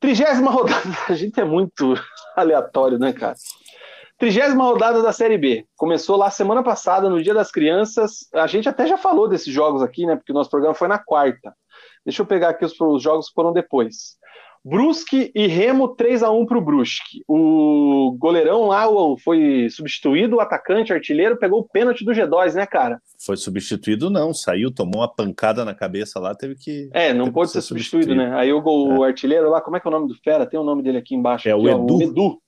Trigésima 0.00 0.50
rodada. 0.50 0.88
A 1.06 1.12
gente 1.12 1.38
é 1.38 1.44
muito 1.44 1.92
aleatório, 2.34 2.98
né, 2.98 3.12
cara? 3.12 3.36
Trigésima 4.16 4.64
rodada 4.64 5.02
da 5.02 5.12
Série 5.12 5.36
B. 5.36 5.66
Começou 5.76 6.16
lá 6.16 6.30
semana 6.30 6.62
passada, 6.62 7.10
no 7.10 7.22
Dia 7.22 7.34
das 7.34 7.50
Crianças. 7.50 8.26
A 8.32 8.46
gente 8.46 8.66
até 8.70 8.86
já 8.86 8.96
falou 8.96 9.28
desses 9.28 9.52
jogos 9.52 9.82
aqui, 9.82 10.06
né? 10.06 10.16
Porque 10.16 10.32
o 10.32 10.34
nosso 10.34 10.48
programa 10.48 10.74
foi 10.74 10.88
na 10.88 10.98
quarta. 10.98 11.54
Deixa 12.06 12.22
eu 12.22 12.26
pegar 12.26 12.50
aqui 12.50 12.64
os, 12.64 12.78
os 12.80 13.02
jogos 13.02 13.28
que 13.28 13.34
foram 13.34 13.52
depois. 13.52 14.18
Brusque 14.64 15.32
e 15.34 15.46
Remo 15.46 15.88
3 15.88 16.22
a 16.22 16.30
1 16.30 16.44
para 16.44 16.58
o 16.58 16.60
Brusque. 16.60 17.22
O 17.26 18.14
goleirão 18.18 18.66
lá 18.66 18.86
foi 19.24 19.68
substituído, 19.70 20.36
o 20.36 20.40
atacante, 20.40 20.92
artilheiro, 20.92 21.38
pegou 21.38 21.60
o 21.60 21.68
pênalti 21.68 22.04
do 22.04 22.12
G2, 22.12 22.54
né, 22.54 22.66
cara? 22.66 23.00
Foi 23.24 23.36
substituído, 23.36 24.10
não. 24.10 24.34
Saiu, 24.34 24.70
tomou 24.70 25.00
uma 25.00 25.12
pancada 25.12 25.64
na 25.64 25.74
cabeça 25.74 26.20
lá, 26.20 26.34
teve 26.34 26.56
que. 26.56 26.90
É, 26.92 27.14
não 27.14 27.32
pôde 27.32 27.50
ser, 27.50 27.62
ser 27.62 27.68
substituído, 27.68 28.08
substituído, 28.08 28.30
né? 28.30 28.38
Aí 28.38 28.52
o, 28.52 28.60
gol, 28.60 28.92
é. 28.92 28.98
o, 28.98 29.02
artilheiro 29.02 29.48
lá, 29.48 29.62
como 29.62 29.76
é 29.76 29.80
que 29.80 29.88
é 29.88 29.90
o 29.90 29.92
nome 29.92 30.08
do 30.08 30.14
Fera? 30.22 30.46
Tem 30.46 30.60
o 30.60 30.64
nome 30.64 30.82
dele 30.82 30.98
aqui 30.98 31.14
embaixo. 31.14 31.48
É 31.48 31.52
aqui, 31.52 31.60
o 31.60 31.68
Edu. 31.68 31.96
o 31.96 32.02
Edu. 32.02 32.38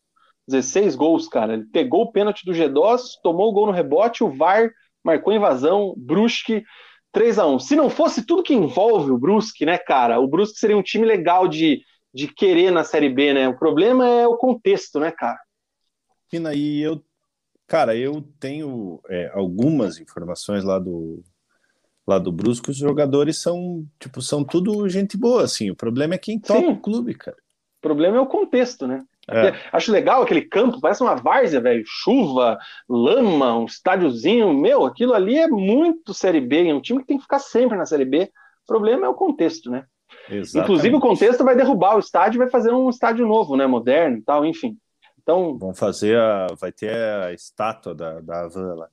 16 0.49 0.95
gols, 0.97 1.29
cara. 1.29 1.55
Ele 1.55 1.65
pegou 1.65 2.03
o 2.03 2.13
pênalti 2.13 2.45
do 2.45 2.53
G2, 2.53 3.01
tomou 3.23 3.49
o 3.49 3.53
gol 3.53 3.67
no 3.67 3.73
rebote, 3.73 4.23
o 4.23 4.29
VAR 4.29 4.71
marcou 5.03 5.33
invasão, 5.33 5.95
Brusque 5.97 6.63
3 7.13 7.39
a 7.39 7.47
1 7.47 7.59
Se 7.59 7.77
não 7.77 7.91
fosse 7.91 8.27
tudo 8.27 8.43
que 8.43 8.55
envolve 8.55 9.11
o 9.11 9.19
Brusque, 9.19 9.65
né, 9.65 9.79
cara? 9.79 10.21
O 10.21 10.27
Brusque 10.27 10.59
seria 10.59 10.77
um 10.77 10.83
time 10.83 11.07
legal 11.07 11.47
de 11.47 11.81
de 12.13 12.29
querer 12.29 12.71
na 12.71 12.85
Série 12.85 13.09
B, 13.09 13.33
né? 13.33 13.49
O 13.49 13.57
problema 13.57 14.07
é 14.07 14.27
o 14.27 14.37
contexto, 14.37 15.01
né, 15.01 15.11
cara? 15.11 15.39
Fina, 16.29 16.55
e 16.55 16.81
eu, 16.81 17.03
cara, 17.67 17.97
eu 17.97 18.23
tenho 18.39 19.01
é, 19.09 19.31
algumas 19.35 19.99
informações 19.99 20.65
lá 20.65 20.79
do 20.79 21.23
lá 22.07 22.19
do 22.19 22.33
Brusque, 22.33 22.71
os 22.71 22.77
jogadores 22.77 23.41
são, 23.41 23.87
tipo, 23.99 24.21
são 24.21 24.43
tudo 24.45 24.89
gente 24.89 25.17
boa, 25.17 25.45
assim. 25.45 25.71
O 25.71 25.77
problema 25.77 26.15
é 26.15 26.19
quem 26.19 26.39
toca 26.39 26.69
o 26.69 26.81
clube, 26.81 27.15
cara. 27.15 27.37
O 27.79 27.81
problema 27.81 28.17
é 28.17 28.21
o 28.21 28.27
contexto, 28.27 28.87
né? 28.87 29.05
É. 29.29 29.53
Acho 29.73 29.93
legal 29.93 30.23
aquele 30.23 30.43
campo, 30.43 30.81
parece 30.81 31.03
uma 31.03 31.15
várzea, 31.15 31.61
velho. 31.61 31.85
Chuva, 31.87 32.59
lama, 32.89 33.57
um 33.57 33.67
estádiozinho. 33.67 34.53
Meu, 34.53 34.85
aquilo 34.85 35.15
ali 35.15 35.39
é 35.39 35.47
muito 35.47 36.13
Série 36.13 36.41
B. 36.41 36.69
É 36.69 36.75
um 36.75 36.81
time 36.81 37.01
que 37.01 37.07
tem 37.07 37.17
que 37.17 37.23
ficar 37.23 37.39
sempre 37.39 37.79
na 37.79 37.87
Série 37.87 38.05
B. 38.05 38.31
O 38.65 38.67
problema 38.67 39.07
é 39.07 39.09
o 39.09 39.15
contexto, 39.15 39.71
né? 39.71 39.85
Exatamente. 40.29 40.59
Inclusive, 40.59 40.97
o 40.97 41.01
contexto 41.01 41.45
vai 41.45 41.57
derrubar 41.57 41.97
o 41.97 42.01
estádio 42.01 42.39
vai 42.39 42.49
fazer 42.49 42.73
um 42.73 42.89
estádio 42.89 43.27
novo, 43.27 43.57
né? 43.57 43.67
Moderno 43.67 44.19
e 44.19 44.23
tal, 44.23 44.45
enfim. 44.45 44.77
Então. 45.21 45.57
Vão 45.59 45.75
fazer 45.75 46.19
a. 46.19 46.49
Vai 46.59 46.73
ter 46.73 46.95
a 46.95 47.33
estátua 47.33 47.95
da, 47.95 48.21
da 48.21 48.41
Havan 48.43 48.75
lá. 48.75 48.89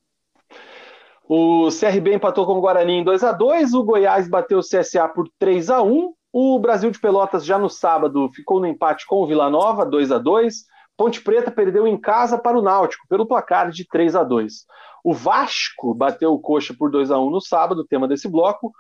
O 1.27 1.69
CRB 1.69 2.15
empatou 2.15 2.45
com 2.45 2.53
o 2.53 2.61
Guarani 2.61 2.93
em 2.93 3.03
2 3.03 3.23
a 3.23 3.31
2 3.31 3.76
o 3.76 3.84
Goiás 3.84 4.27
bateu 4.27 4.57
o 4.57 4.64
CSA 4.64 5.07
por 5.07 5.30
3 5.38 5.69
a 5.69 5.80
1 5.84 6.11
o 6.34 6.60
Brasil 6.60 6.89
de 6.89 6.99
Pelotas 6.99 7.45
já 7.45 7.60
no 7.60 7.69
sábado 7.69 8.31
ficou 8.34 8.60
no 8.60 8.65
empate 8.65 9.06
com 9.06 9.18
o 9.18 9.27
Vila 9.27 9.47
Nova, 9.47 9.85
2 9.85 10.11
a 10.11 10.18
2 10.18 10.65
Ponte 10.97 11.22
Preta 11.22 11.51
perdeu 11.51 11.88
em 11.88 11.97
casa 11.97 12.38
para 12.38 12.57
o 12.57 12.61
Náutico, 12.64 13.07
pelo 13.07 13.27
placar 13.27 13.69
de 13.69 13.88
3 13.88 14.15
a 14.15 14.23
2 14.23 14.65
O 15.03 15.14
Vasco 15.14 15.93
bateu 15.93 16.34
o 16.34 16.39
Coxa 16.39 16.76
por 16.77 16.89
2 16.89 17.11
a 17.11 17.19
1 17.19 17.30
no 17.30 17.39
sábado, 17.39 17.85
tema 17.85 18.07
desse 18.07 18.27
bloco. 18.27 18.73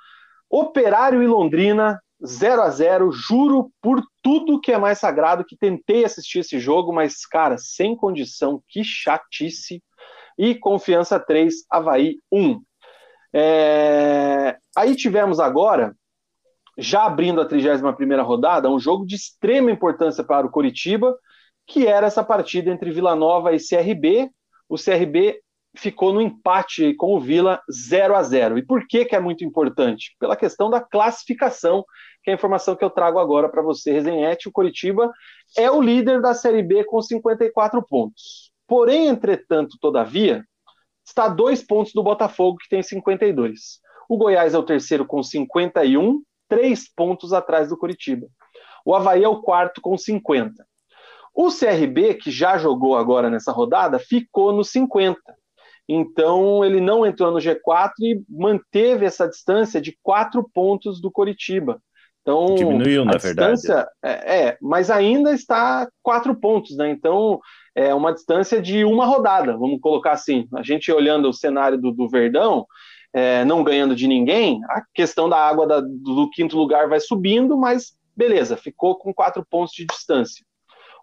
Operário 0.49 1.21
e 1.23 1.27
Londrina 1.27 2.01
0 2.25 2.61
a 2.61 2.69
0 2.69 3.11
juro 3.11 3.71
por 3.81 4.01
tudo 4.21 4.59
que 4.59 4.71
é 4.71 4.77
mais 4.77 4.99
sagrado 4.99 5.45
que 5.45 5.57
tentei 5.57 6.03
assistir 6.03 6.39
esse 6.39 6.59
jogo, 6.59 6.93
mas, 6.93 7.25
cara, 7.25 7.57
sem 7.57 7.95
condição, 7.95 8.61
que 8.67 8.83
chatice. 8.83 9.81
E 10.37 10.55
Confiança 10.55 11.19
3, 11.19 11.65
Havaí 11.69 12.17
1. 12.31 12.61
É... 13.33 14.57
Aí 14.75 14.95
tivemos 14.95 15.39
agora, 15.39 15.95
já 16.77 17.03
abrindo 17.03 17.41
a 17.41 17.45
31 17.45 18.23
rodada, 18.23 18.69
um 18.69 18.79
jogo 18.79 19.05
de 19.05 19.15
extrema 19.15 19.69
importância 19.71 20.23
para 20.23 20.47
o 20.47 20.49
Coritiba, 20.49 21.17
que 21.67 21.85
era 21.85 22.07
essa 22.07 22.23
partida 22.23 22.71
entre 22.71 22.91
Vila 22.91 23.15
Nova 23.15 23.53
e 23.53 23.59
CRB. 23.59 24.29
O 24.67 24.75
CRB 24.75 25.41
ficou 25.79 26.13
no 26.13 26.21
empate 26.21 26.93
com 26.95 27.15
o 27.15 27.19
Vila 27.19 27.61
0 27.71 28.15
a 28.15 28.23
0. 28.23 28.57
E 28.57 28.65
por 28.65 28.85
que, 28.87 29.05
que 29.05 29.15
é 29.15 29.19
muito 29.19 29.43
importante? 29.43 30.15
Pela 30.19 30.35
questão 30.35 30.69
da 30.69 30.81
classificação 30.81 31.83
que 32.23 32.29
é 32.29 32.33
a 32.33 32.35
informação 32.35 32.75
que 32.75 32.83
eu 32.83 32.89
trago 32.89 33.19
agora 33.19 33.49
para 33.49 33.61
você, 33.61 33.91
Resenhete. 33.91 34.49
O 34.49 34.51
Coritiba 34.51 35.11
é 35.57 35.71
o 35.71 35.81
líder 35.81 36.21
da 36.21 36.33
Série 36.33 36.61
B 36.61 36.83
com 36.83 37.01
54 37.01 37.81
pontos. 37.83 38.51
Porém, 38.67 39.07
entretanto, 39.07 39.77
todavia, 39.79 40.43
está 41.05 41.25
a 41.25 41.29
dois 41.29 41.63
pontos 41.63 41.93
do 41.93 42.03
Botafogo, 42.03 42.57
que 42.57 42.69
tem 42.69 42.83
52. 42.83 43.79
O 44.07 44.17
Goiás 44.17 44.53
é 44.53 44.57
o 44.57 44.63
terceiro 44.63 45.05
com 45.05 45.23
51, 45.23 46.21
três 46.47 46.91
pontos 46.93 47.31
atrás 47.33 47.69
do 47.69 47.77
Coritiba. 47.77 48.27
O 48.85 48.93
Havaí 48.93 49.23
é 49.23 49.27
o 49.27 49.41
quarto 49.41 49.81
com 49.81 49.97
50. 49.97 50.65
O 51.33 51.49
CRB, 51.49 52.15
que 52.15 52.31
já 52.31 52.57
jogou 52.57 52.97
agora 52.97 53.29
nessa 53.29 53.51
rodada, 53.51 53.97
ficou 53.97 54.51
no 54.51 54.63
50. 54.63 55.19
Então 55.91 56.63
ele 56.63 56.79
não 56.79 57.03
entrou 57.03 57.31
no 57.31 57.39
G4 57.39 57.91
e 58.01 58.21
manteve 58.29 59.05
essa 59.05 59.27
distância 59.27 59.81
de 59.81 59.97
quatro 60.03 60.47
pontos 60.53 61.01
do 61.01 61.09
Coritiba. 61.09 61.81
Então, 62.21 62.53
Diminuiu, 62.53 63.03
na 63.03 63.17
verdade. 63.17 63.59
É, 64.03 64.49
é, 64.49 64.57
mas 64.61 64.91
ainda 64.91 65.33
está 65.33 65.89
quatro 66.03 66.35
pontos, 66.35 66.77
né? 66.77 66.91
Então, 66.91 67.39
é 67.73 67.91
uma 67.93 68.13
distância 68.13 68.61
de 68.61 68.85
uma 68.85 69.05
rodada, 69.05 69.57
vamos 69.57 69.79
colocar 69.81 70.11
assim. 70.11 70.47
A 70.53 70.61
gente 70.61 70.91
olhando 70.91 71.27
o 71.27 71.33
cenário 71.33 71.79
do, 71.79 71.91
do 71.91 72.07
Verdão, 72.07 72.67
é, 73.11 73.43
não 73.45 73.63
ganhando 73.63 73.95
de 73.95 74.05
ninguém, 74.05 74.61
a 74.65 74.83
questão 74.93 75.27
da 75.27 75.37
água 75.37 75.65
da, 75.65 75.81
do 75.81 76.29
quinto 76.29 76.55
lugar 76.55 76.87
vai 76.87 76.99
subindo, 76.99 77.57
mas 77.57 77.93
beleza, 78.15 78.57
ficou 78.57 78.95
com 78.95 79.13
quatro 79.13 79.43
pontos 79.49 79.73
de 79.73 79.85
distância. 79.85 80.45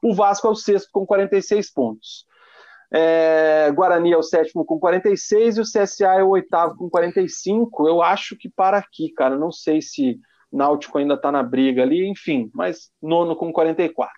O 0.02 0.14
Vasco 0.14 0.46
é 0.46 0.50
o 0.50 0.54
sexto 0.54 0.90
com 0.92 1.06
46 1.06 1.72
pontos. 1.72 2.25
É, 2.92 3.70
Guarani 3.72 4.12
é 4.12 4.16
o 4.16 4.22
sétimo 4.22 4.64
com 4.64 4.78
46 4.78 5.56
e 5.56 5.60
o 5.60 5.64
CSA 5.64 6.14
é 6.14 6.22
o 6.22 6.30
oitavo 6.30 6.76
com 6.76 6.88
45. 6.88 7.88
Eu 7.88 8.02
acho 8.02 8.36
que 8.36 8.48
para 8.48 8.78
aqui, 8.78 9.12
cara. 9.12 9.36
Não 9.36 9.50
sei 9.50 9.82
se 9.82 10.18
Náutico 10.52 10.98
ainda 10.98 11.14
está 11.14 11.32
na 11.32 11.42
briga 11.42 11.82
ali, 11.82 12.08
enfim, 12.08 12.50
mas 12.54 12.90
nono 13.02 13.34
com 13.36 13.52
44. 13.52 14.12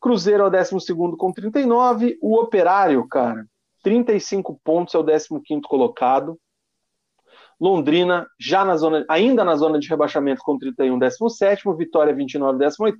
Cruzeiro 0.00 0.44
é 0.44 0.46
o 0.46 0.50
12 0.50 0.94
com 1.16 1.32
39. 1.32 2.18
O 2.20 2.38
Operário, 2.38 3.06
cara, 3.08 3.44
35 3.82 4.60
pontos, 4.62 4.94
é 4.94 4.98
o 4.98 5.04
15 5.04 5.62
colocado. 5.62 6.38
Londrina, 7.60 8.26
já 8.38 8.64
na 8.64 8.76
zona, 8.76 9.04
ainda 9.08 9.44
na 9.44 9.54
zona 9.54 9.78
de 9.78 9.88
rebaixamento 9.88 10.42
com 10.44 10.58
31, 10.58 10.98
17. 10.98 11.62
Vitória, 11.76 12.14
29, 12.14 12.58
18. 12.58 12.98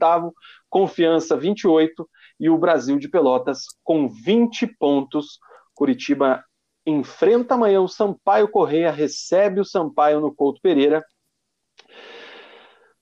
Confiança, 0.70 1.36
28. 1.36 2.08
E 2.38 2.50
o 2.50 2.58
Brasil 2.58 2.98
de 2.98 3.08
Pelotas 3.08 3.64
com 3.82 4.08
20 4.08 4.66
pontos. 4.78 5.38
Curitiba 5.74 6.44
enfrenta 6.86 7.54
amanhã 7.54 7.80
o 7.80 7.88
Sampaio 7.88 8.48
Correia, 8.48 8.90
recebe 8.90 9.60
o 9.60 9.64
Sampaio 9.64 10.20
no 10.20 10.34
Couto 10.34 10.60
Pereira 10.60 11.04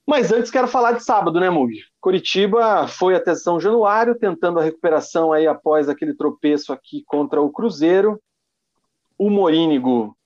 mas 0.05 0.31
antes 0.33 0.51
quero 0.51 0.67
falar 0.67 0.93
de 0.93 1.03
sábado, 1.03 1.39
né, 1.39 1.49
Mug? 1.49 1.81
Curitiba 2.01 2.87
foi 2.87 3.15
até 3.15 3.33
São 3.33 3.59
Januário, 3.59 4.17
tentando 4.19 4.59
a 4.59 4.63
recuperação 4.63 5.31
aí 5.31 5.47
após 5.47 5.87
aquele 5.87 6.13
tropeço 6.13 6.73
aqui 6.73 7.03
contra 7.07 7.41
o 7.41 7.49
Cruzeiro. 7.49 8.21
O 9.17 9.29
Morínigo, 9.29 10.17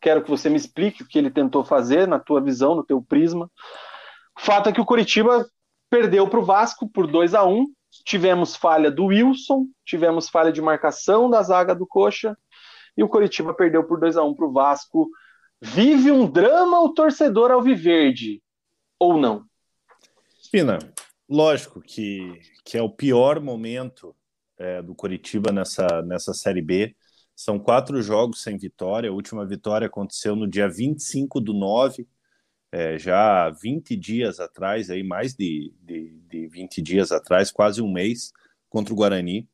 quero 0.00 0.22
que 0.22 0.30
você 0.30 0.50
me 0.50 0.56
explique 0.56 1.02
o 1.02 1.06
que 1.06 1.16
ele 1.16 1.30
tentou 1.30 1.64
fazer, 1.64 2.08
na 2.08 2.18
tua 2.18 2.40
visão, 2.40 2.74
no 2.74 2.84
teu 2.84 3.00
prisma. 3.00 3.48
O 4.36 4.40
fato 4.40 4.68
é 4.68 4.72
que 4.72 4.80
o 4.80 4.86
Curitiba 4.86 5.46
perdeu 5.88 6.28
para 6.28 6.40
o 6.40 6.44
Vasco 6.44 6.88
por 6.88 7.06
2 7.06 7.34
a 7.34 7.44
1 7.44 7.66
Tivemos 8.04 8.56
falha 8.56 8.90
do 8.90 9.06
Wilson, 9.06 9.66
tivemos 9.84 10.28
falha 10.28 10.52
de 10.52 10.62
marcação 10.62 11.28
da 11.28 11.42
zaga 11.42 11.74
do 11.74 11.86
Coxa, 11.86 12.36
e 12.96 13.02
o 13.02 13.08
Curitiba 13.08 13.54
perdeu 13.54 13.84
por 13.84 14.00
2 14.00 14.16
a 14.16 14.22
1 14.22 14.34
para 14.34 14.46
o 14.46 14.52
Vasco. 14.52 15.08
Vive 15.60 16.10
um 16.10 16.30
drama 16.30 16.80
o 16.80 16.92
torcedor 16.92 17.50
alviverde 17.50 18.42
ou 18.98 19.18
não? 19.18 19.44
Pina, 20.50 20.78
lógico 21.28 21.80
que, 21.80 22.40
que 22.64 22.76
é 22.76 22.82
o 22.82 22.90
pior 22.90 23.40
momento 23.40 24.14
é, 24.58 24.82
do 24.82 24.94
Coritiba 24.94 25.50
nessa, 25.52 26.02
nessa 26.02 26.34
Série 26.34 26.62
B. 26.62 26.94
São 27.34 27.58
quatro 27.58 28.02
jogos 28.02 28.42
sem 28.42 28.58
vitória. 28.58 29.10
A 29.10 29.12
última 29.12 29.46
vitória 29.46 29.86
aconteceu 29.86 30.36
no 30.36 30.46
dia 30.46 30.68
25 30.68 31.40
do 31.40 31.52
9, 31.52 32.06
é, 32.72 32.98
já 32.98 33.50
20 33.50 33.94
dias 33.94 34.40
atrás, 34.40 34.88
aí 34.88 35.02
mais 35.02 35.34
de, 35.34 35.72
de, 35.82 36.18
de 36.28 36.48
20 36.48 36.80
dias 36.80 37.12
atrás, 37.12 37.52
quase 37.52 37.82
um 37.82 37.92
mês, 37.92 38.32
contra 38.68 38.92
o 38.92 38.96
Guarani. 38.96 39.46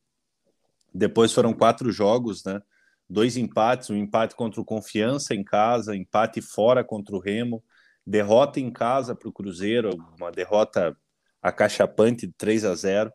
Depois 0.94 1.32
foram 1.32 1.52
quatro 1.52 1.90
jogos, 1.90 2.44
né? 2.44 2.62
dois 3.08 3.36
empates, 3.36 3.90
um 3.90 3.96
empate 3.96 4.36
contra 4.36 4.60
o 4.60 4.64
Confiança 4.64 5.34
em 5.34 5.42
casa, 5.42 5.96
empate 5.96 6.42
fora 6.42 6.84
contra 6.84 7.16
o 7.16 7.18
Remo, 7.18 7.64
derrota 8.06 8.60
em 8.60 8.70
casa 8.70 9.14
para 9.14 9.28
o 9.28 9.32
Cruzeiro, 9.32 9.90
uma 10.18 10.30
derrota 10.30 10.96
acachapante 11.42 12.26
de 12.26 12.32
3 12.34 12.64
a 12.64 12.74
0 12.74 13.12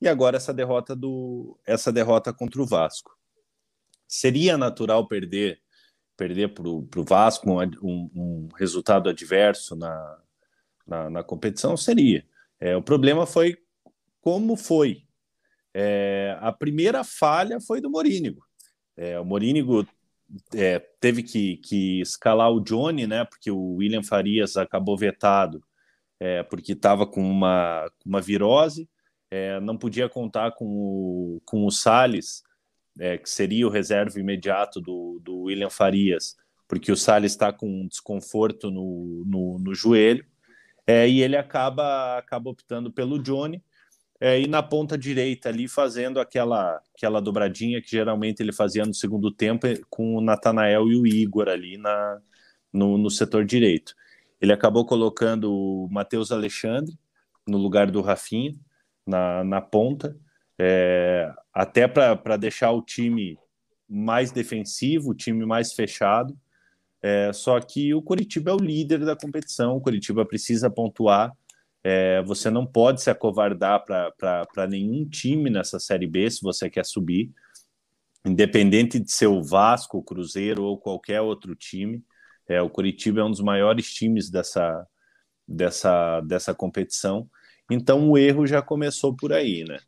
e 0.00 0.08
agora 0.08 0.36
essa 0.36 0.52
derrota 0.52 0.96
do 0.96 1.58
essa 1.66 1.92
derrota 1.92 2.32
contra 2.32 2.60
o 2.60 2.66
Vasco. 2.66 3.16
Seria 4.08 4.58
natural 4.58 5.06
perder 5.06 5.60
perder 6.20 6.52
para 6.52 6.68
o 6.68 7.04
Vasco 7.08 7.50
um, 7.50 8.10
um, 8.14 8.48
resultado 8.54 9.08
adverso 9.08 9.74
na, 9.74 10.18
na, 10.86 11.08
na 11.08 11.22
competição? 11.22 11.78
Seria. 11.78 12.26
É, 12.60 12.76
o 12.76 12.82
problema 12.82 13.24
foi 13.24 13.56
como 14.20 14.54
foi. 14.54 15.04
É, 15.72 16.36
a 16.42 16.52
primeira 16.52 17.02
falha 17.02 17.58
foi 17.58 17.80
do 17.80 17.88
Morínigo. 17.88 18.44
É, 18.94 19.18
o 19.18 19.24
Morínigo 19.24 19.88
é, 20.54 20.78
teve 21.00 21.22
que, 21.22 21.56
que 21.56 22.02
escalar 22.02 22.52
o 22.52 22.60
Johnny, 22.60 23.06
né? 23.06 23.24
Porque 23.24 23.50
o 23.50 23.76
William 23.76 24.02
Farias 24.02 24.58
acabou 24.58 24.98
vetado 24.98 25.64
é, 26.20 26.42
porque 26.42 26.72
estava 26.72 27.06
com 27.06 27.22
uma, 27.22 27.90
uma 28.04 28.20
virose, 28.20 28.86
é, 29.30 29.58
não 29.60 29.78
podia 29.78 30.06
contar 30.06 30.52
com 30.52 30.66
o, 30.66 31.40
com 31.46 31.64
o 31.64 31.70
Salles, 31.70 32.42
é, 32.98 33.18
que 33.18 33.28
seria 33.28 33.66
o 33.66 33.70
reserva 33.70 34.18
imediato 34.18 34.80
do, 34.80 35.20
do 35.22 35.42
William 35.42 35.70
Farias, 35.70 36.36
porque 36.68 36.92
o 36.92 36.96
Salles 36.96 37.32
está 37.32 37.52
com 37.52 37.66
um 37.68 37.86
desconforto 37.86 38.70
no, 38.70 39.24
no, 39.26 39.58
no 39.58 39.74
joelho, 39.74 40.24
é, 40.86 41.08
e 41.08 41.22
ele 41.22 41.36
acaba, 41.36 42.18
acaba 42.18 42.50
optando 42.50 42.92
pelo 42.92 43.18
Johnny, 43.18 43.62
é, 44.20 44.38
e 44.38 44.46
na 44.46 44.62
ponta 44.62 44.98
direita 44.98 45.48
ali 45.48 45.66
fazendo 45.66 46.20
aquela, 46.20 46.80
aquela 46.94 47.20
dobradinha 47.20 47.80
que 47.80 47.90
geralmente 47.90 48.40
ele 48.40 48.52
fazia 48.52 48.84
no 48.84 48.92
segundo 48.92 49.30
tempo 49.30 49.66
com 49.88 50.14
o 50.16 50.20
Natanael 50.20 50.88
e 50.88 50.96
o 50.96 51.06
Igor 51.06 51.48
ali 51.48 51.78
na, 51.78 52.20
no, 52.72 52.98
no 52.98 53.10
setor 53.10 53.44
direito. 53.46 53.94
Ele 54.40 54.52
acabou 54.52 54.84
colocando 54.84 55.52
o 55.52 55.88
Matheus 55.90 56.30
Alexandre 56.30 56.98
no 57.46 57.56
lugar 57.56 57.90
do 57.90 58.02
Rafinha, 58.02 58.52
na, 59.06 59.42
na 59.42 59.60
ponta, 59.60 60.16
é, 60.58 61.32
até 61.60 61.86
para 61.86 62.38
deixar 62.38 62.70
o 62.70 62.80
time 62.80 63.38
mais 63.86 64.32
defensivo, 64.32 65.10
o 65.10 65.14
time 65.14 65.44
mais 65.44 65.74
fechado. 65.74 66.34
É, 67.02 67.30
só 67.34 67.60
que 67.60 67.92
o 67.92 68.00
Curitiba 68.00 68.50
é 68.50 68.54
o 68.54 68.56
líder 68.56 69.04
da 69.04 69.14
competição, 69.14 69.76
o 69.76 69.80
Curitiba 69.80 70.24
precisa 70.24 70.70
pontuar. 70.70 71.36
É, 71.84 72.22
você 72.22 72.48
não 72.48 72.64
pode 72.66 73.02
se 73.02 73.10
acovardar 73.10 73.84
para 73.84 74.66
nenhum 74.66 75.06
time 75.06 75.50
nessa 75.50 75.78
Série 75.78 76.06
B 76.06 76.30
se 76.30 76.40
você 76.40 76.70
quer 76.70 76.86
subir, 76.86 77.30
independente 78.24 78.98
de 78.98 79.12
ser 79.12 79.26
o 79.26 79.42
Vasco, 79.42 79.98
o 79.98 80.02
Cruzeiro 80.02 80.62
ou 80.62 80.78
qualquer 80.78 81.20
outro 81.20 81.54
time. 81.54 82.02
É, 82.48 82.62
o 82.62 82.70
Curitiba 82.70 83.20
é 83.20 83.24
um 83.24 83.30
dos 83.30 83.42
maiores 83.42 83.92
times 83.92 84.30
dessa, 84.30 84.86
dessa, 85.46 86.22
dessa 86.22 86.54
competição. 86.54 87.28
Então 87.70 88.08
o 88.08 88.16
erro 88.16 88.46
já 88.46 88.62
começou 88.62 89.14
por 89.14 89.30
aí, 89.30 89.62
né? 89.68 89.78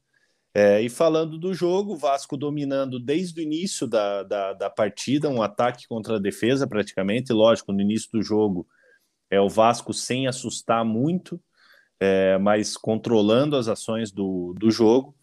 É, 0.54 0.82
e 0.82 0.90
falando 0.90 1.38
do 1.38 1.54
jogo, 1.54 1.94
o 1.94 1.96
Vasco 1.96 2.36
dominando 2.36 3.00
desde 3.00 3.40
o 3.40 3.42
início 3.42 3.86
da, 3.86 4.22
da, 4.22 4.52
da, 4.52 4.70
partida, 4.70 5.30
um 5.30 5.40
ataque 5.40 5.88
contra 5.88 6.16
a 6.16 6.20
defesa 6.20 6.66
praticamente. 6.66 7.32
Lógico, 7.32 7.72
no 7.72 7.80
início 7.80 8.10
do 8.12 8.22
jogo 8.22 8.66
é 9.30 9.40
o 9.40 9.48
Vasco 9.48 9.94
sem 9.94 10.26
assustar 10.26 10.84
muito, 10.84 11.40
é, 11.98 12.36
mas 12.36 12.76
controlando 12.76 13.56
as 13.56 13.66
ações 13.66 14.12
do, 14.12 14.54
do 14.58 14.70
jogo. 14.70 15.14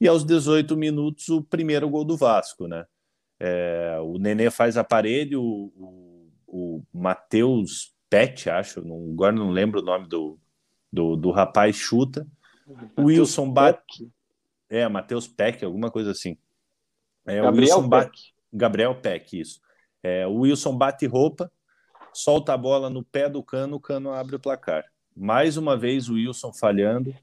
E 0.00 0.08
aos 0.08 0.24
18 0.24 0.74
minutos, 0.76 1.28
o 1.28 1.42
primeiro 1.42 1.88
gol 1.90 2.04
do 2.04 2.16
Vasco, 2.16 2.66
né? 2.66 2.86
É, 3.38 3.98
o 4.00 4.18
Nenê 4.18 4.50
faz 4.50 4.76
a 4.76 4.84
parede, 4.84 5.36
o, 5.36 5.72
o 5.76 6.12
o 6.52 6.84
Matheus 6.92 7.94
Pet, 8.10 8.50
acho, 8.50 8.82
não, 8.82 9.10
agora 9.10 9.32
não 9.32 9.50
lembro 9.50 9.80
o 9.80 9.84
nome 9.84 10.06
do, 10.06 10.38
do, 10.92 11.16
do 11.16 11.30
rapaz, 11.30 11.74
chuta. 11.74 12.26
O 12.94 13.04
Wilson 13.04 13.50
bate. 13.50 14.06
É, 14.72 14.88
Matheus 14.88 15.28
Peck, 15.28 15.64
alguma 15.64 15.90
coisa 15.90 16.12
assim. 16.12 16.36
É, 17.26 17.40
Gabriel 17.40 17.76
Wilson 17.76 17.88
Peck. 17.88 17.90
Bate... 17.90 18.34
Gabriel 18.52 18.94
Peck, 18.94 19.40
isso. 19.40 19.60
É, 20.02 20.26
o 20.26 20.40
Wilson 20.40 20.76
bate 20.76 21.06
roupa, 21.06 21.50
solta 22.12 22.54
a 22.54 22.56
bola 22.56 22.90
no 22.90 23.04
pé 23.04 23.28
do 23.28 23.42
cano, 23.42 23.76
o 23.76 23.80
cano 23.80 24.10
abre 24.12 24.36
o 24.36 24.40
placar. 24.40 24.84
Mais 25.16 25.56
uma 25.56 25.76
vez 25.76 26.08
o 26.08 26.14
Wilson 26.14 26.52
falhando. 26.52 27.14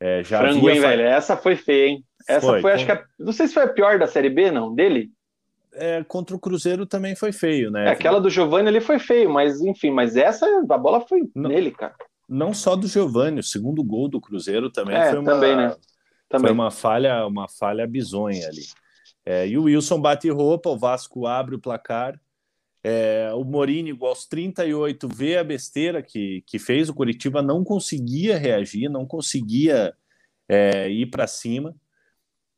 É, 0.00 0.22
já 0.22 0.40
Frango, 0.40 0.68
hein, 0.68 0.80
velho? 0.80 1.02
Essa 1.02 1.36
foi 1.36 1.56
feia, 1.56 1.88
hein? 1.88 2.04
Essa 2.28 2.46
foi, 2.46 2.60
foi 2.60 2.72
acho 2.72 2.84
que 2.84 2.92
a... 2.92 3.04
não 3.18 3.32
sei 3.32 3.46
se 3.46 3.54
foi 3.54 3.62
a 3.62 3.68
pior 3.68 3.98
da 3.98 4.06
Série 4.06 4.28
B, 4.28 4.50
não, 4.50 4.74
dele 4.74 5.10
é, 5.76 6.02
contra 6.04 6.34
o 6.34 6.38
Cruzeiro 6.38 6.86
também 6.86 7.14
foi 7.14 7.32
feio, 7.32 7.70
né? 7.70 7.88
É, 7.88 7.90
aquela 7.90 8.20
do 8.20 8.30
Giovani 8.30 8.68
ali 8.68 8.80
foi 8.80 8.98
feio, 8.98 9.30
mas 9.30 9.60
enfim, 9.60 9.90
mas 9.90 10.16
essa 10.16 10.46
a 10.68 10.78
bola 10.78 11.00
foi 11.02 11.28
não, 11.34 11.50
nele, 11.50 11.70
cara. 11.70 11.94
Não 12.28 12.52
só 12.52 12.74
do 12.74 12.88
Giovani, 12.88 13.40
o 13.40 13.44
segundo 13.44 13.84
gol 13.84 14.08
do 14.08 14.20
Cruzeiro 14.20 14.70
também 14.70 14.96
é, 14.96 15.10
foi 15.10 15.18
uma 15.18 15.32
também, 15.32 15.56
né? 15.56 15.76
Também. 16.28 16.48
Foi 16.48 16.52
uma 16.52 16.70
falha, 16.70 17.26
uma 17.26 17.48
falha 17.48 17.86
bizonha 17.86 18.48
ali. 18.48 18.64
É, 19.24 19.46
e 19.46 19.58
o 19.58 19.64
Wilson 19.64 20.00
bate 20.00 20.28
roupa, 20.30 20.70
o 20.70 20.78
Vasco 20.78 21.26
abre 21.26 21.54
o 21.54 21.60
placar. 21.60 22.20
É, 22.82 23.32
o 23.34 23.42
Morini, 23.44 23.96
aos 24.00 24.26
38, 24.26 25.08
vê 25.08 25.36
a 25.36 25.44
besteira 25.44 26.02
que, 26.02 26.44
que 26.46 26.58
fez. 26.58 26.88
O 26.88 26.94
Curitiba 26.94 27.42
não 27.42 27.64
conseguia 27.64 28.38
reagir, 28.38 28.88
não 28.88 29.04
conseguia 29.04 29.94
é, 30.48 30.88
ir 30.88 31.06
para 31.06 31.26
cima. 31.26 31.74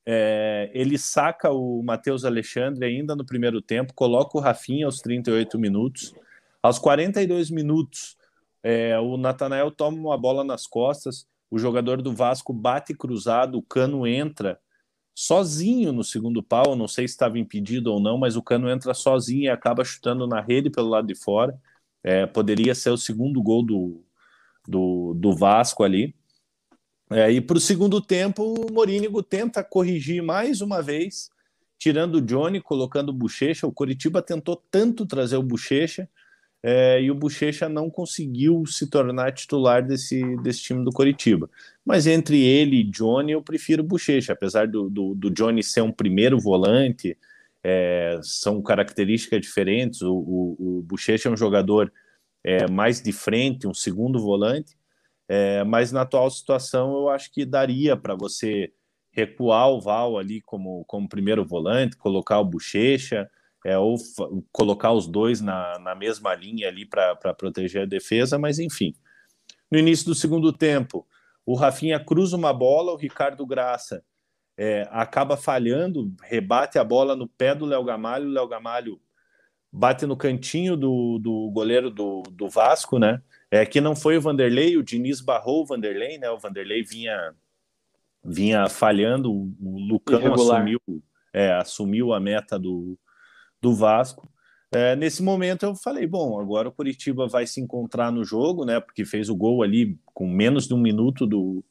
É, 0.06 0.70
ele 0.72 0.96
saca 0.98 1.50
o 1.50 1.82
Matheus 1.82 2.24
Alexandre 2.24 2.86
ainda 2.86 3.14
no 3.14 3.26
primeiro 3.26 3.60
tempo, 3.60 3.92
coloca 3.92 4.38
o 4.38 4.40
Rafinha 4.40 4.86
aos 4.86 5.00
38 5.00 5.58
minutos. 5.58 6.14
Aos 6.62 6.78
42 6.78 7.50
minutos, 7.50 8.16
é, 8.62 8.98
o 8.98 9.16
Natanael 9.16 9.70
toma 9.70 9.98
uma 9.98 10.18
bola 10.18 10.42
nas 10.42 10.66
costas, 10.66 11.26
o 11.50 11.58
jogador 11.58 12.02
do 12.02 12.12
Vasco 12.12 12.52
bate 12.52 12.94
cruzado, 12.94 13.58
o 13.58 13.62
cano 13.62 14.06
entra 14.06 14.58
sozinho 15.14 15.92
no 15.92 16.04
segundo 16.04 16.42
pau. 16.42 16.76
Não 16.76 16.86
sei 16.86 17.08
se 17.08 17.14
estava 17.14 17.38
impedido 17.38 17.92
ou 17.92 18.00
não, 18.00 18.18
mas 18.18 18.36
o 18.36 18.42
cano 18.42 18.70
entra 18.70 18.94
sozinho 18.94 19.44
e 19.44 19.48
acaba 19.48 19.84
chutando 19.84 20.26
na 20.26 20.40
rede 20.40 20.70
pelo 20.70 20.88
lado 20.88 21.06
de 21.06 21.14
fora. 21.14 21.58
É, 22.02 22.26
poderia 22.26 22.74
ser 22.74 22.90
o 22.90 22.96
segundo 22.96 23.42
gol 23.42 23.64
do, 23.64 24.04
do, 24.66 25.14
do 25.14 25.34
Vasco 25.34 25.82
ali. 25.82 26.14
É, 27.10 27.30
e 27.32 27.40
para 27.40 27.56
o 27.56 27.60
segundo 27.60 28.00
tempo, 28.00 28.42
o 28.42 28.72
Morínigo 28.72 29.22
tenta 29.22 29.64
corrigir 29.64 30.22
mais 30.22 30.60
uma 30.60 30.82
vez, 30.82 31.30
tirando 31.78 32.16
o 32.16 32.22
Johnny, 32.22 32.60
colocando 32.60 33.08
o 33.08 33.14
Bochecha. 33.14 33.66
O 33.66 33.72
Coritiba 33.72 34.20
tentou 34.20 34.62
tanto 34.70 35.06
trazer 35.06 35.36
o 35.36 35.42
Bochecha 35.42 36.08
é, 36.62 37.00
e 37.00 37.10
o 37.10 37.14
Bochecha 37.14 37.68
não 37.68 37.88
conseguiu 37.88 38.66
se 38.66 38.88
tornar 38.88 39.32
titular 39.32 39.86
desse, 39.86 40.36
desse 40.38 40.60
time 40.62 40.84
do 40.84 40.90
Coritiba. 40.90 41.48
Mas 41.84 42.06
entre 42.06 42.42
ele 42.42 42.80
e 42.80 42.84
Johnny, 42.84 43.32
eu 43.32 43.42
prefiro 43.42 43.82
o 43.82 43.86
Bochecha, 43.86 44.32
apesar 44.32 44.66
do, 44.66 44.90
do, 44.90 45.14
do, 45.14 45.30
Johnny 45.30 45.62
ser 45.62 45.82
um 45.82 45.92
primeiro 45.92 46.38
volante, 46.38 47.16
é, 47.62 48.18
são 48.22 48.60
características 48.60 49.40
diferentes. 49.40 50.02
O, 50.02 50.14
o, 50.14 50.78
o 50.78 50.82
Bochecha 50.82 51.28
é 51.28 51.32
um 51.32 51.36
jogador 51.36 51.92
é, 52.42 52.68
mais 52.68 53.00
de 53.00 53.12
frente, 53.12 53.66
um 53.66 53.74
segundo 53.74 54.20
volante. 54.20 54.76
É, 55.28 55.62
mas 55.62 55.92
na 55.92 56.02
atual 56.02 56.30
situação, 56.30 56.92
eu 56.96 57.08
acho 57.08 57.30
que 57.30 57.44
daria 57.44 57.96
para 57.96 58.14
você 58.14 58.72
recuar 59.12 59.68
o 59.68 59.80
Val 59.80 60.18
ali 60.18 60.40
como, 60.40 60.84
como 60.86 61.08
primeiro 61.08 61.44
volante, 61.44 61.96
colocar 61.96 62.40
o 62.40 62.44
Bochecha, 62.44 63.30
é, 63.68 63.76
ou 63.76 63.96
colocar 64.50 64.92
os 64.92 65.06
dois 65.06 65.42
na, 65.42 65.78
na 65.78 65.94
mesma 65.94 66.34
linha 66.34 66.68
ali 66.68 66.86
para 66.86 67.34
proteger 67.34 67.82
a 67.82 67.86
defesa, 67.86 68.38
mas 68.38 68.58
enfim. 68.58 68.94
No 69.70 69.78
início 69.78 70.06
do 70.06 70.14
segundo 70.14 70.52
tempo, 70.52 71.06
o 71.44 71.54
Rafinha 71.54 72.00
cruza 72.00 72.34
uma 72.34 72.52
bola, 72.52 72.92
o 72.92 72.96
Ricardo 72.96 73.46
Graça 73.46 74.02
é, 74.56 74.88
acaba 74.90 75.36
falhando, 75.36 76.10
rebate 76.22 76.78
a 76.78 76.84
bola 76.84 77.14
no 77.14 77.28
pé 77.28 77.54
do 77.54 77.66
Léo 77.66 77.84
Gamalho, 77.84 78.28
o 78.28 78.32
Léo 78.32 78.48
Gamalho 78.48 79.00
bate 79.70 80.06
no 80.06 80.16
cantinho 80.16 80.74
do, 80.74 81.18
do 81.18 81.50
goleiro 81.50 81.90
do, 81.90 82.22
do 82.22 82.48
Vasco, 82.48 82.98
né? 82.98 83.20
É 83.50 83.66
que 83.66 83.82
não 83.82 83.94
foi 83.94 84.16
o 84.16 84.20
Vanderlei, 84.20 84.78
o 84.78 84.82
Diniz 84.82 85.20
barrou 85.20 85.62
o 85.62 85.66
Vanderlei, 85.66 86.16
né? 86.16 86.30
O 86.30 86.38
Vanderlei 86.38 86.82
vinha 86.82 87.34
vinha 88.24 88.66
falhando, 88.68 89.30
o 89.30 89.78
Lucão 89.78 90.18
Irregular. 90.18 90.62
assumiu, 90.62 90.80
é, 91.32 91.52
assumiu 91.52 92.12
a 92.12 92.20
meta 92.20 92.58
do, 92.58 92.98
do 93.60 93.74
Vasco. 93.74 94.28
É, 94.70 94.94
nesse 94.94 95.22
momento 95.22 95.64
eu 95.64 95.74
falei, 95.74 96.06
bom, 96.06 96.38
agora 96.38 96.68
o 96.68 96.72
Curitiba 96.72 97.26
vai 97.26 97.46
se 97.46 97.60
encontrar 97.60 98.12
no 98.12 98.24
jogo, 98.24 98.64
né? 98.64 98.80
Porque 98.80 99.04
fez 99.04 99.28
o 99.28 99.36
gol 99.36 99.62
ali 99.62 99.98
com 100.04 100.28
menos 100.28 100.66
de 100.66 100.74
um 100.74 100.78
minuto 100.78 101.26
do, 101.26 101.64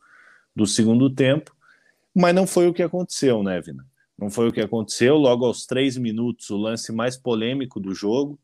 do 0.56 0.66
segundo 0.66 1.10
tempo, 1.10 1.56
mas 2.16 2.34
não 2.34 2.48
foi 2.48 2.68
o 2.68 2.74
que 2.74 2.82
aconteceu, 2.82 3.44
né, 3.44 3.62
Vina? 3.62 3.86
Não 4.18 4.32
foi 4.32 4.48
o 4.48 4.52
que 4.52 4.62
aconteceu. 4.62 5.16
Logo 5.16 5.46
aos 5.46 5.68
três 5.68 5.96
minutos, 5.96 6.50
o 6.50 6.58
lance 6.58 6.92
mais 6.92 7.16
polêmico 7.16 7.80
do 7.80 7.94
jogo, 7.94 8.40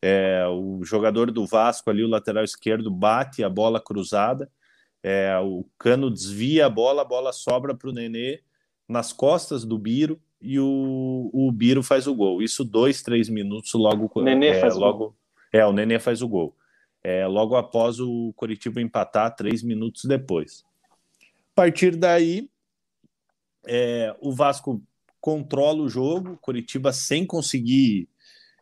é, 0.00 0.46
o 0.48 0.82
jogador 0.82 1.30
do 1.30 1.46
Vasco 1.46 1.90
ali, 1.90 2.02
o 2.02 2.08
lateral 2.08 2.42
esquerdo, 2.42 2.90
bate 2.90 3.44
a 3.44 3.50
bola 3.50 3.78
cruzada. 3.78 4.50
É, 5.02 5.38
o 5.38 5.66
Cano 5.78 6.10
desvia 6.10 6.66
a 6.66 6.70
bola, 6.70 7.02
a 7.02 7.04
bola 7.04 7.32
sobra 7.32 7.74
para 7.74 7.90
o 7.90 7.92
Nenê 7.92 8.40
nas 8.88 9.12
costas 9.12 9.64
do 9.64 9.78
Biro. 9.78 10.18
E 10.40 10.58
o, 10.58 11.30
o 11.32 11.52
Biro 11.52 11.82
faz 11.82 12.06
o 12.06 12.14
gol. 12.14 12.42
Isso 12.42 12.64
dois, 12.64 13.02
três 13.02 13.28
minutos 13.28 13.72
logo. 13.74 14.10
O 14.14 14.22
Nenê 14.22 14.48
é, 14.48 14.60
faz 14.60 14.76
logo, 14.76 14.94
o 14.94 14.98
gol. 14.98 15.16
É, 15.52 15.66
o 15.66 15.72
Nenê 15.72 15.98
faz 15.98 16.22
o 16.22 16.28
gol. 16.28 16.56
É, 17.02 17.26
logo 17.26 17.56
após 17.56 18.00
o 18.00 18.32
Coritiba 18.36 18.80
empatar, 18.80 19.34
três 19.34 19.62
minutos 19.62 20.04
depois. 20.04 20.64
A 21.52 21.54
partir 21.54 21.96
daí, 21.96 22.48
é, 23.66 24.14
o 24.20 24.32
Vasco 24.32 24.82
controla 25.20 25.82
o 25.82 25.88
jogo, 25.88 26.38
Coritiba 26.40 26.92
sem 26.92 27.26
conseguir 27.26 28.08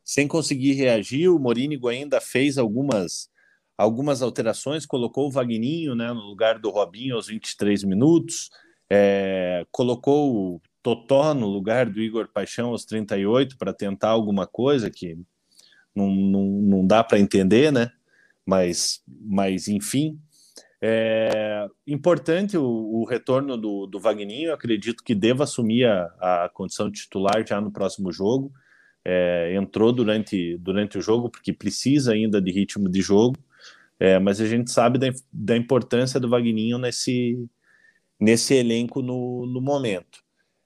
sem 0.05 0.26
conseguir 0.26 0.72
reagir. 0.72 1.28
O 1.28 1.38
Morínigo 1.38 1.86
ainda 1.86 2.20
fez 2.20 2.59
algumas 2.59 3.30
algumas 3.76 4.22
alterações, 4.22 4.84
colocou 4.84 5.28
o 5.28 5.30
Vagninho 5.30 5.94
né, 5.94 6.12
no 6.12 6.22
lugar 6.22 6.59
do 6.59 6.68
Robinho 6.68 7.14
aos 7.14 7.28
23 7.28 7.84
minutos, 7.84 8.50
é, 8.90 9.64
colocou 9.70 10.56
o 10.56 10.60
Totó 10.82 11.34
no 11.34 11.46
lugar 11.46 11.86
do 11.86 12.00
Igor 12.00 12.28
Paixão 12.28 12.70
aos 12.70 12.84
38 12.84 13.56
para 13.59 13.72
tentar 13.72 14.10
alguma 14.10 14.46
coisa 14.46 14.90
que 14.90 15.18
não, 15.94 16.09
não, 16.09 16.44
não 16.44 16.86
dá 16.86 17.02
para 17.02 17.18
entender, 17.18 17.72
né? 17.72 17.90
Mas, 18.46 19.02
mas 19.06 19.68
enfim. 19.68 20.18
É 20.80 21.66
importante 21.86 22.56
o, 22.56 22.64
o 22.64 23.05
retorno 23.05 23.56
do, 23.56 23.86
do 23.86 23.98
Vagninho, 23.98 24.52
acredito 24.52 25.02
que 25.02 25.14
deva 25.14 25.42
assumir 25.42 25.86
a, 25.86 26.44
a 26.44 26.48
condição 26.48 26.88
de 26.88 27.00
titular 27.00 27.44
já 27.44 27.60
no 27.60 27.72
próximo 27.72 28.12
jogo. 28.12 28.52
É, 29.05 29.55
entrou 29.55 29.92
durante, 29.92 30.56
durante 30.59 30.98
o 30.98 31.02
jogo, 31.02 31.30
porque 31.30 31.52
precisa 31.52 32.12
ainda 32.12 32.40
de 32.40 32.52
ritmo 32.52 32.88
de 32.88 33.00
jogo. 33.00 33.36
É, 33.98 34.18
mas 34.20 34.40
a 34.40 34.46
gente 34.46 34.70
sabe 34.70 34.98
da, 34.98 35.09
da 35.32 35.56
importância 35.56 36.20
do 36.20 36.28
Vagninho 36.28 36.78
nesse, 36.78 37.44
nesse 38.20 38.55
elenco 38.55 39.02
no, 39.02 39.46
no 39.46 39.60
momento. 39.60 40.22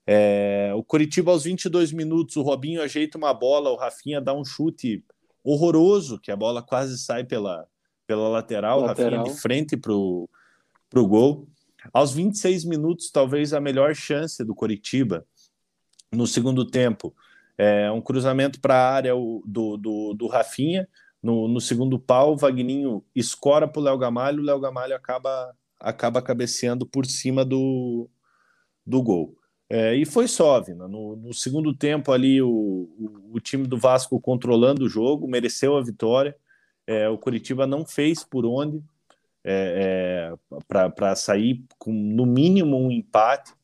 É, 0.06 0.72
o 0.74 0.82
Curitiba, 0.82 1.30
aos 1.30 1.44
22 1.44 1.92
minutos, 1.92 2.36
o 2.36 2.42
Robinho 2.42 2.82
ajeita 2.82 3.16
uma 3.16 3.32
bola, 3.32 3.70
o 3.70 3.76
Rafinha 3.76 4.20
dá 4.20 4.34
um 4.34 4.44
chute 4.44 5.04
horroroso, 5.44 6.18
que 6.18 6.30
a 6.30 6.36
bola 6.36 6.62
quase 6.62 6.98
sai 6.98 7.24
pela, 7.24 7.66
pela 8.06 8.28
lateral, 8.28 8.80
lateral. 8.80 9.18
Rafinha 9.18 9.34
de 9.34 9.40
frente 9.40 9.76
para 9.76 9.92
o 9.92 10.28
gol. 10.94 11.48
Aos 11.92 12.12
26 12.12 12.64
minutos, 12.64 13.10
talvez 13.10 13.52
a 13.52 13.60
melhor 13.60 13.94
chance 13.94 14.44
do 14.44 14.54
Curitiba 14.54 15.26
no 16.12 16.26
segundo 16.26 16.64
tempo. 16.64 17.14
É 17.56 17.90
um 17.90 18.00
cruzamento 18.00 18.60
para 18.60 18.74
a 18.74 18.92
área 18.92 19.12
do, 19.12 19.76
do, 19.76 20.14
do 20.14 20.26
Rafinha, 20.26 20.88
no, 21.22 21.46
no 21.46 21.60
segundo 21.60 21.98
pau, 21.98 22.32
o 22.32 22.36
Vagninho 22.36 23.04
escora 23.14 23.68
para 23.68 23.80
o 23.80 23.82
Léo 23.84 23.98
Gamalho, 23.98 24.40
o 24.40 24.44
Léo 24.44 24.58
Gamalho 24.58 24.96
acaba, 24.96 25.54
acaba 25.78 26.20
cabeceando 26.20 26.84
por 26.84 27.06
cima 27.06 27.44
do, 27.44 28.08
do 28.84 29.00
gol. 29.00 29.36
É, 29.74 29.94
e 29.94 30.04
foi 30.04 30.28
só, 30.28 30.60
Vina. 30.60 30.86
No, 30.86 31.16
no, 31.16 31.32
segundo 31.32 31.74
tempo 31.74 32.12
ali, 32.12 32.42
o, 32.42 32.46
o, 32.46 33.36
o, 33.36 33.40
time 33.40 33.66
do 33.66 33.78
Vasco 33.78 34.20
controlando 34.20 34.84
o 34.84 34.88
jogo, 34.88 35.26
mereceu 35.26 35.78
a 35.78 35.82
vitória. 35.82 36.36
É, 36.86 37.08
o 37.08 37.16
Curitiba 37.16 37.66
não 37.66 37.86
fez 37.86 38.22
por 38.22 38.44
onde 38.44 38.82
é, 39.42 40.28
é 40.52 40.58
para 40.68 41.16
sair 41.16 41.64
com 41.78 41.90
no 41.90 42.26
mínimo 42.26 42.76
um 42.76 42.90
empate, 42.90 43.54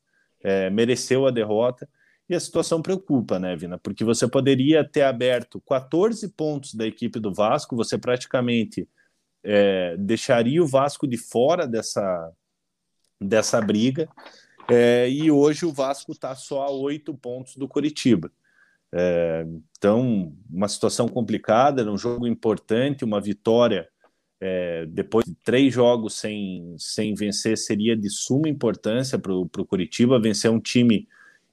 é, 0.42 0.70
mereceu 0.70 1.26
a 1.26 1.30
derrota. 1.30 1.86
E 2.26 2.34
a 2.34 2.40
situação 2.40 2.80
preocupa, 2.80 3.38
né, 3.38 3.54
Vina? 3.54 3.76
Porque 3.76 4.02
você 4.02 4.26
poderia 4.26 4.82
ter 4.88 5.02
aberto 5.02 5.60
14 5.60 6.26
pontos 6.30 6.72
da 6.72 6.86
equipe 6.86 7.20
do 7.20 7.34
Vasco, 7.34 7.76
você 7.76 7.98
praticamente 7.98 8.88
é, 9.44 9.94
deixaria 9.98 10.62
o 10.62 10.66
Vasco 10.66 11.06
de 11.06 11.18
fora 11.18 11.68
dessa, 11.68 12.32
dessa 13.20 13.60
briga. 13.60 14.08
É, 14.70 15.08
e 15.08 15.30
hoje 15.30 15.64
o 15.64 15.72
Vasco 15.72 16.12
está 16.12 16.34
só 16.34 16.62
a 16.62 16.70
oito 16.70 17.14
pontos 17.14 17.56
do 17.56 17.66
Curitiba. 17.66 18.30
É, 18.92 19.46
então, 19.76 20.32
uma 20.50 20.68
situação 20.68 21.08
complicada, 21.08 21.90
um 21.90 21.98
jogo 21.98 22.26
importante, 22.26 23.04
uma 23.04 23.20
vitória 23.20 23.88
é, 24.40 24.86
depois 24.86 25.24
de 25.24 25.34
três 25.34 25.72
jogos 25.74 26.14
sem, 26.14 26.74
sem 26.78 27.14
vencer 27.14 27.58
seria 27.58 27.96
de 27.96 28.08
suma 28.08 28.48
importância 28.48 29.18
para 29.18 29.32
o 29.32 29.48
Curitiba. 29.66 30.20
Vencer 30.20 30.50
um 30.50 30.60
time 30.60 31.08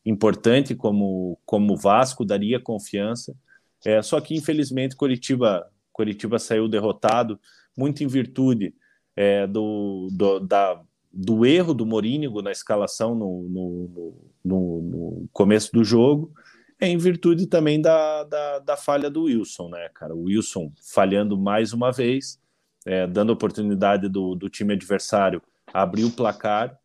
importante 0.06 0.76
como 0.76 1.40
como 1.46 1.74
o 1.74 1.78
Vasco 1.78 2.24
daria 2.24 2.60
confiança. 2.60 3.36
É, 3.84 4.02
só 4.02 4.20
que 4.22 4.36
infelizmente 4.36 4.96
Curitiba 4.96 5.68
Curitiba 5.92 6.38
saiu 6.38 6.68
derrotado 6.68 7.40
muito 7.78 8.04
em 8.04 8.08
virtude 8.08 8.74
é, 9.16 9.48
do, 9.48 10.10
do, 10.12 10.40
da, 10.42 10.82
do 11.16 11.46
erro 11.46 11.74
do 11.74 11.86
Morínigo 11.86 12.42
na 12.42 12.52
escalação 12.52 13.16
no, 13.16 13.44
no, 13.44 14.14
no, 14.44 14.82
no, 14.82 15.30
começo 15.32 15.72
do 15.72 15.82
jogo, 15.82 16.34
em 16.82 16.98
virtude 16.98 17.48
também 17.48 17.82
da, 17.82 18.26
da, 18.26 18.60
da, 18.60 18.76
falha 18.76 19.10
do 19.10 19.24
Wilson, 19.24 19.70
né, 19.70 19.90
cara? 19.94 20.14
O 20.14 20.24
Wilson 20.24 20.74
falhando 20.94 21.38
mais 21.38 21.72
uma 21.72 21.90
vez, 21.90 22.38
é, 22.86 23.08
dando 23.08 23.32
oportunidade 23.32 24.10
do, 24.10 24.36
do 24.36 24.50
time 24.50 24.74
adversário 24.74 25.42
abrir 25.74 26.04
o 26.04 26.12
placar. 26.12 26.78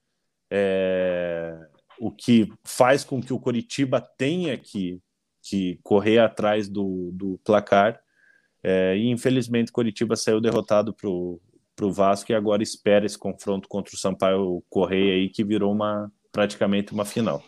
É, 0.48 1.58
o 1.98 2.10
que 2.10 2.50
faz 2.64 3.04
com 3.04 3.20
que 3.20 3.32
o 3.32 3.38
Coritiba 3.38 4.00
tenha 4.00 4.56
que, 4.56 5.02
que 5.42 5.78
correr 5.82 6.18
atrás 6.18 6.68
do, 6.68 7.10
do 7.12 7.38
placar. 7.44 8.00
É, 8.62 8.96
e 8.96 9.10
infelizmente 9.10 9.72
Coritiba 9.72 10.14
saiu 10.14 10.40
derrotado 10.40 10.94
para 11.80 11.86
o 11.86 11.92
Vasco 11.92 12.30
e 12.30 12.34
agora 12.34 12.62
espera 12.62 13.06
esse 13.06 13.18
confronto 13.18 13.66
contra 13.66 13.94
o 13.94 13.98
Sampaio 13.98 14.62
Correia 14.68 15.14
aí, 15.14 15.30
que 15.30 15.42
virou 15.42 15.72
uma, 15.72 16.12
praticamente 16.30 16.92
uma 16.92 17.06
final. 17.06 17.42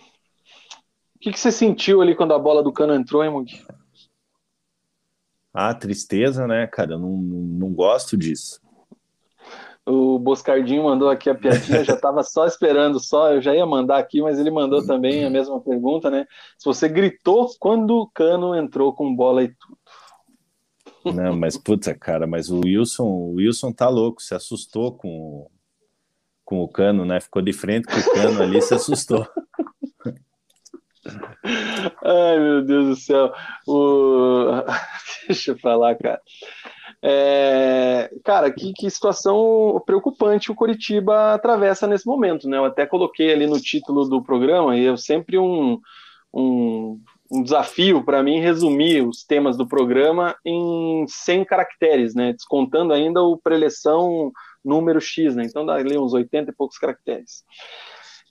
O 1.14 1.18
que, 1.20 1.30
que 1.30 1.38
você 1.38 1.52
sentiu 1.52 2.00
ali 2.00 2.14
quando 2.14 2.32
a 2.32 2.38
bola 2.38 2.62
do 2.62 2.72
cano 2.72 2.94
entrou, 2.94 3.22
hein, 3.22 3.30
Mug? 3.30 3.62
Ah, 5.52 5.74
tristeza, 5.74 6.46
né, 6.46 6.66
cara? 6.66 6.92
Eu 6.94 6.98
não, 6.98 7.14
não 7.18 7.74
gosto 7.74 8.16
disso. 8.16 8.58
O 9.84 10.18
Boscardinho 10.18 10.84
mandou 10.84 11.10
aqui 11.10 11.28
a 11.28 11.34
piadinha, 11.34 11.84
já 11.84 11.94
estava 11.94 12.22
só 12.24 12.46
esperando, 12.46 12.98
só 12.98 13.34
eu 13.34 13.42
já 13.42 13.54
ia 13.54 13.66
mandar 13.66 13.98
aqui, 13.98 14.22
mas 14.22 14.38
ele 14.38 14.50
mandou 14.50 14.86
também 14.86 15.26
a 15.26 15.30
mesma 15.30 15.60
pergunta, 15.60 16.08
né? 16.08 16.24
Se 16.56 16.64
você 16.64 16.88
gritou 16.88 17.50
quando 17.60 17.98
o 17.98 18.08
Cano 18.08 18.54
entrou 18.54 18.94
com 18.94 19.14
bola 19.14 19.42
e 19.42 19.48
tudo. 19.48 19.81
Não, 21.04 21.36
mas 21.36 21.56
puta, 21.56 21.94
cara, 21.94 22.26
mas 22.26 22.50
o 22.50 22.60
Wilson, 22.60 23.04
o 23.04 23.34
Wilson 23.34 23.72
tá 23.72 23.88
louco, 23.88 24.22
se 24.22 24.34
assustou 24.34 24.92
com, 24.92 25.48
com 26.44 26.60
o 26.60 26.68
Cano, 26.68 27.04
né? 27.04 27.20
Ficou 27.20 27.42
de 27.42 27.52
frente 27.52 27.86
com 27.86 27.98
o 27.98 28.14
Cano 28.14 28.42
ali, 28.42 28.60
se 28.62 28.74
assustou. 28.74 29.26
Ai, 32.04 32.38
meu 32.38 32.62
Deus 32.64 32.86
do 32.86 32.96
céu. 32.96 33.32
O... 33.66 34.46
Deixa 35.26 35.52
eu 35.52 35.58
falar, 35.58 35.96
cara. 35.96 36.20
É, 37.04 38.10
cara, 38.24 38.50
que, 38.52 38.72
que, 38.72 38.88
situação 38.88 39.82
preocupante 39.84 40.52
o 40.52 40.54
Coritiba 40.54 41.34
atravessa 41.34 41.86
nesse 41.86 42.06
momento, 42.06 42.48
né? 42.48 42.58
Eu 42.58 42.64
até 42.64 42.86
coloquei 42.86 43.32
ali 43.32 43.46
no 43.46 43.60
título 43.60 44.08
do 44.08 44.22
programa 44.22 44.76
e 44.76 44.84
eu 44.84 44.96
sempre 44.96 45.36
um, 45.36 45.80
um, 46.32 47.00
um 47.32 47.42
desafio 47.42 48.04
para 48.04 48.22
mim 48.22 48.40
resumir 48.40 49.06
os 49.06 49.24
temas 49.24 49.56
do 49.56 49.66
programa 49.66 50.36
em 50.44 51.06
100 51.08 51.44
caracteres, 51.44 52.14
né? 52.14 52.32
Descontando 52.32 52.92
ainda 52.92 53.22
o 53.22 53.38
preleção 53.38 54.30
número 54.64 55.00
X, 55.00 55.34
né? 55.34 55.44
Então 55.44 55.64
dá 55.64 55.74
ali 55.74 55.96
uns 55.96 56.12
80 56.12 56.50
e 56.50 56.54
poucos 56.54 56.78
caracteres. 56.78 57.44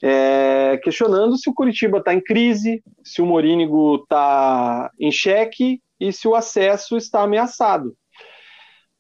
É, 0.04 0.80
questionando 0.84 1.38
se 1.38 1.50
o 1.50 1.54
Curitiba 1.54 2.00
está 2.00 2.14
em 2.14 2.22
crise, 2.22 2.84
se 3.04 3.22
o 3.22 3.26
Morínigo 3.26 3.96
está 4.04 4.90
em 5.00 5.12
xeque 5.12 5.82
e 6.00 6.12
se 6.12 6.28
o 6.28 6.36
acesso 6.36 6.98
está 6.98 7.22
ameaçado 7.22 7.96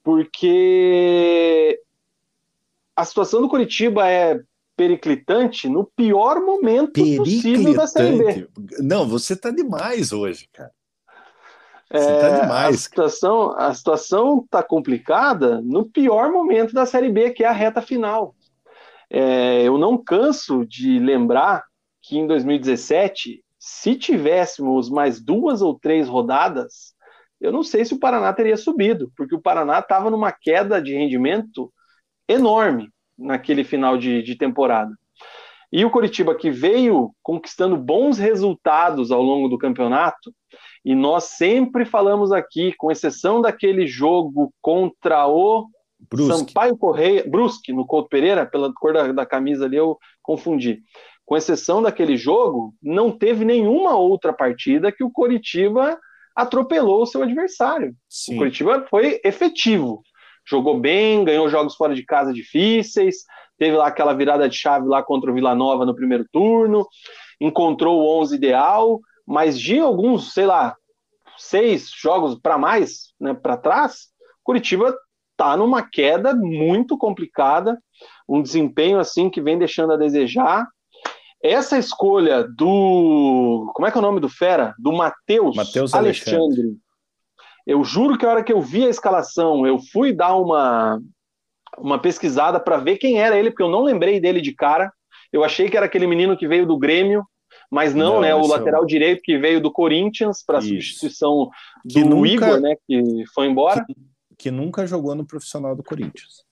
porque 0.03 1.79
a 2.95 3.05
situação 3.05 3.41
do 3.41 3.49
Curitiba 3.49 4.09
é 4.09 4.39
periclitante 4.81 5.69
no 5.69 5.85
pior 5.85 6.41
momento 6.41 6.93
possível 7.17 7.75
da 7.75 7.85
Série 7.85 8.17
B. 8.17 8.47
Não, 8.79 9.07
você 9.07 9.35
tá 9.35 9.51
demais 9.51 10.11
hoje, 10.11 10.49
cara. 10.51 10.71
Você 11.91 11.99
tá 11.99 12.11
é, 12.13 12.19
tá 12.19 12.39
demais. 12.41 12.75
A 12.75 12.79
situação, 12.79 13.51
a 13.59 13.73
situação 13.75 14.47
tá 14.49 14.63
complicada 14.63 15.61
no 15.61 15.85
pior 15.85 16.31
momento 16.31 16.73
da 16.73 16.87
Série 16.87 17.11
B, 17.11 17.29
que 17.29 17.43
é 17.43 17.47
a 17.47 17.51
reta 17.51 17.79
final. 17.79 18.33
É, 19.07 19.61
eu 19.61 19.77
não 19.77 20.03
canso 20.03 20.65
de 20.65 20.97
lembrar 20.97 21.63
que 22.01 22.17
em 22.17 22.25
2017, 22.25 23.43
se 23.59 23.95
tivéssemos 23.95 24.89
mais 24.89 25.21
duas 25.21 25.61
ou 25.61 25.77
três 25.77 26.07
rodadas, 26.07 26.95
eu 27.39 27.51
não 27.51 27.61
sei 27.61 27.85
se 27.85 27.93
o 27.93 27.99
Paraná 27.99 28.33
teria 28.33 28.57
subido, 28.57 29.11
porque 29.15 29.35
o 29.35 29.41
Paraná 29.41 29.77
estava 29.77 30.09
numa 30.09 30.31
queda 30.31 30.81
de 30.81 30.95
rendimento 30.95 31.71
enorme 32.27 32.89
naquele 33.21 33.63
final 33.63 33.97
de, 33.97 34.21
de 34.21 34.35
temporada. 34.35 34.91
E 35.71 35.85
o 35.85 35.89
Coritiba, 35.89 36.35
que 36.35 36.51
veio 36.51 37.11
conquistando 37.23 37.77
bons 37.77 38.17
resultados 38.17 39.09
ao 39.11 39.21
longo 39.21 39.47
do 39.47 39.57
campeonato, 39.57 40.33
e 40.83 40.93
nós 40.93 41.25
sempre 41.25 41.85
falamos 41.85 42.31
aqui, 42.31 42.73
com 42.77 42.91
exceção 42.91 43.39
daquele 43.41 43.87
jogo 43.87 44.53
contra 44.61 45.27
o 45.27 45.67
Brusque. 46.09 46.37
Sampaio 46.37 46.75
Correia, 46.75 47.23
Brusque, 47.25 47.71
no 47.71 47.85
Couto 47.85 48.09
Pereira, 48.09 48.45
pela 48.45 48.73
cor 48.73 48.93
da, 48.93 49.11
da 49.11 49.25
camisa 49.25 49.65
ali 49.65 49.77
eu 49.77 49.97
confundi. 50.21 50.81
com 51.25 51.37
exceção 51.37 51.81
daquele 51.81 52.17
jogo, 52.17 52.75
não 52.83 53.09
teve 53.09 53.45
nenhuma 53.45 53.95
outra 53.95 54.33
partida 54.33 54.91
que 54.91 55.03
o 55.03 55.11
Coritiba 55.11 55.97
atropelou 56.35 57.03
o 57.03 57.05
seu 57.05 57.23
adversário. 57.23 57.95
Sim. 58.09 58.35
O 58.35 58.37
Coritiba 58.39 58.85
foi 58.89 59.21
efetivo, 59.23 60.01
jogou 60.47 60.79
bem, 60.79 61.23
ganhou 61.23 61.49
jogos 61.49 61.75
fora 61.75 61.95
de 61.95 62.05
casa 62.05 62.33
difíceis, 62.33 63.17
teve 63.57 63.75
lá 63.75 63.87
aquela 63.87 64.13
virada 64.13 64.49
de 64.49 64.55
chave 64.55 64.87
lá 64.87 65.03
contra 65.03 65.31
o 65.31 65.33
Vila 65.33 65.53
Nova 65.55 65.85
no 65.85 65.95
primeiro 65.95 66.25
turno, 66.31 66.87
encontrou 67.39 68.01
o 68.01 68.19
11 68.21 68.35
ideal, 68.35 68.99
mas 69.25 69.59
de 69.59 69.79
alguns, 69.79 70.33
sei 70.33 70.45
lá, 70.45 70.75
seis 71.37 71.89
jogos 71.95 72.39
para 72.39 72.57
mais, 72.57 73.13
né, 73.19 73.33
para 73.33 73.57
trás, 73.57 74.11
Curitiba 74.43 74.95
está 75.31 75.55
numa 75.57 75.81
queda 75.81 76.35
muito 76.35 76.97
complicada, 76.97 77.79
um 78.27 78.41
desempenho 78.41 78.99
assim 78.99 79.29
que 79.29 79.41
vem 79.41 79.57
deixando 79.57 79.93
a 79.93 79.97
desejar. 79.97 80.67
Essa 81.43 81.77
escolha 81.77 82.43
do. 82.43 83.71
Como 83.73 83.87
é 83.87 83.91
que 83.91 83.97
é 83.97 83.99
o 83.99 84.03
nome 84.03 84.19
do 84.19 84.29
Fera? 84.29 84.75
Do 84.77 84.91
Matheus 84.91 85.57
Alexandre. 85.93 86.39
Alexandre. 86.39 86.77
Eu 87.65 87.83
juro 87.83 88.17
que 88.17 88.25
a 88.25 88.29
hora 88.29 88.43
que 88.43 88.51
eu 88.51 88.61
vi 88.61 88.85
a 88.85 88.89
escalação, 88.89 89.65
eu 89.65 89.79
fui 89.79 90.13
dar 90.13 90.35
uma, 90.35 91.01
uma 91.77 91.99
pesquisada 91.99 92.59
para 92.59 92.77
ver 92.77 92.97
quem 92.97 93.19
era 93.19 93.37
ele, 93.37 93.51
porque 93.51 93.63
eu 93.63 93.69
não 93.69 93.83
lembrei 93.83 94.19
dele 94.19 94.41
de 94.41 94.53
cara. 94.53 94.91
Eu 95.31 95.43
achei 95.43 95.69
que 95.69 95.77
era 95.77 95.85
aquele 95.85 96.07
menino 96.07 96.37
que 96.37 96.47
veio 96.47 96.65
do 96.65 96.77
Grêmio, 96.77 97.23
mas 97.69 97.93
não, 97.93 98.15
não 98.15 98.21
né? 98.21 98.35
O 98.35 98.45
lateral 98.47 98.83
é 98.83 98.87
direito 98.87 99.21
que 99.21 99.37
veio 99.37 99.61
do 99.61 99.71
Corinthians 99.71 100.43
para 100.45 100.61
substituição 100.61 101.49
do 101.85 101.99
nunca... 102.01 102.27
Igor, 102.27 102.59
né? 102.59 102.75
Que 102.87 103.23
foi 103.33 103.47
embora. 103.47 103.85
Que, 103.85 103.95
que, 104.37 104.51
nunca 104.51 104.85
jogou 104.85 105.15
no 105.15 105.25
profissional 105.25 105.75
do 105.75 105.83
Corinthians. 105.83 106.43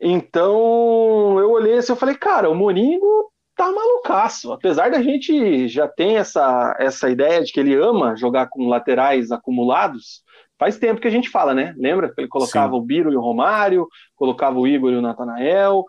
Então 0.00 1.38
eu 1.38 1.50
olhei 1.50 1.78
assim, 1.78 1.92
eu 1.92 1.96
falei, 1.96 2.14
cara, 2.14 2.48
o 2.48 2.54
Moringo 2.54 3.32
tá 3.58 3.72
malucaço. 3.72 4.52
Apesar 4.52 4.88
da 4.90 5.02
gente 5.02 5.66
já 5.66 5.88
ter 5.88 6.14
essa, 6.14 6.76
essa 6.78 7.10
ideia 7.10 7.42
de 7.42 7.52
que 7.52 7.58
ele 7.58 7.74
ama 7.74 8.16
jogar 8.16 8.46
com 8.48 8.68
laterais 8.68 9.32
acumulados, 9.32 10.22
faz 10.56 10.78
tempo 10.78 11.00
que 11.00 11.08
a 11.08 11.10
gente 11.10 11.28
fala, 11.28 11.52
né? 11.52 11.74
Lembra 11.76 12.14
que 12.14 12.20
ele 12.20 12.28
colocava 12.28 12.72
Sim. 12.72 12.78
o 12.78 12.82
Biro 12.82 13.12
e 13.12 13.16
o 13.16 13.20
Romário, 13.20 13.88
colocava 14.14 14.58
o 14.58 14.66
Igor 14.66 14.92
e 14.92 14.96
o 14.96 15.02
Natanael. 15.02 15.84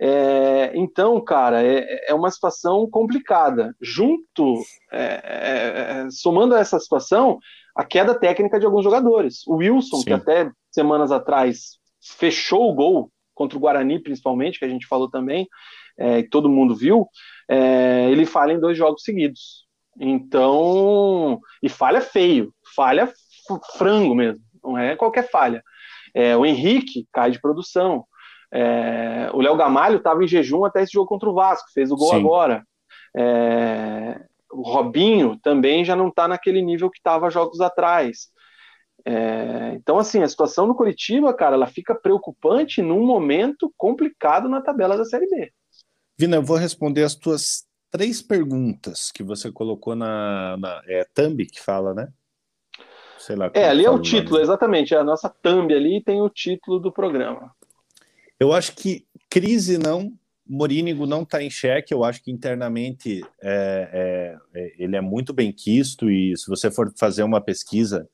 É, 0.00 0.72
então, 0.74 1.22
cara, 1.22 1.62
é, 1.62 2.06
é, 2.08 2.14
uma 2.14 2.30
situação 2.30 2.88
complicada. 2.88 3.76
Junto, 3.82 4.62
é, 4.90 5.04
é, 5.04 6.06
é, 6.06 6.10
somando 6.10 6.54
a 6.54 6.58
essa 6.58 6.78
situação, 6.80 7.38
a 7.76 7.84
queda 7.84 8.18
técnica 8.18 8.58
de 8.58 8.64
alguns 8.64 8.82
jogadores. 8.82 9.46
O 9.46 9.56
Wilson, 9.56 9.98
Sim. 9.98 10.04
que 10.04 10.12
até 10.14 10.50
semanas 10.70 11.12
atrás 11.12 11.78
fechou 12.00 12.70
o 12.70 12.74
gol 12.74 13.12
contra 13.34 13.58
o 13.58 13.60
Guarani, 13.60 13.98
principalmente, 13.98 14.58
que 14.58 14.64
a 14.64 14.68
gente 14.68 14.86
falou 14.86 15.10
também, 15.10 15.46
é, 16.00 16.22
todo 16.22 16.48
mundo 16.48 16.74
viu, 16.74 17.06
ele 18.08 18.24
falha 18.24 18.52
em 18.52 18.60
dois 18.60 18.76
jogos 18.78 19.02
seguidos. 19.02 19.66
Então, 19.98 21.40
e 21.62 21.68
falha 21.68 22.00
feio, 22.00 22.54
falha 22.74 23.12
frango 23.76 24.14
mesmo, 24.14 24.40
não 24.62 24.78
é 24.78 24.96
qualquer 24.96 25.28
falha. 25.28 25.62
o 26.38 26.46
Henrique 26.46 27.06
cai 27.12 27.30
de 27.30 27.40
produção. 27.40 28.04
É, 28.52 29.30
o 29.32 29.40
Léo 29.40 29.56
Gamalho 29.56 29.98
estava 29.98 30.24
em 30.24 30.28
jejum 30.28 30.64
até 30.64 30.82
esse 30.82 30.92
jogo 30.92 31.06
contra 31.06 31.28
o 31.28 31.34
Vasco, 31.34 31.70
fez 31.72 31.90
o 31.90 31.96
gol 31.96 32.10
Sim. 32.10 32.16
agora. 32.16 32.64
É, 33.16 34.20
o 34.52 34.62
Robinho 34.62 35.38
também 35.40 35.84
já 35.84 35.94
não 35.94 36.08
está 36.08 36.26
naquele 36.26 36.60
nível 36.60 36.90
que 36.90 36.98
estava 36.98 37.30
jogos 37.30 37.60
atrás. 37.60 38.28
É, 39.04 39.72
então, 39.74 39.98
assim, 39.98 40.22
a 40.22 40.28
situação 40.28 40.66
do 40.66 40.74
Curitiba, 40.74 41.32
cara, 41.32 41.54
ela 41.54 41.66
fica 41.66 41.94
preocupante 41.94 42.82
num 42.82 43.06
momento 43.06 43.72
complicado 43.76 44.48
na 44.48 44.60
tabela 44.60 44.96
da 44.96 45.04
Série 45.04 45.28
B. 45.28 45.52
Vina, 46.20 46.36
eu 46.36 46.42
vou 46.42 46.58
responder 46.58 47.02
as 47.02 47.14
tuas 47.14 47.64
três 47.90 48.20
perguntas 48.20 49.10
que 49.10 49.22
você 49.22 49.50
colocou 49.50 49.96
na, 49.96 50.54
na 50.58 50.82
é 50.86 51.02
Thumb 51.14 51.46
que 51.46 51.58
fala, 51.58 51.94
né? 51.94 52.12
Sei 53.18 53.34
lá. 53.34 53.50
É, 53.54 53.70
ali 53.70 53.86
é 53.86 53.90
o 53.90 53.98
título, 53.98 54.38
exatamente. 54.38 54.94
É 54.94 54.98
a 54.98 55.02
nossa 55.02 55.30
thumb 55.30 55.72
ali 55.72 56.02
tem 56.04 56.20
o 56.20 56.28
título 56.28 56.78
do 56.78 56.92
programa. 56.92 57.56
Eu 58.38 58.52
acho 58.52 58.76
que 58.76 59.06
crise 59.30 59.78
não, 59.78 60.12
Morínigo 60.46 61.06
não 61.06 61.22
está 61.22 61.42
em 61.42 61.48
xeque, 61.48 61.94
eu 61.94 62.04
acho 62.04 62.22
que 62.22 62.30
internamente 62.30 63.22
é, 63.42 64.36
é, 64.54 64.60
é, 64.60 64.74
ele 64.76 64.96
é 64.96 65.00
muito 65.00 65.32
bem 65.32 65.50
quisto 65.50 66.10
e 66.10 66.36
se 66.36 66.48
você 66.48 66.70
for 66.70 66.92
fazer 66.98 67.22
uma 67.22 67.40
pesquisa 67.40 68.06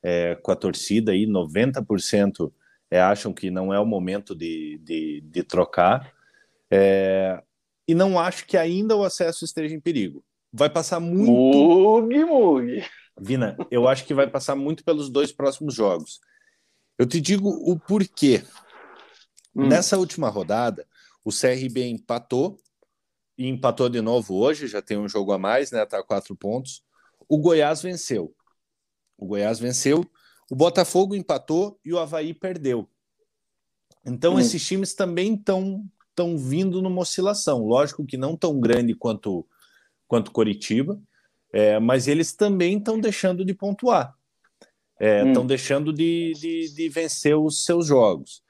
é, 0.00 0.36
com 0.36 0.52
a 0.52 0.56
torcida 0.56 1.10
aí, 1.10 1.26
90% 1.26 2.52
é, 2.88 3.00
acham 3.00 3.32
que 3.32 3.50
não 3.50 3.74
é 3.74 3.80
o 3.80 3.84
momento 3.84 4.32
de, 4.32 4.78
de, 4.84 5.24
de 5.28 5.42
trocar 5.42 6.16
é, 6.70 7.42
e 7.88 7.94
não 7.94 8.20
acho 8.20 8.46
que 8.46 8.58
ainda 8.58 8.94
o 8.94 9.02
acesso 9.02 9.46
esteja 9.46 9.74
em 9.74 9.80
perigo. 9.80 10.22
Vai 10.52 10.68
passar 10.68 11.00
muito... 11.00 11.32
Mug, 11.32 12.24
mug. 12.24 12.84
Vina, 13.18 13.56
eu 13.70 13.88
acho 13.88 14.04
que 14.04 14.12
vai 14.12 14.28
passar 14.28 14.54
muito 14.54 14.84
pelos 14.84 15.08
dois 15.08 15.32
próximos 15.32 15.74
jogos. 15.74 16.20
Eu 16.98 17.06
te 17.06 17.18
digo 17.18 17.48
o 17.48 17.78
porquê. 17.78 18.44
Hum. 19.56 19.68
Nessa 19.68 19.96
última 19.96 20.28
rodada, 20.28 20.86
o 21.24 21.30
CRB 21.30 21.88
empatou 21.88 22.60
e 23.36 23.48
empatou 23.48 23.88
de 23.88 24.00
novo 24.00 24.34
hoje, 24.34 24.66
já 24.66 24.82
tem 24.82 24.98
um 24.98 25.08
jogo 25.08 25.32
a 25.32 25.38
mais, 25.38 25.70
né? 25.70 25.86
Tá 25.86 26.02
quatro 26.02 26.36
pontos. 26.36 26.82
O 27.28 27.38
Goiás 27.38 27.80
venceu. 27.80 28.34
O 29.16 29.26
Goiás 29.26 29.58
venceu, 29.58 30.04
o 30.50 30.54
Botafogo 30.54 31.14
empatou 31.14 31.78
e 31.84 31.92
o 31.92 31.98
Havaí 31.98 32.34
perdeu. 32.34 32.88
Então, 34.04 34.34
hum. 34.34 34.40
esses 34.40 34.64
times 34.64 34.94
também 34.94 35.34
estão 35.34 35.84
estão 36.18 36.36
vindo 36.36 36.82
numa 36.82 37.00
oscilação. 37.00 37.64
Lógico 37.64 38.04
que 38.04 38.16
não 38.16 38.36
tão 38.36 38.58
grande 38.58 38.94
quanto 38.94 39.46
quanto 40.08 40.32
Coritiba, 40.32 40.98
é, 41.52 41.78
mas 41.78 42.08
eles 42.08 42.32
também 42.32 42.78
estão 42.78 42.98
deixando 42.98 43.44
de 43.44 43.52
pontuar. 43.52 44.14
Estão 44.98 45.42
é, 45.42 45.44
hum. 45.44 45.46
deixando 45.46 45.92
de, 45.92 46.32
de, 46.34 46.74
de 46.74 46.88
vencer 46.88 47.36
os 47.36 47.64
seus 47.64 47.86
jogos. 47.86 48.42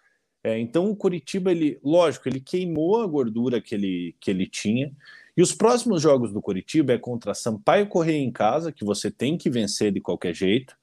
É, 0.42 0.56
então 0.58 0.88
o 0.88 0.96
Curitiba, 0.96 1.50
ele, 1.50 1.78
lógico, 1.82 2.28
ele 2.28 2.40
queimou 2.40 3.02
a 3.02 3.06
gordura 3.06 3.60
que 3.60 3.74
ele, 3.74 4.16
que 4.20 4.30
ele 4.30 4.46
tinha. 4.46 4.92
E 5.36 5.42
os 5.42 5.52
próximos 5.52 6.00
jogos 6.00 6.32
do 6.32 6.40
Curitiba 6.40 6.92
é 6.92 6.98
contra 6.98 7.34
Sampaio 7.34 7.88
Correia 7.88 8.22
em 8.22 8.30
casa, 8.30 8.72
que 8.72 8.84
você 8.84 9.10
tem 9.10 9.36
que 9.36 9.50
vencer 9.50 9.92
de 9.92 10.00
qualquer 10.00 10.34
jeito, 10.34 10.76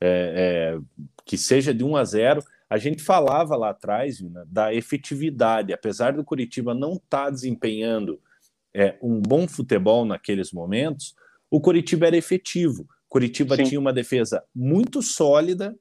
é, 0.00 0.76
é, 0.76 1.06
que 1.24 1.38
seja 1.38 1.72
de 1.72 1.84
1 1.84 1.96
a 1.96 2.04
0. 2.04 2.44
A 2.70 2.76
gente 2.76 3.02
falava 3.02 3.56
lá 3.56 3.70
atrás 3.70 4.18
Vina, 4.18 4.44
da 4.46 4.74
efetividade, 4.74 5.72
apesar 5.72 6.12
do 6.12 6.24
Curitiba 6.24 6.74
não 6.74 6.94
estar 6.94 7.24
tá 7.24 7.30
desempenhando 7.30 8.20
é, 8.74 8.98
um 9.02 9.20
bom 9.20 9.48
futebol 9.48 10.04
naqueles 10.04 10.52
momentos, 10.52 11.14
o 11.50 11.60
Curitiba 11.60 12.06
era 12.06 12.16
efetivo. 12.16 12.86
Curitiba 13.08 13.56
Sim. 13.56 13.64
tinha 13.64 13.80
uma 13.80 13.92
defesa 13.92 14.44
muito 14.54 15.00
sólida, 15.00 15.74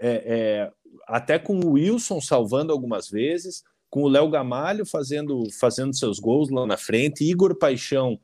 é, 0.00 0.10
é, 0.10 0.72
até 1.06 1.38
com 1.38 1.60
o 1.60 1.72
Wilson 1.72 2.20
salvando 2.20 2.72
algumas 2.72 3.08
vezes, 3.08 3.62
com 3.88 4.02
o 4.02 4.08
Léo 4.08 4.28
Gamalho 4.28 4.84
fazendo, 4.84 5.44
fazendo 5.52 5.94
seus 5.94 6.18
gols 6.18 6.50
lá 6.50 6.66
na 6.66 6.76
frente, 6.76 7.22
Igor 7.22 7.56
Paixão 7.56 8.18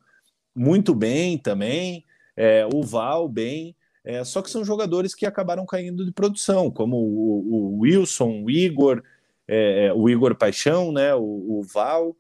muito 0.55 0.95
bem 0.95 1.39
também, 1.39 2.05
é, 2.37 2.67
o 2.67 2.83
Val 2.83 3.29
bem, 3.29 3.77
é, 4.05 4.25
só 4.25 4.41
que 4.41 4.51
são 4.51 4.65
jogadores 4.65 5.15
que 5.15 5.27
acabaram 5.27 5.67
caindo 5.67 6.05
de 6.05 6.13
produção, 6.13 6.71
como 6.71 6.97
o, 6.97 7.77
o 7.77 7.79
Wilson, 7.81 8.43
o 8.43 8.51
Igor, 8.51 9.03
é, 9.47 9.87
é 9.87 9.93
o 9.93 10.09
Igor 10.09 10.35
Paixão, 10.35 10.93
né, 10.93 11.15
o, 11.15 11.21
o 11.23 11.63
Val. 11.63 12.17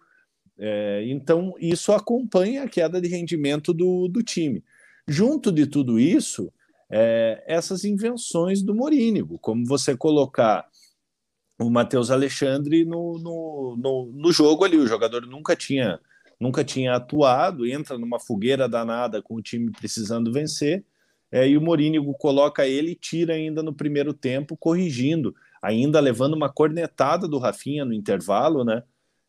É, 0.58 1.04
então, 1.06 1.54
isso 1.58 1.92
acompanha 1.92 2.64
a 2.64 2.68
queda 2.68 3.00
de 3.00 3.08
rendimento 3.08 3.72
do, 3.72 4.08
do 4.08 4.22
time. 4.22 4.62
Junto 5.08 5.50
de 5.50 5.66
tudo 5.66 5.98
isso, 5.98 6.52
é, 6.90 7.42
essas 7.46 7.84
invenções 7.84 8.62
do 8.62 8.74
Morínigo, 8.74 9.38
como 9.38 9.64
você 9.64 9.96
colocar 9.96 10.68
o 11.58 11.70
Matheus 11.70 12.10
Alexandre 12.10 12.84
no, 12.84 13.18
no, 13.18 13.76
no, 13.78 14.12
no, 14.12 14.32
jogo 14.32 14.64
ali, 14.64 14.76
o 14.76 14.86
jogador 14.86 15.26
nunca 15.26 15.54
tinha 15.54 16.00
nunca 16.38 16.64
tinha 16.64 16.94
atuado, 16.94 17.66
entra 17.66 17.98
numa 17.98 18.18
fogueira 18.18 18.66
danada 18.66 19.20
com 19.20 19.34
o 19.34 19.42
time 19.42 19.70
precisando 19.70 20.32
vencer, 20.32 20.82
é, 21.32 21.48
e 21.48 21.56
o 21.56 21.60
Morínigo 21.60 22.12
coloca 22.14 22.66
ele 22.66 22.92
e 22.92 22.96
tira 22.96 23.34
ainda 23.34 23.62
no 23.62 23.72
primeiro 23.72 24.12
tempo, 24.12 24.56
corrigindo, 24.56 25.34
ainda 25.62 26.00
levando 26.00 26.34
uma 26.34 26.52
cornetada 26.52 27.28
do 27.28 27.38
Rafinha 27.38 27.84
no 27.84 27.92
intervalo, 27.92 28.64
né? 28.64 28.82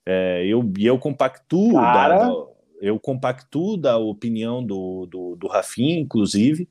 É, 0.06 0.45
eu, 0.45 0.72
eu 0.80 0.98
compactuo 0.98 1.73
da, 1.73 2.07
da, 2.07 2.34
eu 2.82 2.99
compactuo 2.99 3.78
da 3.78 3.98
opinião 3.98 4.65
do, 4.65 5.06
do, 5.06 5.36
do 5.36 5.48
Rafinha, 5.48 5.99
inclusive, 5.99 6.68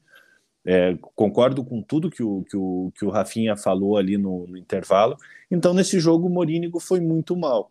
é, 0.66 0.98
concordo 1.14 1.64
com 1.64 1.80
tudo 1.80 2.10
que 2.10 2.22
o, 2.22 2.44
que, 2.48 2.56
o, 2.56 2.92
que 2.96 3.04
o 3.04 3.10
Rafinha 3.10 3.56
falou 3.56 3.96
ali 3.96 4.18
no, 4.18 4.46
no 4.48 4.56
intervalo. 4.56 5.16
Então, 5.50 5.72
nesse 5.72 6.00
jogo, 6.00 6.26
o 6.26 6.30
Morínigo 6.30 6.80
foi 6.80 7.00
muito 7.00 7.36
mal. 7.36 7.70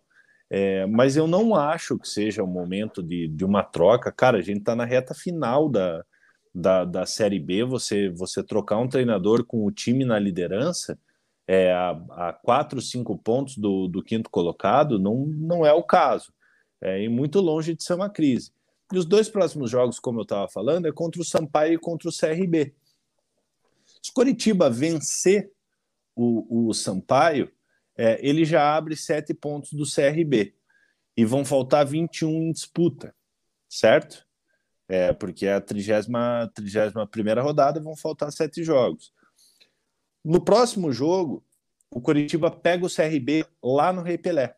É, 0.49 0.85
mas 0.87 1.15
eu 1.15 1.27
não 1.27 1.55
acho 1.55 1.99
que 1.99 2.07
seja 2.07 2.43
o 2.43 2.47
momento 2.47 3.03
de, 3.03 3.27
de 3.27 3.45
uma 3.45 3.63
troca. 3.63 4.11
Cara, 4.11 4.39
a 4.39 4.41
gente 4.41 4.59
está 4.59 4.75
na 4.75 4.85
reta 4.85 5.13
final 5.13 5.69
da, 5.69 6.03
da, 6.53 6.85
da 6.85 7.05
Série 7.05 7.39
B. 7.39 7.63
Você, 7.63 8.09
você 8.09 8.43
trocar 8.43 8.77
um 8.77 8.87
treinador 8.87 9.45
com 9.45 9.65
o 9.65 9.71
time 9.71 10.05
na 10.05 10.19
liderança 10.19 10.97
é, 11.47 11.71
a, 11.73 11.89
a 12.29 12.33
quatro, 12.33 12.79
cinco 12.79 13.17
pontos 13.17 13.57
do, 13.57 13.87
do 13.87 14.03
quinto 14.03 14.29
colocado 14.29 14.99
não, 14.99 15.25
não 15.25 15.65
é 15.65 15.73
o 15.73 15.81
caso. 15.81 16.31
é, 16.81 17.03
e 17.03 17.09
muito 17.09 17.39
longe 17.39 17.73
de 17.75 17.83
ser 17.83 17.93
uma 17.93 18.09
crise. 18.09 18.51
E 18.93 18.97
os 18.97 19.05
dois 19.05 19.29
próximos 19.29 19.69
jogos, 19.69 19.99
como 19.99 20.19
eu 20.19 20.23
estava 20.23 20.47
falando, 20.47 20.87
é 20.87 20.91
contra 20.91 21.21
o 21.21 21.25
Sampaio 21.25 21.73
e 21.73 21.79
contra 21.79 22.09
o 22.09 22.11
CRB. 22.11 22.73
Se 24.01 24.11
Coritiba 24.13 24.69
vencer 24.69 25.51
o, 26.15 26.69
o 26.69 26.73
Sampaio, 26.73 27.51
é, 27.97 28.19
ele 28.25 28.45
já 28.45 28.75
abre 28.75 28.95
sete 28.95 29.33
pontos 29.33 29.73
do 29.73 29.83
CRB 29.83 30.55
e 31.15 31.25
vão 31.25 31.43
faltar 31.43 31.85
21 31.85 32.29
em 32.29 32.51
disputa, 32.51 33.13
certo? 33.67 34.25
É, 34.89 35.13
porque 35.13 35.45
é 35.45 35.53
a 35.53 35.61
30, 35.61 36.51
31 36.55 37.05
primeira 37.07 37.43
rodada 37.43 37.79
vão 37.79 37.95
faltar 37.95 38.31
sete 38.31 38.63
jogos. 38.63 39.13
No 40.25 40.41
próximo 40.41 40.91
jogo, 40.91 41.45
o 41.91 42.01
Coritiba 42.01 42.49
pega 42.49 42.85
o 42.85 42.89
CRB 42.89 43.45
lá 43.63 43.93
no 43.93 44.01
Rei 44.01 44.17
Pelé. 44.17 44.55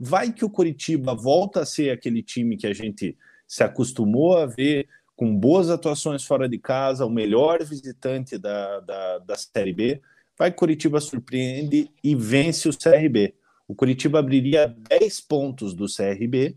Vai 0.00 0.32
que 0.32 0.44
o 0.44 0.50
Coritiba 0.50 1.14
volta 1.14 1.60
a 1.60 1.66
ser 1.66 1.90
aquele 1.90 2.22
time 2.22 2.56
que 2.56 2.66
a 2.66 2.72
gente 2.72 3.16
se 3.46 3.62
acostumou 3.62 4.38
a 4.38 4.46
ver 4.46 4.88
com 5.16 5.36
boas 5.36 5.68
atuações 5.68 6.24
fora 6.24 6.48
de 6.48 6.58
casa, 6.58 7.04
o 7.04 7.10
melhor 7.10 7.64
visitante 7.64 8.38
da, 8.38 8.80
da, 8.80 9.18
da 9.18 9.36
Série 9.36 9.72
B. 9.72 10.00
Vai 10.38 10.50
que 10.50 10.56
o 10.56 10.60
Coritiba 10.60 11.00
surpreende 11.00 11.90
e 12.02 12.14
vence 12.14 12.68
o 12.68 12.76
CRB. 12.76 13.34
O 13.66 13.74
Coritiba 13.74 14.20
abriria 14.20 14.68
10 14.88 15.20
pontos 15.22 15.74
do 15.74 15.86
CRB, 15.86 16.56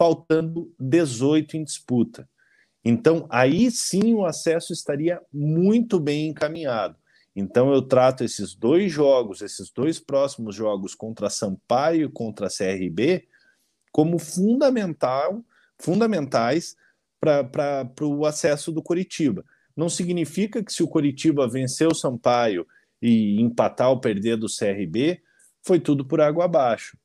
faltando 0.00 0.72
18 0.80 1.58
em 1.58 1.62
disputa. 1.62 2.26
Então, 2.82 3.26
aí 3.28 3.70
sim 3.70 4.14
o 4.14 4.24
acesso 4.24 4.72
estaria 4.72 5.20
muito 5.30 6.00
bem 6.00 6.28
encaminhado. 6.28 6.96
Então 7.36 7.70
eu 7.70 7.82
trato 7.82 8.24
esses 8.24 8.54
dois 8.54 8.90
jogos, 8.90 9.42
esses 9.42 9.70
dois 9.70 10.00
próximos 10.00 10.54
jogos 10.54 10.94
contra 10.94 11.28
Sampaio 11.28 12.06
e 12.06 12.10
contra 12.10 12.48
CRB, 12.48 13.28
como 13.92 14.18
fundamental, 14.18 15.44
fundamentais 15.78 16.74
para 17.20 17.92
o 18.00 18.24
acesso 18.24 18.72
do 18.72 18.82
Coritiba. 18.82 19.44
Não 19.76 19.90
significa 19.90 20.64
que 20.64 20.72
se 20.72 20.82
o 20.82 20.88
Coritiba 20.88 21.46
vencer 21.46 21.86
o 21.86 21.94
Sampaio 21.94 22.66
e 23.02 23.38
empatar 23.38 23.90
ou 23.90 24.00
perder 24.00 24.38
do 24.38 24.46
CRB, 24.46 25.20
foi 25.62 25.78
tudo 25.78 26.06
por 26.06 26.22
água 26.22 26.46
abaixo. 26.46 26.96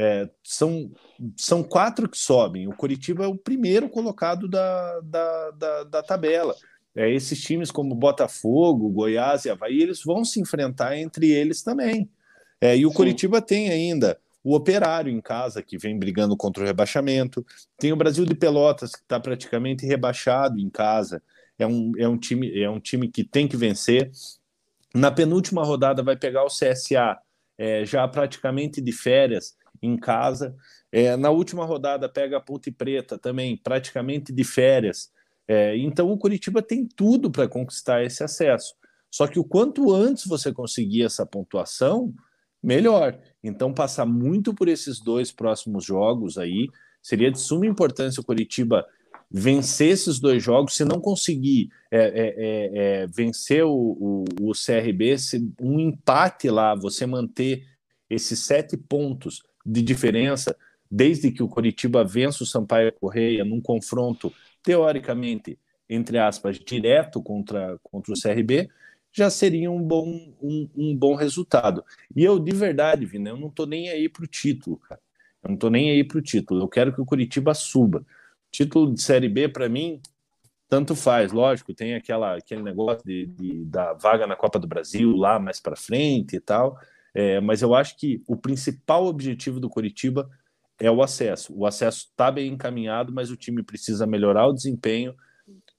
É, 0.00 0.30
são, 0.44 0.92
são 1.36 1.62
quatro 1.62 2.08
que 2.08 2.16
sobem. 2.16 2.68
O 2.68 2.76
Coritiba 2.76 3.24
é 3.24 3.26
o 3.26 3.36
primeiro 3.36 3.88
colocado 3.88 4.46
da, 4.48 5.00
da, 5.00 5.50
da, 5.50 5.84
da 5.84 6.02
tabela 6.02 6.54
é, 6.98 7.08
esses 7.12 7.40
times 7.40 7.70
como 7.70 7.94
Botafogo, 7.94 8.90
Goiás 8.90 9.44
e 9.44 9.50
Havaí, 9.50 9.80
eles 9.80 10.02
vão 10.02 10.24
se 10.24 10.40
enfrentar 10.40 10.96
entre 10.98 11.30
eles 11.30 11.62
também. 11.62 12.10
É, 12.60 12.76
e 12.76 12.84
o 12.84 12.90
Sim. 12.90 12.96
Curitiba 12.96 13.40
tem 13.40 13.70
ainda 13.70 14.18
o 14.42 14.54
Operário 14.54 15.12
em 15.12 15.20
casa, 15.20 15.62
que 15.62 15.78
vem 15.78 15.96
brigando 15.96 16.36
contra 16.36 16.64
o 16.64 16.66
rebaixamento. 16.66 17.46
Tem 17.78 17.92
o 17.92 17.96
Brasil 17.96 18.24
de 18.24 18.34
Pelotas, 18.34 18.92
que 18.92 19.02
está 19.02 19.20
praticamente 19.20 19.86
rebaixado 19.86 20.58
em 20.58 20.68
casa. 20.68 21.22
É 21.56 21.64
um, 21.64 21.92
é, 21.96 22.08
um 22.08 22.18
time, 22.18 22.60
é 22.60 22.68
um 22.68 22.80
time 22.80 23.08
que 23.08 23.22
tem 23.22 23.46
que 23.46 23.56
vencer. 23.56 24.10
Na 24.92 25.12
penúltima 25.12 25.62
rodada 25.62 26.02
vai 26.02 26.16
pegar 26.16 26.44
o 26.44 26.48
CSA, 26.48 27.16
é, 27.56 27.84
já 27.84 28.08
praticamente 28.08 28.80
de 28.80 28.90
férias 28.90 29.54
em 29.82 29.96
casa. 29.96 30.54
É, 30.90 31.16
na 31.16 31.30
última 31.30 31.64
rodada 31.64 32.08
pega 32.08 32.36
a 32.36 32.40
Ponte 32.40 32.70
Preta 32.70 33.18
também, 33.18 33.56
praticamente 33.56 34.32
de 34.32 34.44
férias. 34.44 35.10
É, 35.46 35.76
então 35.76 36.10
o 36.10 36.18
Curitiba 36.18 36.60
tem 36.60 36.86
tudo 36.86 37.30
para 37.30 37.48
conquistar 37.48 38.04
esse 38.04 38.22
acesso. 38.22 38.74
Só 39.10 39.26
que 39.26 39.38
o 39.38 39.44
quanto 39.44 39.92
antes 39.94 40.26
você 40.26 40.52
conseguir 40.52 41.02
essa 41.02 41.24
pontuação, 41.24 42.14
melhor. 42.62 43.18
Então 43.42 43.72
passar 43.72 44.04
muito 44.04 44.54
por 44.54 44.68
esses 44.68 45.00
dois 45.00 45.32
próximos 45.32 45.84
jogos 45.84 46.36
aí 46.36 46.68
seria 47.02 47.30
de 47.30 47.40
suma 47.40 47.66
importância 47.66 48.20
o 48.20 48.24
Curitiba 48.24 48.84
vencer 49.30 49.90
esses 49.90 50.18
dois 50.18 50.42
jogos. 50.42 50.74
Se 50.74 50.84
não 50.84 51.00
conseguir 51.00 51.70
é, 51.90 51.98
é, 51.98 52.34
é, 52.36 53.02
é 53.02 53.06
vencer 53.06 53.64
o, 53.64 53.70
o, 53.70 54.24
o 54.42 54.52
CRB, 54.52 55.18
se 55.18 55.50
um 55.60 55.78
empate 55.78 56.50
lá, 56.50 56.74
você 56.74 57.06
manter 57.06 57.64
esses 58.10 58.40
sete 58.40 58.76
pontos 58.76 59.42
de 59.68 59.82
diferença, 59.82 60.56
desde 60.90 61.30
que 61.30 61.42
o 61.42 61.48
Curitiba 61.48 62.02
vença 62.02 62.42
o 62.42 62.46
Sampaio 62.46 62.92
Correia 62.92 63.44
num 63.44 63.60
confronto 63.60 64.32
teoricamente, 64.62 65.58
entre 65.88 66.18
aspas, 66.18 66.58
direto 66.58 67.22
contra, 67.22 67.78
contra 67.82 68.12
o 68.12 68.20
CRB, 68.20 68.68
já 69.12 69.30
seria 69.30 69.70
um 69.70 69.82
bom, 69.82 70.06
um, 70.40 70.68
um 70.76 70.96
bom 70.96 71.14
resultado. 71.14 71.84
E 72.14 72.24
eu, 72.24 72.38
de 72.38 72.54
verdade, 72.54 73.04
Vina, 73.04 73.30
eu 73.30 73.36
não 73.36 73.48
estou 73.48 73.66
nem 73.66 73.88
aí 73.88 74.08
para 74.08 74.24
o 74.24 74.26
título, 74.26 74.78
cara. 74.78 75.00
Eu 75.42 75.48
não 75.48 75.54
estou 75.54 75.70
nem 75.70 75.90
aí 75.90 76.04
para 76.04 76.18
o 76.18 76.22
título. 76.22 76.62
Eu 76.62 76.68
quero 76.68 76.94
que 76.94 77.00
o 77.00 77.06
Curitiba 77.06 77.54
suba. 77.54 78.04
Título 78.50 78.92
de 78.92 79.00
Série 79.00 79.28
B, 79.28 79.48
para 79.48 79.68
mim, 79.68 80.00
tanto 80.68 80.94
faz. 80.94 81.32
Lógico, 81.32 81.74
tem 81.74 81.94
aquela, 81.94 82.36
aquele 82.36 82.62
negócio 82.62 83.04
de, 83.04 83.26
de 83.26 83.64
da 83.64 83.92
vaga 83.94 84.26
na 84.26 84.36
Copa 84.36 84.58
do 84.58 84.66
Brasil 84.66 85.16
lá 85.16 85.38
mais 85.38 85.60
para 85.60 85.76
frente 85.76 86.36
e 86.36 86.40
tal. 86.40 86.78
É, 87.14 87.40
mas 87.40 87.62
eu 87.62 87.74
acho 87.74 87.96
que 87.96 88.22
o 88.26 88.36
principal 88.36 89.06
objetivo 89.06 89.58
do 89.58 89.68
Curitiba 89.68 90.28
é 90.78 90.90
o 90.90 91.02
acesso. 91.02 91.52
O 91.56 91.66
acesso 91.66 92.08
está 92.10 92.30
bem 92.30 92.52
encaminhado, 92.52 93.12
mas 93.12 93.30
o 93.30 93.36
time 93.36 93.62
precisa 93.62 94.06
melhorar 94.06 94.46
o 94.46 94.52
desempenho, 94.52 95.14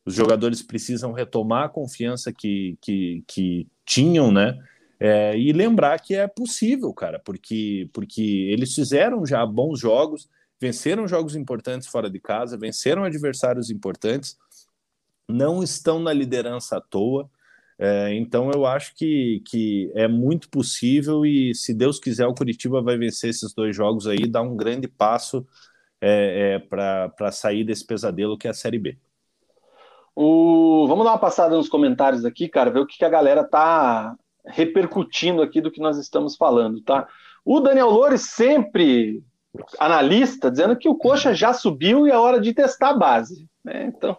os 0.06 0.14
jogadores 0.14 0.62
precisam 0.62 1.12
retomar 1.12 1.66
a 1.66 1.70
confiança 1.70 2.34
que, 2.34 2.78
que, 2.82 3.24
que 3.28 3.68
tinham, 3.86 4.32
né? 4.32 4.58
É, 5.00 5.38
e 5.38 5.54
lembrar 5.54 6.00
que 6.00 6.14
é 6.14 6.28
possível, 6.28 6.94
cara, 6.94 7.20
porque, 7.20 7.90
porque 7.94 8.22
eles 8.52 8.74
fizeram 8.76 9.26
já 9.26 9.46
bons 9.46 9.80
jogos, 9.80 10.28
venceram 10.60 11.08
jogos 11.08 11.36
importantes 11.36 11.88
fora 11.88 12.10
de 12.10 12.20
casa, 12.20 12.58
venceram 12.58 13.06
adversários 13.06 13.70
importantes, 13.70 14.38
não 15.28 15.64
estão 15.64 16.00
na 16.00 16.12
liderança 16.12 16.78
à 16.78 16.82
toa. 16.82 17.30
É, 17.82 18.14
então 18.14 18.52
eu 18.52 18.66
acho 18.66 18.94
que, 18.94 19.42
que 19.48 19.90
é 19.96 20.06
muito 20.06 20.50
possível 20.50 21.26
e 21.26 21.56
se 21.56 21.74
Deus 21.74 21.98
quiser 21.98 22.28
o 22.28 22.36
Curitiba 22.36 22.82
vai 22.82 22.98
vencer 22.98 23.30
esses 23.30 23.54
dois 23.54 23.74
jogos 23.74 24.06
aí, 24.06 24.28
dar 24.28 24.42
um 24.42 24.58
grande 24.58 24.86
passo 24.86 25.48
é, 26.02 26.56
é, 26.56 26.60
para 26.60 27.32
sair 27.32 27.64
desse 27.64 27.88
pesadelo 27.88 28.38
que 28.38 28.48
é 28.48 28.50
a 28.50 28.54
Série 28.54 28.78
B. 28.78 28.98
O... 30.14 30.86
Vamos 30.90 31.06
dar 31.06 31.12
uma 31.12 31.18
passada 31.18 31.56
nos 31.56 31.70
comentários 31.70 32.26
aqui, 32.26 32.50
cara, 32.50 32.70
ver 32.70 32.80
o 32.80 32.86
que, 32.86 32.98
que 32.98 33.06
a 33.06 33.10
galera 33.10 33.46
tá 33.46 34.14
repercutindo 34.46 35.42
aqui 35.42 35.62
do 35.62 35.72
que 35.72 35.80
nós 35.80 35.98
estamos 35.98 36.36
falando, 36.36 36.82
tá? 36.82 37.08
O 37.46 37.62
Daniel 37.62 37.90
Loures, 37.90 38.24
sempre 38.24 39.24
analista, 39.80 40.52
dizendo 40.52 40.76
que 40.76 40.90
o 40.90 40.96
Coxa 40.96 41.34
já 41.34 41.54
subiu 41.54 42.06
e 42.06 42.12
é 42.12 42.18
hora 42.18 42.42
de 42.42 42.54
testar 42.54 42.90
a 42.90 42.98
base. 42.98 43.48
Né? 43.64 43.86
Então, 43.86 44.18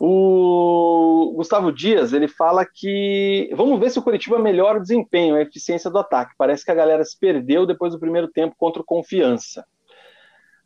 o 0.00 1.32
Gustavo 1.34 1.72
Dias, 1.72 2.12
ele 2.12 2.28
fala 2.28 2.64
que 2.64 3.50
vamos 3.54 3.78
ver 3.80 3.90
se 3.90 3.98
o 3.98 4.02
Curitiba 4.02 4.38
melhora 4.38 4.78
o 4.78 4.82
desempenho, 4.82 5.34
a 5.34 5.42
eficiência 5.42 5.90
do 5.90 5.98
ataque. 5.98 6.34
Parece 6.38 6.64
que 6.64 6.70
a 6.70 6.74
galera 6.74 7.04
se 7.04 7.18
perdeu 7.18 7.66
depois 7.66 7.92
do 7.92 7.98
primeiro 7.98 8.28
tempo 8.28 8.54
contra 8.56 8.80
o 8.80 8.84
Confiança. 8.84 9.64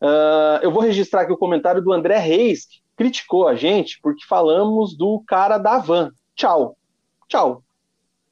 Uh, 0.03 0.59
eu 0.63 0.71
vou 0.71 0.83
registrar 0.83 1.23
aqui 1.23 1.33
o 1.33 1.39
comentário 1.39 1.81
do 1.81 1.93
André 1.93 2.19
Reis, 2.19 2.67
que 2.67 2.83
criticou 2.97 3.49
a 3.49 3.55
gente 3.55 3.99
porque 4.03 4.27
falamos 4.27 4.97
do 4.97 5.23
cara 5.27 5.59
da 5.59 5.79
van. 5.79 6.11
Tchau. 6.35 6.77
Tchau. 7.29 7.63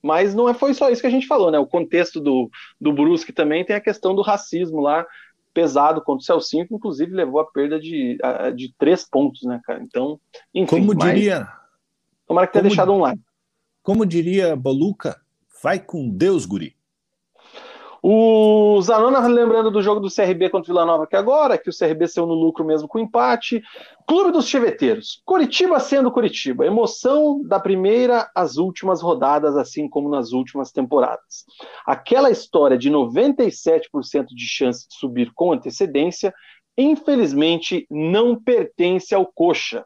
Mas 0.03 0.35
não 0.35 0.49
é, 0.49 0.55
foi 0.55 0.75
só 0.75 0.91
isso 0.91 1.01
que 1.01 1.07
a 1.07 1.11
gente 1.11 1.27
falou, 1.27 1.51
né? 1.51 1.59
O 1.59 1.67
contexto 1.67 2.21
do, 2.21 2.51
do 2.81 2.93
Brusque 2.93 3.33
também 3.33 3.65
tem 3.65 3.77
a 3.77 3.81
questão 3.81 4.15
do 4.15 4.23
racismo 4.23 4.81
lá, 4.81 5.07
pesado 5.53 6.03
contra 6.03 6.23
o 6.23 6.25
Celcinho, 6.25 6.67
que 6.67 6.75
inclusive 6.75 7.13
levou 7.13 7.41
a 7.41 7.47
perda 7.47 7.79
de, 7.79 8.19
de 8.55 8.75
três 8.79 9.09
pontos, 9.09 9.43
né, 9.43 9.61
cara? 9.65 9.83
Então, 9.83 10.21
enfim. 10.55 10.87
Como 10.87 10.95
diria. 10.95 11.49
Tomara 12.27 12.47
que 12.47 12.53
tenha 12.53 12.63
como, 12.63 12.71
deixado 12.71 12.93
um 12.93 13.01
like. 13.01 13.23
Como 13.83 14.07
diria 14.07 14.55
Boluca, 14.55 15.21
vai 15.63 15.79
com 15.79 16.09
Deus, 16.09 16.47
guri. 16.47 16.77
O 18.03 18.81
Zanona 18.81 19.27
lembrando 19.27 19.71
do 19.71 19.83
jogo 19.83 20.01
do 20.01 20.15
CRB 20.15 20.49
contra 20.49 20.71
o 20.71 20.75
Vila 20.75 20.87
Nova 20.87 21.05
aqui 21.05 21.17
agora, 21.17 21.59
que 21.59 21.69
o 21.69 21.77
CRB 21.77 22.09
saiu 22.09 22.27
no 22.27 22.33
lucro 22.33 22.65
mesmo 22.65 22.89
com 22.89 22.99
empate. 22.99 23.63
Clube 24.07 24.33
dos 24.33 24.49
Cheveteiros. 24.49 25.21
Curitiba 25.25 25.79
sendo 25.79 26.11
Curitiba. 26.11 26.65
Emoção 26.65 27.43
da 27.45 27.61
primeira 27.61 28.31
às 28.35 28.57
últimas 28.57 29.03
rodadas, 29.03 29.55
assim 29.55 29.87
como 29.89 30.09
nas 30.09 30.33
últimas 30.33 30.73
temporadas. 30.73 31.45
Aquela 31.87 32.31
história 32.31 32.79
de 32.79 32.91
97% 32.91 34.27
de 34.29 34.47
chance 34.47 34.89
de 34.89 34.95
subir 34.95 35.31
com 35.35 35.53
antecedência, 35.53 36.33
infelizmente 36.79 37.87
não 37.91 38.35
pertence 38.35 39.15
ao 39.15 39.27
Coxa. 39.27 39.85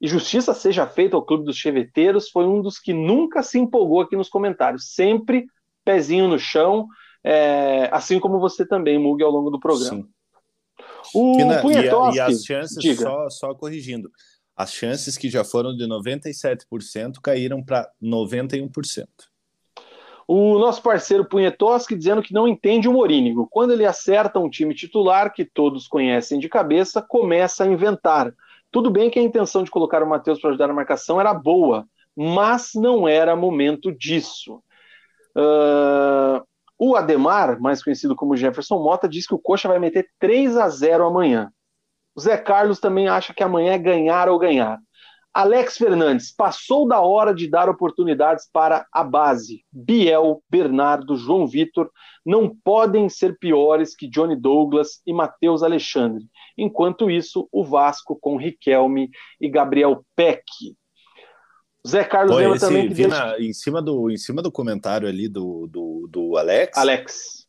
E 0.00 0.08
justiça 0.08 0.52
seja 0.52 0.86
feita 0.86 1.16
ao 1.16 1.24
Clube 1.24 1.44
dos 1.44 1.56
Cheveteiros, 1.56 2.28
foi 2.28 2.44
um 2.44 2.60
dos 2.60 2.78
que 2.78 2.92
nunca 2.92 3.42
se 3.42 3.58
empolgou 3.58 4.00
aqui 4.00 4.16
nos 4.16 4.28
comentários. 4.28 4.92
Sempre 4.92 5.46
pezinho 5.84 6.26
no 6.26 6.38
chão 6.38 6.88
é, 7.28 7.88
assim 7.90 8.20
como 8.20 8.38
você 8.38 8.64
também, 8.64 9.00
Mug, 9.00 9.20
ao 9.20 9.32
longo 9.32 9.50
do 9.50 9.58
programa. 9.58 10.02
Sim. 10.02 10.08
O 11.12 11.40
e, 11.40 11.44
na, 11.44 11.60
e, 11.64 12.14
e, 12.14 12.20
as 12.20 12.44
chances, 12.44 12.96
só, 12.96 13.28
só 13.28 13.52
corrigindo, 13.52 14.08
as 14.56 14.72
chances 14.72 15.18
que 15.18 15.28
já 15.28 15.42
foram 15.42 15.76
de 15.76 15.84
97% 15.88 17.14
caíram 17.20 17.64
para 17.64 17.90
91%. 18.00 19.06
O 20.28 20.56
nosso 20.60 20.80
parceiro 20.80 21.24
Punhetoski 21.24 21.96
dizendo 21.96 22.22
que 22.22 22.32
não 22.32 22.46
entende 22.46 22.88
o 22.88 22.92
Morínigo. 22.92 23.48
Quando 23.50 23.72
ele 23.72 23.84
acerta 23.84 24.38
um 24.38 24.48
time 24.48 24.72
titular 24.72 25.32
que 25.32 25.44
todos 25.44 25.88
conhecem 25.88 26.38
de 26.38 26.48
cabeça, 26.48 27.02
começa 27.02 27.64
a 27.64 27.66
inventar. 27.66 28.32
Tudo 28.70 28.88
bem 28.88 29.10
que 29.10 29.18
a 29.18 29.22
intenção 29.22 29.64
de 29.64 29.70
colocar 29.70 30.00
o 30.00 30.08
Matheus 30.08 30.40
para 30.40 30.50
ajudar 30.50 30.68
na 30.68 30.74
marcação 30.74 31.20
era 31.20 31.34
boa, 31.34 31.88
mas 32.14 32.70
não 32.74 33.08
era 33.08 33.34
momento 33.34 33.92
disso. 33.92 34.62
Uh, 35.36 36.44
o 36.78 36.96
Ademar, 36.96 37.60
mais 37.60 37.82
conhecido 37.82 38.14
como 38.14 38.36
Jefferson 38.36 38.82
Mota, 38.82 39.08
diz 39.08 39.26
que 39.26 39.34
o 39.34 39.38
Coxa 39.38 39.68
vai 39.68 39.78
meter 39.78 40.08
3 40.18 40.56
a 40.56 40.68
0 40.68 41.06
amanhã. 41.06 41.50
O 42.14 42.20
Zé 42.20 42.36
Carlos 42.36 42.80
também 42.80 43.08
acha 43.08 43.34
que 43.34 43.42
amanhã 43.42 43.74
é 43.74 43.78
ganhar 43.78 44.28
ou 44.28 44.38
ganhar. 44.38 44.78
Alex 45.36 45.76
Fernandes, 45.76 46.34
passou 46.34 46.88
da 46.88 47.02
hora 47.02 47.34
de 47.34 47.46
dar 47.46 47.68
oportunidades 47.68 48.48
para 48.50 48.86
a 48.90 49.04
base. 49.04 49.62
Biel, 49.70 50.42
Bernardo, 50.48 51.14
João 51.14 51.46
Vitor 51.46 51.90
não 52.24 52.48
podem 52.64 53.06
ser 53.10 53.36
piores 53.38 53.94
que 53.94 54.08
Johnny 54.08 54.34
Douglas 54.34 55.02
e 55.06 55.12
Matheus 55.12 55.62
Alexandre. 55.62 56.24
Enquanto 56.56 57.10
isso, 57.10 57.46
o 57.52 57.62
Vasco 57.62 58.18
com 58.18 58.38
Riquelme 58.38 59.10
e 59.38 59.46
Gabriel 59.46 60.02
Peck. 60.16 60.42
Zé 61.86 62.04
Carlos 62.04 62.32
Pô, 62.32 62.38
lembra 62.38 62.58
também 62.58 62.88
que. 62.88 62.94
Vina, 62.94 63.36
em, 63.38 63.52
cima 63.52 63.80
do, 63.80 64.10
em 64.10 64.16
cima 64.16 64.42
do 64.42 64.50
comentário 64.50 65.08
ali 65.08 65.28
do, 65.28 65.66
do, 65.66 66.08
do 66.10 66.36
Alex. 66.36 66.76
Alex. 66.76 67.46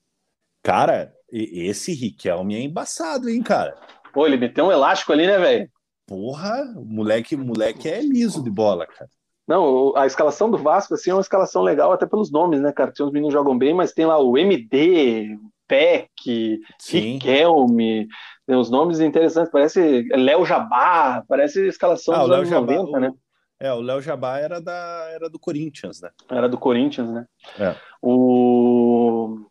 Cara, 0.64 1.14
esse 1.32 1.94
Riquelme 1.94 2.56
é 2.56 2.62
embaçado, 2.62 3.30
hein, 3.30 3.42
cara? 3.42 3.76
Pô, 4.14 4.26
ele 4.26 4.38
meteu 4.38 4.66
um 4.66 4.72
elástico 4.72 5.14
ali, 5.14 5.26
né, 5.26 5.38
velho? 5.38 5.70
Porra, 6.06 6.74
o 6.76 6.86
moleque, 6.86 7.36
moleque 7.36 7.90
é 7.90 8.02
liso 8.02 8.44
de 8.44 8.50
bola, 8.50 8.86
cara. 8.86 9.10
Não, 9.48 9.96
a 9.96 10.06
escalação 10.06 10.52
do 10.52 10.58
Vasco 10.58 10.94
assim, 10.94 11.10
é 11.10 11.14
uma 11.14 11.22
escalação 11.22 11.62
legal, 11.62 11.92
até 11.92 12.06
pelos 12.06 12.32
nomes, 12.32 12.60
né, 12.60 12.72
cara? 12.72 12.92
Tem 12.92 13.06
uns 13.06 13.14
meninos 13.14 13.34
jogam 13.34 13.58
bem, 13.58 13.74
mas 13.74 13.94
tem 13.94 14.06
lá 14.06 14.20
o 14.20 14.38
MD, 14.38 15.38
Peck, 15.68 16.60
Riquelme, 16.90 18.08
tem 18.46 18.56
uns 18.56 18.70
nomes 18.70 19.00
interessantes, 19.00 19.52
parece 19.52 20.08
Léo 20.12 20.46
Jabá, 20.46 21.24
parece 21.28 21.66
escalação 21.68 22.14
ah, 22.14 22.20
dos 22.20 22.32
anos 22.32 22.50
Jabá, 22.50 22.74
90, 22.74 22.98
o, 22.98 23.00
né? 23.00 23.14
É, 23.60 23.74
o 23.74 23.82
Léo 23.82 24.02
Jabá 24.02 24.38
era, 24.38 24.62
da, 24.62 25.08
era 25.12 25.30
do 25.30 25.40
Corinthians, 25.40 26.02
né? 26.02 26.12
Era 26.30 26.48
do 26.48 26.58
Corinthians, 26.58 27.10
né? 27.10 27.26
É. 27.58 27.76
O... 28.02 29.48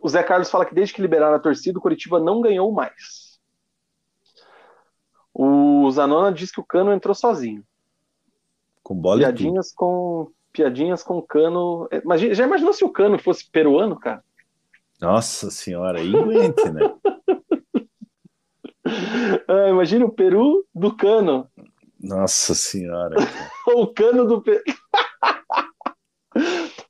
o 0.00 0.08
Zé 0.08 0.22
Carlos 0.22 0.50
fala 0.50 0.66
que 0.66 0.74
desde 0.74 0.94
que 0.94 1.00
liberaram 1.00 1.36
a 1.36 1.40
torcida, 1.40 1.78
o 1.78 1.82
Curitiba 1.82 2.20
não 2.20 2.40
ganhou 2.40 2.70
mais. 2.70 3.30
O 5.32 5.90
Zanona 5.90 6.32
diz 6.32 6.50
que 6.50 6.60
o 6.60 6.64
Cano 6.64 6.92
entrou 6.92 7.14
sozinho. 7.14 7.64
Com 8.82 8.94
bola 8.94 9.20
piadinhas 9.20 9.72
com 9.72 10.30
piadinhas 10.52 11.02
com 11.02 11.22
Cano. 11.22 11.88
Imagina, 11.92 12.34
já 12.34 12.44
imaginou 12.44 12.72
se 12.72 12.84
o 12.84 12.90
Cano 12.90 13.18
fosse 13.18 13.48
peruano, 13.50 13.98
cara? 13.98 14.22
Nossa 15.00 15.50
senhora, 15.50 15.98
aí 15.98 16.12
né? 16.12 16.94
ah, 19.48 19.68
imagina 19.70 20.04
o 20.04 20.12
Peru 20.12 20.66
do 20.74 20.94
Cano. 20.94 21.49
Nossa 22.02 22.54
senhora. 22.54 23.16
o 23.74 23.86
Cano 23.88 24.26
do. 24.26 24.42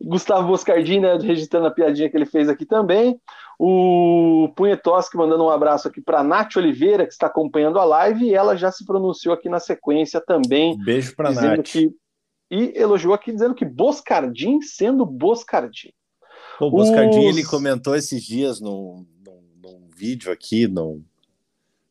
Gustavo 0.02 0.48
Boscardini, 0.48 1.00
né, 1.00 1.16
registrando 1.18 1.66
a 1.66 1.70
piadinha 1.70 2.08
que 2.08 2.16
ele 2.16 2.26
fez 2.26 2.48
aqui 2.48 2.64
também. 2.64 3.20
O 3.58 4.50
Punhetoski 4.56 5.16
mandando 5.16 5.44
um 5.44 5.50
abraço 5.50 5.86
aqui 5.86 6.00
para 6.00 6.22
Nath 6.22 6.56
Oliveira, 6.56 7.06
que 7.06 7.12
está 7.12 7.26
acompanhando 7.26 7.78
a 7.78 7.84
live, 7.84 8.24
e 8.24 8.34
ela 8.34 8.56
já 8.56 8.72
se 8.72 8.84
pronunciou 8.84 9.34
aqui 9.34 9.48
na 9.48 9.60
sequência 9.60 10.20
também. 10.20 10.78
Beijo 10.78 11.14
para 11.14 11.30
Nath. 11.30 11.62
Que, 11.64 11.90
e 12.50 12.72
elogiou 12.74 13.14
aqui 13.14 13.32
dizendo 13.32 13.54
que 13.54 13.64
Boscardim 13.64 14.60
sendo 14.62 15.04
Boscardim. 15.04 15.92
O 16.58 16.70
Boscardim 16.70 17.20
Os... 17.20 17.36
ele 17.36 17.44
comentou 17.44 17.94
esses 17.94 18.22
dias 18.22 18.60
num, 18.60 19.06
num, 19.24 19.42
num 19.62 19.88
vídeo 19.94 20.32
aqui, 20.32 20.66
num, 20.66 21.04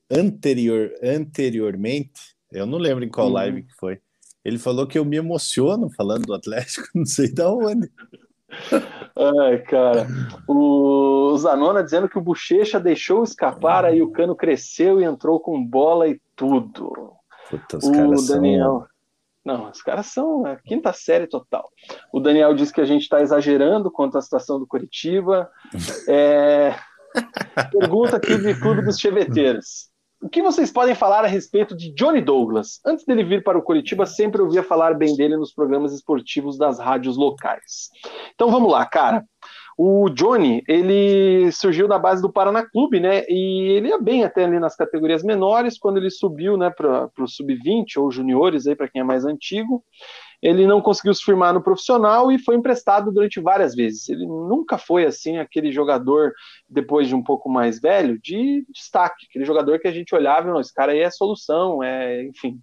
anterior, 0.10 0.92
anteriormente, 1.04 2.36
eu 2.52 2.66
não 2.66 2.78
lembro 2.78 3.04
em 3.04 3.10
qual 3.10 3.28
uhum. 3.28 3.34
live 3.34 3.64
que 3.64 3.74
foi. 3.76 4.00
Ele 4.44 4.58
falou 4.58 4.88
que 4.88 4.98
eu 4.98 5.06
me 5.06 5.18
emociono 5.18 5.90
falando 5.96 6.26
do 6.26 6.34
Atlético, 6.34 6.88
não 6.96 7.06
sei 7.06 7.32
de 7.32 7.44
onde. 7.44 7.92
Ai, 9.16 9.60
cara. 9.60 10.08
O 10.48 11.38
Zanona 11.38 11.84
dizendo 11.84 12.10
que 12.10 12.18
o 12.18 12.22
Bochecha 12.22 12.80
deixou 12.80 13.24
escapar, 13.24 13.86
aí 13.86 14.02
o 14.02 14.12
cano 14.12 14.36
cresceu 14.36 15.00
e 15.00 15.04
entrou 15.04 15.40
com 15.40 15.64
bola 15.64 16.08
e 16.08 16.20
tudo. 16.36 17.14
Puta, 17.50 17.78
os 17.78 17.86
o 17.86 18.34
Daniel. 18.34 18.64
São... 18.64 18.88
Não, 19.46 19.70
os 19.70 19.82
caras 19.82 20.08
são 20.08 20.46
a 20.46 20.56
quinta 20.58 20.94
série 20.94 21.28
total. 21.28 21.70
O 22.12 22.20
Daniel 22.20 22.54
diz 22.54 22.72
que 22.72 22.82
a 22.82 22.86
gente 22.86 23.04
está 23.04 23.22
exagerando 23.22 23.92
quanto 23.92 24.18
à 24.18 24.22
situação 24.22 24.60
do 24.60 24.68
Curitiba. 24.68 25.50
É... 26.08 26.76
Pergunta 27.72 28.18
aqui 28.18 28.38
de 28.38 28.60
Clube 28.60 28.84
dos 28.84 29.00
Cheveteiros. 29.00 29.89
O 30.22 30.28
que 30.28 30.42
vocês 30.42 30.70
podem 30.70 30.94
falar 30.94 31.24
a 31.24 31.28
respeito 31.28 31.76
de 31.76 31.94
Johnny 31.94 32.20
Douglas? 32.20 32.82
Antes 32.86 33.06
dele 33.06 33.24
vir 33.24 33.42
para 33.42 33.58
o 33.58 33.62
Curitiba, 33.62 34.06
sempre 34.06 34.42
ouvia 34.42 34.62
falar 34.62 34.94
bem 34.94 35.16
dele 35.16 35.38
nos 35.38 35.54
programas 35.54 35.94
esportivos 35.94 36.58
das 36.58 36.78
rádios 36.78 37.16
locais. 37.16 37.90
Então 38.36 38.52
vamos 38.52 38.70
lá, 38.70 38.86
cara. 38.86 39.24
O 39.78 40.10
Johnny, 40.10 40.62
ele 40.68 41.50
surgiu 41.54 41.88
na 41.88 41.98
base 41.98 42.22
do 42.22 42.30
Paraná 42.30 42.66
Clube, 42.70 43.00
né? 43.00 43.24
E 43.30 43.72
ele 43.78 43.88
ia 43.88 43.98
bem 43.98 44.26
até 44.26 44.44
ali 44.44 44.60
nas 44.60 44.76
categorias 44.76 45.24
menores, 45.24 45.80
quando 45.80 45.96
ele 45.96 46.10
subiu, 46.10 46.58
né, 46.58 46.70
para 46.70 47.10
o 47.18 47.28
sub-20 47.28 47.96
ou 47.96 48.12
juniores 48.12 48.68
aí 48.68 48.76
para 48.76 48.90
quem 48.90 49.00
é 49.00 49.06
mais 49.06 49.24
antigo 49.24 49.82
ele 50.42 50.66
não 50.66 50.82
conseguiu 50.82 51.14
se 51.14 51.24
firmar 51.24 51.54
no 51.54 51.62
profissional 51.62 52.32
e 52.32 52.40
foi 52.40 52.56
emprestado 52.56 53.12
durante 53.12 53.40
várias 53.40 53.76
vezes. 53.76 54.08
Ele 54.08 54.26
nunca 54.26 54.78
foi 54.78 55.06
assim 55.06 55.38
aquele 55.38 55.72
jogador 55.72 56.34
depois 56.68 57.08
de 57.08 57.16
um 57.16 57.24
pouco 57.24 57.50
mais 57.50 57.80
velho 57.80 58.20
de 58.22 58.66
destaque, 58.70 59.26
aquele 59.30 59.46
jogador 59.46 59.80
que 59.80 59.88
a 59.88 59.92
gente 59.92 60.16
olhava, 60.16 60.50
não, 60.50 60.62
esse 60.62 60.74
cara 60.74 60.94
aí 60.94 61.00
é 61.00 61.12
solução, 61.12 61.84
é, 61.84 62.24
enfim. 62.24 62.60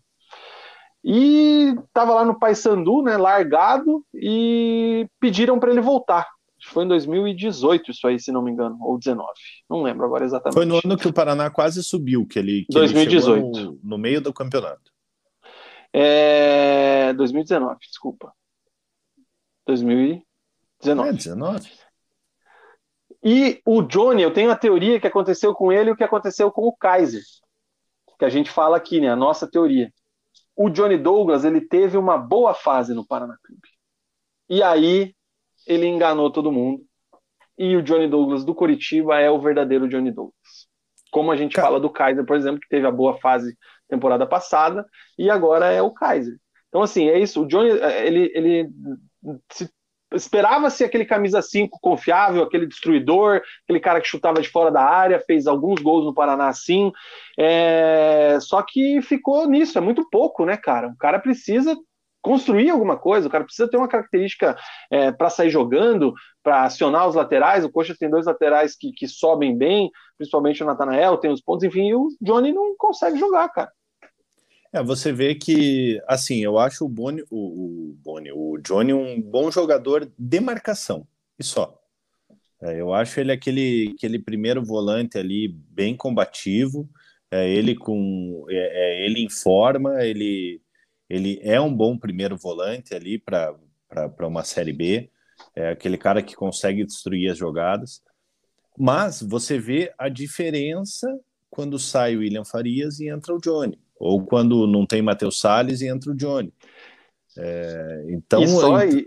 E 1.05 1.75
estava 1.87 2.15
lá 2.15 2.25
no 2.25 2.39
Paysandu, 2.39 3.03
né, 3.03 3.17
largado 3.17 4.05
e 4.13 5.07
pediram 5.21 5.59
para 5.59 5.71
ele 5.71 5.81
voltar. 5.81 6.27
Foi 6.65 6.85
em 6.85 6.89
2018 6.89 7.91
isso 7.93 8.09
aí, 8.09 8.19
se 8.19 8.33
não 8.33 8.43
me 8.43 8.51
engano, 8.51 8.77
ou 8.81 8.99
19. 8.99 9.29
Não 9.71 9.83
lembro 9.83 10.05
agora 10.05 10.25
exatamente. 10.25 10.55
Foi 10.55 10.65
no 10.65 10.81
ano 10.83 10.97
que 10.97 11.07
o 11.07 11.13
Paraná 11.13 11.49
quase 11.51 11.85
subiu, 11.85 12.27
que 12.27 12.39
ele, 12.39 12.65
que 12.69 12.73
2018. 12.73 13.59
Ele 13.59 13.67
no, 13.67 13.79
no 13.85 13.99
meio 13.99 14.21
do 14.21 14.33
campeonato. 14.33 14.96
É 15.99 17.15
2019, 17.15 17.79
desculpa. 17.81 18.31
2019. 19.67 21.09
É, 21.09 21.13
19. 21.15 21.71
E 23.25 23.63
o 23.65 23.81
Johnny, 23.81 24.23
eu 24.23 24.31
tenho 24.31 24.51
a 24.51 24.57
teoria 24.57 25.01
que 25.01 25.07
aconteceu 25.07 25.55
com 25.55 25.73
ele 25.73 25.89
e 25.89 25.93
o 25.95 25.97
que 25.97 26.05
aconteceu 26.05 26.53
com 26.53 26.67
o 26.67 26.77
Kaiser. 26.77 27.23
Que 28.19 28.27
a 28.27 28.29
gente 28.29 28.51
fala 28.51 28.77
aqui, 28.77 29.01
né? 29.01 29.09
A 29.09 29.17
nossa 29.17 29.51
teoria. 29.51 29.91
O 30.55 30.69
Johnny 30.69 30.99
Douglas, 30.99 31.47
ele 31.47 31.63
teve 31.63 31.97
uma 31.97 32.19
boa 32.19 32.53
fase 32.53 32.93
no 32.93 33.07
Paraná 33.07 33.39
Clube. 33.43 33.69
E 34.51 34.63
aí, 34.63 35.15
ele 35.67 35.87
enganou 35.87 36.31
todo 36.31 36.53
mundo. 36.53 36.85
E 37.57 37.75
o 37.75 37.83
Johnny 37.83 38.07
Douglas 38.07 38.45
do 38.45 38.55
Curitiba 38.55 39.19
é 39.19 39.31
o 39.31 39.41
verdadeiro 39.41 39.89
Johnny 39.89 40.13
Douglas. 40.13 40.69
Como 41.11 41.33
a 41.33 41.37
gente 41.37 41.59
fala 41.59 41.81
do 41.81 41.89
Kaiser, 41.89 42.27
por 42.27 42.37
exemplo, 42.37 42.61
que 42.61 42.69
teve 42.69 42.87
a 42.87 42.93
boa 42.93 43.19
fase 43.19 43.57
temporada 43.89 44.27
passada, 44.27 44.87
e 45.19 45.31
agora 45.31 45.73
é 45.73 45.81
o 45.81 45.91
Kaiser. 45.91 46.37
Então, 46.69 46.83
assim, 46.83 47.09
é 47.09 47.19
isso. 47.19 47.43
O 47.43 47.47
Johnny, 47.47 47.71
ele, 47.71 48.31
ele 48.35 48.71
esperava-se 50.13 50.85
aquele 50.85 51.05
camisa 51.05 51.43
5 51.43 51.79
confiável, 51.81 52.43
aquele 52.43 52.67
destruidor, 52.67 53.43
aquele 53.65 53.81
cara 53.81 54.01
que 54.01 54.09
chutava 54.09 54.41
de 54.41 54.49
fora 54.49 54.71
da 54.71 54.83
área, 54.83 55.21
fez 55.21 55.47
alguns 55.47 55.81
gols 55.81 56.05
no 56.05 56.15
Paraná 56.15 56.49
assim. 56.49 56.93
É... 57.39 58.39
Só 58.41 58.63
que 58.63 59.01
ficou 59.03 59.47
nisso, 59.49 59.79
é 59.79 59.81
muito 59.81 60.09
pouco, 60.11 60.45
né, 60.45 60.57
cara? 60.57 60.89
O 60.89 60.97
cara 60.97 61.19
precisa 61.19 61.77
construir 62.23 62.71
alguma 62.71 62.97
coisa, 62.97 63.29
o 63.29 63.31
cara 63.31 63.45
precisa 63.45 63.71
ter 63.71 63.77
uma 63.77 63.87
característica 63.87 64.57
é, 64.91 65.13
para 65.13 65.31
sair 65.31 65.49
jogando, 65.49 66.13
para 66.43 66.65
acionar 66.65 67.07
os 67.09 67.15
laterais. 67.15 67.65
O 67.65 67.71
Coxa 67.71 67.95
tem 67.97 68.11
dois 68.11 68.27
laterais 68.27 68.77
que, 68.77 68.91
que 68.91 69.07
sobem 69.07 69.57
bem, 69.57 69.93
principalmente 70.19 70.61
o 70.61 70.67
Natanael, 70.67 71.19
tem 71.19 71.31
os 71.31 71.41
pontos, 71.41 71.63
enfim, 71.63 71.89
e 71.89 71.95
o 71.95 72.09
Johnny 72.21 72.53
não 72.53 72.75
consegue 72.77 73.17
jogar, 73.17 73.49
cara. 73.51 73.71
É, 74.73 74.83
você 74.83 75.13
vê 75.13 75.35
que, 75.35 76.01
assim, 76.07 76.43
eu 76.43 76.59
acho 76.59 76.85
o 76.85 76.89
Boni, 76.89 77.23
o, 77.31 77.37
o, 77.91 77.93
Boni, 78.03 78.31
o 78.33 78.59
Johnny 78.59 78.93
um 78.93 79.21
bom 79.21 79.51
jogador 79.51 80.11
de 80.19 80.41
marcação, 80.41 81.07
e 81.39 81.45
só. 81.45 81.81
É, 82.61 82.81
eu 82.81 82.93
acho 82.93 83.21
ele 83.21 83.33
aquele, 83.33 83.95
aquele 83.97 84.19
primeiro 84.19 84.65
volante 84.65 85.19
ali 85.19 85.49
bem 85.49 85.97
combativo, 85.97 86.89
é, 87.31 87.49
ele 87.51 87.75
com 87.75 88.47
é, 88.49 89.03
é 89.03 89.07
ele 89.07 89.21
em 89.21 89.29
forma, 89.29 90.05
ele 90.05 90.61
ele 91.09 91.39
é 91.43 91.61
um 91.61 91.73
bom 91.73 91.97
primeiro 91.97 92.37
volante 92.37 92.95
ali 92.95 93.19
para 93.19 93.57
uma 94.23 94.43
Série 94.45 94.73
B, 94.73 95.11
é 95.55 95.71
aquele 95.71 95.97
cara 95.97 96.23
que 96.23 96.35
consegue 96.35 96.85
destruir 96.85 97.31
as 97.31 97.39
jogadas. 97.39 98.03
Mas 98.79 99.23
você 99.23 99.59
vê 99.59 99.93
a 99.99 100.09
diferença 100.09 101.07
quando 101.49 101.79
sai 101.79 102.17
o 102.17 102.21
William 102.21 102.45
Farias 102.45 103.01
e 103.01 103.09
entra 103.09 103.35
o 103.35 103.41
Johnny, 103.41 103.79
ou 103.99 104.25
quando 104.25 104.67
não 104.67 104.87
tem 104.87 105.03
Matheus 105.03 105.41
Salles 105.41 105.81
e 105.81 105.89
entra 105.89 106.11
o 106.11 106.15
Johnny. 106.15 106.53
É, 107.39 108.07
então, 108.09 108.43
e 108.43 108.49
só, 108.49 108.85
e, 108.85 109.07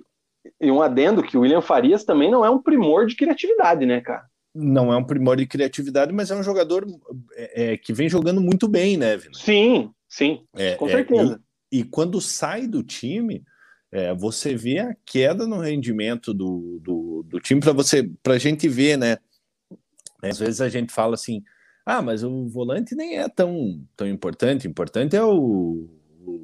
e 0.62 0.72
um 0.72 0.82
adendo 0.82 1.24
que 1.24 1.38
o 1.38 1.42
William 1.42 1.62
Farias 1.62 2.04
também 2.04 2.30
não 2.30 2.46
é 2.46 2.50
um 2.50 2.62
primor 2.62 3.06
de 3.06 3.16
criatividade, 3.16 3.86
né, 3.86 4.02
cara? 4.02 4.26
Não 4.54 4.92
é 4.92 4.98
um 4.98 5.04
primor 5.04 5.38
de 5.38 5.46
criatividade, 5.46 6.12
mas 6.12 6.32
é 6.32 6.36
um 6.36 6.44
jogador 6.44 6.86
é, 7.34 7.74
é, 7.74 7.78
que 7.78 7.94
vem 7.94 8.10
jogando 8.10 8.42
muito 8.42 8.68
bem, 8.68 8.98
né, 8.98 9.16
Vina? 9.16 9.34
Sim, 9.34 9.92
sim, 10.08 10.44
é, 10.56 10.76
com 10.76 10.88
certeza. 10.88 11.42
E, 11.72 11.80
e, 11.80 11.84
quando 11.84 12.20
sai 12.20 12.68
do 12.68 12.84
time, 12.84 13.44
é, 13.92 14.14
você 14.14 14.56
vê 14.56 14.80
a 14.80 14.96
queda 15.06 15.48
no 15.48 15.60
rendimento 15.60 16.34
do, 16.34 16.80
do, 16.82 17.26
do 17.28 17.40
time 17.40 17.62
para 17.62 17.74
você, 17.74 18.10
para 18.24 18.34
a 18.34 18.40
gente 18.40 18.68
ver, 18.68 18.98
né? 18.98 19.18
Às 20.22 20.40
vezes 20.40 20.62
a 20.62 20.68
gente 20.68 20.92
fala 20.92 21.14
assim, 21.14 21.44
ah, 21.92 22.04
mas 22.04 22.24
o 22.24 22.48
volante 22.48 22.94
nem 22.94 23.18
é 23.18 23.28
tão, 23.28 23.84
tão 23.98 24.08
importante. 24.08 24.68
Importante 24.68 25.16
é 25.16 25.24
o, 25.24 25.90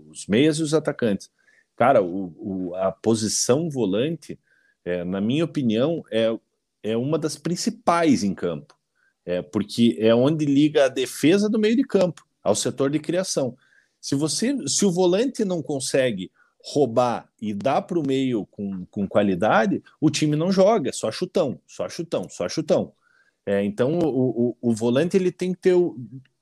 os 0.10 0.26
meias 0.26 0.58
e 0.58 0.64
os 0.64 0.74
atacantes. 0.74 1.30
Cara, 1.76 2.02
o, 2.02 2.34
o, 2.36 2.76
a 2.76 2.92
posição 2.92 3.70
volante, 3.70 4.40
é, 4.84 5.04
na 5.04 5.22
minha 5.22 5.46
opinião, 5.46 6.04
é, 6.12 6.36
é 6.82 6.98
uma 6.98 7.20
das 7.20 7.38
principais 7.38 8.24
em 8.24 8.34
campo. 8.34 8.76
É, 9.24 9.44
porque 9.44 9.96
é 10.00 10.16
onde 10.16 10.46
liga 10.46 10.86
a 10.86 10.90
defesa 10.90 11.48
do 11.48 11.60
meio 11.60 11.76
de 11.76 11.84
campo 11.84 12.26
ao 12.44 12.56
setor 12.56 12.90
de 12.90 12.98
criação. 12.98 13.56
Se 14.02 14.16
você, 14.16 14.56
se 14.68 14.84
o 14.84 14.92
volante 14.92 15.46
não 15.46 15.62
consegue 15.62 16.32
roubar 16.60 17.30
e 17.40 17.54
dar 17.54 17.84
para 17.84 18.00
o 18.00 18.08
meio 18.08 18.48
com, 18.48 18.84
com 18.88 19.08
qualidade, 19.08 19.84
o 20.02 20.10
time 20.10 20.36
não 20.36 20.52
joga, 20.52 20.92
só 20.92 21.12
chutão, 21.12 21.62
só 21.68 21.88
chutão, 21.88 22.28
só 22.32 22.50
chutão. 22.50 22.94
É, 23.46 23.64
então 23.64 24.00
o, 24.00 24.50
o, 24.50 24.58
o, 24.60 24.74
volante 24.74 25.16
ele 25.16 25.32
tem 25.32 25.54
que 25.54 25.62
ter 25.62 25.76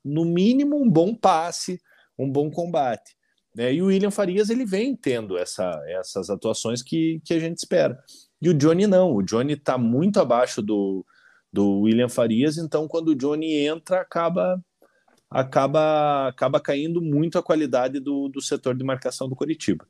no 0.02 0.24
mínimo 0.24 0.76
um 0.76 0.88
bom 0.88 1.14
passe, 1.14 1.78
um 2.18 2.30
bom 2.30 2.50
combate. 2.50 3.14
Né? 3.54 3.74
E 3.74 3.82
o 3.82 3.86
William 3.86 4.10
Farias 4.10 4.48
ele 4.48 4.64
vem 4.64 4.96
tendo 4.96 5.36
essa, 5.36 5.82
essas 5.86 6.30
atuações 6.30 6.82
que, 6.82 7.20
que 7.24 7.34
a 7.34 7.38
gente 7.38 7.58
espera. 7.58 8.02
E 8.40 8.48
o 8.48 8.54
Johnny 8.54 8.86
não, 8.86 9.14
o 9.14 9.22
Johnny 9.22 9.52
está 9.52 9.76
muito 9.76 10.18
abaixo 10.18 10.62
do, 10.62 11.04
do 11.52 11.80
William 11.80 12.08
Farias, 12.08 12.56
então 12.56 12.88
quando 12.88 13.08
o 13.08 13.14
Johnny 13.14 13.52
entra, 13.66 14.00
acaba 14.00 14.60
acaba 15.30 16.28
acaba 16.28 16.60
caindo 16.60 17.02
muito 17.02 17.38
a 17.38 17.42
qualidade 17.42 17.98
do, 17.98 18.28
do 18.28 18.40
setor 18.40 18.76
de 18.76 18.84
marcação 18.84 19.28
do 19.28 19.34
Coritiba. 19.34 19.86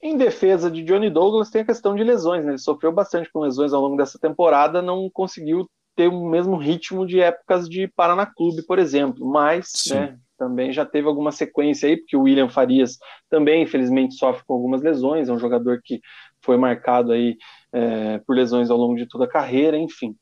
Em 0.00 0.16
defesa 0.16 0.70
de 0.70 0.84
Johnny 0.84 1.10
Douglas 1.10 1.50
tem 1.50 1.62
a 1.62 1.66
questão 1.66 1.94
de 1.94 2.04
lesões, 2.04 2.44
né? 2.44 2.52
Ele 2.52 2.58
sofreu 2.58 2.92
bastante 2.92 3.30
com 3.32 3.40
lesões 3.40 3.72
ao 3.72 3.82
longo 3.82 3.96
dessa 3.96 4.18
temporada, 4.18 4.80
não 4.80 5.10
conseguiu 5.10 5.68
ter 5.98 6.06
o 6.06 6.24
mesmo 6.24 6.56
ritmo 6.56 7.04
de 7.04 7.18
épocas 7.18 7.68
de 7.68 7.88
Paraná 7.88 8.24
Clube, 8.24 8.62
por 8.62 8.78
exemplo, 8.78 9.26
mas 9.26 9.72
né, 9.90 10.16
também 10.38 10.72
já 10.72 10.86
teve 10.86 11.08
alguma 11.08 11.32
sequência 11.32 11.88
aí, 11.88 11.96
porque 11.96 12.16
o 12.16 12.22
William 12.22 12.48
Farias 12.48 12.98
também, 13.28 13.64
infelizmente, 13.64 14.14
sofre 14.14 14.44
com 14.46 14.54
algumas 14.54 14.80
lesões, 14.80 15.28
é 15.28 15.32
um 15.32 15.40
jogador 15.40 15.80
que 15.82 16.00
foi 16.40 16.56
marcado 16.56 17.10
aí 17.10 17.36
é, 17.72 18.18
por 18.18 18.36
lesões 18.36 18.70
ao 18.70 18.78
longo 18.78 18.94
de 18.94 19.08
toda 19.08 19.24
a 19.24 19.28
carreira, 19.28 19.76
enfim. 19.76 20.14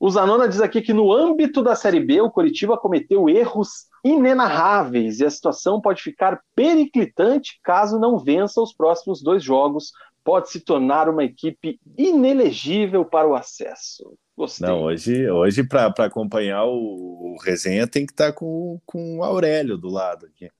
O 0.00 0.08
Zanona 0.08 0.48
diz 0.48 0.62
aqui 0.62 0.80
que 0.80 0.94
no 0.94 1.12
âmbito 1.12 1.62
da 1.62 1.76
Série 1.76 2.00
B, 2.00 2.22
o 2.22 2.30
Coritiba 2.30 2.78
cometeu 2.78 3.28
erros 3.28 3.86
inenarráveis 4.02 5.20
e 5.20 5.26
a 5.26 5.30
situação 5.30 5.78
pode 5.78 6.00
ficar 6.00 6.40
periclitante 6.56 7.60
caso 7.62 8.00
não 8.00 8.18
vença 8.18 8.62
os 8.62 8.72
próximos 8.72 9.22
dois 9.22 9.44
jogos. 9.44 9.92
Pode 10.24 10.50
se 10.50 10.60
tornar 10.60 11.08
uma 11.08 11.22
equipe 11.22 11.78
inelegível 11.98 13.04
para 13.04 13.28
o 13.28 13.34
acesso. 13.34 14.16
Gostei. 14.42 14.66
Não, 14.66 14.82
hoje, 14.82 15.30
hoje 15.30 15.62
para 15.62 15.86
acompanhar 15.98 16.64
o, 16.64 16.72
o, 16.72 17.36
resenha 17.44 17.86
tem 17.86 18.04
que 18.04 18.12
estar 18.12 18.32
tá 18.32 18.32
com, 18.32 18.80
com 18.84 19.18
o 19.18 19.22
Aurélio 19.22 19.78
do 19.78 19.88
lado 19.88 20.26
aqui. 20.26 20.50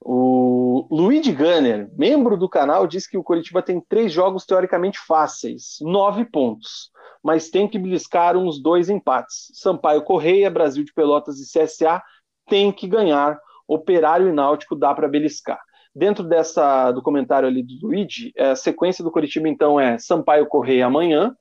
O 0.00 0.86
Luigi 0.88 1.32
Gunner, 1.32 1.90
membro 1.98 2.36
do 2.36 2.48
canal, 2.48 2.86
diz 2.86 3.08
que 3.08 3.18
o 3.18 3.24
Curitiba 3.24 3.62
tem 3.62 3.80
três 3.80 4.12
jogos 4.12 4.46
teoricamente 4.46 5.00
fáceis, 5.00 5.78
nove 5.80 6.24
pontos, 6.24 6.92
mas 7.20 7.50
tem 7.50 7.66
que 7.66 7.80
beliscar 7.80 8.36
uns 8.36 8.62
dois 8.62 8.88
empates. 8.88 9.50
Sampaio 9.54 10.02
Correia, 10.02 10.48
Brasil 10.48 10.84
de 10.84 10.94
Pelotas 10.94 11.40
e 11.40 11.46
CSA 11.46 12.00
tem 12.46 12.70
que 12.70 12.86
ganhar. 12.86 13.40
Operário 13.66 14.28
e 14.28 14.32
Náutico 14.32 14.76
dá 14.76 14.94
para 14.94 15.08
beliscar. 15.08 15.60
Dentro 15.92 16.22
dessa 16.22 16.92
do 16.92 17.02
comentário 17.02 17.48
ali 17.48 17.64
do 17.64 17.74
Luigi, 17.82 18.32
a 18.38 18.54
sequência 18.54 19.02
do 19.02 19.10
Curitiba 19.10 19.48
então 19.48 19.80
é 19.80 19.98
Sampaio 19.98 20.46
Correia 20.46 20.86
amanhã, 20.86 21.36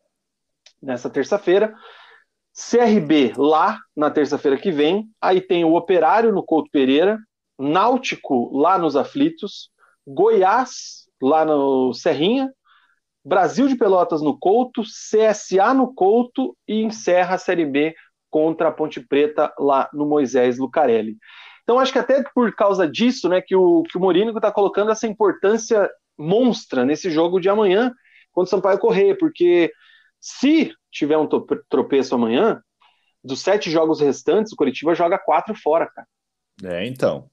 nessa 0.81 1.09
terça-feira. 1.09 1.73
CRB 2.53 3.33
lá 3.37 3.79
na 3.95 4.09
terça-feira 4.09 4.57
que 4.57 4.71
vem. 4.71 5.07
Aí 5.21 5.39
tem 5.39 5.63
o 5.63 5.75
Operário 5.75 6.31
no 6.31 6.43
Couto 6.43 6.69
Pereira, 6.71 7.17
Náutico 7.57 8.57
lá 8.57 8.77
nos 8.77 8.95
Aflitos, 8.95 9.69
Goiás 10.07 11.05
lá 11.21 11.45
no 11.45 11.93
Serrinha, 11.93 12.51
Brasil 13.23 13.67
de 13.67 13.75
Pelotas 13.75 14.21
no 14.21 14.37
Couto, 14.37 14.81
CSA 14.83 15.73
no 15.73 15.93
Couto 15.93 16.55
e 16.67 16.81
encerra 16.81 17.35
a 17.35 17.37
Série 17.37 17.65
B 17.65 17.93
contra 18.29 18.69
a 18.69 18.71
Ponte 18.71 18.99
Preta 18.99 19.53
lá 19.59 19.89
no 19.93 20.05
Moisés 20.05 20.57
Lucarelli. 20.57 21.17
Então 21.63 21.79
acho 21.79 21.91
que 21.91 21.99
até 21.99 22.23
por 22.33 22.53
causa 22.55 22.87
disso, 22.87 23.29
né, 23.29 23.41
que 23.41 23.55
o 23.55 23.83
que 23.83 23.97
o 23.97 24.29
está 24.29 24.51
colocando 24.51 24.91
essa 24.91 25.05
importância 25.05 25.89
monstra 26.17 26.85
nesse 26.85 27.11
jogo 27.11 27.39
de 27.39 27.49
amanhã 27.49 27.93
contra 28.31 28.47
o 28.47 28.49
Sampaio 28.49 28.79
Correia, 28.79 29.17
porque 29.17 29.71
se 30.19 30.71
tiver 30.91 31.17
um 31.17 31.27
tropeço 31.69 32.15
amanhã, 32.15 32.61
dos 33.23 33.41
sete 33.41 33.69
jogos 33.69 33.99
restantes, 33.99 34.53
o 34.53 34.55
Curitiba 34.55 34.95
joga 34.95 35.17
quatro 35.17 35.55
fora, 35.55 35.87
cara. 35.87 36.07
É, 36.63 36.85
então. 36.85 37.29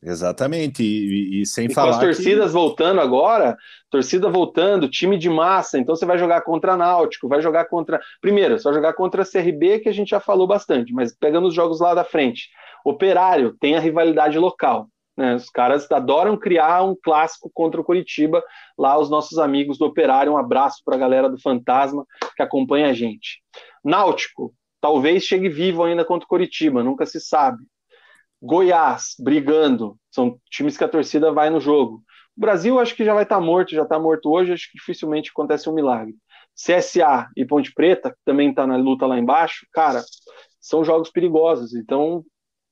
Exatamente, 0.00 0.82
e, 0.84 1.42
e 1.42 1.46
sem 1.46 1.66
e 1.66 1.74
falar. 1.74 1.88
Com 1.88 1.94
as 1.96 2.00
torcidas 2.00 2.46
que... 2.46 2.52
voltando 2.52 3.00
agora, 3.00 3.56
torcida 3.90 4.30
voltando, 4.30 4.88
time 4.88 5.18
de 5.18 5.28
massa, 5.28 5.76
então 5.76 5.96
você 5.96 6.06
vai 6.06 6.16
jogar 6.16 6.42
contra 6.42 6.76
Náutico, 6.76 7.28
vai 7.28 7.42
jogar 7.42 7.64
contra. 7.64 8.00
Primeiro, 8.20 8.56
você 8.56 8.64
vai 8.64 8.74
jogar 8.74 8.92
contra 8.92 9.22
a 9.22 9.26
CRB, 9.26 9.80
que 9.80 9.88
a 9.88 9.92
gente 9.92 10.10
já 10.10 10.20
falou 10.20 10.46
bastante, 10.46 10.92
mas 10.92 11.16
pegando 11.16 11.48
os 11.48 11.54
jogos 11.54 11.80
lá 11.80 11.94
da 11.94 12.04
frente. 12.04 12.48
Operário 12.84 13.56
tem 13.58 13.76
a 13.76 13.80
rivalidade 13.80 14.38
local. 14.38 14.88
Né? 15.18 15.34
Os 15.34 15.50
caras 15.50 15.90
adoram 15.90 16.36
criar 16.36 16.84
um 16.84 16.94
clássico 16.94 17.50
contra 17.52 17.80
o 17.80 17.84
Curitiba. 17.84 18.40
Lá, 18.78 18.96
os 18.96 19.10
nossos 19.10 19.36
amigos 19.36 19.76
do 19.76 19.84
Operário, 19.84 20.32
um 20.32 20.38
abraço 20.38 20.80
para 20.84 20.94
a 20.94 20.98
galera 20.98 21.28
do 21.28 21.40
Fantasma 21.40 22.06
que 22.36 22.42
acompanha 22.42 22.86
a 22.86 22.92
gente. 22.92 23.42
Náutico, 23.84 24.54
talvez 24.80 25.24
chegue 25.24 25.48
vivo 25.48 25.82
ainda 25.82 26.04
contra 26.04 26.24
o 26.24 26.28
Curitiba, 26.28 26.84
nunca 26.84 27.04
se 27.04 27.20
sabe. 27.20 27.58
Goiás, 28.40 29.16
brigando, 29.18 29.98
são 30.08 30.38
times 30.48 30.78
que 30.78 30.84
a 30.84 30.88
torcida 30.88 31.32
vai 31.32 31.50
no 31.50 31.58
jogo. 31.58 31.96
O 32.36 32.40
Brasil 32.40 32.78
acho 32.78 32.94
que 32.94 33.04
já 33.04 33.12
vai 33.12 33.24
estar 33.24 33.40
tá 33.40 33.42
morto, 33.42 33.74
já 33.74 33.82
está 33.82 33.98
morto 33.98 34.30
hoje, 34.30 34.52
acho 34.52 34.70
que 34.70 34.78
dificilmente 34.78 35.30
acontece 35.30 35.68
um 35.68 35.74
milagre. 35.74 36.14
CSA 36.54 37.28
e 37.36 37.44
Ponte 37.44 37.74
Preta, 37.74 38.10
que 38.10 38.18
também 38.24 38.50
está 38.50 38.64
na 38.68 38.76
luta 38.76 39.04
lá 39.04 39.18
embaixo, 39.18 39.66
cara, 39.72 40.00
são 40.60 40.84
jogos 40.84 41.10
perigosos. 41.10 41.74
Então, 41.74 42.24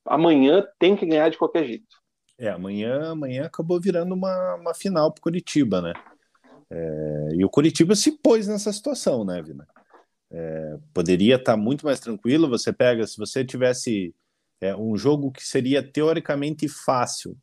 amanhã 0.04 0.64
tem 0.78 0.94
que 0.94 1.04
ganhar 1.04 1.28
de 1.28 1.38
qualquer 1.38 1.64
jeito. 1.64 2.05
É, 2.38 2.48
amanhã, 2.48 3.12
amanhã 3.12 3.46
acabou 3.46 3.80
virando 3.80 4.14
uma, 4.14 4.54
uma 4.56 4.74
final 4.74 5.12
para 5.12 5.20
o 5.20 5.22
Curitiba, 5.22 5.80
né? 5.80 5.92
É, 6.70 7.28
e 7.34 7.44
o 7.44 7.48
Curitiba 7.48 7.94
se 7.94 8.12
pôs 8.12 8.46
nessa 8.46 8.72
situação, 8.72 9.24
né, 9.24 9.40
Vina? 9.42 9.66
É, 10.30 10.78
poderia 10.92 11.36
estar 11.36 11.52
tá 11.52 11.56
muito 11.56 11.86
mais 11.86 12.00
tranquilo. 12.00 12.48
Você 12.48 12.72
pega, 12.72 13.06
se 13.06 13.16
você 13.16 13.44
tivesse 13.44 14.14
é, 14.60 14.76
um 14.76 14.96
jogo 14.96 15.30
que 15.30 15.46
seria 15.46 15.82
teoricamente 15.82 16.68
fácil 16.68 17.36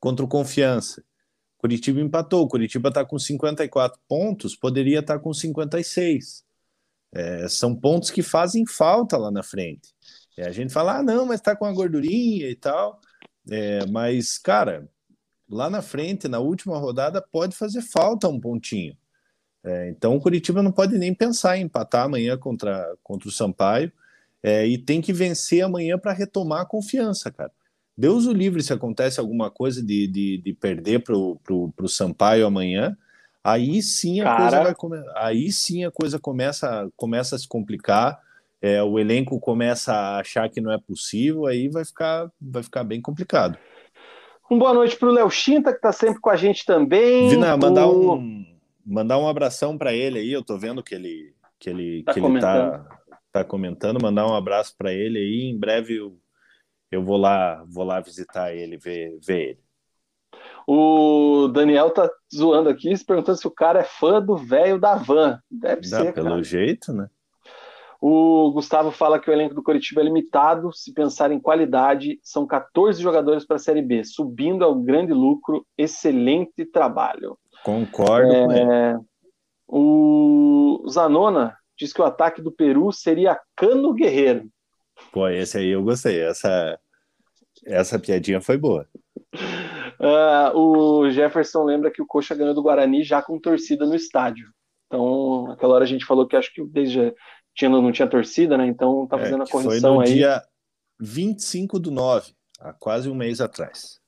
contra 0.00 0.24
o 0.24 0.28
Confiança, 0.28 1.04
Curitiba 1.58 2.00
empatou. 2.00 2.48
Curitiba 2.48 2.88
está 2.88 3.04
com 3.04 3.18
54 3.18 4.00
pontos, 4.08 4.56
poderia 4.56 5.00
estar 5.00 5.18
tá 5.18 5.20
com 5.20 5.32
56. 5.32 6.44
É, 7.14 7.48
são 7.48 7.74
pontos 7.76 8.10
que 8.10 8.22
fazem 8.22 8.64
falta 8.66 9.18
lá 9.18 9.30
na 9.30 9.42
frente. 9.42 9.94
É, 10.36 10.46
a 10.46 10.52
gente 10.52 10.72
fala, 10.72 10.98
ah, 10.98 11.02
não, 11.02 11.26
mas 11.26 11.40
está 11.40 11.54
com 11.54 11.66
a 11.66 11.72
gordurinha 11.72 12.48
e 12.48 12.56
tal. 12.56 13.00
É, 13.50 13.86
mas, 13.86 14.38
cara, 14.38 14.88
lá 15.48 15.68
na 15.68 15.82
frente, 15.82 16.28
na 16.28 16.38
última 16.38 16.78
rodada, 16.78 17.20
pode 17.20 17.56
fazer 17.56 17.82
falta 17.82 18.28
um 18.28 18.40
pontinho. 18.40 18.96
É, 19.64 19.88
então 19.90 20.16
o 20.16 20.20
Curitiba 20.20 20.62
não 20.62 20.72
pode 20.72 20.98
nem 20.98 21.14
pensar 21.14 21.56
em 21.56 21.62
empatar 21.62 22.06
amanhã 22.06 22.36
contra, 22.36 22.96
contra 23.02 23.28
o 23.28 23.32
Sampaio 23.32 23.92
é, 24.42 24.66
e 24.66 24.76
tem 24.76 25.00
que 25.00 25.12
vencer 25.12 25.62
amanhã 25.62 25.96
para 25.96 26.12
retomar 26.12 26.62
a 26.62 26.66
confiança, 26.66 27.30
cara. 27.30 27.52
Deus 27.96 28.26
o 28.26 28.32
livre 28.32 28.62
se 28.62 28.72
acontece 28.72 29.20
alguma 29.20 29.50
coisa 29.50 29.82
de, 29.82 30.08
de, 30.08 30.38
de 30.38 30.52
perder 30.54 31.04
para 31.04 31.14
o 31.14 31.88
Sampaio 31.88 32.46
amanhã, 32.46 32.96
aí 33.44 33.82
sim 33.82 34.20
a 34.20 34.24
cara... 34.24 34.74
coisa 34.74 35.00
vai 35.00 35.04
aí 35.16 35.52
sim 35.52 35.84
a 35.84 35.90
coisa 35.90 36.18
começa, 36.18 36.90
começa 36.96 37.36
a 37.36 37.38
se 37.38 37.46
complicar 37.46 38.18
é, 38.62 38.80
o 38.80 38.96
elenco 38.96 39.40
começa 39.40 39.92
a 39.92 40.20
achar 40.20 40.48
que 40.48 40.60
não 40.60 40.70
é 40.70 40.78
possível, 40.78 41.46
aí 41.46 41.68
vai 41.68 41.84
ficar, 41.84 42.30
vai 42.40 42.62
ficar 42.62 42.84
bem 42.84 43.02
complicado. 43.02 43.58
Um 44.48 44.56
boa 44.56 44.72
noite 44.72 44.96
para 44.96 45.08
o 45.08 45.12
Léo 45.12 45.28
Chinta, 45.30 45.72
que 45.72 45.78
está 45.78 45.90
sempre 45.90 46.20
com 46.20 46.30
a 46.30 46.36
gente 46.36 46.64
também. 46.64 47.28
Vina, 47.28 47.56
mandar, 47.56 47.88
o... 47.88 48.14
um, 48.14 48.46
mandar 48.86 49.18
um 49.18 49.26
abração 49.26 49.76
para 49.76 49.92
ele 49.92 50.20
aí, 50.20 50.32
eu 50.32 50.40
estou 50.40 50.58
vendo 50.58 50.82
que 50.82 50.94
ele 50.94 51.34
que 51.58 51.70
ele 51.70 52.02
tá 52.04 52.12
que 52.12 52.20
comentando. 52.20 52.74
ele 52.74 52.84
tá, 52.84 53.18
tá 53.32 53.44
comentando, 53.44 54.02
mandar 54.02 54.26
um 54.26 54.34
abraço 54.34 54.74
para 54.76 54.92
ele 54.92 55.18
aí, 55.18 55.50
em 55.50 55.58
breve 55.58 55.96
eu, 55.96 56.16
eu 56.90 57.02
vou 57.02 57.16
lá 57.16 57.64
vou 57.68 57.84
lá 57.84 58.00
visitar 58.00 58.54
ele, 58.54 58.76
ver, 58.76 59.18
ver 59.20 59.40
ele. 59.50 59.60
O 60.66 61.48
Daniel 61.48 61.90
tá 61.90 62.08
zoando 62.32 62.68
aqui, 62.68 62.96
se 62.96 63.04
perguntando 63.04 63.38
se 63.38 63.46
o 63.46 63.50
cara 63.50 63.80
é 63.80 63.84
fã 63.84 64.20
do 64.20 64.36
velho 64.36 64.78
da 64.78 64.94
van. 64.94 65.40
Deve 65.50 65.88
Dá 65.88 66.02
ser. 66.02 66.14
Pelo 66.14 66.28
cara. 66.28 66.42
jeito, 66.44 66.92
né? 66.92 67.08
O 68.04 68.50
Gustavo 68.50 68.90
fala 68.90 69.20
que 69.20 69.30
o 69.30 69.32
elenco 69.32 69.54
do 69.54 69.62
Coritiba 69.62 70.00
é 70.00 70.04
limitado. 70.04 70.72
Se 70.72 70.92
pensar 70.92 71.30
em 71.30 71.38
qualidade, 71.38 72.18
são 72.20 72.44
14 72.44 73.00
jogadores 73.00 73.46
para 73.46 73.54
a 73.54 73.60
Série 73.60 73.80
B, 73.80 74.02
subindo 74.02 74.64
ao 74.64 74.74
grande 74.74 75.12
lucro. 75.12 75.64
Excelente 75.78 76.64
trabalho. 76.64 77.38
Concordo 77.62 78.50
é. 78.50 78.98
O 79.68 80.84
Zanona 80.90 81.56
diz 81.78 81.92
que 81.92 82.02
o 82.02 82.04
ataque 82.04 82.42
do 82.42 82.50
Peru 82.50 82.90
seria 82.90 83.38
Cano 83.54 83.94
Guerreiro. 83.94 84.48
Pô, 85.12 85.28
esse 85.28 85.58
aí 85.58 85.68
eu 85.68 85.84
gostei. 85.84 86.22
Essa, 86.22 86.76
essa 87.64 88.00
piadinha 88.00 88.40
foi 88.40 88.58
boa. 88.58 88.84
Uh, 90.00 90.50
o 90.58 91.10
Jefferson 91.12 91.62
lembra 91.62 91.92
que 91.92 92.02
o 92.02 92.06
Coxa 92.06 92.34
ganhou 92.34 92.52
do 92.52 92.64
Guarani 92.64 93.04
já 93.04 93.22
com 93.22 93.38
torcida 93.38 93.86
no 93.86 93.94
estádio. 93.94 94.48
Então, 94.88 95.46
naquela 95.46 95.74
hora 95.74 95.84
a 95.84 95.88
gente 95.88 96.04
falou 96.04 96.26
que 96.26 96.36
acho 96.36 96.52
que 96.52 96.62
desde 96.66 97.14
tinha, 97.54 97.70
não 97.70 97.92
tinha 97.92 98.08
torcida, 98.08 98.56
né? 98.56 98.66
Então 98.66 99.06
tá 99.06 99.16
é, 99.16 99.20
fazendo 99.20 99.42
é, 99.42 99.46
a 99.46 99.50
correção 99.50 99.80
foi 99.80 99.80
no 99.80 100.00
aí. 100.00 100.14
dia 100.14 100.42
25 101.00 101.78
do 101.78 101.90
9, 101.90 102.32
há 102.60 102.72
quase 102.72 103.08
um 103.08 103.14
mês 103.14 103.40
atrás. 103.40 104.00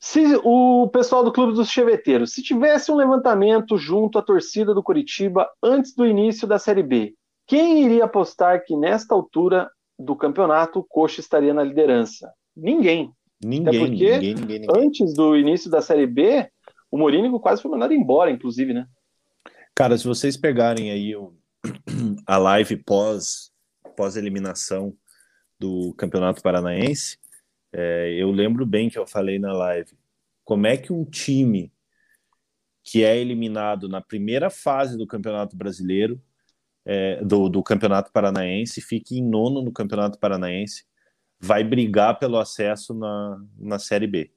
Se 0.00 0.24
o 0.44 0.88
pessoal 0.88 1.24
do 1.24 1.32
Clube 1.32 1.54
dos 1.54 1.68
Cheveteiros, 1.68 2.32
se 2.32 2.42
tivesse 2.42 2.90
um 2.90 2.96
levantamento 2.96 3.76
junto 3.76 4.18
à 4.18 4.22
torcida 4.22 4.72
do 4.72 4.82
Curitiba 4.82 5.48
antes 5.62 5.94
do 5.94 6.06
início 6.06 6.46
da 6.46 6.58
Série 6.58 6.82
B, 6.82 7.14
quem 7.46 7.84
iria 7.84 8.04
apostar 8.04 8.64
que 8.64 8.76
nesta 8.76 9.14
altura 9.14 9.68
do 9.98 10.14
campeonato 10.14 10.78
o 10.78 10.84
Coxa 10.84 11.20
estaria 11.20 11.52
na 11.52 11.64
liderança? 11.64 12.32
Ninguém. 12.56 13.12
Ninguém, 13.44 13.78
porque 13.78 14.18
ninguém, 14.18 14.34
ninguém, 14.34 14.58
ninguém. 14.60 14.84
antes 14.84 15.14
do 15.14 15.36
início 15.36 15.70
da 15.70 15.80
Série 15.80 16.06
B, 16.06 16.48
o 16.90 16.98
Morínigo 16.98 17.40
quase 17.40 17.62
foi 17.62 17.70
mandado 17.70 17.92
embora, 17.92 18.30
inclusive, 18.30 18.72
né? 18.72 18.86
Cara, 19.74 19.96
se 19.96 20.06
vocês 20.06 20.36
pegarem 20.36 20.90
aí 20.90 21.14
o, 21.14 21.32
a 22.26 22.38
live 22.38 22.76
pós, 22.76 23.52
pós 23.96 24.16
eliminação 24.16 24.96
do 25.58 25.94
Campeonato 25.94 26.42
Paranaense, 26.42 27.18
é, 27.72 28.14
eu 28.14 28.30
lembro 28.30 28.64
bem 28.64 28.88
que 28.88 28.98
eu 28.98 29.06
falei 29.06 29.38
na 29.38 29.52
live 29.52 29.96
como 30.44 30.66
é 30.66 30.78
que 30.78 30.92
um 30.92 31.04
time 31.04 31.70
que 32.82 33.04
é 33.04 33.18
eliminado 33.18 33.86
na 33.86 34.00
primeira 34.00 34.48
fase 34.48 34.96
do 34.96 35.06
Campeonato 35.06 35.54
Brasileiro, 35.54 36.18
é, 36.86 37.22
do, 37.22 37.50
do 37.50 37.62
Campeonato 37.62 38.10
Paranaense, 38.10 38.80
fica 38.80 39.14
em 39.14 39.22
nono 39.22 39.60
no 39.60 39.70
Campeonato 39.70 40.18
Paranaense, 40.18 40.86
vai 41.38 41.62
brigar 41.62 42.18
pelo 42.18 42.38
acesso 42.38 42.94
na, 42.94 43.44
na 43.58 43.78
Série 43.78 44.06
B. 44.06 44.32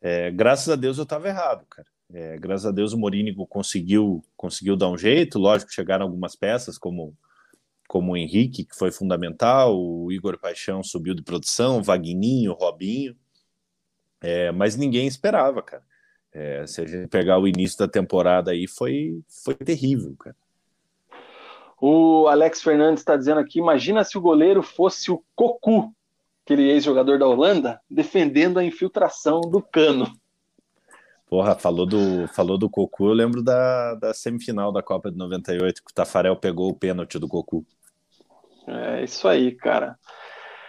É, 0.00 0.32
graças 0.32 0.68
a 0.68 0.74
Deus 0.74 0.98
eu 0.98 1.04
estava 1.04 1.28
errado, 1.28 1.64
cara. 1.66 1.86
É, 2.12 2.36
graças 2.36 2.66
a 2.66 2.70
Deus 2.70 2.92
o 2.92 2.98
Morínigo 2.98 3.46
conseguiu 3.46 4.22
conseguiu 4.36 4.76
dar 4.76 4.88
um 4.88 4.98
jeito. 4.98 5.38
Lógico, 5.38 5.72
chegaram 5.72 6.04
algumas 6.04 6.36
peças 6.36 6.76
como 6.76 7.16
como 7.88 8.12
o 8.12 8.16
Henrique, 8.16 8.64
que 8.64 8.74
foi 8.74 8.90
fundamental, 8.90 9.78
o 9.78 10.10
Igor 10.10 10.38
Paixão 10.38 10.82
subiu 10.82 11.14
de 11.14 11.22
produção, 11.22 11.82
Vagninho, 11.82 12.54
Robinho, 12.54 13.14
é, 14.22 14.50
mas 14.50 14.76
ninguém 14.76 15.06
esperava, 15.06 15.60
cara. 15.62 15.82
É, 16.32 16.66
se 16.66 16.80
a 16.80 16.86
gente 16.86 17.08
pegar 17.08 17.38
o 17.38 17.46
início 17.46 17.78
da 17.78 17.86
temporada 17.86 18.52
aí, 18.52 18.66
foi, 18.66 19.20
foi 19.44 19.54
terrível, 19.54 20.14
cara. 20.18 20.36
O 21.78 22.28
Alex 22.28 22.62
Fernandes 22.62 23.00
está 23.02 23.16
dizendo 23.16 23.40
aqui: 23.40 23.58
imagina 23.58 24.04
se 24.04 24.16
o 24.16 24.20
goleiro 24.20 24.62
fosse 24.62 25.10
o 25.10 25.22
Cocu, 25.34 25.92
aquele 26.44 26.70
ex-jogador 26.70 27.18
da 27.18 27.26
Holanda, 27.26 27.80
defendendo 27.90 28.58
a 28.58 28.64
infiltração 28.64 29.40
do 29.40 29.60
cano. 29.60 30.10
Porra, 31.32 31.54
falou 31.54 31.86
do, 31.86 32.28
falou 32.28 32.58
do 32.58 32.68
Cocu, 32.68 33.06
eu 33.06 33.14
lembro 33.14 33.42
da, 33.42 33.94
da 33.94 34.12
semifinal 34.12 34.70
da 34.70 34.82
Copa 34.82 35.10
de 35.10 35.16
98, 35.16 35.82
que 35.82 35.90
o 35.90 35.94
Tafarel 35.94 36.36
pegou 36.36 36.68
o 36.68 36.74
pênalti 36.74 37.18
do 37.18 37.26
Cocu. 37.26 37.64
É 38.66 39.02
isso 39.02 39.26
aí, 39.26 39.52
cara. 39.52 39.96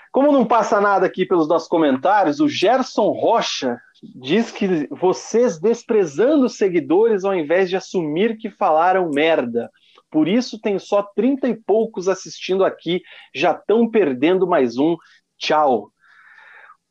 Como 0.10 0.32
não 0.32 0.46
passa 0.46 0.80
nada 0.80 1.06
aqui 1.06 1.26
pelos 1.26 1.50
nossos 1.50 1.68
comentários, 1.68 2.40
o 2.40 2.48
Gerson 2.48 3.10
Rocha 3.10 3.78
diz 4.16 4.52
que 4.52 4.88
vocês 4.90 5.60
desprezando 5.60 6.48
seguidores 6.48 7.26
ao 7.26 7.36
invés 7.36 7.70
de 7.70 7.76
assumir 7.76 8.38
que 8.38 8.50
falaram 8.50 9.10
merda. 9.10 9.70
Por 10.10 10.30
isso 10.30 10.58
tem 10.62 10.80
só 10.80 11.04
30 11.04 11.46
e 11.50 11.56
poucos 11.58 12.08
assistindo 12.08 12.64
aqui, 12.64 13.02
já 13.36 13.52
estão 13.52 13.92
perdendo 13.92 14.48
mais 14.48 14.78
um. 14.78 14.96
Tchau. 15.38 15.92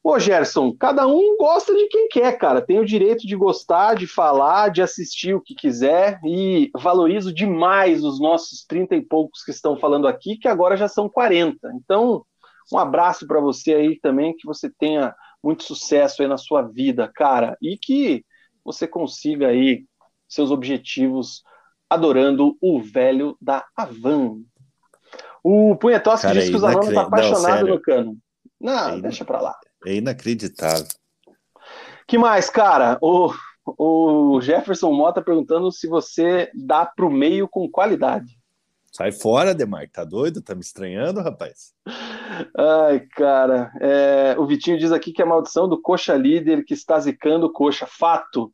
Ô, 0.05 0.19
Gerson, 0.19 0.75
cada 0.77 1.07
um 1.07 1.37
gosta 1.37 1.73
de 1.73 1.87
quem 1.87 2.09
quer, 2.09 2.37
cara. 2.37 2.61
Tem 2.61 2.81
o 2.81 2.85
direito 2.85 3.25
de 3.25 3.37
gostar, 3.37 3.95
de 3.95 4.07
falar, 4.09 4.69
de 4.69 4.83
assistir 4.83 5.33
o 5.33 5.41
que 5.41 5.55
quiser. 5.55 6.19
E 6.25 6.71
valorizo 6.75 7.33
demais 7.33 8.03
os 8.03 8.21
nossos 8.21 8.65
30 8.65 8.97
e 8.97 9.01
poucos 9.01 9.45
que 9.45 9.53
estão 9.53 9.77
falando 9.77 10.09
aqui, 10.09 10.37
que 10.37 10.49
agora 10.49 10.77
já 10.77 10.89
são 10.89 11.09
40. 11.09 11.73
Então, 11.77 12.25
um 12.73 12.79
abraço 12.79 13.29
para 13.29 13.41
você 13.41 13.75
aí 13.75 14.01
também, 14.01 14.35
que 14.37 14.45
você 14.45 14.69
tenha 14.69 15.15
muito 15.43 15.63
sucesso 15.63 16.21
aí 16.21 16.27
na 16.27 16.37
sua 16.37 16.63
vida, 16.63 17.09
cara. 17.15 17.57
E 17.63 17.79
que 17.79 18.25
você 18.65 18.89
consiga 18.89 19.49
aí 19.49 19.85
seus 20.29 20.51
objetivos 20.51 21.45
adorando 21.89 22.57
o 22.61 22.83
velho 22.83 23.37
da 23.41 23.65
Avan. 23.77 24.41
O 25.45 25.77
Punhetowski 25.77 26.33
disse 26.33 26.51
que 26.51 26.57
o 26.57 26.59
Zanona 26.59 26.89
está 26.89 27.03
apaixonado 27.03 27.67
não, 27.67 27.75
no 27.75 27.81
cano. 27.81 28.19
Não, 28.61 29.01
deixa 29.01 29.25
para 29.25 29.41
lá. 29.41 29.55
É 29.85 29.95
inacreditável. 29.95 30.87
que 32.07 32.19
mais, 32.19 32.51
cara? 32.51 32.99
O, 33.01 33.33
o 33.67 34.41
Jefferson 34.41 34.93
Mota 34.93 35.23
perguntando 35.23 35.71
se 35.71 35.87
você 35.87 36.51
dá 36.55 36.85
para 36.85 37.07
o 37.07 37.11
meio 37.11 37.49
com 37.49 37.71
qualidade. 37.71 38.42
Sai 38.95 39.11
fora, 39.11 39.55
Demar, 39.55 39.89
tá 39.89 40.05
doido? 40.05 40.43
Tá 40.43 40.55
me 40.55 40.61
estranhando, 40.61 41.23
rapaz? 41.23 41.73
Ai, 42.55 43.01
cara. 43.17 43.73
É, 43.81 44.37
o 44.39 44.47
Vitinho 44.47 44.77
diz 44.77 44.93
aqui 44.93 45.13
que 45.13 45.23
é 45.23 45.25
a 45.25 45.29
maldição 45.29 45.67
do 45.67 45.81
coxa 45.81 46.15
líder 46.15 46.63
que 46.63 46.75
está 46.75 47.01
zicando 47.01 47.51
coxa. 47.51 47.87
Fato. 47.87 48.53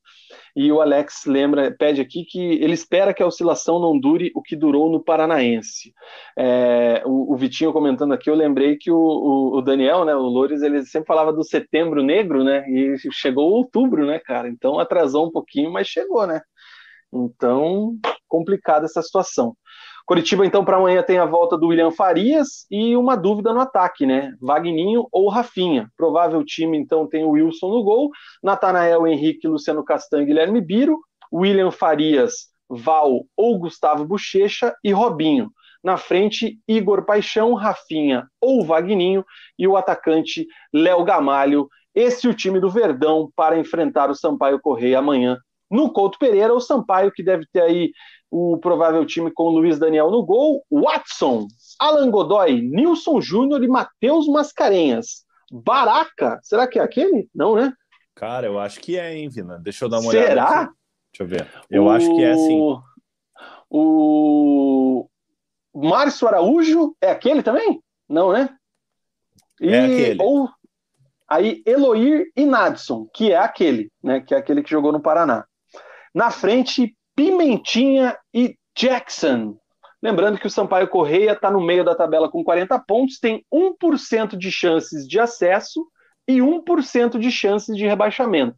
E 0.55 0.71
o 0.71 0.81
Alex 0.81 1.25
lembra, 1.27 1.75
pede 1.77 2.01
aqui 2.01 2.25
que 2.25 2.39
ele 2.39 2.73
espera 2.73 3.13
que 3.13 3.23
a 3.23 3.27
oscilação 3.27 3.81
não 3.81 3.99
dure 3.99 4.31
o 4.33 4.41
que 4.41 4.55
durou 4.55 4.89
no 4.89 5.03
Paranaense. 5.03 5.93
É, 6.37 7.03
o, 7.05 7.33
o, 7.33 7.37
Vitinho 7.37 7.73
comentando 7.73 8.13
aqui, 8.13 8.31
eu 8.31 8.35
lembrei 8.35 8.77
que 8.77 8.93
o, 8.93 8.97
o, 8.97 9.59
o, 9.59 9.63
Daniel, 9.63 10.05
né, 10.05 10.15
o 10.15 10.23
Loures, 10.23 10.63
ele 10.63 10.85
sempre 10.85 11.09
falava 11.09 11.33
do 11.33 11.43
setembro 11.43 12.03
negro, 12.03 12.45
né? 12.45 12.65
E 12.69 12.97
chegou 13.11 13.51
outubro, 13.51 14.07
né, 14.07 14.21
cara? 14.21 14.49
Então 14.49 14.79
atrasou 14.79 15.27
um 15.27 15.33
pouquinho, 15.33 15.73
mas 15.73 15.89
chegou, 15.89 16.27
né? 16.27 16.41
Então, 17.13 17.97
complicada 18.29 18.85
essa 18.85 19.03
situação. 19.03 19.57
Curitiba, 20.09 20.47
então, 20.47 20.65
para 20.65 20.79
amanhã 20.79 21.03
tem 21.03 21.19
a 21.19 21.27
volta 21.27 21.55
do 21.55 21.67
William 21.67 21.91
Farias 21.91 22.65
e 22.71 22.97
uma 22.97 23.15
dúvida 23.15 23.53
no 23.53 23.61
ataque, 23.61 24.07
né? 24.07 24.33
Vagninho 24.41 25.07
ou 25.13 25.29
Rafinha. 25.29 25.87
Provável 25.99 26.43
time, 26.43 26.79
então, 26.79 27.07
tem 27.07 27.25
o 27.25 27.33
Wilson 27.33 27.69
no 27.69 27.85
gol, 27.85 28.09
Natanael, 28.43 29.07
Henrique, 29.07 29.47
Luciano 29.47 29.85
Castanho, 29.85 30.25
Guilherme 30.25 30.63
Biro, 30.63 30.99
William 31.31 31.71
Farias, 31.71 32.47
Val 32.71 33.27
ou 33.37 33.59
Gustavo 33.59 34.07
Bochecha 34.07 34.75
e 34.83 34.93
Robinho. 34.93 35.51
Na 35.85 35.99
frente, 35.99 36.59
Igor 36.67 37.05
Paixão, 37.05 37.53
Rafinha 37.53 38.27
ou 38.41 38.65
Vagninho 38.65 39.23
e 39.59 39.69
o 39.69 39.77
atacante 39.77 40.47
Léo 40.73 41.05
Gamalho. 41.05 41.69
Esse 41.95 42.27
é 42.27 42.31
o 42.31 42.35
time 42.35 42.59
do 42.59 42.71
Verdão 42.71 43.31
para 43.37 43.59
enfrentar 43.59 44.09
o 44.09 44.15
Sampaio 44.15 44.59
Correia 44.59 45.01
amanhã 45.01 45.37
no 45.71 45.93
Couto 45.93 46.19
Pereira. 46.19 46.55
O 46.55 46.61
Sampaio 46.61 47.13
que 47.13 47.23
deve 47.23 47.45
ter 47.53 47.61
aí 47.61 47.93
o 48.31 48.59
provável 48.59 49.05
time 49.07 49.31
com 49.31 49.49
Luiz 49.49 49.79
Daniel 49.79 50.11
no 50.11 50.25
gol, 50.25 50.65
Watson, 50.71 51.47
Alan 51.79 52.11
Godoy, 52.11 52.61
Nilson 52.61 53.21
Júnior 53.21 53.63
e 53.63 53.69
Matheus 53.69 54.27
Mascarenhas. 54.29 55.25
Baraca, 55.51 56.39
será 56.43 56.67
que 56.67 56.79
é 56.79 56.83
aquele? 56.83 57.29
Não, 57.35 57.55
né? 57.55 57.73
Cara, 58.15 58.47
eu 58.47 58.59
acho 58.59 58.81
que 58.81 58.99
é, 58.99 59.15
hein, 59.15 59.29
Vina? 59.29 59.59
Deixa 59.59 59.85
eu 59.85 59.89
dar 59.89 60.01
uma 60.01 60.11
será? 60.11 60.33
olhada. 60.33 60.51
Será? 60.51 60.73
Deixa 61.13 61.23
eu 61.23 61.27
ver. 61.27 61.49
Eu 61.71 61.85
o... 61.85 61.91
acho 61.91 62.15
que 62.15 62.23
é 62.23 62.35
sim. 62.35 62.79
O 63.71 65.09
Márcio 65.75 66.27
Araújo 66.27 66.97
é 67.01 67.11
aquele 67.11 67.43
também? 67.43 67.83
Não, 68.09 68.33
né? 68.33 68.51
E... 69.61 69.69
É 69.69 69.85
aquele. 69.85 70.23
Ou 70.23 70.49
aí 71.29 71.63
Eloir 71.65 72.27
e 72.35 72.45
Nadson, 72.45 73.09
que 73.15 73.33
é 73.33 73.37
aquele, 73.37 73.91
né? 74.03 74.21
Que 74.21 74.35
é 74.35 74.39
aquele 74.39 74.63
que 74.63 74.71
jogou 74.71 74.93
no 74.93 75.01
Paraná. 75.01 75.47
Na 76.15 76.31
frente, 76.31 76.97
Pimentinha 77.19 78.17
e 78.33 78.55
Jackson. 78.77 79.57
Lembrando 80.01 80.39
que 80.39 80.47
o 80.47 80.51
Sampaio 80.51 80.87
Correia 80.87 81.33
está 81.33 81.51
no 81.51 81.61
meio 81.61 81.85
da 81.85 81.93
tabela 81.93 82.31
com 82.31 82.45
40 82.45 82.79
pontos, 82.87 83.19
tem 83.19 83.45
1% 83.53 84.37
de 84.37 84.53
chances 84.53 85.05
de 85.05 85.19
acesso 85.19 85.85
e 86.29 86.37
1% 86.37 87.19
de 87.19 87.29
chances 87.33 87.77
de 87.77 87.85
rebaixamento. 87.85 88.57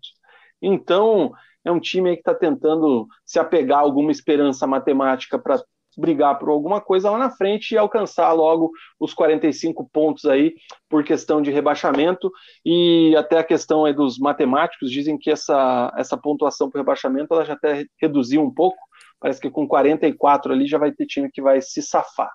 Então, 0.60 1.32
é 1.64 1.72
um 1.72 1.80
time 1.80 2.12
que 2.12 2.20
está 2.20 2.34
tentando 2.34 3.06
se 3.24 3.38
apegar 3.38 3.78
a 3.78 3.80
alguma 3.80 4.10
esperança 4.10 4.66
matemática 4.66 5.38
para 5.38 5.58
brigar 6.01 6.39
por 6.39 6.48
alguma 6.48 6.81
coisa 6.81 7.10
lá 7.10 7.18
na 7.18 7.31
frente 7.31 7.72
e 7.72 7.78
alcançar 7.78 8.32
logo 8.32 8.72
os 8.98 9.12
45 9.14 9.89
pontos 9.93 10.24
aí 10.24 10.55
por 10.89 11.05
questão 11.05 11.43
de 11.43 11.51
rebaixamento 11.51 12.32
e 12.64 13.14
até 13.16 13.39
a 13.39 13.44
questão 13.44 13.85
aí 13.85 13.93
dos 13.93 14.18
matemáticos 14.18 14.90
dizem 14.90 15.18
que 15.18 15.31
essa, 15.31 15.93
essa 15.97 16.16
pontuação 16.16 16.70
por 16.70 16.78
rebaixamento 16.78 17.32
ela 17.35 17.44
já 17.44 17.52
até 17.52 17.85
reduziu 18.01 18.43
um 18.43 18.52
pouco, 18.52 18.78
parece 19.20 19.40
que 19.40 19.51
com 19.51 19.68
44 19.68 20.52
ali 20.52 20.66
já 20.66 20.78
vai 20.78 20.90
ter 20.90 21.06
time 21.06 21.31
que 21.31 21.43
vai 21.43 21.60
se 21.60 21.82
safar. 21.82 22.31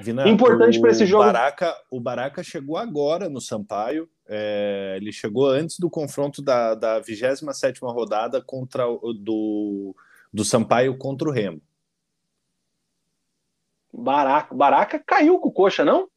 Vina, 0.00 0.28
Importante 0.28 0.80
para 0.80 0.90
esse 0.90 1.06
jogo. 1.06 1.24
Baraca, 1.24 1.76
o 1.90 2.00
Baraca 2.00 2.42
chegou 2.42 2.76
agora 2.76 3.28
no 3.28 3.40
Sampaio. 3.40 4.08
É, 4.26 4.94
ele 4.96 5.12
chegou 5.12 5.48
antes 5.48 5.78
do 5.78 5.90
confronto 5.90 6.42
da, 6.42 6.74
da 6.74 6.98
27 6.98 7.80
rodada 7.82 8.42
contra 8.42 8.88
o 8.88 9.12
do, 9.12 9.94
do 10.32 10.44
Sampaio 10.44 10.96
contra 10.96 11.28
o 11.28 11.32
Remo. 11.32 11.60
Baraca, 13.92 14.54
Baraca 14.54 15.02
caiu 15.04 15.38
com 15.38 15.48
o 15.48 15.52
Coxa, 15.52 15.84
não? 15.84 16.08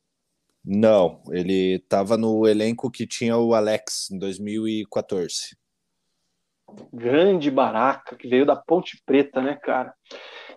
Não, 0.66 1.22
ele 1.30 1.76
estava 1.76 2.16
no 2.16 2.48
elenco 2.48 2.90
que 2.90 3.06
tinha 3.06 3.38
o 3.38 3.54
Alex 3.54 4.10
em 4.12 4.18
2014. 4.18 5.58
Grande 6.92 7.52
Baraca, 7.52 8.16
que 8.16 8.28
veio 8.28 8.46
da 8.46 8.56
Ponte 8.56 9.02
Preta, 9.06 9.42
né, 9.42 9.56
cara? 9.62 9.94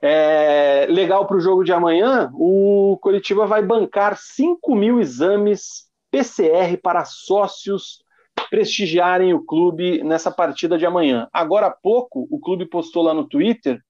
É, 0.00 0.86
legal 0.88 1.26
para 1.26 1.36
o 1.36 1.40
jogo 1.40 1.64
de 1.64 1.72
amanhã, 1.72 2.30
o 2.34 2.98
Curitiba 3.02 3.46
vai 3.46 3.62
bancar 3.62 4.16
5 4.16 4.74
mil 4.74 5.00
exames 5.00 5.86
PCR 6.10 6.76
para 6.80 7.04
sócios 7.04 8.04
prestigiarem 8.50 9.34
o 9.34 9.44
clube 9.44 10.02
nessa 10.04 10.30
partida 10.30 10.78
de 10.78 10.86
amanhã. 10.86 11.28
Agora 11.32 11.66
há 11.66 11.70
pouco, 11.70 12.28
o 12.30 12.38
clube 12.38 12.66
postou 12.66 13.02
lá 13.02 13.12
no 13.12 13.26
Twitter 13.26 13.80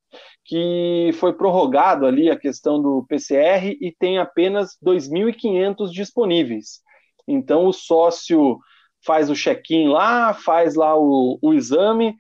que 0.45 1.11
foi 1.15 1.33
prorrogado 1.33 2.07
ali 2.07 2.31
a 2.31 2.39
questão 2.39 2.81
do 2.81 3.05
PCR 3.09 3.77
e 3.81 3.95
tem 3.99 4.19
apenas 4.19 4.77
2.500 4.85 5.91
disponíveis. 5.91 6.81
Então 7.27 7.67
o 7.67 7.73
sócio 7.73 8.59
faz 9.05 9.31
o 9.31 9.35
check-in 9.35 9.89
lá, 9.89 10.35
faz 10.35 10.75
lá 10.75 10.97
o, 10.97 11.39
o 11.41 11.55
exame 11.55 12.15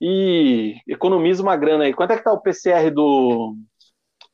e 0.00 0.76
economiza 0.88 1.42
uma 1.42 1.56
grana 1.56 1.84
aí. 1.84 1.94
Quanto 1.94 2.12
é 2.12 2.16
que 2.16 2.24
tá 2.24 2.32
o 2.32 2.40
PCR 2.40 2.90
do, 2.90 3.56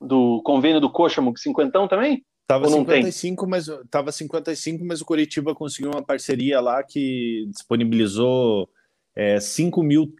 do 0.00 0.42
convênio 0.42 0.80
do 0.80 0.90
Coxamo? 0.90 1.36
Cinquentão 1.36 1.86
também? 1.86 2.24
Tava 2.46 2.66
55, 2.66 3.42
tem? 3.42 3.50
mas 3.50 3.66
tava 3.90 4.10
55, 4.10 4.82
mas 4.82 5.02
o 5.02 5.04
Curitiba 5.04 5.54
conseguiu 5.54 5.90
uma 5.90 6.02
parceria 6.02 6.60
lá 6.60 6.82
que 6.82 7.46
disponibilizou 7.50 8.70
é, 9.14 9.38
5 9.38 9.82
mil 9.82 10.10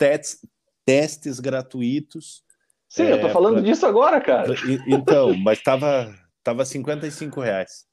testes 0.85 1.41
gratuitos. 1.41 2.43
Sim, 2.89 3.05
é, 3.05 3.13
eu 3.13 3.21
tô 3.21 3.29
falando 3.29 3.55
pra... 3.55 3.63
disso 3.63 3.87
agora, 3.87 4.21
cara. 4.21 4.49
Então, 4.87 5.37
mas 5.37 5.63
tava, 5.63 6.13
tava 6.43 6.65
55 6.65 7.41
reais. 7.41 7.87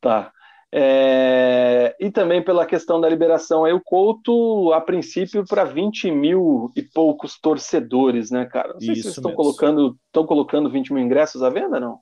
Tá. 0.00 0.30
É, 0.72 1.96
e 1.98 2.10
também 2.10 2.44
pela 2.44 2.64
questão 2.64 3.00
da 3.00 3.08
liberação 3.08 3.64
aí, 3.64 3.72
o 3.72 3.80
Couto, 3.80 4.72
a 4.72 4.80
princípio, 4.80 5.44
para 5.44 5.64
20 5.64 6.10
mil 6.12 6.70
e 6.76 6.82
poucos 6.82 7.40
torcedores, 7.40 8.30
né, 8.30 8.44
cara? 8.46 8.74
Não 8.74 8.80
sei 8.80 8.92
Isso 8.92 8.96
se 8.96 9.02
vocês 9.02 9.16
estão 9.16 9.32
colocando, 9.32 9.98
estão 10.06 10.24
colocando 10.24 10.70
20 10.70 10.92
mil 10.92 11.02
ingressos 11.02 11.42
à 11.42 11.50
venda, 11.50 11.80
não? 11.80 11.98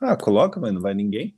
Ah, 0.00 0.16
coloca, 0.16 0.60
mas 0.60 0.72
não 0.72 0.80
vai 0.80 0.94
ninguém. 0.94 1.34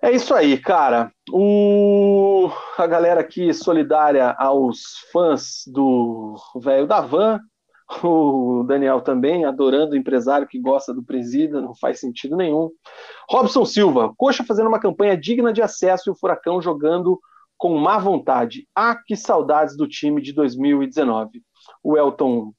É 0.00 0.12
isso 0.12 0.34
aí, 0.34 0.56
cara. 0.58 1.10
O... 1.32 2.48
A 2.78 2.86
galera 2.86 3.20
aqui 3.20 3.52
solidária 3.52 4.30
aos 4.38 4.98
fãs 5.10 5.64
do 5.66 6.36
velho 6.60 6.86
da 6.86 7.00
van 7.00 7.40
o 8.02 8.64
Daniel 8.64 9.00
também, 9.00 9.44
adorando 9.44 9.92
o 9.92 9.96
empresário 9.96 10.46
que 10.46 10.60
gosta 10.60 10.92
do 10.92 11.02
presida, 11.02 11.60
não 11.60 11.74
faz 11.74 12.00
sentido 12.00 12.36
nenhum. 12.36 12.70
Robson 13.30 13.64
Silva, 13.64 14.12
Coxa 14.16 14.44
fazendo 14.44 14.68
uma 14.68 14.80
campanha 14.80 15.16
digna 15.16 15.52
de 15.52 15.62
acesso 15.62 16.08
e 16.08 16.12
o 16.12 16.16
Furacão 16.16 16.60
jogando 16.60 17.20
com 17.56 17.76
má 17.78 17.98
vontade. 17.98 18.68
Ah, 18.74 18.96
que 18.96 19.16
saudades 19.16 19.76
do 19.76 19.88
time 19.88 20.20
de 20.20 20.32
2019. 20.32 21.42
O 21.82 21.96
Elton 21.96 22.52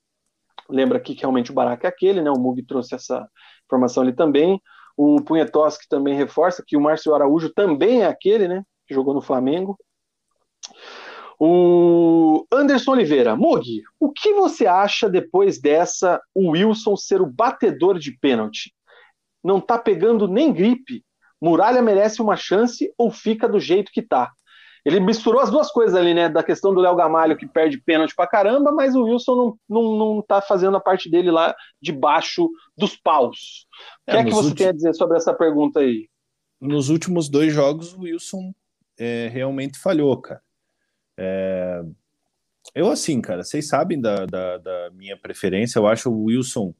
lembra 0.69 0.97
aqui 0.97 1.13
que 1.13 1.21
realmente 1.21 1.51
o 1.51 1.53
Baraca 1.53 1.87
é 1.87 1.89
aquele, 1.89 2.21
né? 2.21 2.31
O 2.31 2.39
Mug 2.39 2.63
trouxe 2.63 2.95
essa 2.95 3.27
informação 3.65 4.03
ali 4.03 4.13
também. 4.13 4.61
O 4.95 5.21
Punhetoski 5.21 5.87
também 5.87 6.15
reforça 6.15 6.63
que 6.65 6.75
o 6.75 6.81
Márcio 6.81 7.13
Araújo 7.13 7.53
também 7.53 8.01
é 8.01 8.07
aquele, 8.07 8.47
né? 8.47 8.63
Que 8.87 8.95
jogou 8.95 9.13
no 9.13 9.21
Flamengo. 9.21 9.77
O 11.39 12.45
Anderson 12.51 12.91
Oliveira, 12.91 13.35
Mug, 13.35 13.83
o 13.99 14.11
que 14.11 14.33
você 14.33 14.65
acha 14.65 15.07
depois 15.07 15.59
dessa 15.59 16.19
o 16.33 16.51
Wilson 16.51 16.95
ser 16.95 17.21
o 17.21 17.31
batedor 17.31 17.99
de 17.99 18.11
pênalti? 18.11 18.73
Não 19.43 19.61
tá 19.61 19.77
pegando 19.77 20.27
nem 20.27 20.51
gripe. 20.51 21.03
Muralha 21.39 21.81
merece 21.81 22.21
uma 22.21 22.35
chance 22.35 22.91
ou 22.97 23.11
fica 23.11 23.47
do 23.47 23.59
jeito 23.59 23.91
que 23.91 24.01
tá? 24.01 24.31
Ele 24.83 24.99
misturou 24.99 25.41
as 25.41 25.51
duas 25.51 25.69
coisas 25.69 25.93
ali, 25.95 26.13
né? 26.13 26.29
Da 26.29 26.41
questão 26.41 26.73
do 26.73 26.79
Léo 26.79 26.95
Gamalho 26.95 27.37
que 27.37 27.45
perde 27.45 27.77
pênalti 27.77 28.15
pra 28.15 28.25
caramba, 28.25 28.71
mas 28.71 28.95
o 28.95 29.03
Wilson 29.03 29.35
não, 29.35 29.59
não, 29.69 29.97
não 29.97 30.21
tá 30.21 30.41
fazendo 30.41 30.77
a 30.77 30.79
parte 30.79 31.09
dele 31.09 31.29
lá 31.29 31.53
debaixo 31.81 32.49
dos 32.75 32.95
paus. 32.95 33.67
O 34.07 34.11
que 34.11 34.17
é, 34.17 34.21
é 34.21 34.23
que 34.23 34.31
você 34.31 34.47
últimos... 34.47 34.53
tem 34.53 34.67
a 34.67 34.71
dizer 34.71 34.95
sobre 34.95 35.17
essa 35.17 35.33
pergunta 35.33 35.81
aí? 35.81 36.07
Nos 36.59 36.89
últimos 36.89 37.29
dois 37.29 37.53
jogos, 37.53 37.93
o 37.93 38.01
Wilson 38.01 38.53
é, 38.97 39.27
realmente 39.27 39.77
falhou, 39.77 40.19
cara. 40.19 40.41
É... 41.17 41.81
Eu, 42.75 42.91
assim, 42.91 43.21
cara, 43.21 43.43
vocês 43.43 43.67
sabem 43.67 43.99
da, 43.99 44.25
da, 44.25 44.57
da, 44.57 44.89
minha 44.91 45.17
preferência. 45.17 45.79
Eu 45.79 45.87
acho 45.87 46.09
o 46.09 46.25
Wilson 46.25 46.73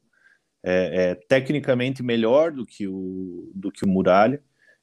é, 0.62 1.10
é, 1.10 1.14
tecnicamente 1.14 2.02
melhor 2.02 2.52
do 2.52 2.66
que 2.66 2.86
o, 2.86 3.50
do 3.54 3.72
que 3.72 3.84
o 3.84 3.88
Muralha, 3.88 4.42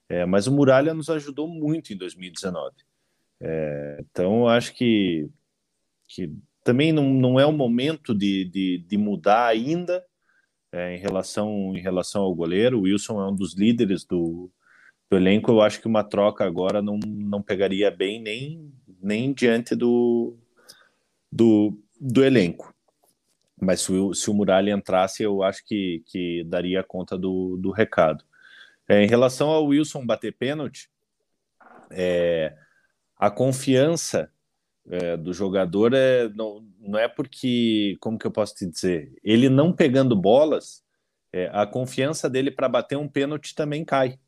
é, 0.09 0.25
mas 0.25 0.47
o 0.47 0.51
Muralha 0.51 0.93
nos 0.93 1.09
ajudou 1.09 1.47
muito 1.47 1.93
em 1.93 1.97
2019. 1.97 2.75
É, 3.39 3.97
então, 3.99 4.41
eu 4.41 4.47
acho 4.47 4.73
que, 4.73 5.29
que 6.07 6.31
também 6.63 6.91
não, 6.91 7.13
não 7.13 7.39
é 7.39 7.45
o 7.45 7.51
momento 7.51 8.13
de, 8.13 8.45
de, 8.45 8.85
de 8.87 8.97
mudar 8.97 9.47
ainda 9.47 10.03
é, 10.71 10.95
em, 10.95 10.99
relação, 10.99 11.75
em 11.75 11.81
relação 11.81 12.23
ao 12.23 12.35
goleiro. 12.35 12.79
O 12.79 12.81
Wilson 12.81 13.21
é 13.21 13.29
um 13.29 13.35
dos 13.35 13.55
líderes 13.55 14.03
do, 14.03 14.51
do 15.09 15.17
elenco. 15.17 15.51
Eu 15.51 15.61
acho 15.61 15.79
que 15.79 15.87
uma 15.87 16.03
troca 16.03 16.43
agora 16.43 16.81
não, 16.81 16.99
não 17.05 17.41
pegaria 17.41 17.91
bem 17.91 18.21
nem 18.21 18.73
nem 19.05 19.31
diante 19.31 19.75
do, 19.75 20.35
do, 21.31 21.77
do 22.01 22.23
elenco. 22.23 22.73
Mas 23.61 23.81
se 23.81 23.91
o, 23.91 24.13
se 24.13 24.29
o 24.29 24.33
Muralha 24.33 24.71
entrasse, 24.71 25.21
eu 25.21 25.43
acho 25.43 25.63
que, 25.63 26.03
que 26.07 26.43
daria 26.45 26.83
conta 26.83 27.17
do, 27.17 27.55
do 27.57 27.71
recado. 27.71 28.25
É, 28.87 29.03
em 29.03 29.07
relação 29.07 29.49
ao 29.49 29.65
Wilson 29.65 30.05
bater 30.05 30.35
pênalti, 30.35 30.89
é, 31.91 32.57
a 33.15 33.29
confiança 33.29 34.31
é, 34.89 35.15
do 35.15 35.31
jogador 35.33 35.93
é, 35.93 36.27
não, 36.29 36.67
não 36.79 36.97
é 36.99 37.07
porque, 37.07 37.97
como 37.99 38.17
que 38.17 38.25
eu 38.25 38.31
posso 38.31 38.55
te 38.55 38.65
dizer, 38.65 39.15
ele 39.23 39.49
não 39.49 39.71
pegando 39.71 40.15
bolas, 40.15 40.83
é, 41.31 41.49
a 41.53 41.65
confiança 41.67 42.29
dele 42.29 42.49
para 42.49 42.67
bater 42.67 42.97
um 42.97 43.07
pênalti 43.07 43.53
também 43.53 43.85
cai. 43.85 44.19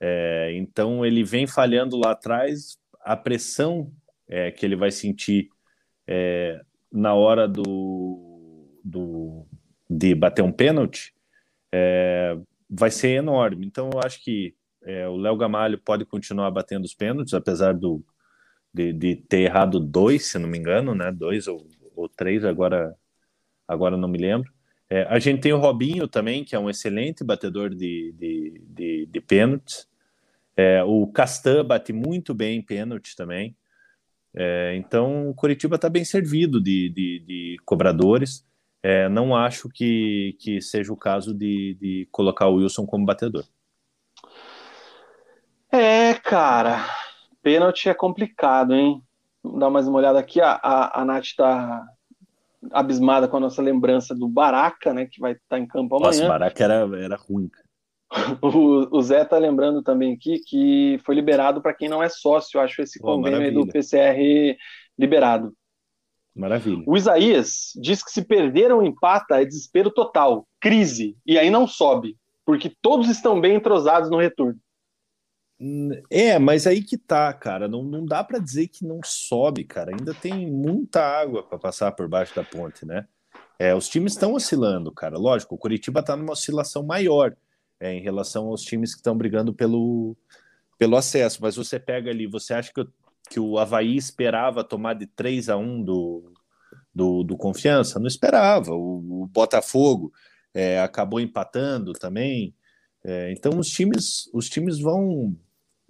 É, 0.00 0.52
então 0.54 1.04
ele 1.04 1.22
vem 1.22 1.46
falhando 1.46 1.98
lá 1.98 2.12
atrás, 2.12 2.79
a 3.02 3.16
pressão 3.16 3.92
é, 4.28 4.50
que 4.50 4.64
ele 4.64 4.76
vai 4.76 4.90
sentir 4.90 5.48
é, 6.06 6.60
na 6.92 7.14
hora 7.14 7.48
do, 7.48 8.68
do, 8.84 9.46
de 9.88 10.14
bater 10.14 10.42
um 10.42 10.52
pênalti 10.52 11.14
é, 11.72 12.36
vai 12.68 12.90
ser 12.90 13.10
enorme. 13.10 13.66
Então, 13.66 13.90
eu 13.92 14.00
acho 14.04 14.22
que 14.22 14.54
é, 14.82 15.08
o 15.08 15.16
Léo 15.16 15.36
Gamalho 15.36 15.78
pode 15.78 16.04
continuar 16.04 16.50
batendo 16.50 16.84
os 16.84 16.94
pênaltis, 16.94 17.34
apesar 17.34 17.74
do, 17.74 18.04
de, 18.72 18.92
de, 18.92 19.16
ter 19.16 19.40
errado 19.40 19.78
dois, 19.78 20.26
se 20.26 20.38
não 20.38 20.48
me 20.48 20.58
engano, 20.58 20.94
né? 20.94 21.12
Dois 21.12 21.46
ou, 21.46 21.66
ou 21.94 22.08
três, 22.08 22.44
agora, 22.44 22.94
agora 23.66 23.96
não 23.96 24.08
me 24.08 24.18
lembro. 24.18 24.50
É, 24.88 25.02
a 25.04 25.18
gente 25.18 25.40
tem 25.40 25.52
o 25.52 25.58
Robinho 25.58 26.08
também, 26.08 26.44
que 26.44 26.56
é 26.56 26.58
um 26.58 26.70
excelente 26.70 27.22
batedor 27.22 27.70
de, 27.70 28.12
de, 28.18 28.62
de, 28.66 29.06
de 29.06 29.20
pênaltis. 29.20 29.88
É, 30.56 30.82
o 30.82 31.06
Castan 31.06 31.64
bate 31.64 31.92
muito 31.92 32.34
bem 32.34 32.58
em 32.58 32.62
pênalti 32.62 33.16
também. 33.16 33.56
É, 34.34 34.74
então, 34.76 35.28
o 35.28 35.34
Curitiba 35.34 35.76
está 35.76 35.88
bem 35.88 36.04
servido 36.04 36.60
de, 36.60 36.88
de, 36.90 37.24
de 37.26 37.56
cobradores. 37.64 38.46
É, 38.82 39.08
não 39.08 39.36
acho 39.36 39.68
que, 39.68 40.36
que 40.40 40.60
seja 40.60 40.92
o 40.92 40.96
caso 40.96 41.34
de, 41.34 41.76
de 41.80 42.08
colocar 42.10 42.46
o 42.46 42.54
Wilson 42.54 42.86
como 42.86 43.04
batedor. 43.04 43.44
É, 45.70 46.14
cara, 46.14 46.84
pênalti 47.42 47.88
é 47.88 47.94
complicado, 47.94 48.74
hein? 48.74 49.02
Vamos 49.42 49.60
dar 49.60 49.70
mais 49.70 49.86
uma 49.86 49.98
olhada 49.98 50.18
aqui. 50.18 50.40
A, 50.40 50.52
a, 50.62 51.00
a 51.00 51.04
Nath 51.04 51.24
está 51.24 51.86
abismada 52.72 53.28
com 53.28 53.36
a 53.36 53.40
nossa 53.40 53.62
lembrança 53.62 54.14
do 54.14 54.28
Baraca, 54.28 54.92
né? 54.92 55.06
Que 55.06 55.20
vai 55.20 55.32
estar 55.32 55.44
tá 55.48 55.58
em 55.58 55.66
campo 55.66 55.96
amanhã. 55.96 56.10
Nossa, 56.10 56.28
Baraca 56.28 56.64
era, 56.64 56.74
era 56.98 57.16
ruim, 57.16 57.48
cara. 57.48 57.59
O, 58.42 58.98
o 58.98 59.02
Zé 59.02 59.24
tá 59.24 59.38
lembrando 59.38 59.82
também 59.82 60.14
aqui 60.14 60.40
que 60.40 60.98
foi 61.04 61.14
liberado 61.14 61.62
para 61.62 61.74
quem 61.74 61.88
não 61.88 62.02
é 62.02 62.08
sócio, 62.08 62.60
acho 62.60 62.82
esse 62.82 62.98
convênio 62.98 63.54
do 63.54 63.66
PCR 63.66 64.56
liberado. 64.98 65.54
Maravilha. 66.34 66.82
O 66.86 66.96
Isaías 66.96 67.72
diz 67.76 68.02
que 68.02 68.10
se 68.10 68.24
perderam 68.24 68.84
empata 68.84 69.40
é 69.40 69.44
desespero 69.44 69.90
total, 69.90 70.46
crise, 70.60 71.16
e 71.26 71.38
aí 71.38 71.50
não 71.50 71.66
sobe, 71.66 72.16
porque 72.44 72.72
todos 72.80 73.08
estão 73.08 73.40
bem 73.40 73.56
entrosados 73.56 74.10
no 74.10 74.18
retorno. 74.18 74.58
É, 76.10 76.38
mas 76.38 76.66
aí 76.66 76.82
que 76.82 76.96
tá, 76.96 77.30
cara. 77.34 77.68
Não, 77.68 77.82
não 77.82 78.06
dá 78.06 78.24
para 78.24 78.38
dizer 78.38 78.68
que 78.68 78.82
não 78.82 79.00
sobe, 79.04 79.62
cara. 79.64 79.90
Ainda 79.90 80.14
tem 80.14 80.50
muita 80.50 81.02
água 81.02 81.42
para 81.42 81.58
passar 81.58 81.92
por 81.92 82.08
baixo 82.08 82.34
da 82.34 82.42
ponte, 82.42 82.86
né? 82.86 83.06
É, 83.58 83.74
os 83.74 83.86
times 83.86 84.12
estão 84.14 84.32
oscilando, 84.32 84.90
cara. 84.90 85.18
Lógico, 85.18 85.54
o 85.54 85.58
Curitiba 85.58 86.00
está 86.00 86.16
numa 86.16 86.32
oscilação 86.32 86.82
maior 86.82 87.36
é, 87.80 87.94
em 87.94 88.02
relação 88.02 88.48
aos 88.48 88.62
times 88.62 88.92
que 88.92 89.00
estão 89.00 89.16
brigando 89.16 89.54
pelo, 89.54 90.16
pelo 90.78 90.96
acesso. 90.96 91.40
Mas 91.40 91.56
você 91.56 91.80
pega 91.80 92.10
ali, 92.10 92.26
você 92.26 92.54
acha 92.54 92.70
que, 92.72 92.86
que 93.30 93.40
o 93.40 93.58
Havaí 93.58 93.96
esperava 93.96 94.62
tomar 94.62 94.94
de 94.94 95.06
3 95.06 95.48
a 95.48 95.56
1 95.56 95.82
do, 95.82 96.32
do, 96.94 97.24
do 97.24 97.36
Confiança? 97.36 97.98
Não 97.98 98.06
esperava. 98.06 98.72
O, 98.72 99.22
o 99.22 99.26
Botafogo 99.26 100.12
é, 100.52 100.80
acabou 100.80 101.18
empatando 101.18 101.92
também. 101.94 102.54
É, 103.02 103.32
então 103.32 103.58
os 103.58 103.68
times, 103.68 104.28
os 104.34 104.48
times 104.48 104.78
vão 104.78 105.36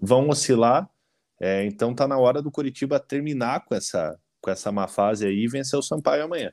vão 0.01 0.29
oscilar. 0.29 0.89
É, 1.39 1.65
então 1.65 1.95
tá 1.95 2.07
na 2.07 2.19
hora 2.19 2.43
do 2.43 2.51
Curitiba 2.51 3.01
terminar 3.01 3.65
com 3.65 3.75
essa, 3.75 4.19
com 4.41 4.51
essa 4.51 4.71
má 4.71 4.87
fase 4.87 5.27
aí 5.27 5.45
e 5.45 5.49
vencer 5.49 5.79
o 5.79 5.83
Sampaio 5.83 6.25
amanhã. 6.25 6.53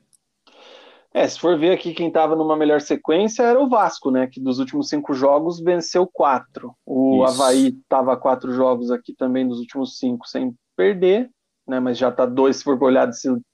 É, 1.18 1.26
se 1.26 1.40
for 1.40 1.58
ver 1.58 1.72
aqui 1.72 1.92
quem 1.92 2.06
estava 2.06 2.36
numa 2.36 2.56
melhor 2.56 2.80
sequência 2.80 3.42
era 3.42 3.60
o 3.60 3.68
Vasco, 3.68 4.08
né? 4.08 4.28
Que 4.28 4.40
dos 4.40 4.60
últimos 4.60 4.88
cinco 4.88 5.12
jogos 5.12 5.58
venceu 5.58 6.06
quatro. 6.06 6.76
O 6.86 7.24
Isso. 7.24 7.42
Havaí 7.42 7.68
estava 7.70 8.16
quatro 8.16 8.52
jogos 8.52 8.88
aqui 8.92 9.12
também 9.16 9.48
dos 9.48 9.58
últimos 9.58 9.98
cinco 9.98 10.28
sem 10.28 10.54
perder, 10.76 11.28
né? 11.66 11.80
Mas 11.80 11.98
já 11.98 12.10
está 12.10 12.24
dois, 12.24 12.58
se 12.58 12.62
for 12.62 12.80
olhar 12.80 13.10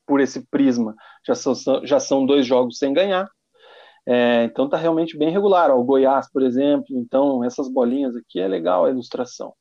por 0.06 0.20
esse 0.20 0.46
prisma, 0.50 0.94
já 1.26 1.34
são, 1.34 1.54
já 1.84 1.98
são 1.98 2.26
dois 2.26 2.44
jogos 2.44 2.76
sem 2.76 2.92
ganhar. 2.92 3.26
É, 4.06 4.44
então 4.44 4.68
tá 4.68 4.76
realmente 4.76 5.16
bem 5.16 5.30
regular. 5.30 5.70
Ó, 5.70 5.78
o 5.80 5.84
Goiás, 5.84 6.30
por 6.30 6.42
exemplo, 6.42 6.84
então 6.90 7.42
essas 7.42 7.66
bolinhas 7.72 8.14
aqui 8.14 8.40
é 8.40 8.46
legal 8.46 8.84
a 8.84 8.90
ilustração. 8.90 9.54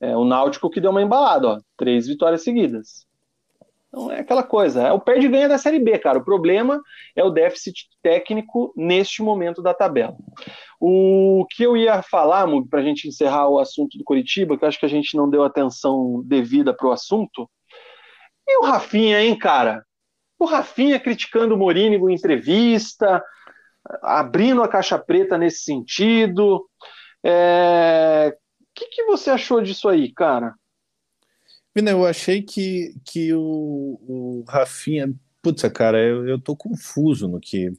É, 0.00 0.16
o 0.16 0.24
Náutico 0.24 0.70
que 0.70 0.80
deu 0.80 0.92
uma 0.92 1.02
embalada, 1.02 1.48
ó, 1.48 1.60
três 1.76 2.06
vitórias 2.06 2.44
seguidas. 2.44 3.07
Então 3.88 4.10
é 4.12 4.20
aquela 4.20 4.42
coisa, 4.42 4.82
é 4.82 4.92
o 4.92 5.00
perde 5.00 5.26
e 5.26 5.28
ganha 5.28 5.48
da 5.48 5.58
Série 5.58 5.78
B, 5.78 5.98
cara. 5.98 6.18
O 6.18 6.24
problema 6.24 6.80
é 7.16 7.24
o 7.24 7.30
déficit 7.30 7.88
técnico 8.02 8.72
neste 8.76 9.22
momento 9.22 9.62
da 9.62 9.72
tabela. 9.72 10.16
O 10.80 11.46
que 11.50 11.62
eu 11.62 11.76
ia 11.76 12.02
falar, 12.02 12.46
Mug, 12.46 12.68
para 12.68 12.80
a 12.80 12.82
gente 12.82 13.08
encerrar 13.08 13.48
o 13.48 13.58
assunto 13.58 13.96
do 13.96 14.04
Curitiba, 14.04 14.56
que 14.56 14.64
eu 14.64 14.68
acho 14.68 14.78
que 14.78 14.86
a 14.86 14.90
gente 14.90 15.16
não 15.16 15.28
deu 15.28 15.42
atenção 15.42 16.22
devida 16.24 16.74
para 16.74 16.86
o 16.86 16.92
assunto, 16.92 17.48
e 18.46 18.58
o 18.58 18.64
Rafinha, 18.64 19.22
hein, 19.22 19.36
cara? 19.36 19.84
O 20.38 20.44
Rafinha 20.44 21.00
criticando 21.00 21.54
o 21.54 21.58
Morínigo 21.58 22.08
em 22.08 22.14
entrevista, 22.14 23.22
abrindo 24.02 24.62
a 24.62 24.68
caixa 24.68 24.98
preta 24.98 25.36
nesse 25.36 25.64
sentido. 25.64 26.64
É, 27.24 28.34
que, 28.78 28.86
que 28.86 29.04
você 29.04 29.30
achou 29.30 29.60
disso 29.60 29.88
aí, 29.88 30.12
cara? 30.12 30.54
Vina, 31.78 31.92
eu 31.92 32.04
achei 32.04 32.42
que, 32.42 32.92
que 33.04 33.32
o, 33.32 33.40
o 33.40 34.44
Rafinha. 34.48 35.14
Putz, 35.40 35.62
cara, 35.72 35.96
eu, 36.02 36.26
eu 36.26 36.36
tô 36.40 36.56
confuso 36.56 37.28
no 37.28 37.38
que. 37.38 37.70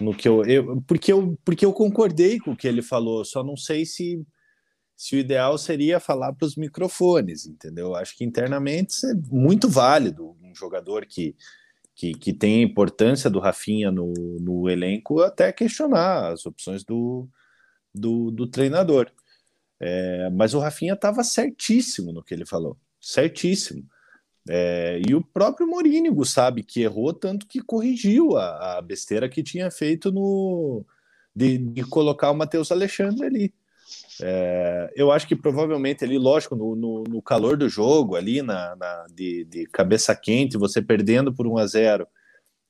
No 0.00 0.12
que 0.12 0.28
eu, 0.28 0.44
eu, 0.44 0.82
porque 0.88 1.12
eu 1.12 1.38
porque 1.44 1.64
eu 1.64 1.72
concordei 1.72 2.40
com 2.40 2.50
o 2.50 2.56
que 2.56 2.66
ele 2.66 2.82
falou, 2.82 3.24
só 3.24 3.44
não 3.44 3.56
sei 3.56 3.86
se, 3.86 4.26
se 4.96 5.14
o 5.14 5.18
ideal 5.20 5.56
seria 5.56 6.00
falar 6.00 6.32
para 6.32 6.46
os 6.46 6.56
microfones, 6.56 7.46
entendeu? 7.46 7.94
Acho 7.94 8.16
que 8.16 8.24
internamente 8.24 9.06
é 9.06 9.14
muito 9.30 9.68
válido 9.68 10.36
um 10.42 10.52
jogador 10.52 11.06
que, 11.06 11.36
que, 11.94 12.14
que 12.14 12.32
tem 12.32 12.60
a 12.60 12.66
importância 12.66 13.30
do 13.30 13.38
Rafinha 13.38 13.92
no, 13.92 14.12
no 14.40 14.68
elenco 14.68 15.20
até 15.20 15.52
questionar 15.52 16.32
as 16.32 16.44
opções 16.44 16.82
do, 16.82 17.28
do, 17.94 18.32
do 18.32 18.48
treinador. 18.48 19.12
É, 19.78 20.28
mas 20.30 20.54
o 20.54 20.58
Rafinha 20.58 20.94
estava 20.94 21.22
certíssimo 21.22 22.12
no 22.12 22.22
que 22.22 22.34
ele 22.34 22.46
falou, 22.46 22.76
certíssimo. 23.02 23.84
É, 24.48 25.00
e 25.06 25.14
o 25.14 25.22
próprio 25.22 25.66
Morínigo 25.66 26.24
sabe 26.24 26.62
que 26.62 26.82
errou, 26.82 27.12
tanto 27.12 27.46
que 27.46 27.60
corrigiu 27.60 28.36
a, 28.36 28.78
a 28.78 28.82
besteira 28.82 29.28
que 29.28 29.42
tinha 29.42 29.70
feito 29.70 30.10
no 30.10 30.84
de, 31.34 31.58
de 31.58 31.84
colocar 31.84 32.30
o 32.30 32.34
Matheus 32.34 32.72
Alexandre 32.72 33.26
ali. 33.26 33.54
É, 34.20 34.92
eu 34.96 35.10
acho 35.10 35.26
que 35.26 35.36
provavelmente 35.36 36.04
ali, 36.04 36.18
lógico, 36.18 36.56
no, 36.56 36.74
no, 36.74 37.04
no 37.04 37.22
calor 37.22 37.56
do 37.56 37.68
jogo, 37.68 38.16
ali 38.16 38.42
na, 38.42 38.74
na 38.76 39.06
de, 39.12 39.44
de, 39.44 39.66
cabeça 39.66 40.14
quente, 40.14 40.56
você 40.56 40.80
perdendo 40.80 41.32
por 41.32 41.46
1 41.46 41.58
a 41.58 41.66
0 41.66 42.06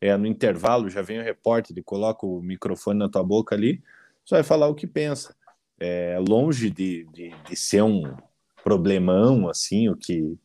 é, 0.01 0.17
no 0.17 0.27
intervalo, 0.27 0.91
já 0.91 1.03
vem 1.03 1.21
o 1.21 1.25
repórter 1.25 1.77
e 1.77 1.83
coloca 1.83 2.27
o 2.27 2.41
microfone 2.41 2.99
na 2.99 3.09
tua 3.09 3.23
boca 3.23 3.55
ali, 3.55 3.83
você 4.25 4.37
vai 4.37 4.43
falar 4.43 4.69
o 4.69 4.75
que 4.75 4.87
pensa 4.87 5.35
é, 5.83 6.17
longe 6.27 6.71
de, 6.71 7.05
de, 7.13 7.31
de, 7.49 7.57
ser 7.57 7.83
um 7.83 8.03
problemão, 8.63 9.49
assim, 9.49 9.89
o 9.89 9.97
que, 9.97 10.37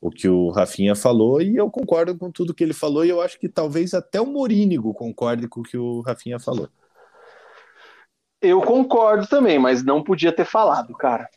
o 0.00 0.10
que 0.10 0.28
o 0.28 0.50
Rafinha 0.50 0.94
falou, 0.94 1.40
e 1.40 1.56
eu 1.56 1.70
concordo 1.70 2.16
com 2.16 2.30
tudo 2.30 2.54
que 2.54 2.64
ele 2.64 2.72
falou, 2.72 3.04
e 3.04 3.08
eu 3.08 3.20
acho 3.20 3.38
que 3.38 3.48
talvez 3.48 3.94
até 3.94 4.20
o 4.20 4.26
Morínigo 4.26 4.94
concorde 4.94 5.48
com 5.48 5.60
o 5.60 5.64
que 5.64 5.76
o 5.76 6.00
Rafinha 6.00 6.38
falou. 6.38 6.68
Eu 8.40 8.60
concordo 8.62 9.26
também, 9.26 9.58
mas 9.58 9.82
não 9.84 10.02
podia 10.02 10.32
ter 10.32 10.46
falado, 10.46 10.94
cara. 10.94 11.28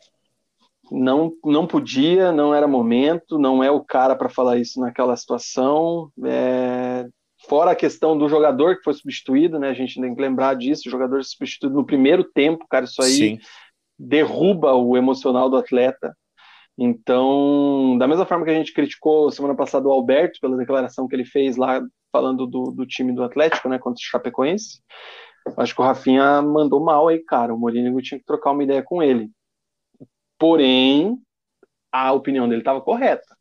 Não, 0.90 1.32
não 1.44 1.66
podia, 1.66 2.32
não 2.32 2.54
era 2.54 2.66
momento, 2.66 3.38
não 3.38 3.62
é 3.62 3.70
o 3.70 3.82
cara 3.82 4.14
para 4.16 4.28
falar 4.28 4.58
isso 4.58 4.80
naquela 4.80 5.16
situação. 5.16 6.10
É, 6.24 7.06
Fora 7.48 7.72
a 7.72 7.76
questão 7.76 8.16
do 8.16 8.28
jogador 8.28 8.76
que 8.76 8.82
foi 8.82 8.94
substituído, 8.94 9.58
né? 9.58 9.68
A 9.68 9.74
gente 9.74 10.00
tem 10.00 10.14
que 10.14 10.20
lembrar 10.20 10.54
disso, 10.54 10.88
o 10.88 10.90
jogador 10.90 11.22
substituído 11.24 11.74
no 11.74 11.84
primeiro 11.84 12.24
tempo, 12.24 12.66
cara, 12.68 12.84
isso 12.84 13.02
aí 13.02 13.12
Sim. 13.12 13.38
derruba 13.98 14.72
o 14.74 14.96
emocional 14.96 15.50
do 15.50 15.56
atleta. 15.56 16.16
Então, 16.76 17.96
da 17.98 18.08
mesma 18.08 18.26
forma 18.26 18.44
que 18.44 18.50
a 18.50 18.54
gente 18.54 18.72
criticou 18.72 19.30
semana 19.30 19.54
passada 19.54 19.86
o 19.86 19.92
Alberto 19.92 20.40
pela 20.40 20.56
declaração 20.56 21.06
que 21.06 21.14
ele 21.14 21.24
fez 21.24 21.56
lá 21.56 21.80
falando 22.12 22.46
do, 22.46 22.72
do 22.72 22.86
time 22.86 23.12
do 23.12 23.22
Atlético, 23.22 23.68
né, 23.68 23.78
contra 23.78 24.00
o 24.00 24.04
Chapecoense, 24.04 24.80
acho 25.56 25.74
que 25.74 25.80
o 25.80 25.84
Rafinha 25.84 26.42
mandou 26.42 26.82
mal 26.82 27.08
aí, 27.08 27.18
cara. 27.20 27.54
O 27.54 27.58
Mourinho 27.58 28.00
tinha 28.00 28.18
que 28.18 28.24
trocar 28.24 28.52
uma 28.52 28.64
ideia 28.64 28.82
com 28.82 29.02
ele. 29.02 29.30
Porém, 30.38 31.18
a 31.92 32.12
opinião 32.12 32.48
dele 32.48 32.60
estava 32.60 32.80
correta. 32.80 33.36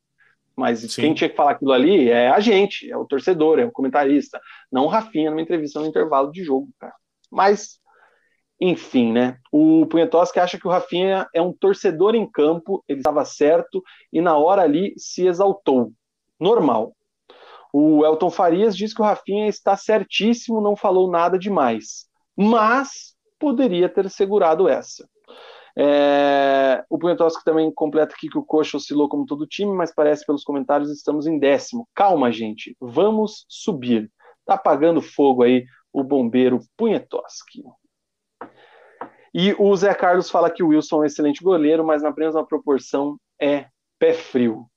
Mas 0.55 0.80
Sim. 0.80 1.01
quem 1.01 1.14
tinha 1.14 1.30
que 1.30 1.35
falar 1.35 1.51
aquilo 1.51 1.72
ali 1.72 2.10
é 2.10 2.30
a 2.30 2.39
gente, 2.39 2.89
é 2.89 2.95
o 2.95 3.05
torcedor, 3.05 3.60
é 3.60 3.65
o 3.65 3.72
comentarista, 3.72 4.39
não 4.72 4.85
o 4.85 4.88
Rafinha 4.88 5.31
numa 5.31 5.41
entrevista 5.41 5.80
no 5.80 5.88
intervalo 5.88 6.31
de 6.31 6.43
jogo, 6.43 6.69
cara. 6.80 6.93
Mas, 7.31 7.80
enfim, 8.65 9.11
né? 9.11 9.38
O 9.52 9.85
Punhetoski 9.88 10.40
acha 10.40 10.57
que 10.57 10.65
o 10.65 10.72
Rafinha 10.72 11.27
é 11.35 11.41
um 11.41 11.52
torcedor 11.52 12.15
em 12.15 12.26
campo, 12.26 12.81
ele 12.88 12.99
estava 12.99 13.26
certo 13.26 13.84
e 14.11 14.22
na 14.22 14.38
hora 14.38 14.61
ali 14.61 14.94
se 14.95 15.27
exaltou. 15.27 15.91
Normal. 16.40 16.95
O 17.73 18.06
Elton 18.06 18.30
Farias 18.30 18.77
diz 18.77 18.94
que 18.94 19.02
o 19.02 19.06
Rafinha 19.06 19.49
está 19.49 19.76
certíssimo, 19.76 20.61
não 20.61 20.77
falou 20.77 21.11
nada 21.11 21.38
demais, 21.38 22.07
mas 22.38 23.18
poderia 23.38 23.90
ter 23.90 24.10
segurado 24.10 24.69
essa. 24.69 25.06
É, 25.76 26.85
o 26.90 26.98
Punhetoski 26.98 27.44
também 27.44 27.69
completa 27.69 28.14
aqui 28.15 28.30
que 28.30 28.38
o 28.38 28.45
Coxa 28.45 28.77
oscilou 28.77 29.10
como 29.10 29.26
todo 29.26 29.45
time, 29.45 29.73
mas 29.73 29.94
parece 29.94 30.26
pelos 30.26 30.45
comentários 30.45 30.90
estamos 30.90 31.27
em 31.27 31.38
décimo. 31.38 31.85
Calma, 31.94 32.31
gente, 32.31 32.77
vamos 32.80 33.45
subir. 33.49 34.10
Tá 34.45 34.53
apagando 34.53 35.02
fogo 35.02 35.44
aí 35.44 35.65
o 35.91 36.02
bombeiro 36.02 36.61
Punhetoski. 36.77 37.61
E 39.34 39.55
o 39.57 39.76
Zé 39.76 39.93
Carlos 39.93 40.30
fala 40.30 40.49
que 40.49 40.61
o 40.61 40.68
Wilson 40.68 40.97
é 40.97 40.99
um 40.99 41.05
excelente 41.05 41.43
goleiro, 41.43 41.84
mas 41.84 42.03
na 42.03 42.14
mesma 42.14 42.45
proporção 42.45 43.18
é 43.41 43.65
pé 43.97 44.14
frio. 44.14 44.68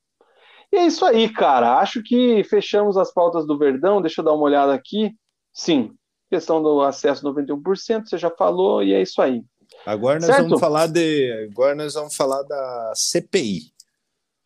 E 0.73 0.77
é 0.77 0.87
isso 0.87 1.05
aí, 1.05 1.28
cara. 1.28 1.78
Acho 1.78 2.03
que 2.03 2.43
fechamos 2.45 2.97
as 2.97 3.12
pautas 3.12 3.47
do 3.47 3.59
Verdão. 3.59 4.01
Deixa 4.01 4.20
eu 4.20 4.24
dar 4.24 4.33
uma 4.33 4.45
olhada 4.45 4.73
aqui. 4.73 5.12
Sim, 5.53 5.93
questão 6.31 6.62
do 6.62 6.83
acesso 6.83 7.24
91%, 7.24 8.07
você 8.07 8.19
já 8.19 8.31
falou, 8.31 8.83
e 8.83 8.93
é 8.93 9.01
isso 9.01 9.20
aí. 9.23 9.43
Agora 9.85 10.16
nós 10.16 10.27
certo? 10.27 10.43
vamos 10.43 10.61
falar 10.61 10.87
de. 10.87 11.49
Agora 11.51 11.74
nós 11.74 11.95
vamos 11.95 12.16
falar 12.16 12.43
da 12.43 12.93
CPI. 12.95 13.73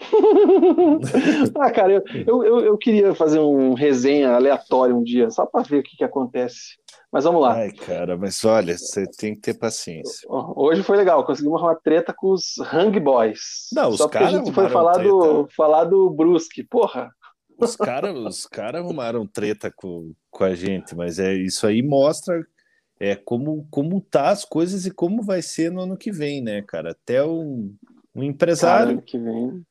ah, 1.61 1.70
cara, 1.70 1.93
eu, 2.27 2.45
eu, 2.45 2.61
eu, 2.61 2.78
queria 2.78 3.15
fazer 3.15 3.39
um 3.39 3.74
resenha 3.74 4.32
aleatório 4.32 4.97
um 4.97 5.03
dia, 5.03 5.31
só 5.31 5.45
para 5.45 5.62
ver 5.62 5.81
o 5.81 5.82
que, 5.82 5.97
que 5.97 6.05
acontece. 6.05 6.78
Mas 7.12 7.24
vamos 7.24 7.43
lá. 7.43 7.55
Ai, 7.55 7.73
cara, 7.73 8.16
mas 8.16 8.45
olha, 8.45 8.78
você 8.78 9.05
tem 9.05 9.35
que 9.35 9.41
ter 9.41 9.55
paciência. 9.55 10.28
Hoje 10.28 10.82
foi 10.82 10.97
legal, 10.97 11.24
conseguimos 11.24 11.61
uma 11.61 11.74
treta 11.74 12.15
com 12.16 12.31
os 12.31 12.55
Hang 12.73 12.99
Boys. 13.01 13.69
Não, 13.73 13.91
só 13.93 14.05
os 14.05 14.11
caras. 14.11 14.28
A 14.28 14.39
gente 14.39 14.53
foi 14.53 14.69
falar 14.69 14.99
do, 14.99 15.49
falar 15.57 15.85
do 15.85 16.09
Brusque, 16.11 16.62
porra. 16.62 17.11
Os 17.59 17.77
caras 17.77 18.16
os 18.16 18.47
cara 18.47 18.78
arrumaram 18.78 19.27
treta 19.27 19.70
com, 19.74 20.15
com 20.31 20.45
a 20.45 20.55
gente, 20.55 20.95
mas 20.95 21.19
é 21.19 21.35
isso 21.35 21.66
aí 21.66 21.82
mostra 21.82 22.41
é, 22.99 23.16
como, 23.16 23.66
como 23.70 24.01
tá 24.01 24.31
as 24.31 24.45
coisas 24.45 24.87
e 24.87 24.91
como 24.91 25.23
vai 25.23 25.43
ser 25.43 25.70
no 25.70 25.81
ano 25.81 25.97
que 25.97 26.12
vem, 26.12 26.41
né, 26.41 26.62
cara? 26.62 26.93
Até 26.93 27.24
um, 27.24 27.74
um 28.15 28.23
empresário. 28.23 28.95
Cara, 28.95 29.03
que 29.03 29.19
vem. 29.19 29.66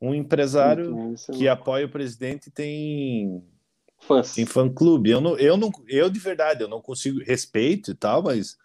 Um 0.00 0.14
empresário 0.14 1.14
que, 1.14 1.38
que 1.38 1.48
apoia 1.48 1.86
o 1.86 1.90
presidente 1.90 2.50
tem 2.50 3.40
Fãs. 4.06 4.34
Tem 4.34 4.46
fã-clube. 4.46 5.10
Eu, 5.10 5.20
não, 5.20 5.36
eu, 5.38 5.56
não, 5.56 5.70
eu, 5.88 6.10
de 6.10 6.18
verdade, 6.18 6.62
eu 6.62 6.68
não 6.68 6.80
consigo... 6.80 7.20
Respeito 7.22 7.90
e 7.92 7.94
tal, 7.94 8.22
mas, 8.22 8.56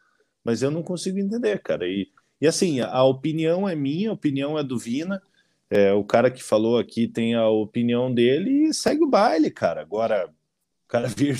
mas 0.43 0.61
eu 0.61 0.71
não 0.71 0.83
consigo 0.83 1.19
entender, 1.19 1.61
cara. 1.61 1.87
E, 1.87 2.09
e 2.41 2.47
assim, 2.47 2.79
a 2.79 3.03
opinião 3.03 3.67
é 3.67 3.75
minha, 3.75 4.09
a 4.09 4.13
opinião 4.13 4.57
é 4.57 4.63
do 4.63 4.77
Vina. 4.77 5.21
É, 5.69 5.93
o 5.93 6.03
cara 6.03 6.31
que 6.31 6.41
falou 6.41 6.77
aqui 6.77 7.07
tem 7.07 7.35
a 7.35 7.47
opinião 7.49 8.13
dele 8.13 8.69
e 8.69 8.73
segue 8.73 9.03
o 9.03 9.09
baile, 9.09 9.51
cara. 9.51 9.81
Agora, 9.81 10.27
o 10.27 10.87
cara 10.87 11.07
vir, 11.15 11.37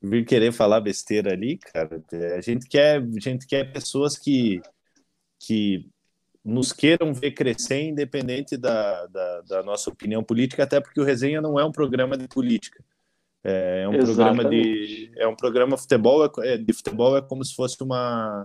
vir 0.00 0.24
querer 0.24 0.52
falar 0.52 0.80
besteira 0.80 1.32
ali, 1.32 1.58
cara, 1.58 2.02
a 2.36 2.40
gente 2.40 2.66
quer, 2.68 3.02
a 3.02 3.20
gente 3.20 3.46
quer 3.46 3.72
pessoas 3.72 4.16
que, 4.16 4.60
que 5.38 5.88
nos 6.44 6.72
queiram 6.72 7.12
ver 7.12 7.32
crescer, 7.32 7.82
independente 7.82 8.56
da, 8.56 9.06
da, 9.06 9.40
da, 9.42 9.62
nossa 9.62 9.90
opinião 9.90 10.22
política, 10.22 10.62
até 10.62 10.80
porque 10.80 11.00
o 11.00 11.04
Resenha 11.04 11.40
não 11.40 11.58
é 11.58 11.64
um 11.64 11.72
programa 11.72 12.16
de 12.16 12.28
política. 12.28 12.82
É, 13.48 13.82
é 13.82 13.88
um 13.88 13.94
Exatamente. 13.94 14.16
programa 14.16 14.50
de 14.50 15.12
é 15.16 15.28
um 15.28 15.36
programa 15.36 15.78
futebol 15.78 16.24
é, 16.24 16.30
é, 16.54 16.58
de 16.58 16.72
futebol 16.72 17.16
é 17.16 17.22
como 17.22 17.44
se 17.44 17.54
fosse 17.54 17.80
uma 17.80 18.44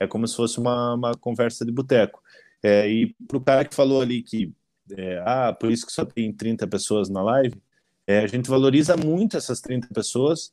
é 0.00 0.06
como 0.06 0.26
se 0.26 0.34
fosse 0.34 0.58
uma, 0.58 0.94
uma 0.94 1.14
conversa 1.14 1.66
de 1.66 1.70
boteco. 1.70 2.22
É, 2.62 2.88
e 2.88 3.14
para 3.28 3.36
o 3.36 3.44
cara 3.44 3.62
que 3.62 3.74
falou 3.74 4.00
ali 4.00 4.22
que 4.22 4.50
é, 4.96 5.22
ah, 5.26 5.52
por 5.52 5.70
isso 5.70 5.84
que 5.84 5.92
só 5.92 6.06
tem 6.06 6.32
30 6.32 6.66
pessoas 6.66 7.10
na 7.10 7.22
live, 7.22 7.60
é, 8.06 8.20
a 8.20 8.26
gente 8.26 8.48
valoriza 8.48 8.96
muito 8.96 9.36
essas 9.36 9.60
30 9.60 9.88
pessoas 9.92 10.50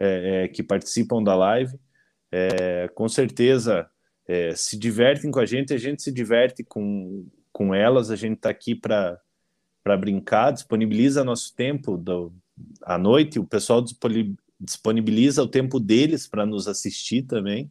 é, 0.00 0.48
que 0.48 0.62
participam 0.62 1.22
da 1.22 1.36
live. 1.36 1.78
Com 2.94 3.08
certeza 3.08 3.88
se 4.54 4.78
divertem 4.78 5.30
com 5.30 5.40
a 5.40 5.46
gente, 5.46 5.74
a 5.74 5.78
gente 5.78 6.02
se 6.02 6.12
diverte 6.12 6.62
com, 6.62 7.26
com 7.52 7.74
elas, 7.74 8.10
a 8.10 8.16
gente 8.16 8.36
está 8.36 8.50
aqui 8.50 8.74
para 8.74 9.20
brincar, 9.98 10.52
disponibiliza 10.52 11.24
nosso 11.24 11.54
tempo 11.56 11.96
do, 11.96 12.32
à 12.82 12.98
noite, 12.98 13.38
o 13.38 13.44
pessoal 13.44 13.84
disponibiliza 14.60 15.42
o 15.42 15.48
tempo 15.48 15.78
deles 15.80 16.26
para 16.26 16.46
nos 16.46 16.68
assistir 16.68 17.22
também. 17.22 17.70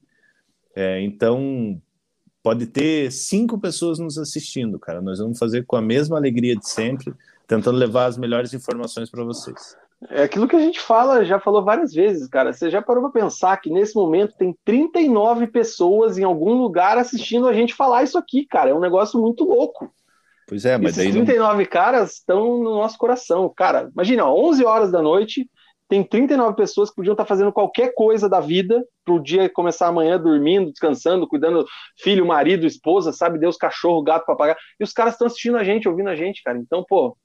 então, 1.02 1.82
pode 2.42 2.66
ter 2.68 3.12
cinco 3.12 3.60
pessoas 3.60 4.00
nos 4.00 4.18
assistindo, 4.18 4.80
cara. 4.80 5.02
Nós 5.02 5.20
vamos 5.20 5.38
fazer 5.38 5.66
com 5.66 5.76
a 5.76 5.82
mesma 5.82 6.18
alegria 6.18 6.56
de 6.56 6.68
sempre, 6.68 7.14
tentando 7.48 7.78
levar 7.78 8.06
as 8.06 8.18
melhores 8.18 8.54
informações 8.54 9.10
para 9.10 9.24
vocês. 9.24 9.76
É 10.10 10.24
aquilo 10.24 10.48
que 10.48 10.56
a 10.56 10.62
gente 10.62 10.80
fala, 10.80 11.26
já 11.26 11.40
falou 11.40 11.64
várias 11.64 11.94
vezes, 11.94 12.28
cara. 12.28 12.54
Você 12.54 12.70
já 12.70 12.82
parou 12.82 13.04
para 13.04 13.22
pensar 13.22 13.58
que 13.58 13.70
nesse 13.70 13.96
momento 13.96 14.34
tem 14.38 14.56
39 14.64 15.48
pessoas 15.48 16.18
em 16.18 16.24
algum 16.24 16.54
lugar 16.54 16.98
assistindo 16.98 17.48
a 17.48 17.54
gente 17.54 17.74
falar 17.74 18.04
isso 18.04 18.18
aqui, 18.18 18.46
cara. 18.46 18.70
É 18.70 18.74
um 18.74 18.80
negócio 18.80 19.20
muito 19.20 19.44
louco. 19.44 19.92
Pois 20.50 20.66
é, 20.66 20.80
mas 20.80 20.98
Esses 20.98 21.14
daí 21.14 21.24
39 21.26 21.58
não... 21.64 21.70
caras 21.70 22.14
estão 22.14 22.58
no 22.58 22.72
nosso 22.72 22.98
coração. 22.98 23.54
Cara, 23.56 23.88
imagina, 23.94 24.26
ó, 24.26 24.34
11 24.50 24.66
horas 24.66 24.92
da 24.92 25.00
noite, 25.00 25.48
tem 25.88 26.04
39 26.04 26.56
pessoas 26.56 26.90
que 26.90 26.96
podiam 26.96 27.14
estar 27.14 27.26
fazendo 27.26 27.54
qualquer 27.54 27.94
coisa 27.94 28.28
da 28.28 28.40
vida 28.40 28.84
para 29.06 29.14
o 29.14 29.22
dia 29.22 29.48
começar 29.48 29.88
amanhã 29.88 30.20
dormindo, 30.20 30.72
descansando, 30.72 31.28
cuidando 31.28 31.68
filho, 32.00 32.26
marido, 32.26 32.66
esposa, 32.66 33.14
sabe 33.14 33.38
Deus, 33.38 33.58
cachorro, 33.58 34.02
gato, 34.02 34.26
papagaio. 34.26 34.58
E 34.80 34.84
os 34.84 34.92
caras 34.92 35.14
estão 35.14 35.28
assistindo 35.28 35.58
a 35.58 35.64
gente, 35.64 35.88
ouvindo 35.88 36.10
a 36.10 36.16
gente, 36.16 36.42
cara. 36.42 36.58
Então, 36.58 36.84
pô, 36.88 37.16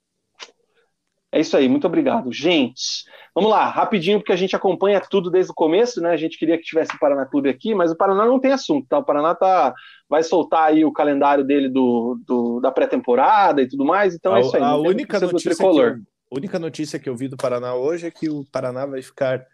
é 1.35 1.41
isso 1.41 1.57
aí, 1.57 1.67
muito 1.67 1.85
obrigado. 1.85 2.31
Gente, 2.31 3.03
vamos 3.35 3.51
lá, 3.51 3.67
rapidinho, 3.67 4.19
porque 4.19 4.31
a 4.31 4.37
gente 4.37 4.55
acompanha 4.55 5.01
tudo 5.01 5.29
desde 5.29 5.51
o 5.51 5.53
começo, 5.53 5.99
né? 5.99 6.11
A 6.11 6.15
gente 6.15 6.39
queria 6.39 6.57
que 6.57 6.63
tivesse 6.63 6.95
o 6.95 6.97
Paraná 6.99 7.25
Clube 7.25 7.49
aqui, 7.49 7.75
mas 7.75 7.91
o 7.91 7.95
Paraná 7.97 8.25
não 8.25 8.39
tem 8.39 8.53
assunto, 8.53 8.87
tá? 8.87 8.99
O 8.99 9.03
Paraná 9.03 9.35
tá, 9.35 9.73
vai 10.09 10.23
soltar 10.23 10.69
aí 10.69 10.85
o 10.85 10.93
calendário 10.93 11.43
dele 11.43 11.67
do, 11.67 12.17
do 12.25 12.61
da 12.61 12.71
pré-temporada 12.71 13.61
e 13.61 13.67
tudo 13.67 13.83
mais, 13.83 14.15
então 14.15 14.33
a, 14.33 14.37
é 14.37 14.41
isso 14.41 14.55
aí. 14.55 14.63
A 14.63 14.77
única 14.77 15.19
notícia 15.19 15.51
tricolor. 15.51 15.95
Que 15.95 16.01
a 16.31 16.37
única 16.37 16.57
notícia 16.57 16.99
que 16.99 17.09
eu 17.09 17.17
vi 17.17 17.27
do 17.27 17.35
Paraná 17.35 17.75
hoje 17.75 18.07
é 18.07 18.11
que 18.11 18.29
o 18.29 18.45
Paraná 18.49 18.85
vai 18.85 19.01
ficar 19.01 19.45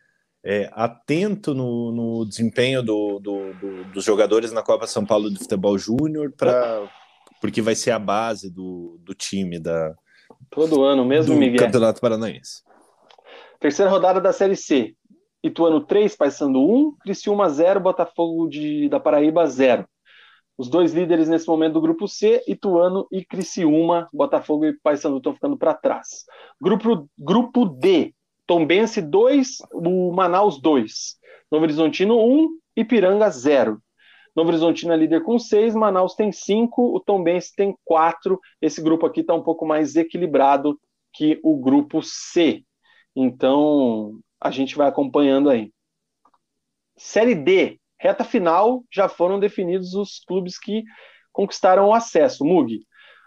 é, 0.46 0.70
atento 0.74 1.56
no, 1.56 1.92
no 1.92 2.26
desempenho 2.30 2.84
do, 2.84 3.18
do, 3.18 3.54
do, 3.56 3.84
dos 3.86 4.06
jogadores 4.06 4.52
na 4.52 4.62
Copa 4.62 4.86
São 4.86 5.04
Paulo 5.04 5.32
de 5.32 5.40
Futebol 5.40 5.80
Júnior, 5.80 6.32
porque 7.42 7.60
vai 7.60 7.74
ser 7.74 7.90
a 7.90 7.98
base 7.98 8.54
do, 8.54 9.00
do 9.04 9.16
time 9.16 9.60
da, 9.60 9.96
todo 10.50 10.84
ano, 10.84 11.06
mesmo 11.06 11.34
do 11.34 11.40
Miguel. 11.40 11.66
Campeonato 11.66 12.02
Paranaense. 12.02 12.64
Terceira 13.60 13.92
rodada 13.92 14.20
da 14.20 14.34
Série 14.34 14.56
C. 14.56 14.96
Ituano 15.44 15.82
3, 15.82 16.16
Paysandu 16.16 16.60
1, 16.60 16.98
Criciúma 17.02 17.50
0, 17.50 17.80
Botafogo 17.80 18.48
de, 18.48 18.88
da 18.90 19.00
Paraíba 19.00 19.46
0. 19.46 19.88
Os 20.58 20.70
dois 20.70 20.94
líderes 20.94 21.28
nesse 21.28 21.48
momento 21.48 21.74
do 21.74 21.82
grupo 21.82 22.08
C, 22.08 22.44
Ituano 22.48 23.08
e 23.12 23.26
Criciúma, 23.26 24.08
Botafogo 24.14 24.66
e 24.66 24.78
Paysandu 24.80 25.18
estão 25.18 25.34
ficando 25.34 25.58
para 25.58 25.74
trás. 25.74 26.26
Grupo, 26.62 27.10
grupo 27.18 27.66
D, 27.66 28.14
Tombense 28.46 29.02
2, 29.02 29.58
o 29.74 30.12
Manaus 30.12 30.62
2. 30.62 31.18
Novo 31.52 31.64
Horizontino 31.64 32.20
1, 32.20 32.50
Ipiranga 32.76 33.30
0. 33.30 33.82
Novo 34.34 34.50
Horizontino 34.50 34.94
é 34.94 34.98
líder 34.98 35.24
com 35.24 35.38
6, 35.38 35.76
Manaus 35.76 36.16
tem 36.16 36.32
5, 36.32 36.96
o 36.96 37.00
Tombense 37.02 37.54
tem 37.54 37.76
4. 37.84 38.40
Esse 38.62 38.82
grupo 38.82 39.06
aqui 39.06 39.20
está 39.20 39.34
um 39.34 39.44
pouco 39.44 39.66
mais 39.66 39.96
equilibrado 39.98 40.80
que 41.14 41.40
o 41.44 41.58
grupo 41.58 42.02
C. 42.02 42.64
Então, 43.14 44.18
a 44.40 44.50
gente 44.50 44.76
vai 44.76 44.88
acompanhando 44.88 45.50
aí. 45.50 45.74
Série 46.98 47.36
D, 47.36 47.78
reta 48.00 48.24
final, 48.24 48.86
já 48.90 49.10
foram 49.10 49.38
definidos 49.38 49.96
os 49.96 50.20
clubes 50.26 50.58
que 50.58 50.84
conquistaram 51.34 51.90
o 51.90 51.94
acesso. 51.94 52.46
Mug, 52.46 52.80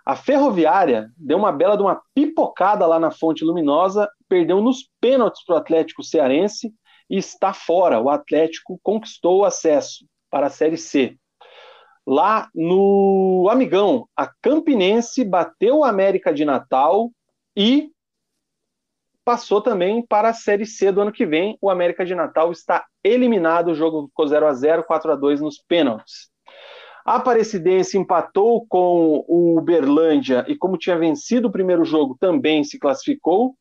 a 0.07 0.17
Ferroviária 0.17 1.11
deu 1.19 1.37
uma 1.37 1.53
bela 1.53 1.77
de 1.77 1.83
uma 1.83 2.01
pipocada 2.15 2.87
lá 2.87 2.99
na 2.99 3.11
Fonte 3.11 3.45
Luminosa, 3.45 4.09
perdeu 4.27 4.63
nos 4.63 4.89
pênaltis 5.03 5.45
para 5.45 5.57
o 5.57 5.59
Atlético 5.59 6.03
Cearense 6.03 6.73
e 7.11 7.19
está 7.19 7.53
fora. 7.53 8.01
O 8.01 8.09
Atlético 8.09 8.81
conquistou 8.83 9.41
o 9.41 9.45
acesso 9.45 10.07
para 10.35 10.49
a 10.49 10.51
Série 10.51 10.77
C. 10.77 11.17
Lá 12.05 12.51
no 12.53 13.47
Amigão, 13.49 14.09
a 14.17 14.29
Campinense 14.43 15.25
bateu 15.25 15.79
o 15.79 15.85
América 15.85 16.35
de 16.35 16.45
Natal 16.45 17.13
e 17.57 17.89
passou 19.25 19.61
também 19.61 20.05
para 20.05 20.31
a 20.31 20.35
Série 20.35 20.67
C 20.67 20.91
do 20.91 21.01
ano 21.01 21.13
que 21.13 21.25
vem. 21.25 21.57
O 21.63 21.71
América 21.71 22.05
de 22.05 22.17
Natal 22.17 22.51
está 22.51 22.85
eliminado, 23.05 23.69
o 23.69 23.75
jogo 23.77 24.09
ficou 24.09 24.27
0 24.27 24.49
a 24.49 24.53
0 24.53 24.83
4 24.83 25.13
a 25.13 25.15
2 25.15 25.41
nos 25.41 25.59
pênaltis. 25.69 26.29
A 27.07 27.15
Aparecidense 27.15 27.97
empatou 27.97 28.67
com 28.67 29.25
o 29.29 29.57
Uberlândia 29.57 30.45
e, 30.49 30.57
como 30.57 30.77
tinha 30.77 30.99
vencido 30.99 31.47
o 31.47 31.53
primeiro 31.53 31.85
jogo, 31.85 32.17
também 32.19 32.65
se 32.65 32.77
classificou. 32.77 33.55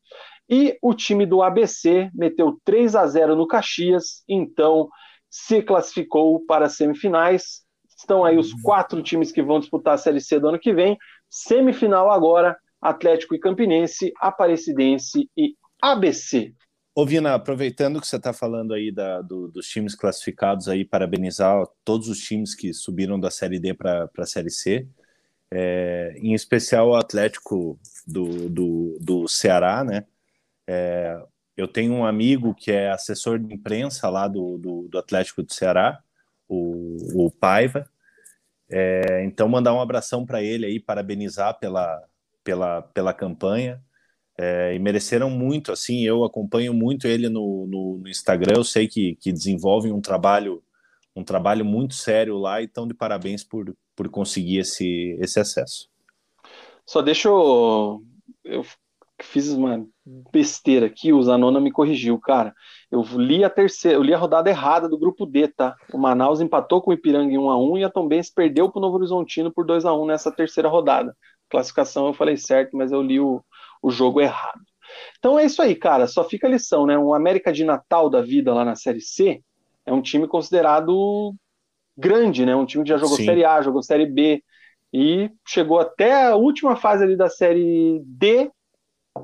E 0.50 0.76
o 0.82 0.92
time 0.92 1.24
do 1.24 1.40
ABC 1.40 2.10
meteu 2.12 2.58
3 2.64 2.96
a 2.96 3.06
0 3.06 3.36
no 3.36 3.46
Caxias, 3.46 4.24
então 4.28 4.90
se 5.34 5.60
classificou 5.60 6.38
para 6.46 6.66
as 6.66 6.76
semifinais. 6.76 7.64
Estão 7.98 8.24
aí 8.24 8.38
os 8.38 8.52
quatro 8.62 9.02
times 9.02 9.32
que 9.32 9.42
vão 9.42 9.58
disputar 9.58 9.94
a 9.94 9.98
Série 9.98 10.20
C 10.20 10.38
do 10.38 10.48
ano 10.48 10.60
que 10.60 10.72
vem. 10.72 10.96
Semifinal 11.28 12.08
agora, 12.08 12.56
Atlético 12.80 13.34
e 13.34 13.40
Campinense, 13.40 14.12
Aparecidense 14.20 15.28
e 15.36 15.56
ABC. 15.82 16.54
Ô 16.94 17.04
Vina, 17.04 17.34
aproveitando 17.34 18.00
que 18.00 18.06
você 18.06 18.14
está 18.14 18.32
falando 18.32 18.72
aí 18.72 18.92
da, 18.92 19.22
do, 19.22 19.48
dos 19.48 19.66
times 19.66 19.96
classificados 19.96 20.68
aí, 20.68 20.84
parabenizar 20.84 21.66
todos 21.84 22.08
os 22.08 22.20
times 22.20 22.54
que 22.54 22.72
subiram 22.72 23.18
da 23.18 23.28
Série 23.28 23.58
D 23.58 23.74
para 23.74 24.08
a 24.16 24.26
Série 24.26 24.50
C, 24.50 24.86
é, 25.50 26.14
em 26.16 26.32
especial 26.32 26.90
o 26.90 26.94
Atlético 26.94 27.76
do, 28.06 28.48
do, 28.48 28.98
do 29.00 29.26
Ceará, 29.26 29.82
né? 29.82 30.06
É, 30.64 31.20
eu 31.56 31.68
tenho 31.68 31.92
um 31.92 32.04
amigo 32.04 32.54
que 32.54 32.72
é 32.72 32.90
assessor 32.90 33.38
de 33.38 33.54
imprensa 33.54 34.08
lá 34.08 34.26
do, 34.26 34.58
do, 34.58 34.88
do 34.88 34.98
Atlético 34.98 35.42
do 35.42 35.52
Ceará, 35.52 36.00
o, 36.48 37.26
o 37.26 37.30
Paiva, 37.30 37.88
é, 38.70 39.24
então 39.24 39.48
mandar 39.48 39.74
um 39.74 39.80
abração 39.80 40.26
para 40.26 40.42
ele 40.42 40.66
aí, 40.66 40.80
parabenizar 40.80 41.58
pela, 41.58 42.02
pela, 42.42 42.82
pela 42.82 43.14
campanha, 43.14 43.80
é, 44.36 44.74
e 44.74 44.78
mereceram 44.80 45.30
muito, 45.30 45.70
assim, 45.70 46.04
eu 46.04 46.24
acompanho 46.24 46.74
muito 46.74 47.06
ele 47.06 47.28
no, 47.28 47.66
no, 47.66 47.98
no, 47.98 48.08
Instagram, 48.08 48.54
eu 48.56 48.64
sei 48.64 48.88
que, 48.88 49.14
que 49.16 49.32
desenvolvem 49.32 49.92
um 49.92 50.00
trabalho 50.00 50.62
um 51.16 51.22
trabalho 51.22 51.64
muito 51.64 51.94
sério 51.94 52.36
lá, 52.36 52.60
e 52.60 52.64
estão 52.64 52.88
de 52.88 52.92
parabéns 52.92 53.44
por, 53.44 53.72
por 53.94 54.08
conseguir 54.08 54.58
esse, 54.58 55.16
esse 55.20 55.38
acesso. 55.38 55.88
Só 56.84 57.00
deixa 57.00 57.28
eu, 57.28 58.02
eu 58.42 58.66
fiz 59.22 59.50
uma 59.50 59.86
besteira 60.32 60.86
aqui, 60.86 61.12
o 61.12 61.22
Zanona 61.22 61.60
me 61.60 61.70
corrigiu, 61.70 62.18
cara. 62.18 62.54
Eu 62.90 63.02
li 63.16 63.44
a 63.44 63.50
terceira, 63.50 63.96
eu 63.96 64.02
li 64.02 64.12
a 64.12 64.18
rodada 64.18 64.50
errada 64.50 64.88
do 64.88 64.98
grupo 64.98 65.24
D, 65.24 65.48
tá? 65.48 65.76
O 65.92 65.98
Manaus 65.98 66.40
empatou 66.40 66.82
com 66.82 66.90
o 66.90 66.94
Ipiranga 66.94 67.32
em 67.32 67.38
1 67.38 67.50
a 67.50 67.58
1 67.58 67.78
e 67.78 67.84
a 67.84 67.90
Tombense 67.90 68.32
perdeu 68.34 68.70
para 68.70 68.78
o 68.78 68.82
Novo 68.82 68.96
Horizontino 68.96 69.52
por 69.52 69.64
2 69.64 69.84
a 69.84 69.94
1 69.94 70.06
nessa 70.06 70.32
terceira 70.32 70.68
rodada. 70.68 71.16
Classificação 71.48 72.06
eu 72.06 72.14
falei 72.14 72.36
certo, 72.36 72.76
mas 72.76 72.92
eu 72.92 73.02
li 73.02 73.20
o, 73.20 73.42
o 73.82 73.90
jogo 73.90 74.20
errado. 74.20 74.60
Então 75.18 75.38
é 75.38 75.44
isso 75.44 75.62
aí, 75.62 75.74
cara. 75.74 76.06
Só 76.06 76.24
fica 76.24 76.46
a 76.46 76.50
lição, 76.50 76.86
né? 76.86 76.98
Um 76.98 77.14
América 77.14 77.52
de 77.52 77.64
Natal 77.64 78.10
da 78.10 78.20
vida 78.20 78.52
lá 78.52 78.64
na 78.64 78.74
Série 78.74 79.00
C 79.00 79.42
é 79.86 79.92
um 79.92 80.02
time 80.02 80.26
considerado 80.26 81.34
grande, 81.96 82.44
né? 82.44 82.54
Um 82.56 82.66
time 82.66 82.82
que 82.82 82.90
já 82.90 82.96
jogou 82.96 83.16
Sim. 83.16 83.24
Série 83.24 83.44
A, 83.44 83.62
jogou 83.62 83.82
Série 83.82 84.06
B 84.06 84.42
e 84.92 85.30
chegou 85.46 85.78
até 85.78 86.28
a 86.28 86.36
última 86.36 86.76
fase 86.76 87.04
ali 87.04 87.16
da 87.16 87.28
Série 87.28 88.00
D 88.04 88.50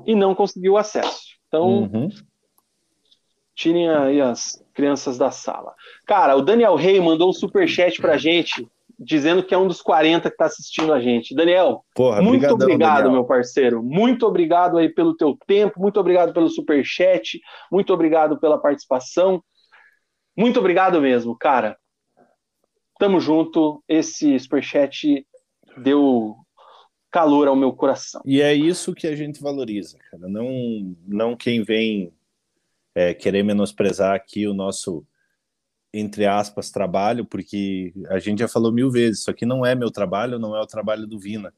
e 0.05 0.15
não 0.15 0.35
conseguiu 0.35 0.77
acesso. 0.77 1.21
Então, 1.47 1.83
uhum. 1.83 2.09
tirem 3.55 3.89
aí 3.89 4.21
as 4.21 4.63
crianças 4.73 5.17
da 5.17 5.31
sala. 5.31 5.73
Cara, 6.05 6.35
o 6.35 6.41
Daniel 6.41 6.75
Rey 6.75 6.99
mandou 6.99 7.29
um 7.29 7.33
super 7.33 7.67
chat 7.67 7.99
pra 8.01 8.17
gente, 8.17 8.67
dizendo 8.97 9.43
que 9.43 9.53
é 9.53 9.57
um 9.57 9.67
dos 9.67 9.81
40 9.81 10.29
que 10.29 10.33
está 10.33 10.45
assistindo 10.45 10.93
a 10.93 10.99
gente. 10.99 11.35
Daniel, 11.35 11.83
Porra, 11.93 12.21
muito 12.21 12.39
brigadão, 12.39 12.65
obrigado, 12.67 12.95
Daniel. 12.95 13.11
meu 13.11 13.25
parceiro. 13.25 13.83
Muito 13.83 14.25
obrigado 14.25 14.77
aí 14.77 14.89
pelo 14.89 15.15
teu 15.15 15.37
tempo, 15.45 15.79
muito 15.79 15.99
obrigado 15.99 16.33
pelo 16.33 16.49
super 16.49 16.83
chat, 16.85 17.39
muito 17.71 17.93
obrigado 17.93 18.39
pela 18.39 18.57
participação. 18.57 19.43
Muito 20.35 20.59
obrigado 20.59 21.01
mesmo, 21.01 21.37
cara. 21.37 21.77
Tamo 22.97 23.19
junto. 23.19 23.83
Esse 23.87 24.39
superchat 24.39 25.25
deu 25.77 26.35
calor 27.11 27.47
ao 27.47 27.55
meu 27.55 27.73
coração. 27.73 28.21
E 28.25 28.41
é 28.41 28.53
isso 28.53 28.95
que 28.95 29.05
a 29.05 29.15
gente 29.15 29.41
valoriza, 29.41 29.97
cara. 30.09 30.27
Não, 30.27 30.95
não 31.05 31.35
quem 31.35 31.63
vem 31.63 32.13
é, 32.95 33.13
querer 33.13 33.43
menosprezar 33.43 34.15
aqui 34.15 34.47
o 34.47 34.53
nosso, 34.53 35.05
entre 35.93 36.25
aspas, 36.25 36.71
trabalho, 36.71 37.25
porque 37.25 37.93
a 38.09 38.17
gente 38.17 38.39
já 38.39 38.47
falou 38.47 38.71
mil 38.71 38.89
vezes, 38.89 39.21
isso 39.21 39.31
aqui 39.31 39.45
não 39.45 39.65
é 39.65 39.75
meu 39.75 39.91
trabalho, 39.91 40.39
não 40.39 40.55
é 40.55 40.61
o 40.61 40.67
trabalho 40.67 41.05
do 41.05 41.19
Vina. 41.19 41.53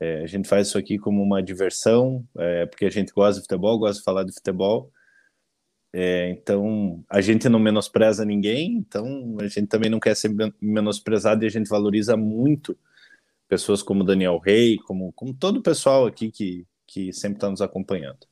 É, 0.00 0.22
a 0.22 0.26
gente 0.26 0.48
faz 0.48 0.68
isso 0.68 0.78
aqui 0.78 0.98
como 0.98 1.22
uma 1.22 1.42
diversão, 1.42 2.26
é, 2.38 2.66
porque 2.66 2.86
a 2.86 2.90
gente 2.90 3.12
gosta 3.12 3.40
de 3.40 3.46
futebol, 3.46 3.78
gosta 3.78 3.98
de 3.98 4.04
falar 4.04 4.24
de 4.24 4.32
futebol, 4.32 4.90
é, 5.96 6.30
então, 6.30 7.04
a 7.08 7.20
gente 7.20 7.48
não 7.48 7.60
menospreza 7.60 8.24
ninguém, 8.24 8.78
então 8.78 9.36
a 9.40 9.46
gente 9.46 9.68
também 9.68 9.88
não 9.88 10.00
quer 10.00 10.16
ser 10.16 10.28
menosprezado 10.60 11.44
e 11.44 11.46
a 11.46 11.50
gente 11.50 11.68
valoriza 11.68 12.16
muito 12.16 12.76
pessoas 13.48 13.82
como 13.82 14.04
Daniel 14.04 14.38
Rey, 14.38 14.78
como, 14.78 15.12
como 15.12 15.34
todo 15.34 15.58
o 15.58 15.62
pessoal 15.62 16.06
aqui 16.06 16.30
que, 16.30 16.66
que 16.86 17.12
sempre 17.12 17.36
está 17.36 17.50
nos 17.50 17.62
acompanhando. 17.62 18.26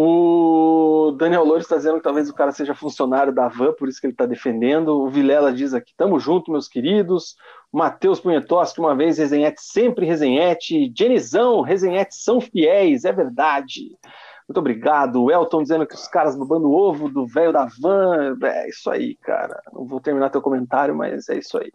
O 0.00 1.10
Daniel 1.18 1.42
Loures 1.42 1.64
está 1.64 1.76
dizendo 1.76 1.96
que 1.96 2.04
talvez 2.04 2.30
o 2.30 2.34
cara 2.34 2.52
seja 2.52 2.72
funcionário 2.72 3.34
da 3.34 3.48
Van, 3.48 3.72
por 3.72 3.88
isso 3.88 4.00
que 4.00 4.06
ele 4.06 4.14
está 4.14 4.26
defendendo. 4.26 4.90
O 4.90 5.08
Vilela 5.08 5.52
diz 5.52 5.74
aqui: 5.74 5.92
tamo 5.96 6.20
junto, 6.20 6.52
meus 6.52 6.68
queridos. 6.68 7.34
Matheus 7.72 8.20
Punhetoski, 8.20 8.78
uma 8.78 8.94
vez, 8.94 9.18
resenhete, 9.18 9.60
sempre 9.60 10.06
resenhete. 10.06 10.92
Jenizão, 10.96 11.62
resenhete 11.62 12.14
são 12.14 12.40
fiéis, 12.40 13.04
é 13.04 13.12
verdade. 13.12 13.98
Muito 14.48 14.58
obrigado. 14.58 15.24
O 15.24 15.32
Elton 15.32 15.62
dizendo 15.62 15.86
que 15.86 15.96
os 15.96 16.06
caras 16.06 16.36
babando 16.36 16.70
ovo 16.70 17.08
do 17.08 17.26
velho 17.26 17.52
da 17.52 17.66
van. 17.80 18.36
É 18.42 18.68
isso 18.68 18.88
aí, 18.88 19.16
cara. 19.16 19.60
Não 19.72 19.84
vou 19.84 20.00
terminar 20.00 20.30
teu 20.30 20.40
comentário, 20.40 20.94
mas 20.94 21.28
é 21.28 21.38
isso 21.38 21.58
aí. 21.58 21.72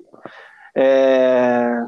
É... 0.73 1.85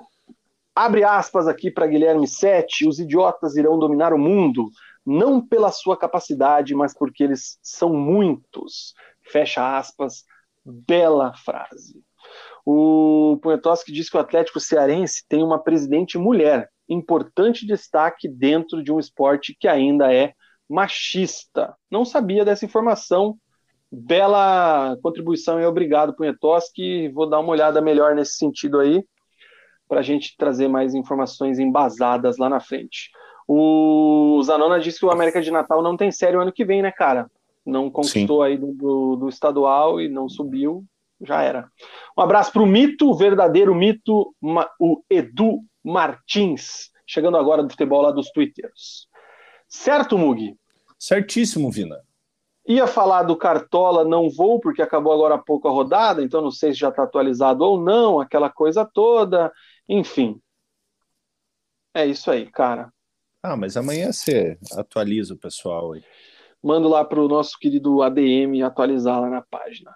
Abre 0.75 1.05
aspas 1.05 1.47
aqui 1.47 1.71
para 1.71 1.87
Guilherme 1.87 2.27
Sete. 2.27 2.87
Os 2.87 2.99
idiotas 2.99 3.55
irão 3.55 3.79
dominar 3.79 4.13
o 4.13 4.19
mundo, 4.19 4.69
não 5.05 5.39
pela 5.39 5.71
sua 5.71 5.95
capacidade, 5.95 6.75
mas 6.75 6.93
porque 6.93 7.23
eles 7.23 7.57
são 7.61 7.93
muitos. 7.93 8.93
Fecha 9.23 9.77
aspas. 9.77 10.25
Bela 10.65 11.33
frase. 11.33 12.03
O 12.65 13.37
Punhetoski 13.41 13.91
diz 13.91 14.09
que 14.09 14.17
o 14.17 14.19
Atlético 14.19 14.59
Cearense 14.59 15.23
tem 15.29 15.43
uma 15.43 15.63
presidente 15.63 16.17
mulher. 16.17 16.69
Importante 16.89 17.65
destaque 17.65 18.27
dentro 18.27 18.83
de 18.83 18.91
um 18.91 18.99
esporte 18.99 19.55
que 19.59 19.67
ainda 19.67 20.11
é 20.13 20.33
machista. 20.67 21.75
Não 21.89 22.03
sabia 22.03 22.43
dessa 22.43 22.65
informação. 22.65 23.37
Bela 23.91 24.97
contribuição 25.01 25.61
e 25.61 25.65
obrigado, 25.65 26.15
Punhetoski. 26.15 27.09
Vou 27.09 27.29
dar 27.29 27.39
uma 27.39 27.51
olhada 27.51 27.79
melhor 27.79 28.15
nesse 28.15 28.37
sentido 28.37 28.79
aí, 28.79 29.05
para 29.87 29.99
a 29.99 30.03
gente 30.03 30.35
trazer 30.37 30.67
mais 30.67 30.93
informações 30.93 31.59
embasadas 31.59 32.37
lá 32.37 32.49
na 32.49 32.59
frente. 32.59 33.09
O 33.47 34.41
Zanona 34.43 34.79
disse 34.79 34.99
que 34.99 35.05
o 35.05 35.11
América 35.11 35.41
de 35.41 35.51
Natal 35.51 35.81
não 35.81 35.95
tem 35.95 36.11
série 36.11 36.35
o 36.35 36.41
ano 36.41 36.51
que 36.51 36.65
vem, 36.65 36.81
né, 36.81 36.91
cara? 36.91 37.29
Não 37.65 37.89
conquistou 37.89 38.41
Sim. 38.41 38.45
aí 38.45 38.57
do, 38.57 38.73
do, 38.73 39.15
do, 39.15 39.29
estadual 39.29 40.01
e 40.01 40.07
não 40.09 40.27
subiu, 40.27 40.83
já 41.21 41.41
era. 41.41 41.69
Um 42.17 42.21
abraço 42.21 42.51
para 42.51 42.61
o 42.61 42.65
mito, 42.65 43.09
o 43.09 43.15
verdadeiro 43.15 43.73
mito, 43.73 44.33
o 44.79 45.01
Edu 45.09 45.61
Martins, 45.83 46.91
chegando 47.05 47.37
agora 47.37 47.63
do 47.63 47.69
futebol 47.69 48.01
lá 48.01 48.11
dos 48.11 48.31
Twitters. 48.31 49.07
Certo, 49.67 50.17
Mugi? 50.17 50.55
Certíssimo, 50.97 51.71
Vina. 51.71 51.97
Ia 52.67 52.87
falar 52.87 53.23
do 53.23 53.35
Cartola, 53.35 54.03
não 54.03 54.27
vou, 54.27 54.59
porque 54.59 54.81
acabou 54.81 55.13
agora 55.13 55.35
há 55.35 55.37
pouco 55.37 55.67
a 55.67 55.71
rodada, 55.71 56.23
então 56.23 56.41
não 56.41 56.49
sei 56.49 56.73
se 56.73 56.79
já 56.79 56.89
está 56.89 57.03
atualizado 57.03 57.63
ou 57.63 57.79
não, 57.79 58.19
aquela 58.19 58.49
coisa 58.49 58.83
toda, 58.83 59.51
enfim. 59.87 60.41
É 61.93 62.05
isso 62.05 62.29
aí, 62.29 62.49
cara. 62.49 62.91
Ah, 63.41 63.55
mas 63.55 63.77
amanhã 63.77 64.11
você 64.11 64.57
atualiza 64.73 65.33
o 65.33 65.37
pessoal 65.37 65.93
aí. 65.93 66.03
Mando 66.61 66.87
lá 66.87 67.05
para 67.05 67.21
o 67.21 67.27
nosso 67.27 67.59
querido 67.59 68.01
ADM 68.01 68.63
atualizar 68.63 69.21
lá 69.21 69.29
na 69.29 69.41
página. 69.41 69.95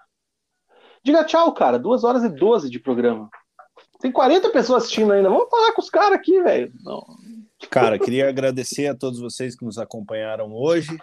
Diga 1.02 1.24
tchau, 1.24 1.52
cara. 1.52 1.78
Duas 1.78 2.04
horas 2.04 2.22
e 2.22 2.28
doze 2.28 2.70
de 2.70 2.78
programa. 2.78 3.28
Tem 4.00 4.12
40 4.12 4.50
pessoas 4.50 4.84
assistindo 4.84 5.12
ainda. 5.12 5.28
Vamos 5.28 5.50
falar 5.50 5.72
com 5.72 5.82
os 5.82 5.90
caras 5.90 6.18
aqui, 6.18 6.40
velho. 6.42 6.72
Cara, 7.70 7.98
queria 7.98 8.28
agradecer 8.28 8.86
a 8.86 8.94
todos 8.94 9.18
vocês 9.18 9.56
que 9.56 9.64
nos 9.64 9.78
acompanharam 9.78 10.52
hoje. 10.52 10.96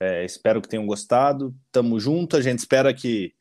É, 0.00 0.24
espero 0.24 0.62
que 0.62 0.68
tenham 0.68 0.86
gostado. 0.86 1.54
Tamo 1.72 1.98
junto. 1.98 2.36
A 2.36 2.40
gente 2.40 2.60
espera 2.60 2.94
que 2.94 3.34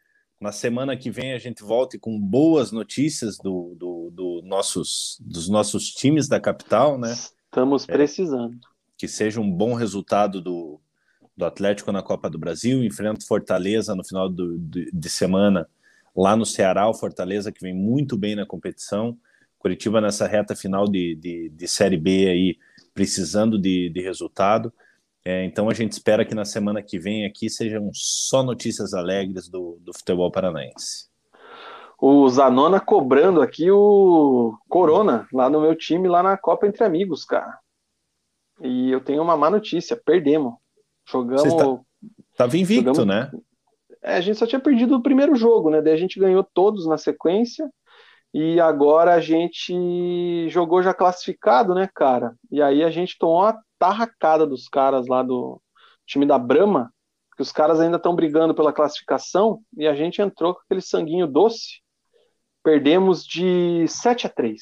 na 0.43 0.51
semana 0.51 0.97
que 0.97 1.09
vem 1.09 1.31
a 1.31 1.39
gente 1.39 1.63
volte 1.63 1.97
com 1.97 2.19
boas 2.19 2.69
notícias 2.69 3.37
do, 3.37 3.73
do, 3.79 4.09
do 4.11 4.41
nossos, 4.43 5.17
dos 5.21 5.47
nossos 5.47 5.89
times 5.89 6.27
da 6.27 6.37
capital, 6.37 6.99
né? 6.99 7.13
Estamos 7.13 7.87
é, 7.87 7.93
precisando. 7.93 8.53
É, 8.53 8.67
que 8.97 9.07
seja 9.07 9.39
um 9.39 9.49
bom 9.49 9.73
resultado 9.73 10.41
do, 10.41 10.81
do 11.35 11.45
Atlético 11.45 11.93
na 11.93 12.03
Copa 12.03 12.29
do 12.29 12.37
Brasil. 12.37 12.83
Enfrenta 12.83 13.25
Fortaleza 13.25 13.95
no 13.95 14.03
final 14.03 14.27
do, 14.27 14.59
de, 14.59 14.91
de 14.91 15.09
semana 15.09 15.65
lá 16.13 16.35
no 16.35 16.45
Ceará, 16.45 16.89
o 16.89 16.93
Fortaleza 16.93 17.49
que 17.49 17.61
vem 17.61 17.73
muito 17.73 18.17
bem 18.17 18.35
na 18.35 18.45
competição. 18.45 19.17
Curitiba 19.57 20.01
nessa 20.01 20.27
reta 20.27 20.57
final 20.57 20.89
de, 20.89 21.15
de, 21.15 21.49
de 21.55 21.67
Série 21.69 21.97
B 21.97 22.27
aí, 22.27 22.57
precisando 22.93 23.57
de, 23.57 23.89
de 23.89 24.01
resultado. 24.01 24.73
É, 25.25 25.45
então 25.45 25.69
a 25.69 25.73
gente 25.73 25.93
espera 25.93 26.25
que 26.25 26.35
na 26.35 26.43
semana 26.43 26.81
que 26.81 26.99
vem 26.99 27.25
aqui 27.25 27.49
sejam 27.49 27.89
só 27.93 28.43
notícias 28.43 28.93
alegres 28.93 29.47
do, 29.47 29.77
do 29.81 29.93
futebol 29.93 30.29
paranaense. 30.29 31.07
O 31.97 32.27
Zanona 32.27 32.81
cobrando 32.81 33.41
aqui 33.41 33.71
o 33.71 34.57
Corona, 34.67 35.25
lá 35.31 35.49
no 35.49 35.61
meu 35.61 35.73
time, 35.73 36.09
lá 36.09 36.21
na 36.21 36.35
Copa 36.35 36.67
Entre 36.67 36.83
Amigos, 36.83 37.23
cara. 37.23 37.57
E 38.61 38.91
eu 38.91 38.99
tenho 38.99 39.23
uma 39.23 39.37
má 39.37 39.49
notícia, 39.49 39.95
perdemos. 39.95 40.53
Jogamos. 41.09 41.53
Tá, 41.55 41.79
tava 42.35 42.57
invicto, 42.57 42.93
jogamos, 42.93 43.07
né? 43.07 43.31
É, 44.01 44.15
a 44.15 44.21
gente 44.21 44.37
só 44.37 44.45
tinha 44.45 44.59
perdido 44.59 44.95
o 44.95 45.01
primeiro 45.01 45.33
jogo, 45.33 45.69
né? 45.69 45.81
Daí 45.81 45.93
a 45.93 45.97
gente 45.97 46.19
ganhou 46.19 46.43
todos 46.43 46.85
na 46.85 46.97
sequência. 46.97 47.69
E 48.33 48.59
agora 48.59 49.13
a 49.13 49.19
gente 49.19 50.49
jogou 50.49 50.81
já 50.81 50.93
classificado, 50.93 51.75
né, 51.75 51.87
cara? 51.93 52.33
E 52.51 52.61
aí 52.61 52.83
a 52.83 52.89
gente 52.89 53.17
tomou 53.17 53.41
uma 53.41 53.61
tarracada 53.77 54.47
dos 54.47 54.67
caras 54.67 55.07
lá 55.07 55.21
do 55.21 55.61
time 56.05 56.25
da 56.25 56.39
Brama, 56.39 56.91
que 57.35 57.43
os 57.43 57.51
caras 57.51 57.79
ainda 57.79 57.97
estão 57.97 58.15
brigando 58.15 58.55
pela 58.55 58.73
classificação, 58.73 59.61
e 59.77 59.87
a 59.87 59.93
gente 59.93 60.21
entrou 60.21 60.55
com 60.55 60.61
aquele 60.61 60.81
sanguinho 60.81 61.27
doce. 61.27 61.81
Perdemos 62.63 63.25
de 63.25 63.85
7 63.87 64.25
a 64.25 64.29
3. 64.29 64.61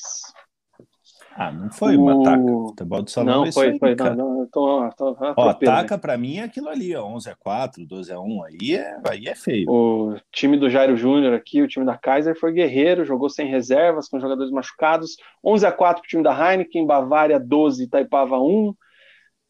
Ah, 1.35 1.51
não 1.51 1.71
foi 1.71 1.95
uma 1.95 2.15
o... 2.15 2.21
ataca. 2.21 2.43
Futebol 2.43 3.01
do 3.01 3.09
salão 3.09 3.35
não, 3.37 3.45
é 3.45 3.51
foi, 3.51 3.79
foi. 3.79 3.95
Não, 3.95 4.15
não, 4.15 4.47
tô, 4.47 4.89
tô, 4.97 5.17
ó, 5.37 5.49
ataca 5.49 5.97
para 5.97 6.17
mim 6.17 6.37
é 6.37 6.43
aquilo 6.43 6.67
ali, 6.67 6.95
ó, 6.95 7.05
11 7.05 7.29
a 7.29 7.35
4, 7.35 7.85
12 7.85 8.11
a 8.11 8.19
1, 8.19 8.43
aí 8.43 8.75
é, 8.75 8.99
aí 9.09 9.27
é 9.27 9.35
feio. 9.35 9.69
O 9.69 10.17
time 10.31 10.57
do 10.57 10.69
Jairo 10.69 10.97
Júnior 10.97 11.33
aqui, 11.33 11.61
o 11.61 11.67
time 11.67 11.85
da 11.85 11.97
Kaiser 11.97 12.37
foi 12.37 12.51
guerreiro, 12.51 13.05
jogou 13.05 13.29
sem 13.29 13.47
reservas, 13.47 14.09
com 14.09 14.19
jogadores 14.19 14.51
machucados. 14.51 15.15
11 15.43 15.65
a 15.65 15.71
4 15.71 16.01
pro 16.01 16.09
time 16.09 16.23
da 16.23 16.31
Heineken, 16.31 16.85
Bavária 16.85 17.39
12, 17.39 17.83
Itaipava 17.83 18.39
1. 18.39 18.75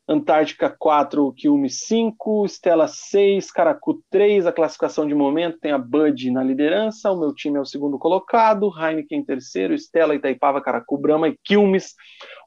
Antártica 0.08 0.70
4, 0.78 1.32
Quilme 1.34 1.70
5, 1.70 2.46
Estela 2.46 2.88
6, 2.88 3.52
Caracu 3.52 4.04
3, 4.10 4.46
a 4.46 4.52
classificação 4.52 5.08
de 5.08 5.14
momento 5.14 5.60
tem 5.60 5.72
a 5.72 5.78
Bud 5.78 6.32
na 6.32 6.44
liderança, 6.44 7.12
o 7.12 7.20
meu 7.20 7.34
time 7.34 7.58
é 7.58 7.62
o 7.62 7.66
segundo 7.66 7.98
colocado, 7.98 8.72
Heineken 8.78 9.24
terceiro, 9.24 9.74
Estela, 9.74 10.16
Itaipava, 10.16 10.62
Caracu, 10.62 10.98
Brahma 10.98 11.30
e 11.30 11.38
Quilmes, 11.44 11.94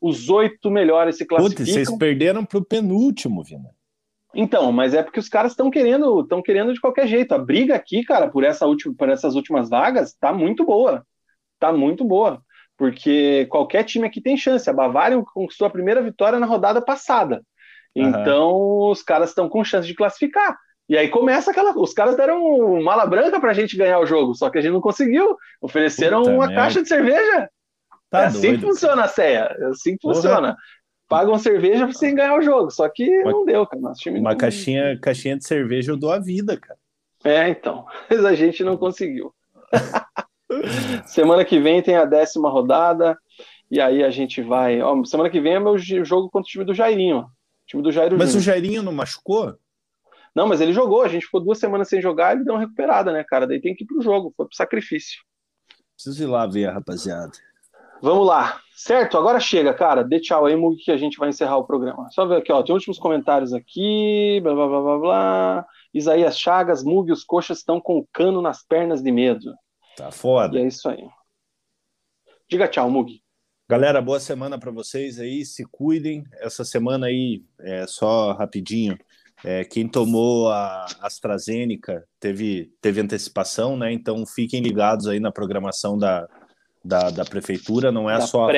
os 0.03 0.29
oito 0.29 0.71
melhores 0.71 1.17
se 1.17 1.25
classificam. 1.25 1.65
Putz, 1.65 1.73
vocês 1.73 1.97
perderam 1.97 2.45
para 2.45 2.59
o 2.59 2.65
penúltimo, 2.65 3.43
Vina. 3.43 3.71
Então, 4.35 4.73
mas 4.73 4.93
é 4.93 5.03
porque 5.03 5.21
os 5.21 5.29
caras 5.29 5.53
estão 5.53 5.71
querendo, 5.71 6.21
estão 6.21 6.43
querendo 6.43 6.75
de 6.75 6.81
qualquer 6.81 7.07
jeito. 7.07 7.33
A 7.33 7.39
briga 7.39 7.77
aqui, 7.77 8.03
cara, 8.03 8.29
por, 8.29 8.43
essa 8.43 8.67
última, 8.67 8.93
por 8.95 9.09
essas 9.09 9.37
últimas 9.37 9.71
vagas, 9.71 10.15
tá 10.21 10.33
muito 10.33 10.65
boa. 10.65 11.07
Tá 11.61 11.73
muito 11.73 12.05
boa. 12.05 12.43
Porque 12.77 13.47
qualquer 13.47 13.85
time 13.85 14.07
aqui 14.07 14.21
tem 14.21 14.37
chance. 14.37 14.69
A 14.69 14.73
Bavária 14.73 15.23
conquistou 15.33 15.67
a 15.67 15.71
primeira 15.71 16.03
vitória 16.03 16.39
na 16.39 16.47
rodada 16.47 16.83
passada. 16.83 17.43
Então, 17.95 18.53
uhum. 18.53 18.91
os 18.91 19.03
caras 19.03 19.31
estão 19.31 19.49
com 19.49 19.63
chance 19.63 19.87
de 19.87 19.95
classificar. 19.95 20.57
E 20.89 20.99
aí 20.99 21.09
começa 21.09 21.51
aquela. 21.51 21.73
Os 21.79 21.95
caras 21.95 22.17
deram 22.17 22.83
mala 22.83 23.07
branca 23.07 23.41
pra 23.41 23.53
gente 23.53 23.77
ganhar 23.77 24.01
o 24.01 24.07
jogo, 24.07 24.35
só 24.35 24.51
que 24.51 24.59
a 24.59 24.61
gente 24.61 24.73
não 24.73 24.81
conseguiu. 24.81 25.37
Ofereceram 25.61 26.23
Puta 26.23 26.33
uma 26.33 26.47
merda. 26.47 26.63
caixa 26.63 26.83
de 26.83 26.89
cerveja. 26.89 27.49
Tá 28.11 28.23
é 28.23 28.27
assim 28.27 28.55
que 28.55 28.61
funciona 28.61 29.05
a 29.05 29.09
ceia. 29.09 29.57
É 29.59 29.65
assim 29.67 29.93
que 29.93 30.03
Porra. 30.03 30.15
funciona. 30.15 30.57
pagam 31.09 31.39
cerveja 31.39 31.91
sem 31.93 32.15
ganhar 32.15 32.37
o 32.37 32.43
jogo. 32.43 32.71
Só 32.71 32.89
que 32.89 33.09
uma, 33.23 33.33
não 33.33 33.45
deu, 33.45 33.67
cara. 33.67 33.81
Nosso 33.81 34.01
time 34.01 34.21
uma 34.21 34.31
não... 34.31 34.37
caixinha, 34.37 34.99
caixinha 35.01 35.39
de 35.39 35.47
cerveja 35.47 35.93
eu 35.93 35.97
dou 35.97 36.13
a 36.13 36.19
vida, 36.19 36.59
cara. 36.59 36.79
É, 37.25 37.49
então. 37.49 37.87
Mas 38.11 38.25
a 38.25 38.35
gente 38.35 38.63
não 38.63 38.77
conseguiu. 38.77 39.33
semana 41.07 41.45
que 41.45 41.59
vem 41.59 41.83
tem 41.83 41.97
a 41.97 42.05
décima 42.05 42.49
rodada. 42.49 43.19
E 43.71 43.81
aí 43.81 44.05
a 44.05 44.11
gente 44.11 44.43
vai. 44.43 44.81
Ó, 44.83 45.05
semana 45.05 45.31
que 45.31 45.41
vem 45.41 45.55
é 45.55 45.61
meu 45.61 45.77
jogo 45.79 46.31
contra 46.31 46.47
o 46.47 46.51
time 46.51 46.65
do 46.65 46.75
Jairinho. 46.75 47.21
O 47.21 47.67
time 47.67 47.83
do 47.83 47.91
Jairo 47.91 48.17
Mas 48.19 48.29
Júnior. 48.29 48.41
o 48.41 48.45
Jairinho 48.45 48.83
não 48.83 48.93
machucou? 48.93 49.55
Não, 50.35 50.47
mas 50.47 50.61
ele 50.61 50.73
jogou. 50.73 51.03
A 51.03 51.09
gente 51.09 51.27
ficou 51.27 51.41
duas 51.41 51.59
semanas 51.59 51.89
sem 51.89 52.01
jogar 52.01 52.33
e 52.33 52.39
ele 52.39 52.45
deu 52.45 52.55
uma 52.55 52.61
recuperada, 52.61 53.13
né, 53.13 53.25
cara? 53.25 53.47
Daí 53.47 53.61
tem 53.61 53.75
que 53.75 53.85
ir 53.85 53.87
pro 53.87 54.03
jogo. 54.03 54.33
Foi 54.37 54.47
pro 54.47 54.57
sacrifício. 54.57 55.23
Preciso 55.95 56.25
ir 56.25 56.27
lá 56.27 56.47
ver, 56.47 56.67
rapaziada. 56.67 57.33
Vamos 58.03 58.27
lá. 58.27 58.61
Certo, 58.75 59.17
agora 59.17 59.41
chega, 59.41 59.73
cara. 59.73 60.03
Dê 60.03 60.21
tchau 60.21 60.45
aí, 60.45 60.55
Mug, 60.57 60.77
que 60.77 60.91
a 60.91 60.97
gente 60.97 61.17
vai 61.17 61.29
encerrar 61.31 61.57
o 61.57 61.65
programa. 61.65 62.09
Só 62.11 62.27
ver 62.27 62.37
aqui, 62.37 62.53
ó. 62.53 62.63
Tem 62.63 62.75
últimos 62.75 62.99
comentários 62.99 63.53
aqui. 63.53 64.41
Blá, 64.43 64.53
blá, 64.55 64.67
blá, 64.67 64.81
blá, 64.83 64.99
blá. 64.99 65.67
Isaías 65.95 66.39
Chagas, 66.39 66.83
Mug, 66.83 67.11
os 67.11 67.25
coxas 67.25 67.59
estão 67.59 67.81
com 67.81 67.97
o 67.97 68.07
cano 68.13 68.43
nas 68.43 68.65
pernas 68.65 69.01
de 69.01 69.11
medo. 69.13 69.55
Tá 69.97 70.11
foda. 70.11 70.59
E 70.59 70.63
é 70.63 70.67
isso 70.67 70.89
aí. 70.89 71.09
Diga 72.49 72.69
tchau, 72.69 72.91
Mug. 72.91 73.23
Galera, 73.69 74.03
boa 74.03 74.21
semana 74.21 74.59
para 74.59 74.71
vocês 74.71 75.19
aí. 75.19 75.45
Se 75.45 75.65
cuidem. 75.65 76.25
Essa 76.35 76.65
semana 76.65 77.07
aí, 77.07 77.43
é, 77.61 77.87
só 77.87 78.33
rapidinho. 78.33 78.99
É, 79.45 79.65
quem 79.65 79.89
tomou 79.89 80.51
a 80.51 80.87
AstraZeneca 81.01 82.07
teve, 82.21 82.73
teve 82.81 83.01
antecipação, 83.01 83.77
né? 83.77 83.93
Então 83.93 84.25
fiquem 84.27 84.61
ligados 84.61 85.07
aí 85.07 85.19
na 85.19 85.33
programação 85.33 85.99
da, 85.99 86.29
da, 86.85 87.11
da 87.11 87.25
prefeitura. 87.25 87.91
Não 87.91 88.09
é, 88.09 88.21
só 88.21 88.49
a, 88.49 88.55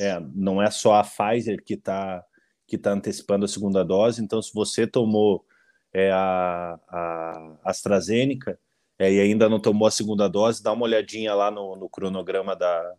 é, 0.00 0.20
não 0.34 0.62
é 0.62 0.70
só 0.70 0.94
a 0.94 1.04
Pfizer 1.04 1.62
que 1.64 1.74
está 1.74 2.24
que 2.66 2.78
tá 2.78 2.92
antecipando 2.92 3.44
a 3.44 3.48
segunda 3.48 3.84
dose. 3.84 4.22
Então, 4.22 4.40
se 4.40 4.50
você 4.54 4.86
tomou 4.86 5.44
é, 5.92 6.10
a, 6.10 6.78
a 6.88 7.58
AstraZeneca 7.64 8.58
é, 9.02 9.12
e 9.12 9.20
ainda 9.20 9.48
não 9.48 9.58
tomou 9.58 9.88
a 9.88 9.90
segunda 9.90 10.28
dose, 10.28 10.62
dá 10.62 10.72
uma 10.72 10.84
olhadinha 10.84 11.34
lá 11.34 11.50
no, 11.50 11.74
no 11.74 11.88
cronograma 11.88 12.54
da, 12.54 12.94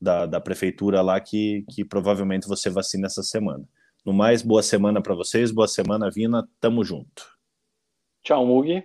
da, 0.00 0.26
da, 0.26 0.40
prefeitura 0.40 1.00
lá 1.00 1.20
que, 1.20 1.64
que 1.70 1.84
provavelmente 1.84 2.48
você 2.48 2.68
vacina 2.68 3.06
essa 3.06 3.22
semana. 3.22 3.62
No 4.04 4.12
mais, 4.12 4.42
boa 4.42 4.64
semana 4.64 5.00
para 5.00 5.14
vocês, 5.14 5.52
boa 5.52 5.68
semana, 5.68 6.10
Vina, 6.10 6.44
tamo 6.58 6.82
junto. 6.82 7.24
Tchau, 8.24 8.44
Mugi. 8.44 8.82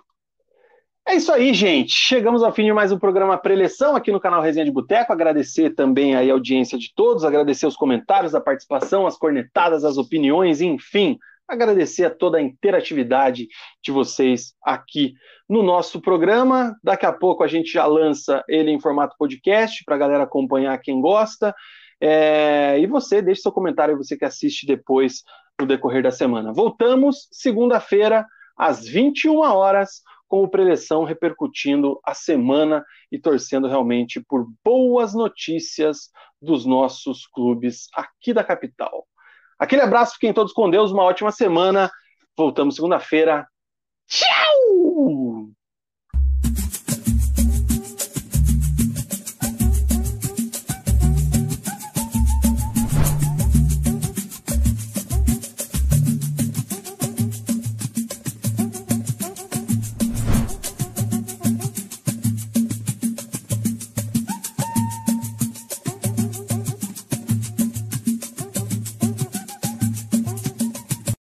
É 1.07 1.15
isso 1.15 1.31
aí, 1.31 1.55
gente. 1.55 1.91
Chegamos 1.91 2.43
ao 2.43 2.53
fim 2.53 2.65
de 2.65 2.71
mais 2.71 2.91
um 2.91 2.99
programa 2.99 3.35
Preleção 3.35 3.95
aqui 3.95 4.11
no 4.11 4.19
canal 4.19 4.39
Resenha 4.39 4.65
de 4.65 4.71
Boteco. 4.71 5.11
Agradecer 5.11 5.71
também 5.71 6.15
a 6.15 6.31
audiência 6.31 6.77
de 6.77 6.93
todos, 6.93 7.23
agradecer 7.23 7.65
os 7.65 7.75
comentários, 7.75 8.35
a 8.35 8.41
participação, 8.41 9.07
as 9.07 9.17
cornetadas, 9.17 9.83
as 9.83 9.97
opiniões, 9.97 10.61
enfim, 10.61 11.17
agradecer 11.49 12.05
a 12.05 12.09
toda 12.09 12.37
a 12.37 12.41
interatividade 12.41 13.47
de 13.83 13.91
vocês 13.91 14.53
aqui 14.63 15.13
no 15.49 15.63
nosso 15.63 15.99
programa. 15.99 16.77
Daqui 16.83 17.05
a 17.05 17.11
pouco 17.11 17.43
a 17.43 17.47
gente 17.47 17.71
já 17.71 17.85
lança 17.85 18.43
ele 18.47 18.69
em 18.71 18.79
formato 18.79 19.15
podcast 19.17 19.83
para 19.83 19.95
a 19.95 19.97
galera 19.99 20.23
acompanhar 20.23 20.77
quem 20.77 21.01
gosta. 21.01 21.53
É... 21.99 22.79
e 22.79 22.87
você, 22.87 23.21
deixe 23.21 23.41
seu 23.41 23.51
comentário, 23.51 23.97
você 23.97 24.15
que 24.15 24.23
assiste 24.23 24.65
depois 24.65 25.23
no 25.59 25.65
decorrer 25.65 26.03
da 26.03 26.11
semana. 26.11 26.53
Voltamos 26.53 27.27
segunda-feira, 27.31 28.25
às 28.55 28.87
21 28.87 29.39
horas 29.39 30.01
com 30.27 30.43
o 30.43 30.47
Preleção 30.47 31.03
repercutindo 31.03 31.99
a 32.05 32.13
semana 32.13 32.85
e 33.11 33.17
torcendo 33.17 33.67
realmente 33.67 34.21
por 34.21 34.47
boas 34.63 35.13
notícias 35.15 36.11
dos 36.39 36.65
nossos 36.65 37.25
clubes 37.25 37.87
aqui 37.95 38.31
da 38.33 38.43
capital. 38.43 39.08
Aquele 39.59 39.81
abraço, 39.81 40.13
fiquem 40.13 40.33
todos 40.33 40.53
com 40.53 40.69
Deus, 40.69 40.91
uma 40.91 41.03
ótima 41.03 41.31
semana. 41.31 41.91
Voltamos 42.35 42.75
segunda-feira. 42.75 43.45
Tchau! 44.07 45.49